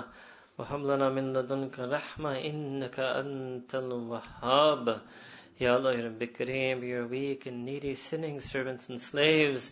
وهب 0.57 0.81
لنا 0.85 1.10
من 1.10 1.34
لدنك 1.34 1.80
رحمة 1.80 2.31
إنك 2.38 2.99
أنت 2.99 3.76
الوهاب 3.76 5.02
Ya 5.60 5.76
Allah, 5.76 5.95
your 5.95 6.10
big 6.10 6.35
Kareem, 6.35 6.84
your 6.84 7.06
weak 7.06 7.45
and 7.45 7.64
needy 7.64 7.94
sinning 7.94 8.40
servants 8.40 8.90
and 8.90 8.99
slaves, 8.99 9.72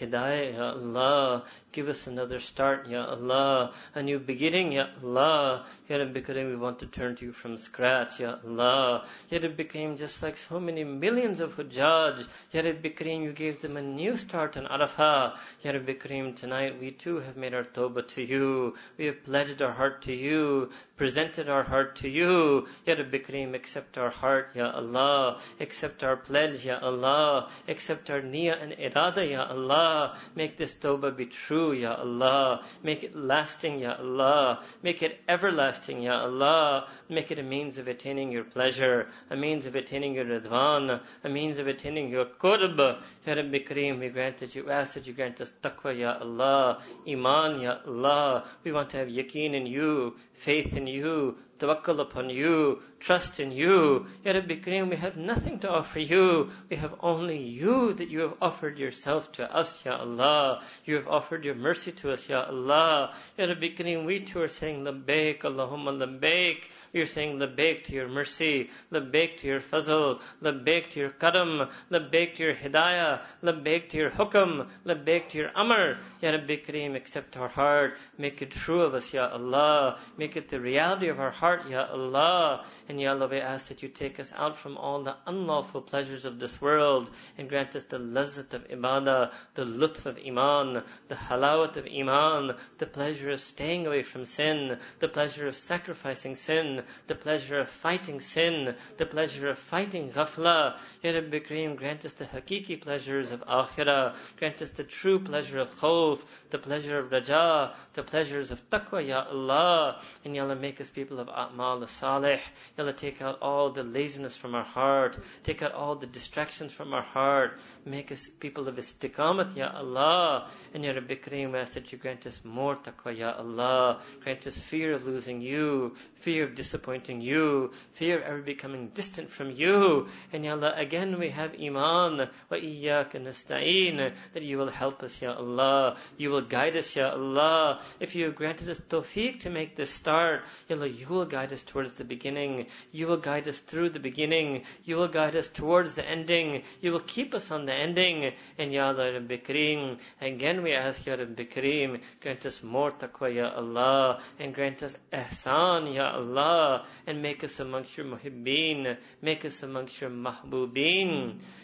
Hidayah, 0.00 0.54
Ya 0.54 0.70
Allah. 0.70 1.44
Give 1.72 1.88
us 1.88 2.06
another 2.06 2.40
start, 2.40 2.88
Ya 2.88 3.04
Allah. 3.04 3.72
A 3.94 4.02
new 4.02 4.18
beginning, 4.18 4.72
Ya 4.72 4.86
Allah. 5.02 5.66
Ya 5.88 5.96
Rabbi 5.96 6.20
Kareem, 6.20 6.50
we 6.50 6.56
want 6.56 6.78
to 6.80 6.86
turn 6.86 7.16
to 7.16 7.24
you 7.24 7.32
from 7.32 7.56
scratch, 7.56 8.20
Ya 8.20 8.36
Allah. 8.44 9.06
Yet 9.30 9.44
it 9.44 9.56
became 9.56 9.96
just 9.96 10.22
like 10.22 10.36
so 10.36 10.58
many 10.58 10.84
millions 10.84 11.40
of 11.40 11.56
Hujjaj, 11.56 12.26
Yet 12.50 12.64
Rabbi 12.64 12.88
Kareem, 12.88 13.22
you 13.22 13.32
gave 13.32 13.60
them 13.60 13.76
a 13.76 13.82
new 13.82 14.16
start 14.16 14.56
on 14.56 14.64
Arafah. 14.64 15.36
Yet 15.62 15.74
Rabbi 15.74 15.92
Kareem, 15.92 16.34
tonight 16.34 16.80
we 16.80 16.90
too 16.90 17.20
have 17.20 17.36
made 17.36 17.54
our 17.54 17.64
tawbah 17.64 18.08
to 18.08 18.22
you. 18.22 18.74
We 18.96 19.06
have 19.06 19.24
pledged 19.24 19.62
our 19.62 19.72
heart 19.72 20.02
to 20.02 20.14
you, 20.14 20.70
presented 20.96 21.48
our 21.48 21.62
heart 21.62 21.96
to 21.96 22.08
you. 22.08 22.66
Yet 22.86 22.98
Rabbi 22.98 23.18
Kareem, 23.18 23.54
accept 23.54 23.98
our 23.98 24.10
heart, 24.10 24.50
Ya 24.54 24.70
Allah. 24.70 25.40
Accept 25.60 26.02
our 26.02 26.16
pledge 26.16 26.47
pledge, 26.48 26.66
Ya 26.66 26.78
Allah. 26.80 27.48
Accept 27.66 28.10
our 28.10 28.20
niyyah 28.20 28.62
and 28.62 28.72
irada, 28.72 29.28
Ya 29.28 29.46
Allah. 29.48 30.16
Make 30.34 30.56
this 30.56 30.74
tawbah 30.74 31.16
be 31.16 31.26
true, 31.26 31.72
Ya 31.72 31.94
Allah. 31.94 32.62
Make 32.82 33.04
it 33.04 33.16
lasting, 33.16 33.80
Ya 33.80 33.96
Allah. 33.98 34.62
Make 34.82 35.02
it 35.02 35.20
everlasting, 35.28 36.02
Ya 36.02 36.22
Allah. 36.22 36.88
Make 37.08 37.30
it 37.30 37.38
a 37.38 37.42
means 37.42 37.78
of 37.78 37.88
attaining 37.88 38.32
your 38.32 38.44
pleasure, 38.44 39.08
a 39.30 39.36
means 39.36 39.66
of 39.66 39.74
attaining 39.74 40.14
your 40.14 40.24
ridwan, 40.24 41.00
a 41.24 41.28
means 41.28 41.58
of 41.58 41.66
attaining 41.66 42.10
your 42.10 42.26
qurb. 42.26 42.78
Ya 43.26 43.34
Rabbi 43.34 43.58
Kareem, 43.58 44.00
we 44.00 44.08
grant 44.08 44.38
that 44.38 44.54
you 44.54 44.70
ask 44.70 44.94
that 44.94 45.06
you 45.06 45.12
grant 45.12 45.40
us 45.40 45.52
taqwa, 45.62 45.96
Ya 45.96 46.18
Allah. 46.20 46.82
Iman, 47.06 47.60
Ya 47.60 47.78
Allah. 47.86 48.44
We 48.64 48.72
want 48.72 48.90
to 48.90 48.98
have 48.98 49.08
yakin 49.08 49.54
in 49.54 49.66
you, 49.66 50.16
faith 50.32 50.76
in 50.76 50.86
you, 50.86 51.36
tawakkal 51.58 52.00
upon 52.00 52.30
you, 52.30 52.80
trust 53.00 53.40
in 53.40 53.52
you. 53.52 54.06
Ya 54.24 54.32
Rabbi 54.32 54.56
Kareem, 54.56 54.90
we 54.90 54.96
have 54.96 55.16
nothing 55.16 55.58
to 55.60 55.70
offer 55.70 56.00
you. 56.00 56.50
We 56.70 56.76
have 56.76 56.94
only 57.00 57.38
you 57.38 57.94
that 57.94 58.08
you 58.08 58.20
have 58.20 58.34
offered 58.40 58.78
yourself 58.78 59.32
to 59.32 59.54
us, 59.54 59.84
Ya 59.84 59.96
Allah. 59.96 60.62
You 60.84 60.96
have 60.96 61.08
offered 61.08 61.44
your 61.44 61.54
mercy 61.54 61.92
to 61.92 62.12
us, 62.12 62.28
Ya 62.28 62.44
Allah. 62.44 63.14
Ya 63.36 63.46
Rabbi 63.46 63.74
Kareem, 63.76 64.06
we 64.06 64.20
too 64.20 64.40
are 64.42 64.48
saying 64.48 64.84
labbaik, 64.84 65.40
Allahumma 65.42 65.92
labbaik. 65.92 66.64
We 66.92 67.00
are 67.00 67.06
saying 67.06 67.38
labbaik 67.38 67.84
to 67.84 67.92
your 67.92 68.08
mercy, 68.08 68.70
labbaik 68.90 69.38
to 69.38 69.46
your 69.46 69.60
fazl, 69.60 70.20
labbaik 70.42 70.90
to 70.90 71.00
your 71.00 71.10
karam, 71.10 71.68
labbaik 71.90 72.36
to 72.36 72.44
your 72.44 72.54
hidayah, 72.54 73.20
labbaik 73.42 73.90
to 73.90 73.98
your 73.98 74.10
hukam, 74.10 74.68
labbaik 74.86 75.28
to 75.30 75.38
your 75.38 75.50
amr. 75.54 75.98
Ya 76.22 76.30
Rabbi 76.30 76.56
Kareem, 76.56 76.96
accept 76.96 77.36
our 77.36 77.48
heart. 77.48 77.98
Make 78.16 78.40
it 78.40 78.52
true 78.52 78.82
of 78.82 78.94
us, 78.94 79.12
Ya 79.12 79.28
Allah. 79.28 79.98
Make 80.16 80.36
it 80.36 80.48
the 80.48 80.60
reality 80.60 81.08
of 81.08 81.20
our 81.20 81.30
heart 81.30 81.47
heart, 81.48 81.64
Ya 81.70 81.88
Allah. 81.88 82.64
And 82.88 82.98
Ya 82.98 83.12
Allah, 83.12 83.28
we 83.28 83.38
ask 83.38 83.68
that 83.68 83.82
you 83.82 83.88
take 83.90 84.18
us 84.18 84.32
out 84.34 84.56
from 84.56 84.78
all 84.78 85.02
the 85.02 85.14
unlawful 85.26 85.82
pleasures 85.82 86.24
of 86.24 86.38
this 86.38 86.58
world 86.58 87.10
and 87.36 87.46
grant 87.46 87.76
us 87.76 87.82
the 87.82 87.98
lazat 87.98 88.54
of 88.54 88.66
ibadah, 88.68 89.30
the 89.54 89.66
lutf 89.66 90.06
of 90.06 90.16
iman, 90.26 90.82
the 91.08 91.14
halawat 91.14 91.76
of 91.76 91.86
iman, 91.86 92.56
the 92.78 92.86
pleasure 92.86 93.30
of 93.30 93.40
staying 93.40 93.86
away 93.86 94.02
from 94.02 94.24
sin, 94.24 94.78
the 95.00 95.08
pleasure 95.08 95.46
of 95.46 95.54
sacrificing 95.54 96.34
sin, 96.34 96.82
the 97.08 97.14
pleasure 97.14 97.60
of 97.60 97.68
fighting 97.68 98.20
sin, 98.20 98.74
the 98.96 99.04
pleasure 99.04 99.50
of 99.50 99.58
fighting 99.58 100.10
ghafla. 100.10 100.78
Ya 101.02 101.12
Rabbi 101.12 101.40
Kareem, 101.40 101.76
grant 101.76 102.06
us 102.06 102.12
the 102.12 102.24
hakiki 102.24 102.80
pleasures 102.80 103.32
of 103.32 103.44
akhirah, 103.46 104.14
grant 104.38 104.62
us 104.62 104.70
the 104.70 104.84
true 104.84 105.18
pleasure 105.18 105.58
of 105.58 105.68
khawf, 105.78 106.20
the 106.48 106.58
pleasure 106.58 106.98
of 106.98 107.12
raja, 107.12 107.74
the 107.92 108.02
pleasures 108.02 108.50
of 108.50 108.70
taqwa, 108.70 109.06
Ya 109.06 109.26
Allah. 109.28 110.00
And 110.24 110.34
Ya 110.34 110.44
Allah, 110.44 110.56
make 110.56 110.80
us 110.80 110.88
people 110.88 111.20
of 111.20 111.28
a'mal 111.28 111.86
salih. 111.86 112.40
Allah, 112.82 112.92
take 112.92 113.20
out 113.20 113.38
all 113.42 113.70
the 113.70 113.82
laziness 113.82 114.36
from 114.36 114.54
our 114.54 114.64
heart. 114.64 115.18
Take 115.42 115.62
out 115.62 115.72
all 115.72 115.96
the 115.96 116.06
distractions 116.06 116.72
from 116.72 116.94
our 116.94 117.02
heart. 117.02 117.58
Make 117.84 118.12
us 118.12 118.28
people 118.40 118.68
of 118.68 118.76
istiqamat, 118.76 119.56
Ya 119.56 119.70
Allah. 119.74 120.48
And 120.72 120.84
Ya 120.84 120.92
Rabbi 120.92 121.14
Kareem, 121.14 121.54
I 121.54 121.60
ask 121.60 121.72
that 121.74 121.90
you 121.90 121.98
grant 121.98 122.26
us 122.26 122.40
more 122.44 122.76
taqwa, 122.76 123.16
Ya 123.16 123.34
Allah. 123.36 124.00
Grant 124.22 124.46
us 124.46 124.56
fear 124.56 124.92
of 124.92 125.06
losing 125.06 125.40
you, 125.40 125.96
fear 126.14 126.44
of 126.44 126.54
disappointing 126.54 127.20
you, 127.20 127.72
fear 127.94 128.18
of 128.18 128.22
ever 128.22 128.42
becoming 128.42 128.88
distant 128.94 129.30
from 129.30 129.50
you. 129.50 130.06
And 130.32 130.44
Ya 130.44 130.52
Allah, 130.52 130.74
again 130.76 131.18
we 131.18 131.30
have 131.30 131.54
iman, 131.60 132.18
wa 132.18 132.56
iyyak 132.56 133.12
nasta'een, 133.12 134.12
that 134.34 134.42
you 134.42 134.58
will 134.58 134.70
help 134.70 135.02
us, 135.02 135.20
Ya 135.20 135.34
Allah. 135.34 135.96
You 136.16 136.30
will 136.30 136.42
guide 136.42 136.76
us, 136.76 136.94
Ya 136.94 137.10
Allah. 137.10 137.80
If 137.98 138.14
you 138.14 138.30
granted 138.30 138.68
us 138.68 138.80
tawfiq 138.80 139.40
to 139.40 139.50
make 139.50 139.74
this 139.74 139.90
start, 139.90 140.42
Ya 140.68 140.76
Allah, 140.76 140.86
you 140.86 141.08
will 141.08 141.26
guide 141.26 141.52
us 141.52 141.62
towards 141.62 141.94
the 141.94 142.04
beginning. 142.04 142.66
You 142.92 143.06
will 143.06 143.18
guide 143.18 143.48
us 143.48 143.58
through 143.58 143.90
the 143.90 143.98
beginning. 144.00 144.62
You 144.84 144.96
will 144.96 145.08
guide 145.08 145.36
us 145.36 145.48
towards 145.48 145.94
the 145.94 146.08
ending. 146.08 146.62
You 146.80 146.92
will 146.92 147.00
keep 147.00 147.34
us 147.34 147.50
on 147.50 147.66
the 147.66 147.74
ending. 147.74 148.32
And 148.58 148.72
Ya 148.72 148.90
Rabbi 148.90 149.36
Kareem, 149.38 149.98
again 150.20 150.62
we 150.62 150.72
ask 150.72 151.04
Ya 151.06 151.14
Rabbi 151.14 151.44
Kareem, 151.44 152.00
grant 152.20 152.46
us 152.46 152.62
more 152.62 152.92
taqwa, 152.92 153.34
Ya 153.34 153.50
Allah, 153.54 154.20
and 154.38 154.54
grant 154.54 154.82
us 154.82 154.96
ihsan, 155.12 155.94
Ya 155.94 156.12
Allah, 156.14 156.86
and 157.06 157.22
make 157.22 157.44
us 157.44 157.58
amongst 157.60 157.96
your 157.96 158.06
muhibbeen, 158.06 158.96
make 159.22 159.44
us 159.44 159.62
amongst 159.62 160.00
your 160.00 160.10
mahbubeen. 160.10 161.40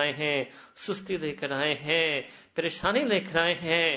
آئے 0.00 0.12
ہیں 0.12 0.44
سستی 0.76 1.16
لے 1.16 1.32
کر 1.32 1.50
آئے 1.52 1.74
ہیں 1.74 2.20
پریشانی 2.54 3.02
لے 3.04 3.18
کر 3.20 3.38
آئے 3.40 3.54
ہیں 3.54 3.96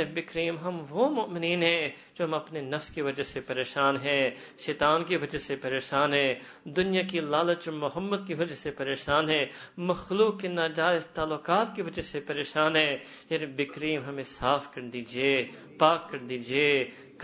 رب 0.00 0.18
کریم 0.26 0.58
ہم 0.58 0.80
وہ 0.90 1.08
مؤمنین 1.10 1.62
ہیں 1.62 1.88
جو 2.14 2.24
ہم 2.24 2.34
اپنے 2.34 2.60
نفس 2.62 2.90
کی 2.90 3.02
وجہ 3.02 3.22
سے 3.22 3.40
پریشان 3.40 3.96
ہیں 3.96 4.30
شیطان 4.58 5.04
کی 5.04 5.16
وجہ 5.16 5.38
سے 5.38 5.56
پریشان 5.56 6.14
ہیں 6.14 6.34
دنیا 6.76 7.02
کی 7.02 7.20
لالچ 7.26 7.68
محمد 7.74 8.26
کی 8.26 8.34
وجہ 8.34 8.54
سے 8.54 8.70
پریشان 8.70 9.28
ہیں 9.30 9.44
مخلوق 9.78 10.38
کے 10.40 10.48
ناجائز 10.50 11.06
تعلقات 11.14 11.74
کی 11.76 11.82
وجہ 11.82 12.02
سے 12.02 12.20
پریشان 12.20 12.76
ہیں 12.76 12.96
اے 13.30 13.38
رب 13.38 13.60
کریم 13.74 14.04
ہمیں 14.04 14.22
صاف 14.28 14.72
کر 14.74 14.88
دیجئے 14.92 15.34
پاک 15.78 16.08
کر 16.10 16.18
دیجئے 16.18 16.68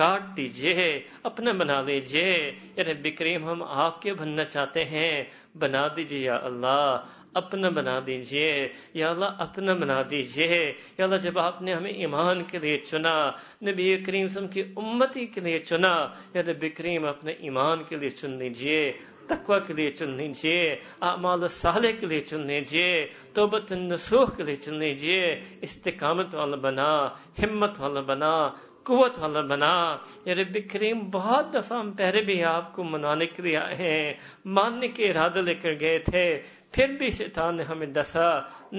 کاٹ 0.00 0.36
دیجئے 0.36 0.90
اپنا 1.22 1.52
بنا 1.52 1.78
اے 1.88 2.84
رب 2.84 3.06
کریم 3.18 3.48
ہم 3.48 3.62
آپ 3.62 4.00
کے 4.02 4.12
بننا 4.14 4.44
چاہتے 4.44 4.84
ہیں 4.84 5.12
بنا 5.54 5.86
دیجئے 5.96 6.18
یا 6.18 6.36
اللہ 6.42 6.98
اپنا 7.34 7.68
بنا 7.68 7.98
دیجئے 8.06 8.50
یا 8.94 9.10
اللہ 9.10 9.30
اپنا 9.38 9.74
بنا 9.74 10.00
دیجئے 10.10 10.48
یا 10.98 11.04
اللہ 11.04 11.16
جب 11.16 11.38
آپ 11.38 11.62
نے 11.62 11.74
ہمیں 11.74 11.90
ایمان 11.92 12.42
کے 12.44 12.58
لیے 12.58 12.76
چنا 12.90 13.14
نبی 13.62 13.94
کریم 13.96 14.26
سم 14.26 14.46
کی 14.48 14.62
امتی 14.76 15.26
کے 15.26 15.40
لیے 15.40 15.58
چنا 15.60 15.94
یا 16.34 16.42
نبی 16.48 16.68
کریم 16.70 17.04
اپنے 17.06 17.32
ایمان 17.40 17.82
کے 17.88 17.96
لیے 17.96 18.10
چن 18.10 18.38
لیجئے 18.38 18.80
تقوی 19.28 19.58
کے 19.66 19.72
لیے 19.72 19.90
چن 19.90 20.10
لیجیے 20.16 20.60
اعمال 21.02 21.48
صالح 21.52 21.90
کے 22.00 22.06
لیے 22.06 22.20
چن 22.20 22.46
لیجیے 22.46 22.90
توبت 23.32 23.72
نسوخ 23.72 24.36
کے 24.36 24.42
لیے 24.42 24.56
چن 24.56 24.74
لیجیے 24.78 25.22
استقامت 25.62 26.34
والا 26.34 26.56
بنا 26.58 26.92
ہمت 27.42 27.80
والا 27.80 28.00
بنا 28.02 28.34
قوت 28.84 29.18
والا 29.18 29.40
بنا 29.46 29.74
یا 30.24 30.34
رب 30.34 30.56
کریم 30.70 30.98
بہت 31.10 31.52
دفعہ 31.54 31.78
ہم 31.78 31.90
پہلے 31.92 32.22
بھی 32.22 32.42
آپ 32.44 32.72
کو 32.74 32.84
منانے 32.84 33.26
کے 33.26 33.42
لیے 33.42 33.56
آئے 33.56 33.74
ہیں 33.76 34.12
ماننے 34.46 34.88
کے 34.88 35.10
ارادہ 35.10 35.38
لے 35.38 35.54
کر 35.54 35.78
گئے 35.80 35.98
تھے 36.00 36.24
پھر 36.72 36.92
بھی 36.98 37.10
شیطان 37.10 37.56
نے 37.56 37.62
ہمیں 37.62 37.86
دسا 37.86 38.28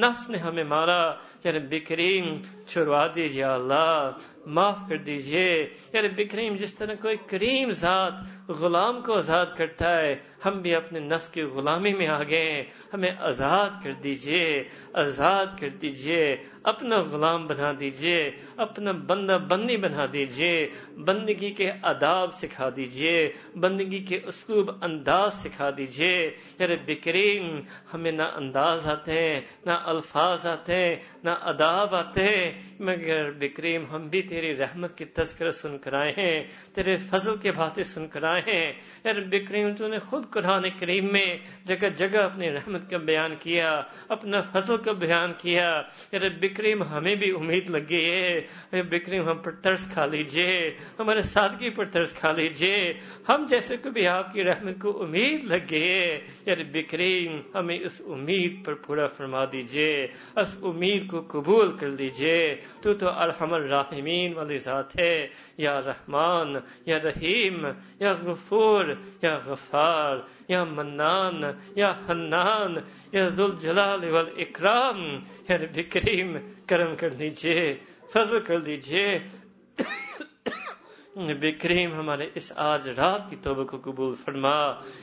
نفس 0.00 0.29
نے 0.29 0.37
ہمیں 0.37 0.63
مارا 0.63 1.01
یعنی 1.43 1.59
بکرین 1.69 2.25
چھڑوا 2.67 3.05
دیجیے 3.15 3.43
اللہ 3.43 4.11
معاف 4.45 4.77
کر 4.89 4.97
دیجئے 4.97 5.49
یعنی 5.93 6.07
بکریم 6.07 6.55
جس 6.55 6.73
طرح 6.73 6.95
کوئی 7.01 7.17
کریم 7.27 7.71
ذات 7.71 8.13
غلام 8.59 9.01
کو 9.01 9.13
آزاد 9.13 9.55
کرتا 9.57 9.89
ہے 9.97 10.13
ہم 10.45 10.61
بھی 10.61 10.73
اپنے 10.75 10.99
نفس 10.99 11.27
کی 11.27 11.41
غلامی 11.55 11.93
میں 11.93 12.07
آ 12.07 12.21
گئے 12.23 12.63
ہمیں 12.93 13.09
آزاد 13.19 13.83
کر 13.83 13.91
دیجئے 14.03 14.43
آزاد 14.93 15.59
کر 15.59 15.69
دیجئے 15.81 16.23
اپنا 16.63 16.97
غلام 17.11 17.47
بنا 17.47 17.71
دیجئے 17.79 18.17
اپنا 18.57 18.91
بندہ 19.07 19.37
بندی 19.49 19.77
بنا 19.77 20.05
دیجئے 20.13 20.53
بندگی 21.05 21.49
کے 21.51 21.71
آداب 21.81 22.33
سکھا 22.33 22.69
دیجئے 22.75 23.15
بندگی 23.55 23.99
کے 23.99 24.19
اسلوب 24.25 24.71
انداز 24.81 25.33
سکھا 25.33 25.69
دیجئے 25.77 26.15
یار 26.59 26.69
یعنی 26.69 26.75
بکریم 26.85 27.59
ہمیں 27.93 28.11
نہ 28.11 28.27
انداز 28.35 28.87
آتے 28.87 29.19
ہیں 29.21 29.41
نہ 29.65 29.77
الفاظ 29.85 30.45
آتے 30.45 30.75
ہیں 30.75 30.95
نہ 31.23 31.29
آداب 31.41 31.95
آتے 31.95 32.23
ہیں 32.23 32.51
مگر 32.79 33.31
بکریم 33.31 33.85
ہم 33.91 34.07
بھی 34.07 34.21
تیری 34.33 34.55
رحمت 34.57 34.97
کی 34.97 35.05
تذکرہ 35.13 35.49
سن 35.51 35.77
کر 35.77 35.93
آئے 35.93 36.11
ہیں 36.11 36.41
تیرے 36.73 36.95
فضل 36.99 37.35
کے 37.37 37.51
باتیں 37.51 37.83
سن 37.83 38.07
کر 38.07 38.23
آئے 38.25 38.41
ہیں 38.43 39.13
رب 39.13 39.35
کریم 39.47 39.73
تو 39.75 39.87
نے 39.87 39.99
خود 39.99 40.23
قرآن 40.29 40.63
کریم 40.79 41.11
میں 41.11 41.25
جگہ 41.65 41.89
جگہ 41.95 42.23
اپنی 42.23 42.49
رحمت 42.51 42.89
کا 42.89 42.97
بیان 43.05 43.35
کیا 43.39 43.69
اپنا 44.09 44.39
فضل 44.51 44.77
کا 44.77 44.91
بیان 44.99 45.31
کیا 45.37 45.69
رب 46.23 46.45
کریم 46.55 46.81
ہمیں 46.83 47.15
بھی 47.15 47.29
امید 47.31 47.69
لگ 47.69 47.85
گئی 47.89 48.09
ہے 48.11 48.81
کریم 48.99 49.27
ہم 49.29 49.37
پر 49.37 49.51
ترس 49.61 49.85
کھا 49.93 50.05
لیجئے 50.05 50.49
ہمارے 50.99 51.21
سادگی 51.27 51.69
پر 51.69 51.85
ترس 51.87 52.13
کھا 52.13 52.31
لیجئے 52.31 52.77
ہم 53.29 53.45
جیسے 53.49 53.77
کو 53.77 53.89
بھی 53.89 54.07
آپ 54.07 54.33
کی 54.33 54.43
رحمت 54.43 54.79
کو 54.81 55.01
امید 55.03 55.43
لگ 55.43 55.69
گئی 55.69 55.89
ہے 55.89 56.55
رب 56.55 56.77
کریم 56.89 57.39
ہمیں 57.55 57.77
اس 57.77 58.01
امید 58.07 58.65
پر 58.65 58.73
پورا 58.85 59.07
فرما 59.17 59.45
دیجئے 59.51 59.91
اس 60.37 60.57
امید 60.63 61.07
کو 61.07 61.21
قبول 61.29 61.77
کر 61.77 61.89
لیجئے 61.93 62.39
تو 62.81 62.93
تو 62.95 63.09
الحمد 63.17 63.71
رحمی 63.71 64.22
والی 64.31 64.57
ذات 64.57 64.99
ہے 64.99 65.27
یا 65.57 65.79
رحمان 65.79 66.55
یا 66.85 66.97
رحیم 66.97 67.65
یا 67.99 68.13
غفور 68.13 68.95
یا 69.21 69.37
غفار 69.37 70.17
یا 70.47 70.63
منان 70.63 71.43
یا 71.75 71.93
حنان 72.09 72.75
یا 73.11 73.29
ذوالجلال 73.29 74.09
والاکرام 74.09 74.99
یا 75.49 75.57
کریم 75.91 76.37
کرم 76.67 76.95
کر 76.95 77.09
دیجئے 77.09 77.77
فضل 78.13 78.39
کر 78.39 78.59
دیجئے 78.59 79.19
کریم 81.15 81.93
ہمارے 81.93 82.27
اس 82.35 82.51
آج 82.55 82.87
رات 82.89 83.29
کی 83.29 83.35
توبہ 83.41 83.63
کو 83.63 83.77
قبول 83.83 84.13
فرما 84.25 84.57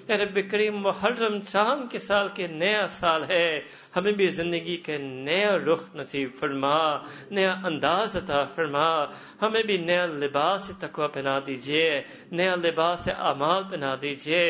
یا 0.08 0.16
رب 0.18 0.38
کریم 0.50 0.80
محرم 0.82 1.38
چاند 1.40 1.90
کے 1.90 1.98
سال 1.98 2.28
کے 2.34 2.46
نیا 2.46 2.86
سال 2.90 3.24
ہے 3.30 3.60
ہمیں 3.96 4.10
بھی 4.12 4.26
زندگی 4.28 4.76
کے 4.76 4.96
نیا 4.98 5.56
رخ 5.66 5.84
نصیب 5.94 6.30
فرما 6.38 6.78
نیا 7.30 7.52
انداز 7.64 8.16
عطا 8.16 8.42
فرما 8.54 8.88
ہمیں 9.42 9.62
بھی 9.62 9.76
نیا 9.76 10.06
لباس 10.06 10.62
سے 10.62 10.72
تقوا 10.80 11.06
پہنا 11.06 11.38
دیجیے 11.46 12.02
نیا 12.32 12.54
لباس 12.64 13.04
سے 13.04 13.12
اعمال 13.28 13.62
پہنا 13.70 13.94
دیجیے 14.02 14.44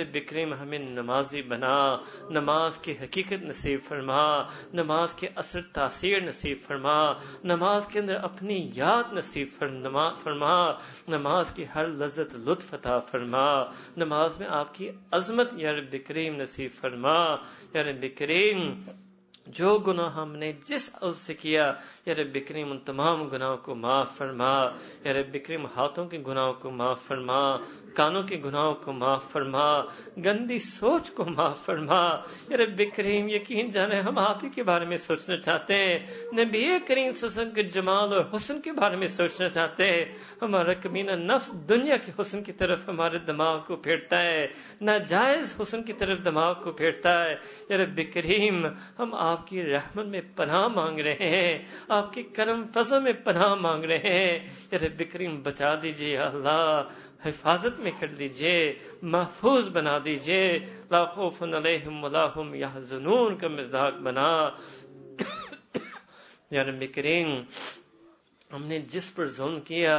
رب 0.00 0.16
کریم 0.28 0.54
ہمیں 0.54 0.78
نمازی 0.78 1.42
بنا 1.42 1.76
نماز 2.30 2.78
کی 2.78 2.92
حقیقت 3.02 3.44
نصیب 3.44 3.80
فرما 3.88 4.24
نماز 4.72 5.14
کے 5.14 5.28
اثر 5.34 5.62
تاثیر 5.72 6.20
نصیب 6.22 6.66
فرما 6.66 6.98
نماز 7.44 7.86
کے 7.86 7.98
اندر 7.98 8.16
اپنی 8.22 8.60
یاد 8.74 9.12
نصیب 9.12 9.48
فرما 10.18 10.58
نماز 11.08 11.50
کی 11.50 11.64
ہر 11.74 11.86
لذت 11.86 12.34
لطف 12.34 12.74
عطا 12.74 12.98
فرما 12.98 13.46
نماز 13.96 14.38
میں 14.40 14.46
آپ 14.50 14.74
کی 14.74 14.90
عظمت 15.10 15.52
یار 15.56 15.80
بکریم 15.92 16.36
نصیب 16.36 16.70
فرما 16.80 17.18
یار 17.74 17.92
بکریم 18.00 18.60
جو 19.46 19.78
گناہ 19.78 20.14
ہم 20.14 20.34
نے 20.36 20.52
جس 20.68 20.90
عز 21.02 21.16
سے 21.16 21.34
کیا 21.34 21.72
یا 22.06 22.14
رب 22.14 22.32
بکریم 22.34 22.70
ان 22.70 22.78
تمام 22.78 23.28
گناہوں 23.28 23.56
کو 23.56 23.74
معاف 23.74 24.16
فرما 24.16 24.54
یا 25.04 25.12
رب 25.12 25.32
بکریم 25.32 25.66
ہاتھوں 25.76 26.06
کے 26.08 26.18
گناہوں 26.26 26.52
کو 26.52 26.70
معاف 26.70 27.02
فرما 27.06 27.40
کانوں 27.94 28.22
کے 28.22 28.36
گناہوں 28.44 28.74
کو 28.74 28.92
معاف 28.92 29.30
فرما 29.32 29.66
گندی 30.24 30.58
سوچ 30.58 31.10
کو 31.10 31.24
معاف 31.26 31.64
فرما 31.66 32.00
یارے 32.48 32.66
بکریم 32.76 33.28
یقین 33.28 33.70
جانے 33.70 34.00
ہم 34.00 34.18
آپ 34.18 34.44
ہی 34.44 34.48
کے 34.48 34.62
بارے 34.62 34.84
میں 34.84 34.96
سوچنا 34.96 35.36
چاہتے 35.36 35.76
ہیں 35.76 35.98
نبی 36.34 36.64
کریم 36.86 37.12
سسن 37.12 37.50
کے 37.50 37.62
جمال 37.68 38.12
اور 38.12 38.24
حسن 38.34 38.60
کے 38.60 38.72
بارے 38.72 38.96
میں 38.96 39.08
سوچنا 39.08 39.48
چاہتے 39.48 39.90
ہیں 39.90 40.04
ہمارا 40.42 40.72
کمینہ 40.82 41.12
نفس 41.22 41.50
دنیا 41.68 41.96
کے 41.96 42.12
حسن 42.18 42.42
کی 42.42 42.52
طرف 42.52 42.88
ہمارے 42.88 43.18
دماغ 43.26 43.58
کو 43.66 43.76
پھیرتا 43.76 44.22
ہے 44.22 44.46
ناجائز 44.80 45.54
حسن 45.60 45.82
کی 45.82 45.92
طرف 45.92 46.24
دماغ 46.24 46.54
کو 46.62 46.72
پھیرتا 46.72 47.12
ہے 47.24 47.34
یار 47.68 47.84
بکریم 47.94 48.66
ہم 48.98 49.14
آپ 49.20 49.46
کی 49.46 49.62
رحمت 49.64 50.06
میں 50.06 50.20
پناہ 50.36 50.66
مانگ 50.68 50.98
رہے 50.98 51.28
ہیں 51.28 51.58
آپ 51.88 52.12
کے 52.12 52.22
کرم 52.32 52.62
فضا 52.74 52.98
میں 52.98 53.12
پناہ 53.24 53.54
مانگ 53.60 53.84
رہے 53.84 54.12
ہیں 54.14 54.38
یار 54.72 54.88
بکریم 54.98 55.40
بچا 55.42 55.74
دیجیے 55.82 56.16
اللہ 56.18 56.82
حفاظت 57.24 57.78
میں 57.80 57.90
کر 57.98 58.08
دیجئے 58.14 58.56
محفوظ 59.02 59.68
بنا 59.68 59.98
لا 60.90 61.04
خوف 61.04 61.42
علیہم 61.42 62.04
ولا 62.04 62.26
هم 62.36 62.54
جنور 62.90 63.32
کا 63.32 63.48
مزداق 63.48 63.94
بنا 64.02 64.30
رب 64.50 64.56
یعنی 66.52 66.86
کریم 66.86 67.28
ہم 68.50 68.64
نے 68.64 68.78
جس 68.88 69.14
پر 69.14 69.26
ظلم 69.26 69.60
کیا 69.60 69.98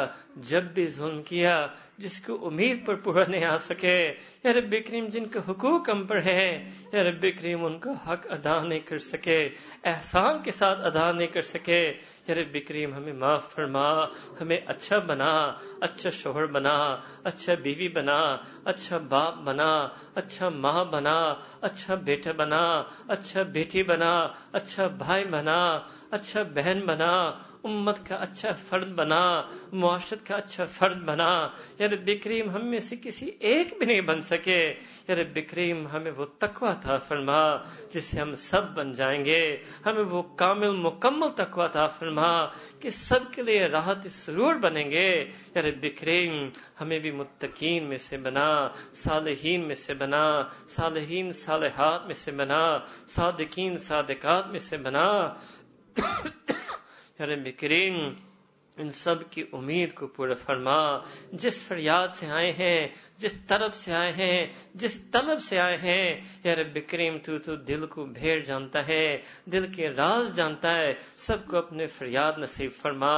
جب 0.50 0.64
بھی 0.74 0.88
ظلم 0.88 1.22
کیا 1.24 1.56
جس 1.98 2.20
کو 2.22 2.36
امید 2.48 2.86
پر 2.86 2.96
پورا 2.96 3.24
نہیں 3.28 3.46
آ 3.46 3.58
سکے 3.58 3.98
یا 4.44 4.54
رب 4.54 4.76
کریم 4.88 5.06
جن 5.06 5.26
کے 5.26 5.40
حقوق 5.48 5.90
ہم 5.90 6.04
پر 6.08 6.22
ہیں 6.22 6.72
رب 6.94 7.26
کریم 7.40 7.66
ان 7.66 7.78
کا 7.80 7.92
حق 8.08 8.26
ادا 8.30 8.58
نہیں 8.64 8.80
کر 8.80 9.00
سکے 9.00 9.38
احسان 9.84 10.42
کے 10.44 10.52
ساتھ 10.52 10.80
ادا 10.86 11.12
نہیں 11.12 11.28
کر 11.28 11.42
سکے 11.42 11.82
یا 12.28 12.36
رب 12.36 12.58
کریم 12.68 12.94
ہمیں 12.94 13.14
معاف 13.14 13.54
فرما 13.56 13.88
ہمیں 14.42 14.58
اچھا 14.66 15.00
بنا 15.00 15.32
اچھا 15.82 16.10
شوہر 16.10 16.46
بنا 16.46 16.76
اچھا 17.24 17.54
بیوی 17.64 17.88
بنا 17.88 18.20
اچھا 18.66 18.98
باپ 19.10 19.42
بنا 19.44 19.72
اچھا 20.16 20.50
ماں 20.50 20.86
بنا 20.86 21.18
اچھا 21.62 21.96
بیٹا 21.96 22.32
بنا 22.32 22.64
اچھا 23.08 23.44
بیٹی 23.44 23.84
بنا 23.84 24.14
اچھا 24.52 24.88
بھائی 24.88 25.26
بنا 25.26 25.60
اچھا 26.12 26.44
بہن 26.44 26.80
بنا 26.86 27.12
امت 27.66 28.00
کا 28.08 28.16
اچھا 28.16 28.52
فرد 28.68 28.92
بنا 28.96 29.22
معاشرت 29.72 30.26
کا 30.28 30.36
اچھا 30.36 30.66
فرد 30.66 31.04
بنا 31.04 31.32
یا 31.80 31.88
رب 31.88 32.10
کریم 32.24 32.50
ہم 32.50 32.66
میں 32.66 32.80
سے 32.80 32.96
کسی 33.04 33.30
ایک 33.40 33.74
بھی 33.78 33.86
نہیں 33.86 34.02
بن 34.02 34.22
سکے 34.22 34.60
یا 35.08 35.16
رب 35.16 35.40
کریم 35.50 35.86
ہمیں 35.88 36.12
وہ 36.18 36.26
تقوی 36.38 36.74
تھا 36.82 36.98
فرما 37.08 37.42
جس 37.90 38.04
سے 38.04 38.20
ہم 38.20 38.34
سب 38.40 38.74
بن 38.76 38.94
جائیں 38.94 39.26
گے 39.26 39.42
ہمیں 39.86 40.04
وہ 40.12 40.22
کامل 40.36 40.76
مکمل 40.78 41.30
تقوی 41.36 41.68
تھا 41.72 41.88
فرما 42.00 42.32
کہ 42.80 42.90
سب 42.90 43.32
کے 43.32 43.42
لیے 43.42 43.66
راحت 43.68 44.08
سرور 44.12 44.56
بنیں 44.56 44.90
گے 44.92 45.10
یا 45.56 45.62
رب 45.62 45.86
کریم 46.00 46.50
ہمیں 46.82 47.00
بھی 47.00 47.12
متقین 47.12 47.90
میں 47.90 47.98
سے 47.98 48.18
بنا 48.18 48.50
صالحین 48.96 49.68
میں 49.68 49.76
سے 49.76 49.94
بنا 49.94 50.26
صالحین 50.68 51.32
صالحات 51.36 52.06
میں 52.06 52.16
سے 52.16 52.32
بنا 52.32 52.64
صادقین 53.08 53.78
صادقات 53.78 54.48
میں 54.48 54.60
سے 54.60 54.78
بنا 54.78 55.08
ارے 57.20 57.36
بکرین 57.36 57.96
ان 58.78 58.90
سب 58.92 59.30
کی 59.32 59.44
امید 59.54 59.94
کو 59.94 60.08
پورا 60.08 60.34
فرما 60.34 60.76
جس 61.34 61.62
فریاد 61.62 62.16
سے 62.16 62.28
آئے 62.30 62.52
ہیں 62.52 62.88
جس 63.20 63.34
طرف 63.48 63.76
سے 63.76 63.94
آئے 63.94 64.12
ہیں 64.12 64.46
جس 64.74 65.00
طلب 65.12 65.42
سے 65.42 65.60
آئے 65.60 65.78
ہیں 65.78 66.22
یا 66.44 66.56
رب 66.56 66.78
کریم 66.88 67.18
تو 67.18 67.38
تو 67.38 67.56
دل 67.56 67.86
کو 67.86 68.06
بھیڑ 68.06 68.38
جانتا 68.40 68.88
ہے 68.88 69.06
دل 69.46 69.66
کے 69.74 69.90
راز 69.90 70.36
جانتا 70.36 70.76
ہے 70.78 70.94
سب 71.18 71.46
کو 71.48 71.58
اپنے 71.58 71.88
فریاد 71.88 72.38
نصیب 72.38 72.72
فرما 72.82 73.16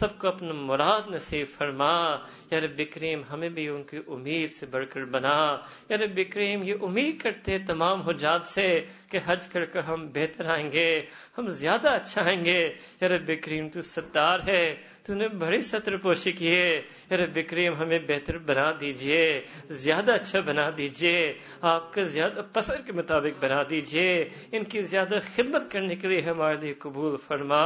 سب 0.00 0.18
کو 0.18 0.28
اپنے 0.28 0.52
مراد 0.52 1.08
نصیب 1.14 1.46
فرما 1.56 1.92
یا 2.50 2.60
رب 2.60 2.80
کریم 2.92 3.22
ہمیں 3.32 3.48
بھی 3.48 3.68
ان 3.68 3.82
کی 3.82 4.00
امید 4.08 4.52
سے 4.52 4.66
بڑھ 4.66 4.86
کر 4.90 5.04
بنا 5.04 5.38
یا 5.88 5.96
رب 5.96 6.20
کریم 6.30 6.62
یہ 6.62 6.74
امید 6.82 7.20
کرتے 7.20 7.58
تمام 7.66 8.02
حجات 8.02 8.46
سے 8.46 8.68
کہ 9.10 9.18
حج 9.26 9.46
کر 9.46 9.64
کر 9.64 9.82
ہم 9.82 10.06
بہتر 10.14 10.50
آئیں 10.50 10.70
گے 10.72 10.90
ہم 11.38 11.48
زیادہ 11.48 11.88
اچھا 11.88 12.22
آئیں 12.24 12.44
گے 12.44 12.60
یا 13.00 13.08
رب 13.08 13.30
کریم 13.42 13.68
تو 13.68 13.82
ستار 13.82 14.38
ہے 14.46 14.64
تو 15.08 15.14
نے 15.14 15.26
بڑی 15.40 15.60
سطر 15.62 15.96
پوشی 15.96 16.32
کی 16.32 16.48
ہے 16.50 17.16
رب 17.16 17.38
کریم 17.48 17.74
ہمیں 17.74 17.98
بہتر 18.08 18.38
بنا 18.38 18.70
دیجئے 18.80 19.20
زیادہ 19.84 20.12
اچھا 20.12 20.40
بنا 20.40 20.68
دیجئے 20.78 21.12
آپ 21.64 21.92
کا 21.94 22.02
زیادہ 22.06 22.42
پسر 22.52 22.80
کے 22.86 22.92
مطابق 22.92 23.40
بنا 23.40 23.62
دیجئے 23.70 24.08
ان 24.52 24.64
کی 24.64 24.82
زیادہ 24.84 25.18
خدمت 25.26 25.70
کرنے 25.72 25.96
کے 25.96 26.08
لیے 26.08 26.20
ہمارے 26.20 26.56
لیے 26.60 26.74
قبول 26.78 27.16
فرما 27.26 27.64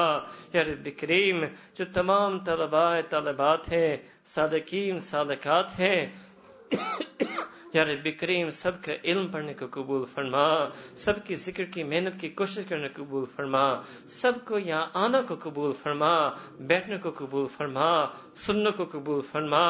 یا 0.54 0.62
رب 0.62 0.88
کریم 0.96 1.44
جو 1.74 1.84
تمام 1.92 2.38
طلباء 2.44 3.00
طالبات 3.10 3.72
ہیں 3.72 3.96
صادقین 4.26 4.98
صادقات 5.00 5.78
ہیں 5.80 6.00
یا 7.74 7.82
یعنی 7.82 7.94
رب 7.94 8.09
کریم 8.20 8.50
سب 8.50 8.82
کا 8.84 8.92
علم 9.04 9.26
پڑھنے 9.28 9.52
کو 9.54 9.66
قبول 9.70 10.04
فرما 10.04 10.46
سب 10.96 11.24
کی 11.24 11.34
ذکر 11.34 11.64
کی 11.64 11.84
محنت 11.84 12.20
کی 12.20 12.28
کوشش 12.28 12.64
کرنے 12.68 12.88
کو 12.88 13.04
قبول 13.04 13.24
فرما 13.36 13.62
سب 14.06 14.44
کو 14.44 14.59
یہاں 14.59 14.86
آنا 14.94 15.20
کو 15.22 15.36
قبول 15.40 15.72
فرما 15.72 16.12
بیٹھنے 16.60 16.96
کو 16.96 17.10
قبول 17.10 17.46
فرما 17.46 17.88
سننے 18.36 18.70
کو 18.70 18.84
قبول 18.84 19.20
فرما 19.20 19.64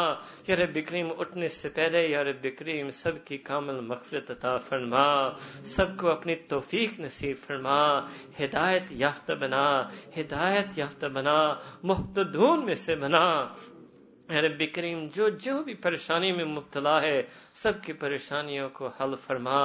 یا 0.48 0.56
رب 0.56 0.78
کریم 0.86 1.08
اٹھنے 1.18 1.48
سے 1.48 1.68
پہلے 1.68 2.06
یا 2.08 2.24
رب 2.24 2.46
کریم 2.58 2.90
سب 2.90 3.24
کی 3.24 3.38
کامل 3.38 3.80
مغفرت 3.80 4.30
عطا 4.30 4.56
فرما 4.58 5.06
سب 5.64 5.96
کو 5.98 6.10
اپنی 6.10 6.34
توفیق 6.48 6.98
نصیب 7.00 7.36
فرما 7.46 7.82
ہدایت 8.40 8.92
یافتہ 8.92 9.32
بنا 9.32 9.66
ہدایت 10.16 10.78
یافتہ 10.78 11.06
بنا 11.06 11.38
محتدون 11.82 12.64
میں 12.64 12.74
سے 12.74 12.94
بنا 12.94 13.24
رب 14.40 14.62
کریم 14.74 15.06
جو 15.14 15.28
جو 15.28 15.62
بھی 15.62 15.74
پریشانی 15.74 16.32
میں 16.32 16.44
مبتلا 16.44 17.02
ہے 17.02 17.22
سب 17.54 17.82
کی 17.82 17.92
پریشانیوں 17.92 18.68
کو 18.68 18.88
حل 18.88 19.14
فرما 19.16 19.65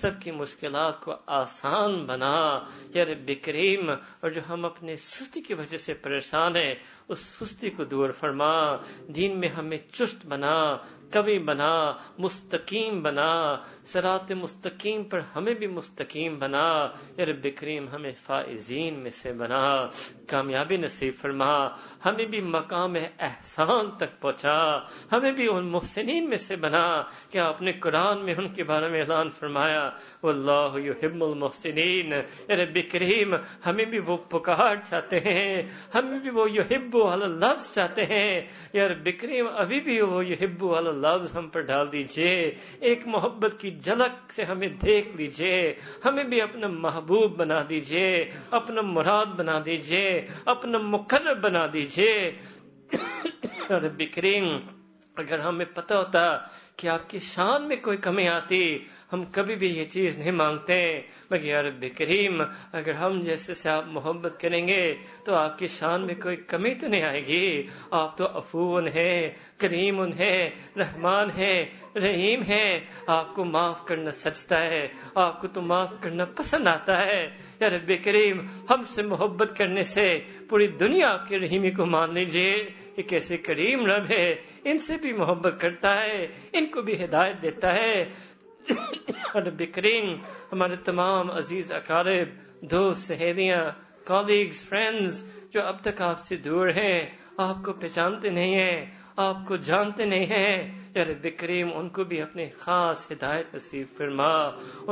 سب 0.00 0.20
کی 0.20 0.30
مشکلات 0.30 1.00
کو 1.00 1.14
آسان 1.26 2.04
بنا 2.06 2.60
یا 2.94 3.04
رب 3.04 3.30
کریم 3.42 3.90
اور 3.90 4.30
جو 4.30 4.40
ہم 4.48 4.64
اپنے 4.64 4.96
سستی 4.96 5.40
کی 5.40 5.54
وجہ 5.54 5.76
سے 5.76 5.94
پریشان 5.94 6.56
ہیں 6.56 6.74
اس 7.08 7.18
سستی 7.18 7.70
کو 7.70 7.84
دور 7.84 8.10
فرما 8.10 8.76
دین 9.08 9.40
میں 9.40 9.48
ہمیں 9.48 9.78
چست 9.92 10.26
بنا 10.26 10.76
کبھی 11.10 11.38
بنا 11.38 11.72
مستقیم 12.18 13.02
بنا 13.02 13.30
سرات 13.84 14.32
مستقیم 14.32 15.02
پر 15.04 15.20
ہمیں 15.36 15.54
بھی 15.54 15.66
مستقیم 15.68 16.38
بنا 16.38 16.68
یار 17.16 17.32
بکریم 17.42 17.88
ہمیں 17.88 18.12
فائزین 18.22 18.98
میں 18.98 19.10
سے 19.12 19.32
بنا 19.32 19.64
کامیابی 20.26 20.76
نصیب 20.76 21.14
فرما 21.20 21.52
ہمیں 22.04 22.24
بھی 22.24 22.40
مقام 22.46 22.96
احسان 23.18 23.90
تک 23.96 24.20
پہنچا 24.20 24.58
ہمیں 25.12 25.30
بھی 25.32 25.48
ان 25.48 25.66
محسنین 25.66 26.28
میں 26.28 26.36
سے 26.38 26.56
بنا 26.56 26.86
کیا 27.30 27.50
نے 27.60 27.72
قرآن 27.80 28.24
میں 28.24 28.34
ان 28.38 28.48
کے 28.54 28.64
بارے 28.64 28.88
میں 28.88 29.00
اعلان 29.00 29.28
فرمایا 29.30 29.88
اللہ 30.22 30.78
یحب 30.78 31.14
حب 31.14 31.24
المحسنین 31.24 32.12
رب 32.50 32.74
بکریم 32.74 33.34
ہمیں 33.66 33.84
بھی 33.84 33.98
وہ 34.06 34.16
پکار 34.28 34.76
چاہتے 34.84 35.20
ہیں 35.20 35.62
ہمیں 35.94 36.18
بھی 36.18 36.30
وہ 36.30 36.50
یو 36.50 36.62
ہبو 36.70 37.08
چاہتے 37.74 38.04
ہیں 38.04 38.40
یار 38.72 38.94
بکریم 39.02 39.46
ابھی 39.56 39.80
بھی 39.80 40.00
وہ 40.02 40.24
یو 40.26 40.36
ہبو 40.42 40.74
لفظ 41.00 41.36
ہم 41.36 41.48
پر 41.48 41.60
ڈال 41.60 41.92
دیجئے 41.92 42.32
ایک 42.80 43.06
محبت 43.06 43.54
کی 43.58 43.70
جھلک 43.78 44.32
سے 44.32 44.44
ہمیں 44.44 44.68
دیکھ 44.82 45.08
لیجئے 45.16 45.56
ہمیں 46.04 46.24
بھی 46.24 46.40
اپنا 46.40 46.68
محبوب 46.78 47.38
بنا 47.38 47.62
دیجئے 47.68 48.08
اپنا 48.50 48.82
مراد 48.88 49.34
بنا 49.36 49.58
دیجئے 49.66 50.04
اپنا 50.44 50.78
مقرر 50.86 51.34
بنا 51.40 51.66
دیجئے 51.72 52.12
اور 53.70 53.88
بکرین 53.96 54.58
اگر 55.16 55.38
ہمیں 55.38 55.64
پتہ 55.74 55.94
ہوتا 55.94 56.24
کہ 56.76 56.88
آپ 56.88 57.08
کی 57.10 57.18
شان 57.22 57.68
میں 57.68 57.76
کوئی 57.76 57.96
کمی 57.96 58.26
آتی 58.28 58.62
ہم 59.12 59.22
کبھی 59.32 59.54
بھی 59.56 59.68
یہ 59.68 59.84
چیز 59.84 60.18
نہیں 60.18 60.32
مانگتے 60.32 60.74
بک 61.30 61.44
رب 61.64 61.84
کریم 61.96 62.40
اگر 62.72 62.94
ہم 62.94 63.20
جیسے 63.20 63.54
سے 63.54 63.68
آپ 63.68 63.86
محبت 63.86 64.40
کریں 64.40 64.66
گے 64.68 64.82
تو 65.24 65.34
آپ 65.34 65.58
کی 65.58 65.68
شان 65.68 66.06
میں 66.06 66.14
کوئی 66.14 66.36
کمی 66.46 66.74
تو 66.74 66.88
نہیں 66.88 67.02
آئے 67.02 67.24
گی 67.26 67.62
آپ 67.90 68.16
تو 68.16 68.26
افون 68.34 68.88
ہیں 68.88 69.30
کریم 69.58 70.00
ان 70.00 70.12
ہیں 70.12 70.50
رحمان 70.76 71.30
ہیں 71.38 71.64
رحیم 71.96 72.42
ہیں 72.42 72.80
آپ 73.06 73.34
کو 73.34 73.44
معاف 73.44 73.84
کرنا 73.86 74.10
سچتا 74.10 74.60
ہے 74.62 74.86
آپ 75.14 75.40
کو 75.40 75.48
تو 75.48 75.62
معاف 75.62 75.94
کرنا 76.00 76.24
پسند 76.36 76.66
آتا 76.66 76.98
ہے 77.06 77.26
رب 77.68 77.92
کریم 78.04 78.40
ہم 78.70 78.84
سے 78.88 79.02
محبت 79.02 79.56
کرنے 79.58 79.82
سے 79.86 80.06
پوری 80.48 80.66
دنیا 80.80 81.08
آپ 81.08 81.28
کے 81.28 81.38
رحیمی 81.38 81.70
کو 81.70 81.86
مان 81.86 82.14
لیجیے 82.14 82.52
کیسے 83.08 83.36
کریم 83.36 83.84
رب 83.86 84.10
ہے 84.10 84.26
ان 84.64 84.78
سے 84.78 84.96
بھی 84.96 85.12
محبت 85.12 85.60
کرتا 85.60 85.94
ہے 86.02 86.26
ان 86.52 86.66
کو 86.66 86.82
بھی 86.82 87.04
ہدایت 87.04 87.42
دیتا 87.42 87.74
ہے 87.74 88.04
اور 89.34 89.50
بکرین 89.58 90.14
ہمارے 90.52 90.76
تمام 90.84 91.30
عزیز 91.30 91.72
اقارب 91.72 92.28
دوست 92.70 93.02
سہیلیاں 93.02 93.64
کالیگز 94.04 94.62
فرینڈز 94.64 95.24
جو 95.52 95.62
اب 95.62 95.76
تک 95.80 96.00
آپ 96.02 96.20
سے 96.20 96.36
دور 96.36 96.68
ہیں 96.76 96.98
آپ 97.38 97.64
کو 97.64 97.72
پہچانتے 97.72 98.30
نہیں 98.30 98.54
ہیں 98.54 98.86
آپ 99.16 99.36
کو 99.48 99.56
جانتے 99.56 100.04
نہیں 100.04 100.26
ہیں 100.26 100.56
یار 100.94 101.12
بکریم 101.22 101.68
ان 101.74 101.88
کو 101.88 102.04
بھی 102.04 102.20
اپنی 102.22 102.46
خاص 102.58 103.06
ہدایت 103.12 103.54
نصیب 103.54 103.86
فرما 103.96 104.32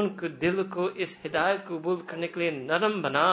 ان 0.00 0.09
کو 0.17 0.29
دل 0.43 0.63
کو 0.71 0.89
اس 0.95 1.17
ہدایت 1.27 1.67
قبول 1.67 1.97
کرنے 2.07 2.27
کے 2.27 2.41
لیے 2.41 2.51
نرم 2.51 3.01
بنا 3.03 3.29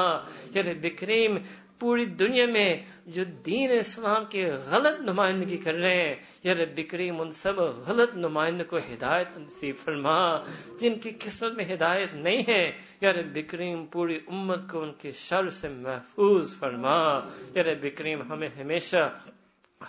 یار 0.55 0.73
بکریم 0.81 1.37
پوری 1.79 2.05
دنیا 2.19 2.45
میں 2.45 2.69
جو 3.05 3.23
دین 3.45 3.71
اسلام 3.71 4.25
کی 4.25 4.43
غلط 4.65 5.01
نمائندگی 5.01 5.57
کر 5.57 5.73
رہے 5.73 5.97
ہیں 5.97 6.15
یا 6.43 6.53
رب 6.53 6.79
کریم 6.89 7.21
ان 7.21 7.31
سب 7.31 7.59
غلط 7.87 8.15
نمائند 8.15 8.61
کو 8.69 8.77
ہدایت 8.77 9.37
نصیب 9.37 9.75
فرما 9.83 10.17
جن 10.79 10.99
کی 10.99 11.11
قسمت 11.19 11.53
میں 11.53 11.65
ہدایت 11.73 12.13
نہیں 12.13 12.43
ہے 12.47 12.63
یا 13.01 13.11
رب 13.11 13.37
کریم 13.47 13.85
پوری 13.85 14.19
امت 14.27 14.69
کو 14.71 14.81
ان 14.81 14.93
کے 14.93 15.11
شر 15.19 15.49
سے 15.51 15.69
محفوظ 15.69 16.57
فرما 16.59 16.97
یا 17.55 17.63
رب 17.63 17.85
کریم 17.97 18.21
ہمیں 18.31 18.49
ہمیشہ 18.59 19.09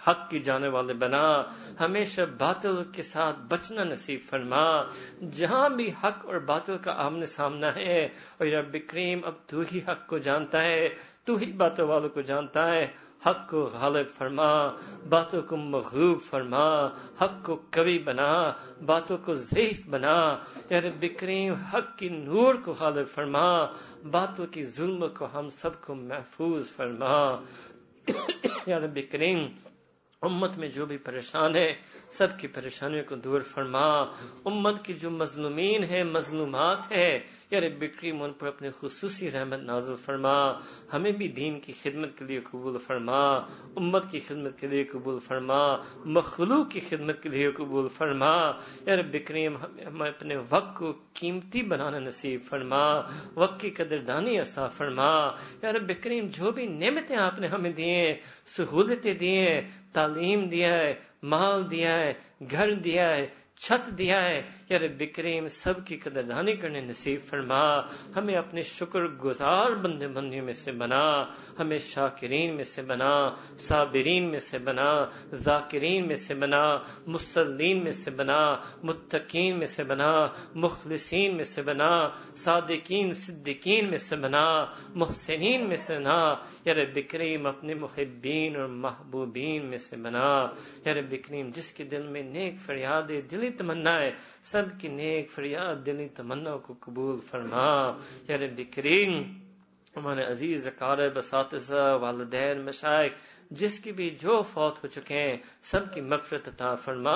حق 0.00 0.28
کی 0.30 0.38
جانے 0.38 0.68
والے 0.68 0.94
بنا 0.94 1.26
ہمیشہ 1.80 2.22
باطل 2.38 2.82
کے 2.92 3.02
ساتھ 3.02 3.36
بچنا 3.48 3.84
نصیب 3.84 4.20
فرما 4.28 4.64
جہاں 5.32 5.68
بھی 5.68 5.90
حق 6.04 6.26
اور 6.26 6.38
باطل 6.46 6.78
کا 6.78 6.92
آمنے 6.96 7.26
سامنا 7.26 7.74
ہے 7.74 8.02
اور 8.02 8.46
رب 8.46 8.76
کریم 8.86 9.20
اب 9.24 9.34
تو 9.46 9.62
ہی 9.72 9.80
حق 9.88 10.06
کو 10.06 10.18
جانتا 10.18 10.62
ہے 10.62 10.88
تو 11.26 11.36
ہی 11.36 11.52
باتوں 11.52 11.86
والوں 11.88 12.08
کو 12.08 12.20
جانتا 12.20 12.70
ہے 12.72 12.86
حق 13.26 13.48
کو 13.50 13.62
غالب 13.72 14.08
فرما 14.08 14.50
باتوں 15.08 15.42
کو 15.42 15.56
مغلوب 15.56 16.18
فرما 16.22 16.66
حق 17.20 17.44
کو 17.44 17.56
کبھی 17.70 17.98
بنا 17.98 18.32
باتوں 18.86 19.16
کو 19.24 19.34
ضعیف 19.34 19.80
بنا 19.90 20.16
یعنی 20.70 20.90
بکریم 21.00 21.54
حق 21.72 21.96
کی 21.98 22.08
نور 22.08 22.54
کو 22.64 22.72
غالب 22.72 23.08
فرما 23.14 23.46
باتوں 24.10 24.46
کی 24.46 24.64
ظلم 24.64 25.06
کو 25.08 25.26
ہم 25.34 25.48
سب 25.50 25.80
کو 25.80 25.94
محفوظ 25.94 26.70
فرما 26.72 27.16
یعنی 28.66 28.86
بکریم 28.94 29.46
امت 30.22 30.56
میں 30.58 30.68
جو 30.68 30.86
بھی 30.86 30.96
پریشان 30.98 31.56
ہے 31.56 31.72
سب 32.10 32.38
کی 32.38 32.46
پریشانیوں 32.46 33.02
کو 33.08 33.14
دور 33.14 33.40
فرما 33.40 33.86
امت 34.44 34.84
کی 34.84 34.94
جو 34.94 35.10
مظلومین 35.10 35.84
ہیں 35.84 36.02
مظلومات 36.04 36.90
ہیں 36.92 37.18
یا 37.50 37.60
رب 37.60 37.84
کریم 38.00 38.22
ان 38.22 38.32
پر 38.32 38.46
اپنے 38.46 38.70
خصوصی 38.80 39.30
رحمت 39.30 39.60
نازل 39.62 39.94
فرما 40.04 40.36
ہمیں 40.92 41.10
بھی 41.12 41.28
دین 41.28 41.58
کی 41.60 41.72
خدمت 41.82 42.16
کے 42.18 42.24
لیے 42.24 42.40
قبول 42.50 42.78
فرما 42.86 43.20
امت 43.76 44.10
کی 44.10 44.20
خدمت 44.20 44.58
کے 44.60 44.66
لیے 44.66 44.84
قبول 44.84 45.18
فرما 45.18 45.60
مخلوق 46.04 46.70
کی 46.70 46.80
خدمت 46.80 47.22
کے 47.22 47.28
لیے 47.28 47.50
قبول 47.50 47.88
فرما 47.96 48.34
یا 48.86 48.96
رب 48.96 49.16
کریم 49.26 49.56
ہمیں 49.56 50.08
اپنے 50.08 50.36
وقت 50.50 50.76
کو 50.76 50.92
قیمتی 51.14 51.62
بنانا 51.62 51.98
نصیب 51.98 52.40
فرما 52.48 52.84
وقت 53.34 53.60
کی 53.60 53.70
قدر 53.70 53.98
دانی 53.98 54.38
فرما 54.44 54.68
فرما 54.68 55.72
رب 55.72 55.92
کریم 56.00 56.26
جو 56.36 56.50
بھی 56.50 56.66
نعمتیں 56.66 57.16
آپ 57.16 57.38
نے 57.40 57.46
ہمیں 57.46 57.72
دیے 57.72 58.02
سہولتیں 58.46 59.14
دیے 59.14 59.60
تعلیم 59.92 60.48
دیا 60.48 60.72
ہے 60.78 60.94
مال 61.22 61.70
دیا 61.70 61.98
ہے 62.00 62.12
گھر 62.50 62.74
دیا 62.74 63.08
ہے 63.16 63.26
چھت 63.56 63.98
دیا 63.98 64.22
ہے 64.22 64.42
یا 64.70 64.78
رب 64.78 65.02
کریم 65.14 65.46
سب 65.48 65.86
کی 65.86 65.96
قدر 65.96 66.54
کرنے 66.60 66.80
نصیب 66.80 67.20
فرما 67.26 67.60
ہمیں 68.16 68.34
اپنے 68.34 68.62
شکر 68.62 69.04
گزار 69.24 69.70
بندے 69.70 70.08
بندیوں 70.08 70.44
میں 70.44 70.52
سے 70.52 70.72
بنا 70.72 71.02
ہمیں 71.58 71.78
شاکرین 71.78 72.56
میں 72.56 72.64
سے 72.64 72.82
بنا 72.82 73.12
صابرین 73.58 74.30
میں 74.30 74.38
سے 74.38 74.58
بنا 74.58 74.88
ذاکرین 75.34 76.06
میں 76.06 76.16
سے 76.16 76.34
بنا 76.34 76.62
مسلین 77.06 77.84
میں 77.84 77.92
سے 77.92 78.10
بنا 78.10 78.40
متقین 78.82 79.58
میں 79.58 79.66
سے 79.66 79.84
بنا 79.84 80.10
مخلصین 80.54 81.36
میں 81.36 81.44
سے 81.44 81.62
بنا 81.62 81.90
صادقین 82.36 83.12
صدقین 83.12 83.90
میں 83.90 83.98
سے 83.98 84.16
بنا 84.16 84.46
محسنین 84.94 85.68
میں 85.68 85.76
سے 85.76 85.98
بنا 85.98 86.18
یا 86.64 86.74
رب 86.74 86.98
کریم 87.08 87.46
اپنے 87.46 87.74
محبین 87.74 88.56
اور 88.56 88.68
محبوبین 88.68 89.66
میں 89.66 89.78
سے 89.78 89.96
بنا 89.96 90.28
یا 90.84 90.94
رب 90.94 91.14
کریم 91.24 91.50
جس 91.54 91.72
کے 91.72 91.84
دل 91.84 92.06
میں 92.06 92.22
نیک 92.22 92.60
فریاد 92.66 93.10
دلی 93.30 93.50
تمنا 93.50 93.94
ہے 94.00 94.10
سب 94.56 94.78
کی 94.80 94.88
نیک 94.88 95.30
فریاد 95.30 95.84
دلی 95.86 96.08
تمنا 96.08 96.56
کو 96.56 96.74
قبول 96.80 97.16
فرما 97.30 97.70
یار 98.28 98.46
بکرین 98.56 99.12
ہمارے 99.96 100.22
عزیز 100.24 100.66
اقارب 100.66 101.18
اساتذہ 101.18 101.84
والدین 102.00 102.60
مشائق 102.60 103.12
جس 103.50 103.78
کی 103.80 103.92
بھی 103.92 104.08
جو 104.10 104.40
فوت 104.42 104.82
ہو 104.84 104.88
چکے 104.88 105.18
ہیں 105.18 105.36
سب 105.62 105.92
کی 105.94 106.00
مغفرت 106.00 106.48
عطا 106.48 106.74
فرما 106.74 107.15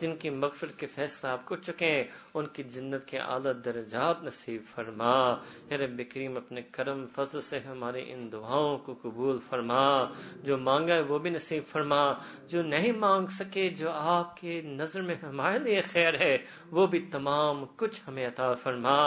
جن 0.00 0.14
کی 0.16 0.30
مغفرت 0.30 0.78
کے 0.78 0.86
فیصلہ 0.86 1.30
آپ 1.30 1.44
کو 1.46 1.56
چکے 1.56 1.86
ہیں 1.86 2.04
ان 2.34 2.46
کی 2.46 2.62
جنت 2.62 3.04
کے 3.04 3.18
اعلیٰ 3.18 3.52
درجات 3.64 4.22
نصیب 4.24 4.62
فرما 4.74 5.14
رب 5.72 5.96
بکریم 5.96 6.36
اپنے 6.36 6.62
کرم 6.72 7.04
فضل 7.14 7.40
سے 7.40 7.58
ہمارے 7.58 8.02
ان 8.06 8.28
دعاؤں 8.32 8.78
کو 8.78 8.94
قبول 9.02 9.38
فرما 9.48 9.82
جو 10.42 10.58
مانگا 10.58 10.94
ہے 10.94 11.00
وہ 11.00 11.18
بھی 11.18 11.30
نصیب 11.30 11.62
فرما 11.70 12.02
جو 12.48 12.62
نہیں 12.62 12.92
مانگ 12.98 13.26
سکے 13.38 13.68
جو 13.68 13.90
آپ 13.92 14.36
کے 14.36 14.60
نظر 14.64 15.02
میں 15.02 15.14
ہمارے 15.22 15.58
لیے 15.58 15.80
خیر 15.82 16.20
ہے 16.20 16.36
وہ 16.70 16.86
بھی 16.86 17.00
تمام 17.10 17.64
کچھ 17.76 18.00
ہمیں 18.08 18.26
عطا 18.26 18.52
فرما 18.54 18.98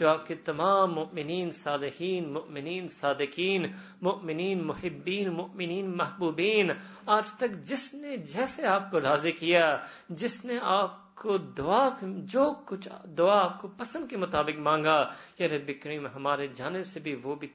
جو 0.00 0.08
آپ 0.08 0.26
کے 0.26 0.34
تمام 0.44 0.94
مؤمنین 0.94 1.50
صالحین 1.50 2.32
مؤمنین 2.32 2.88
صادقین 2.88 3.66
مؤمنین 4.02 4.66
محبین 4.66 5.32
مؤمنین 5.32 5.96
مح 5.96 6.07
محبوبین 6.08 6.70
آج 7.06 7.32
تک 7.32 7.54
جس 7.62 7.94
نے 7.94 8.16
جیسے 8.16 8.66
آپ 8.66 8.90
کو 8.90 9.00
راضی 9.00 9.32
کیا 9.32 9.76
جس 10.08 10.44
نے 10.44 10.58
آپ 10.62 11.14
کو 11.14 11.36
دعا 11.36 11.88
جو 12.02 12.52
کچھ 12.66 12.88
دعا 13.18 13.44
آپ 13.44 13.60
کو 13.60 13.68
پسند 13.68 14.10
کے 14.10 14.16
مطابق 14.16 14.58
مانگا 14.58 14.98
یا 15.38 15.48
رب 15.48 15.70
کریم 15.82 16.06
ہمارے 16.14 16.46
جانب 16.48 16.86
سے 16.86 17.00
بھی 17.00 17.14
وہ 17.22 17.34
بھی 17.34 17.48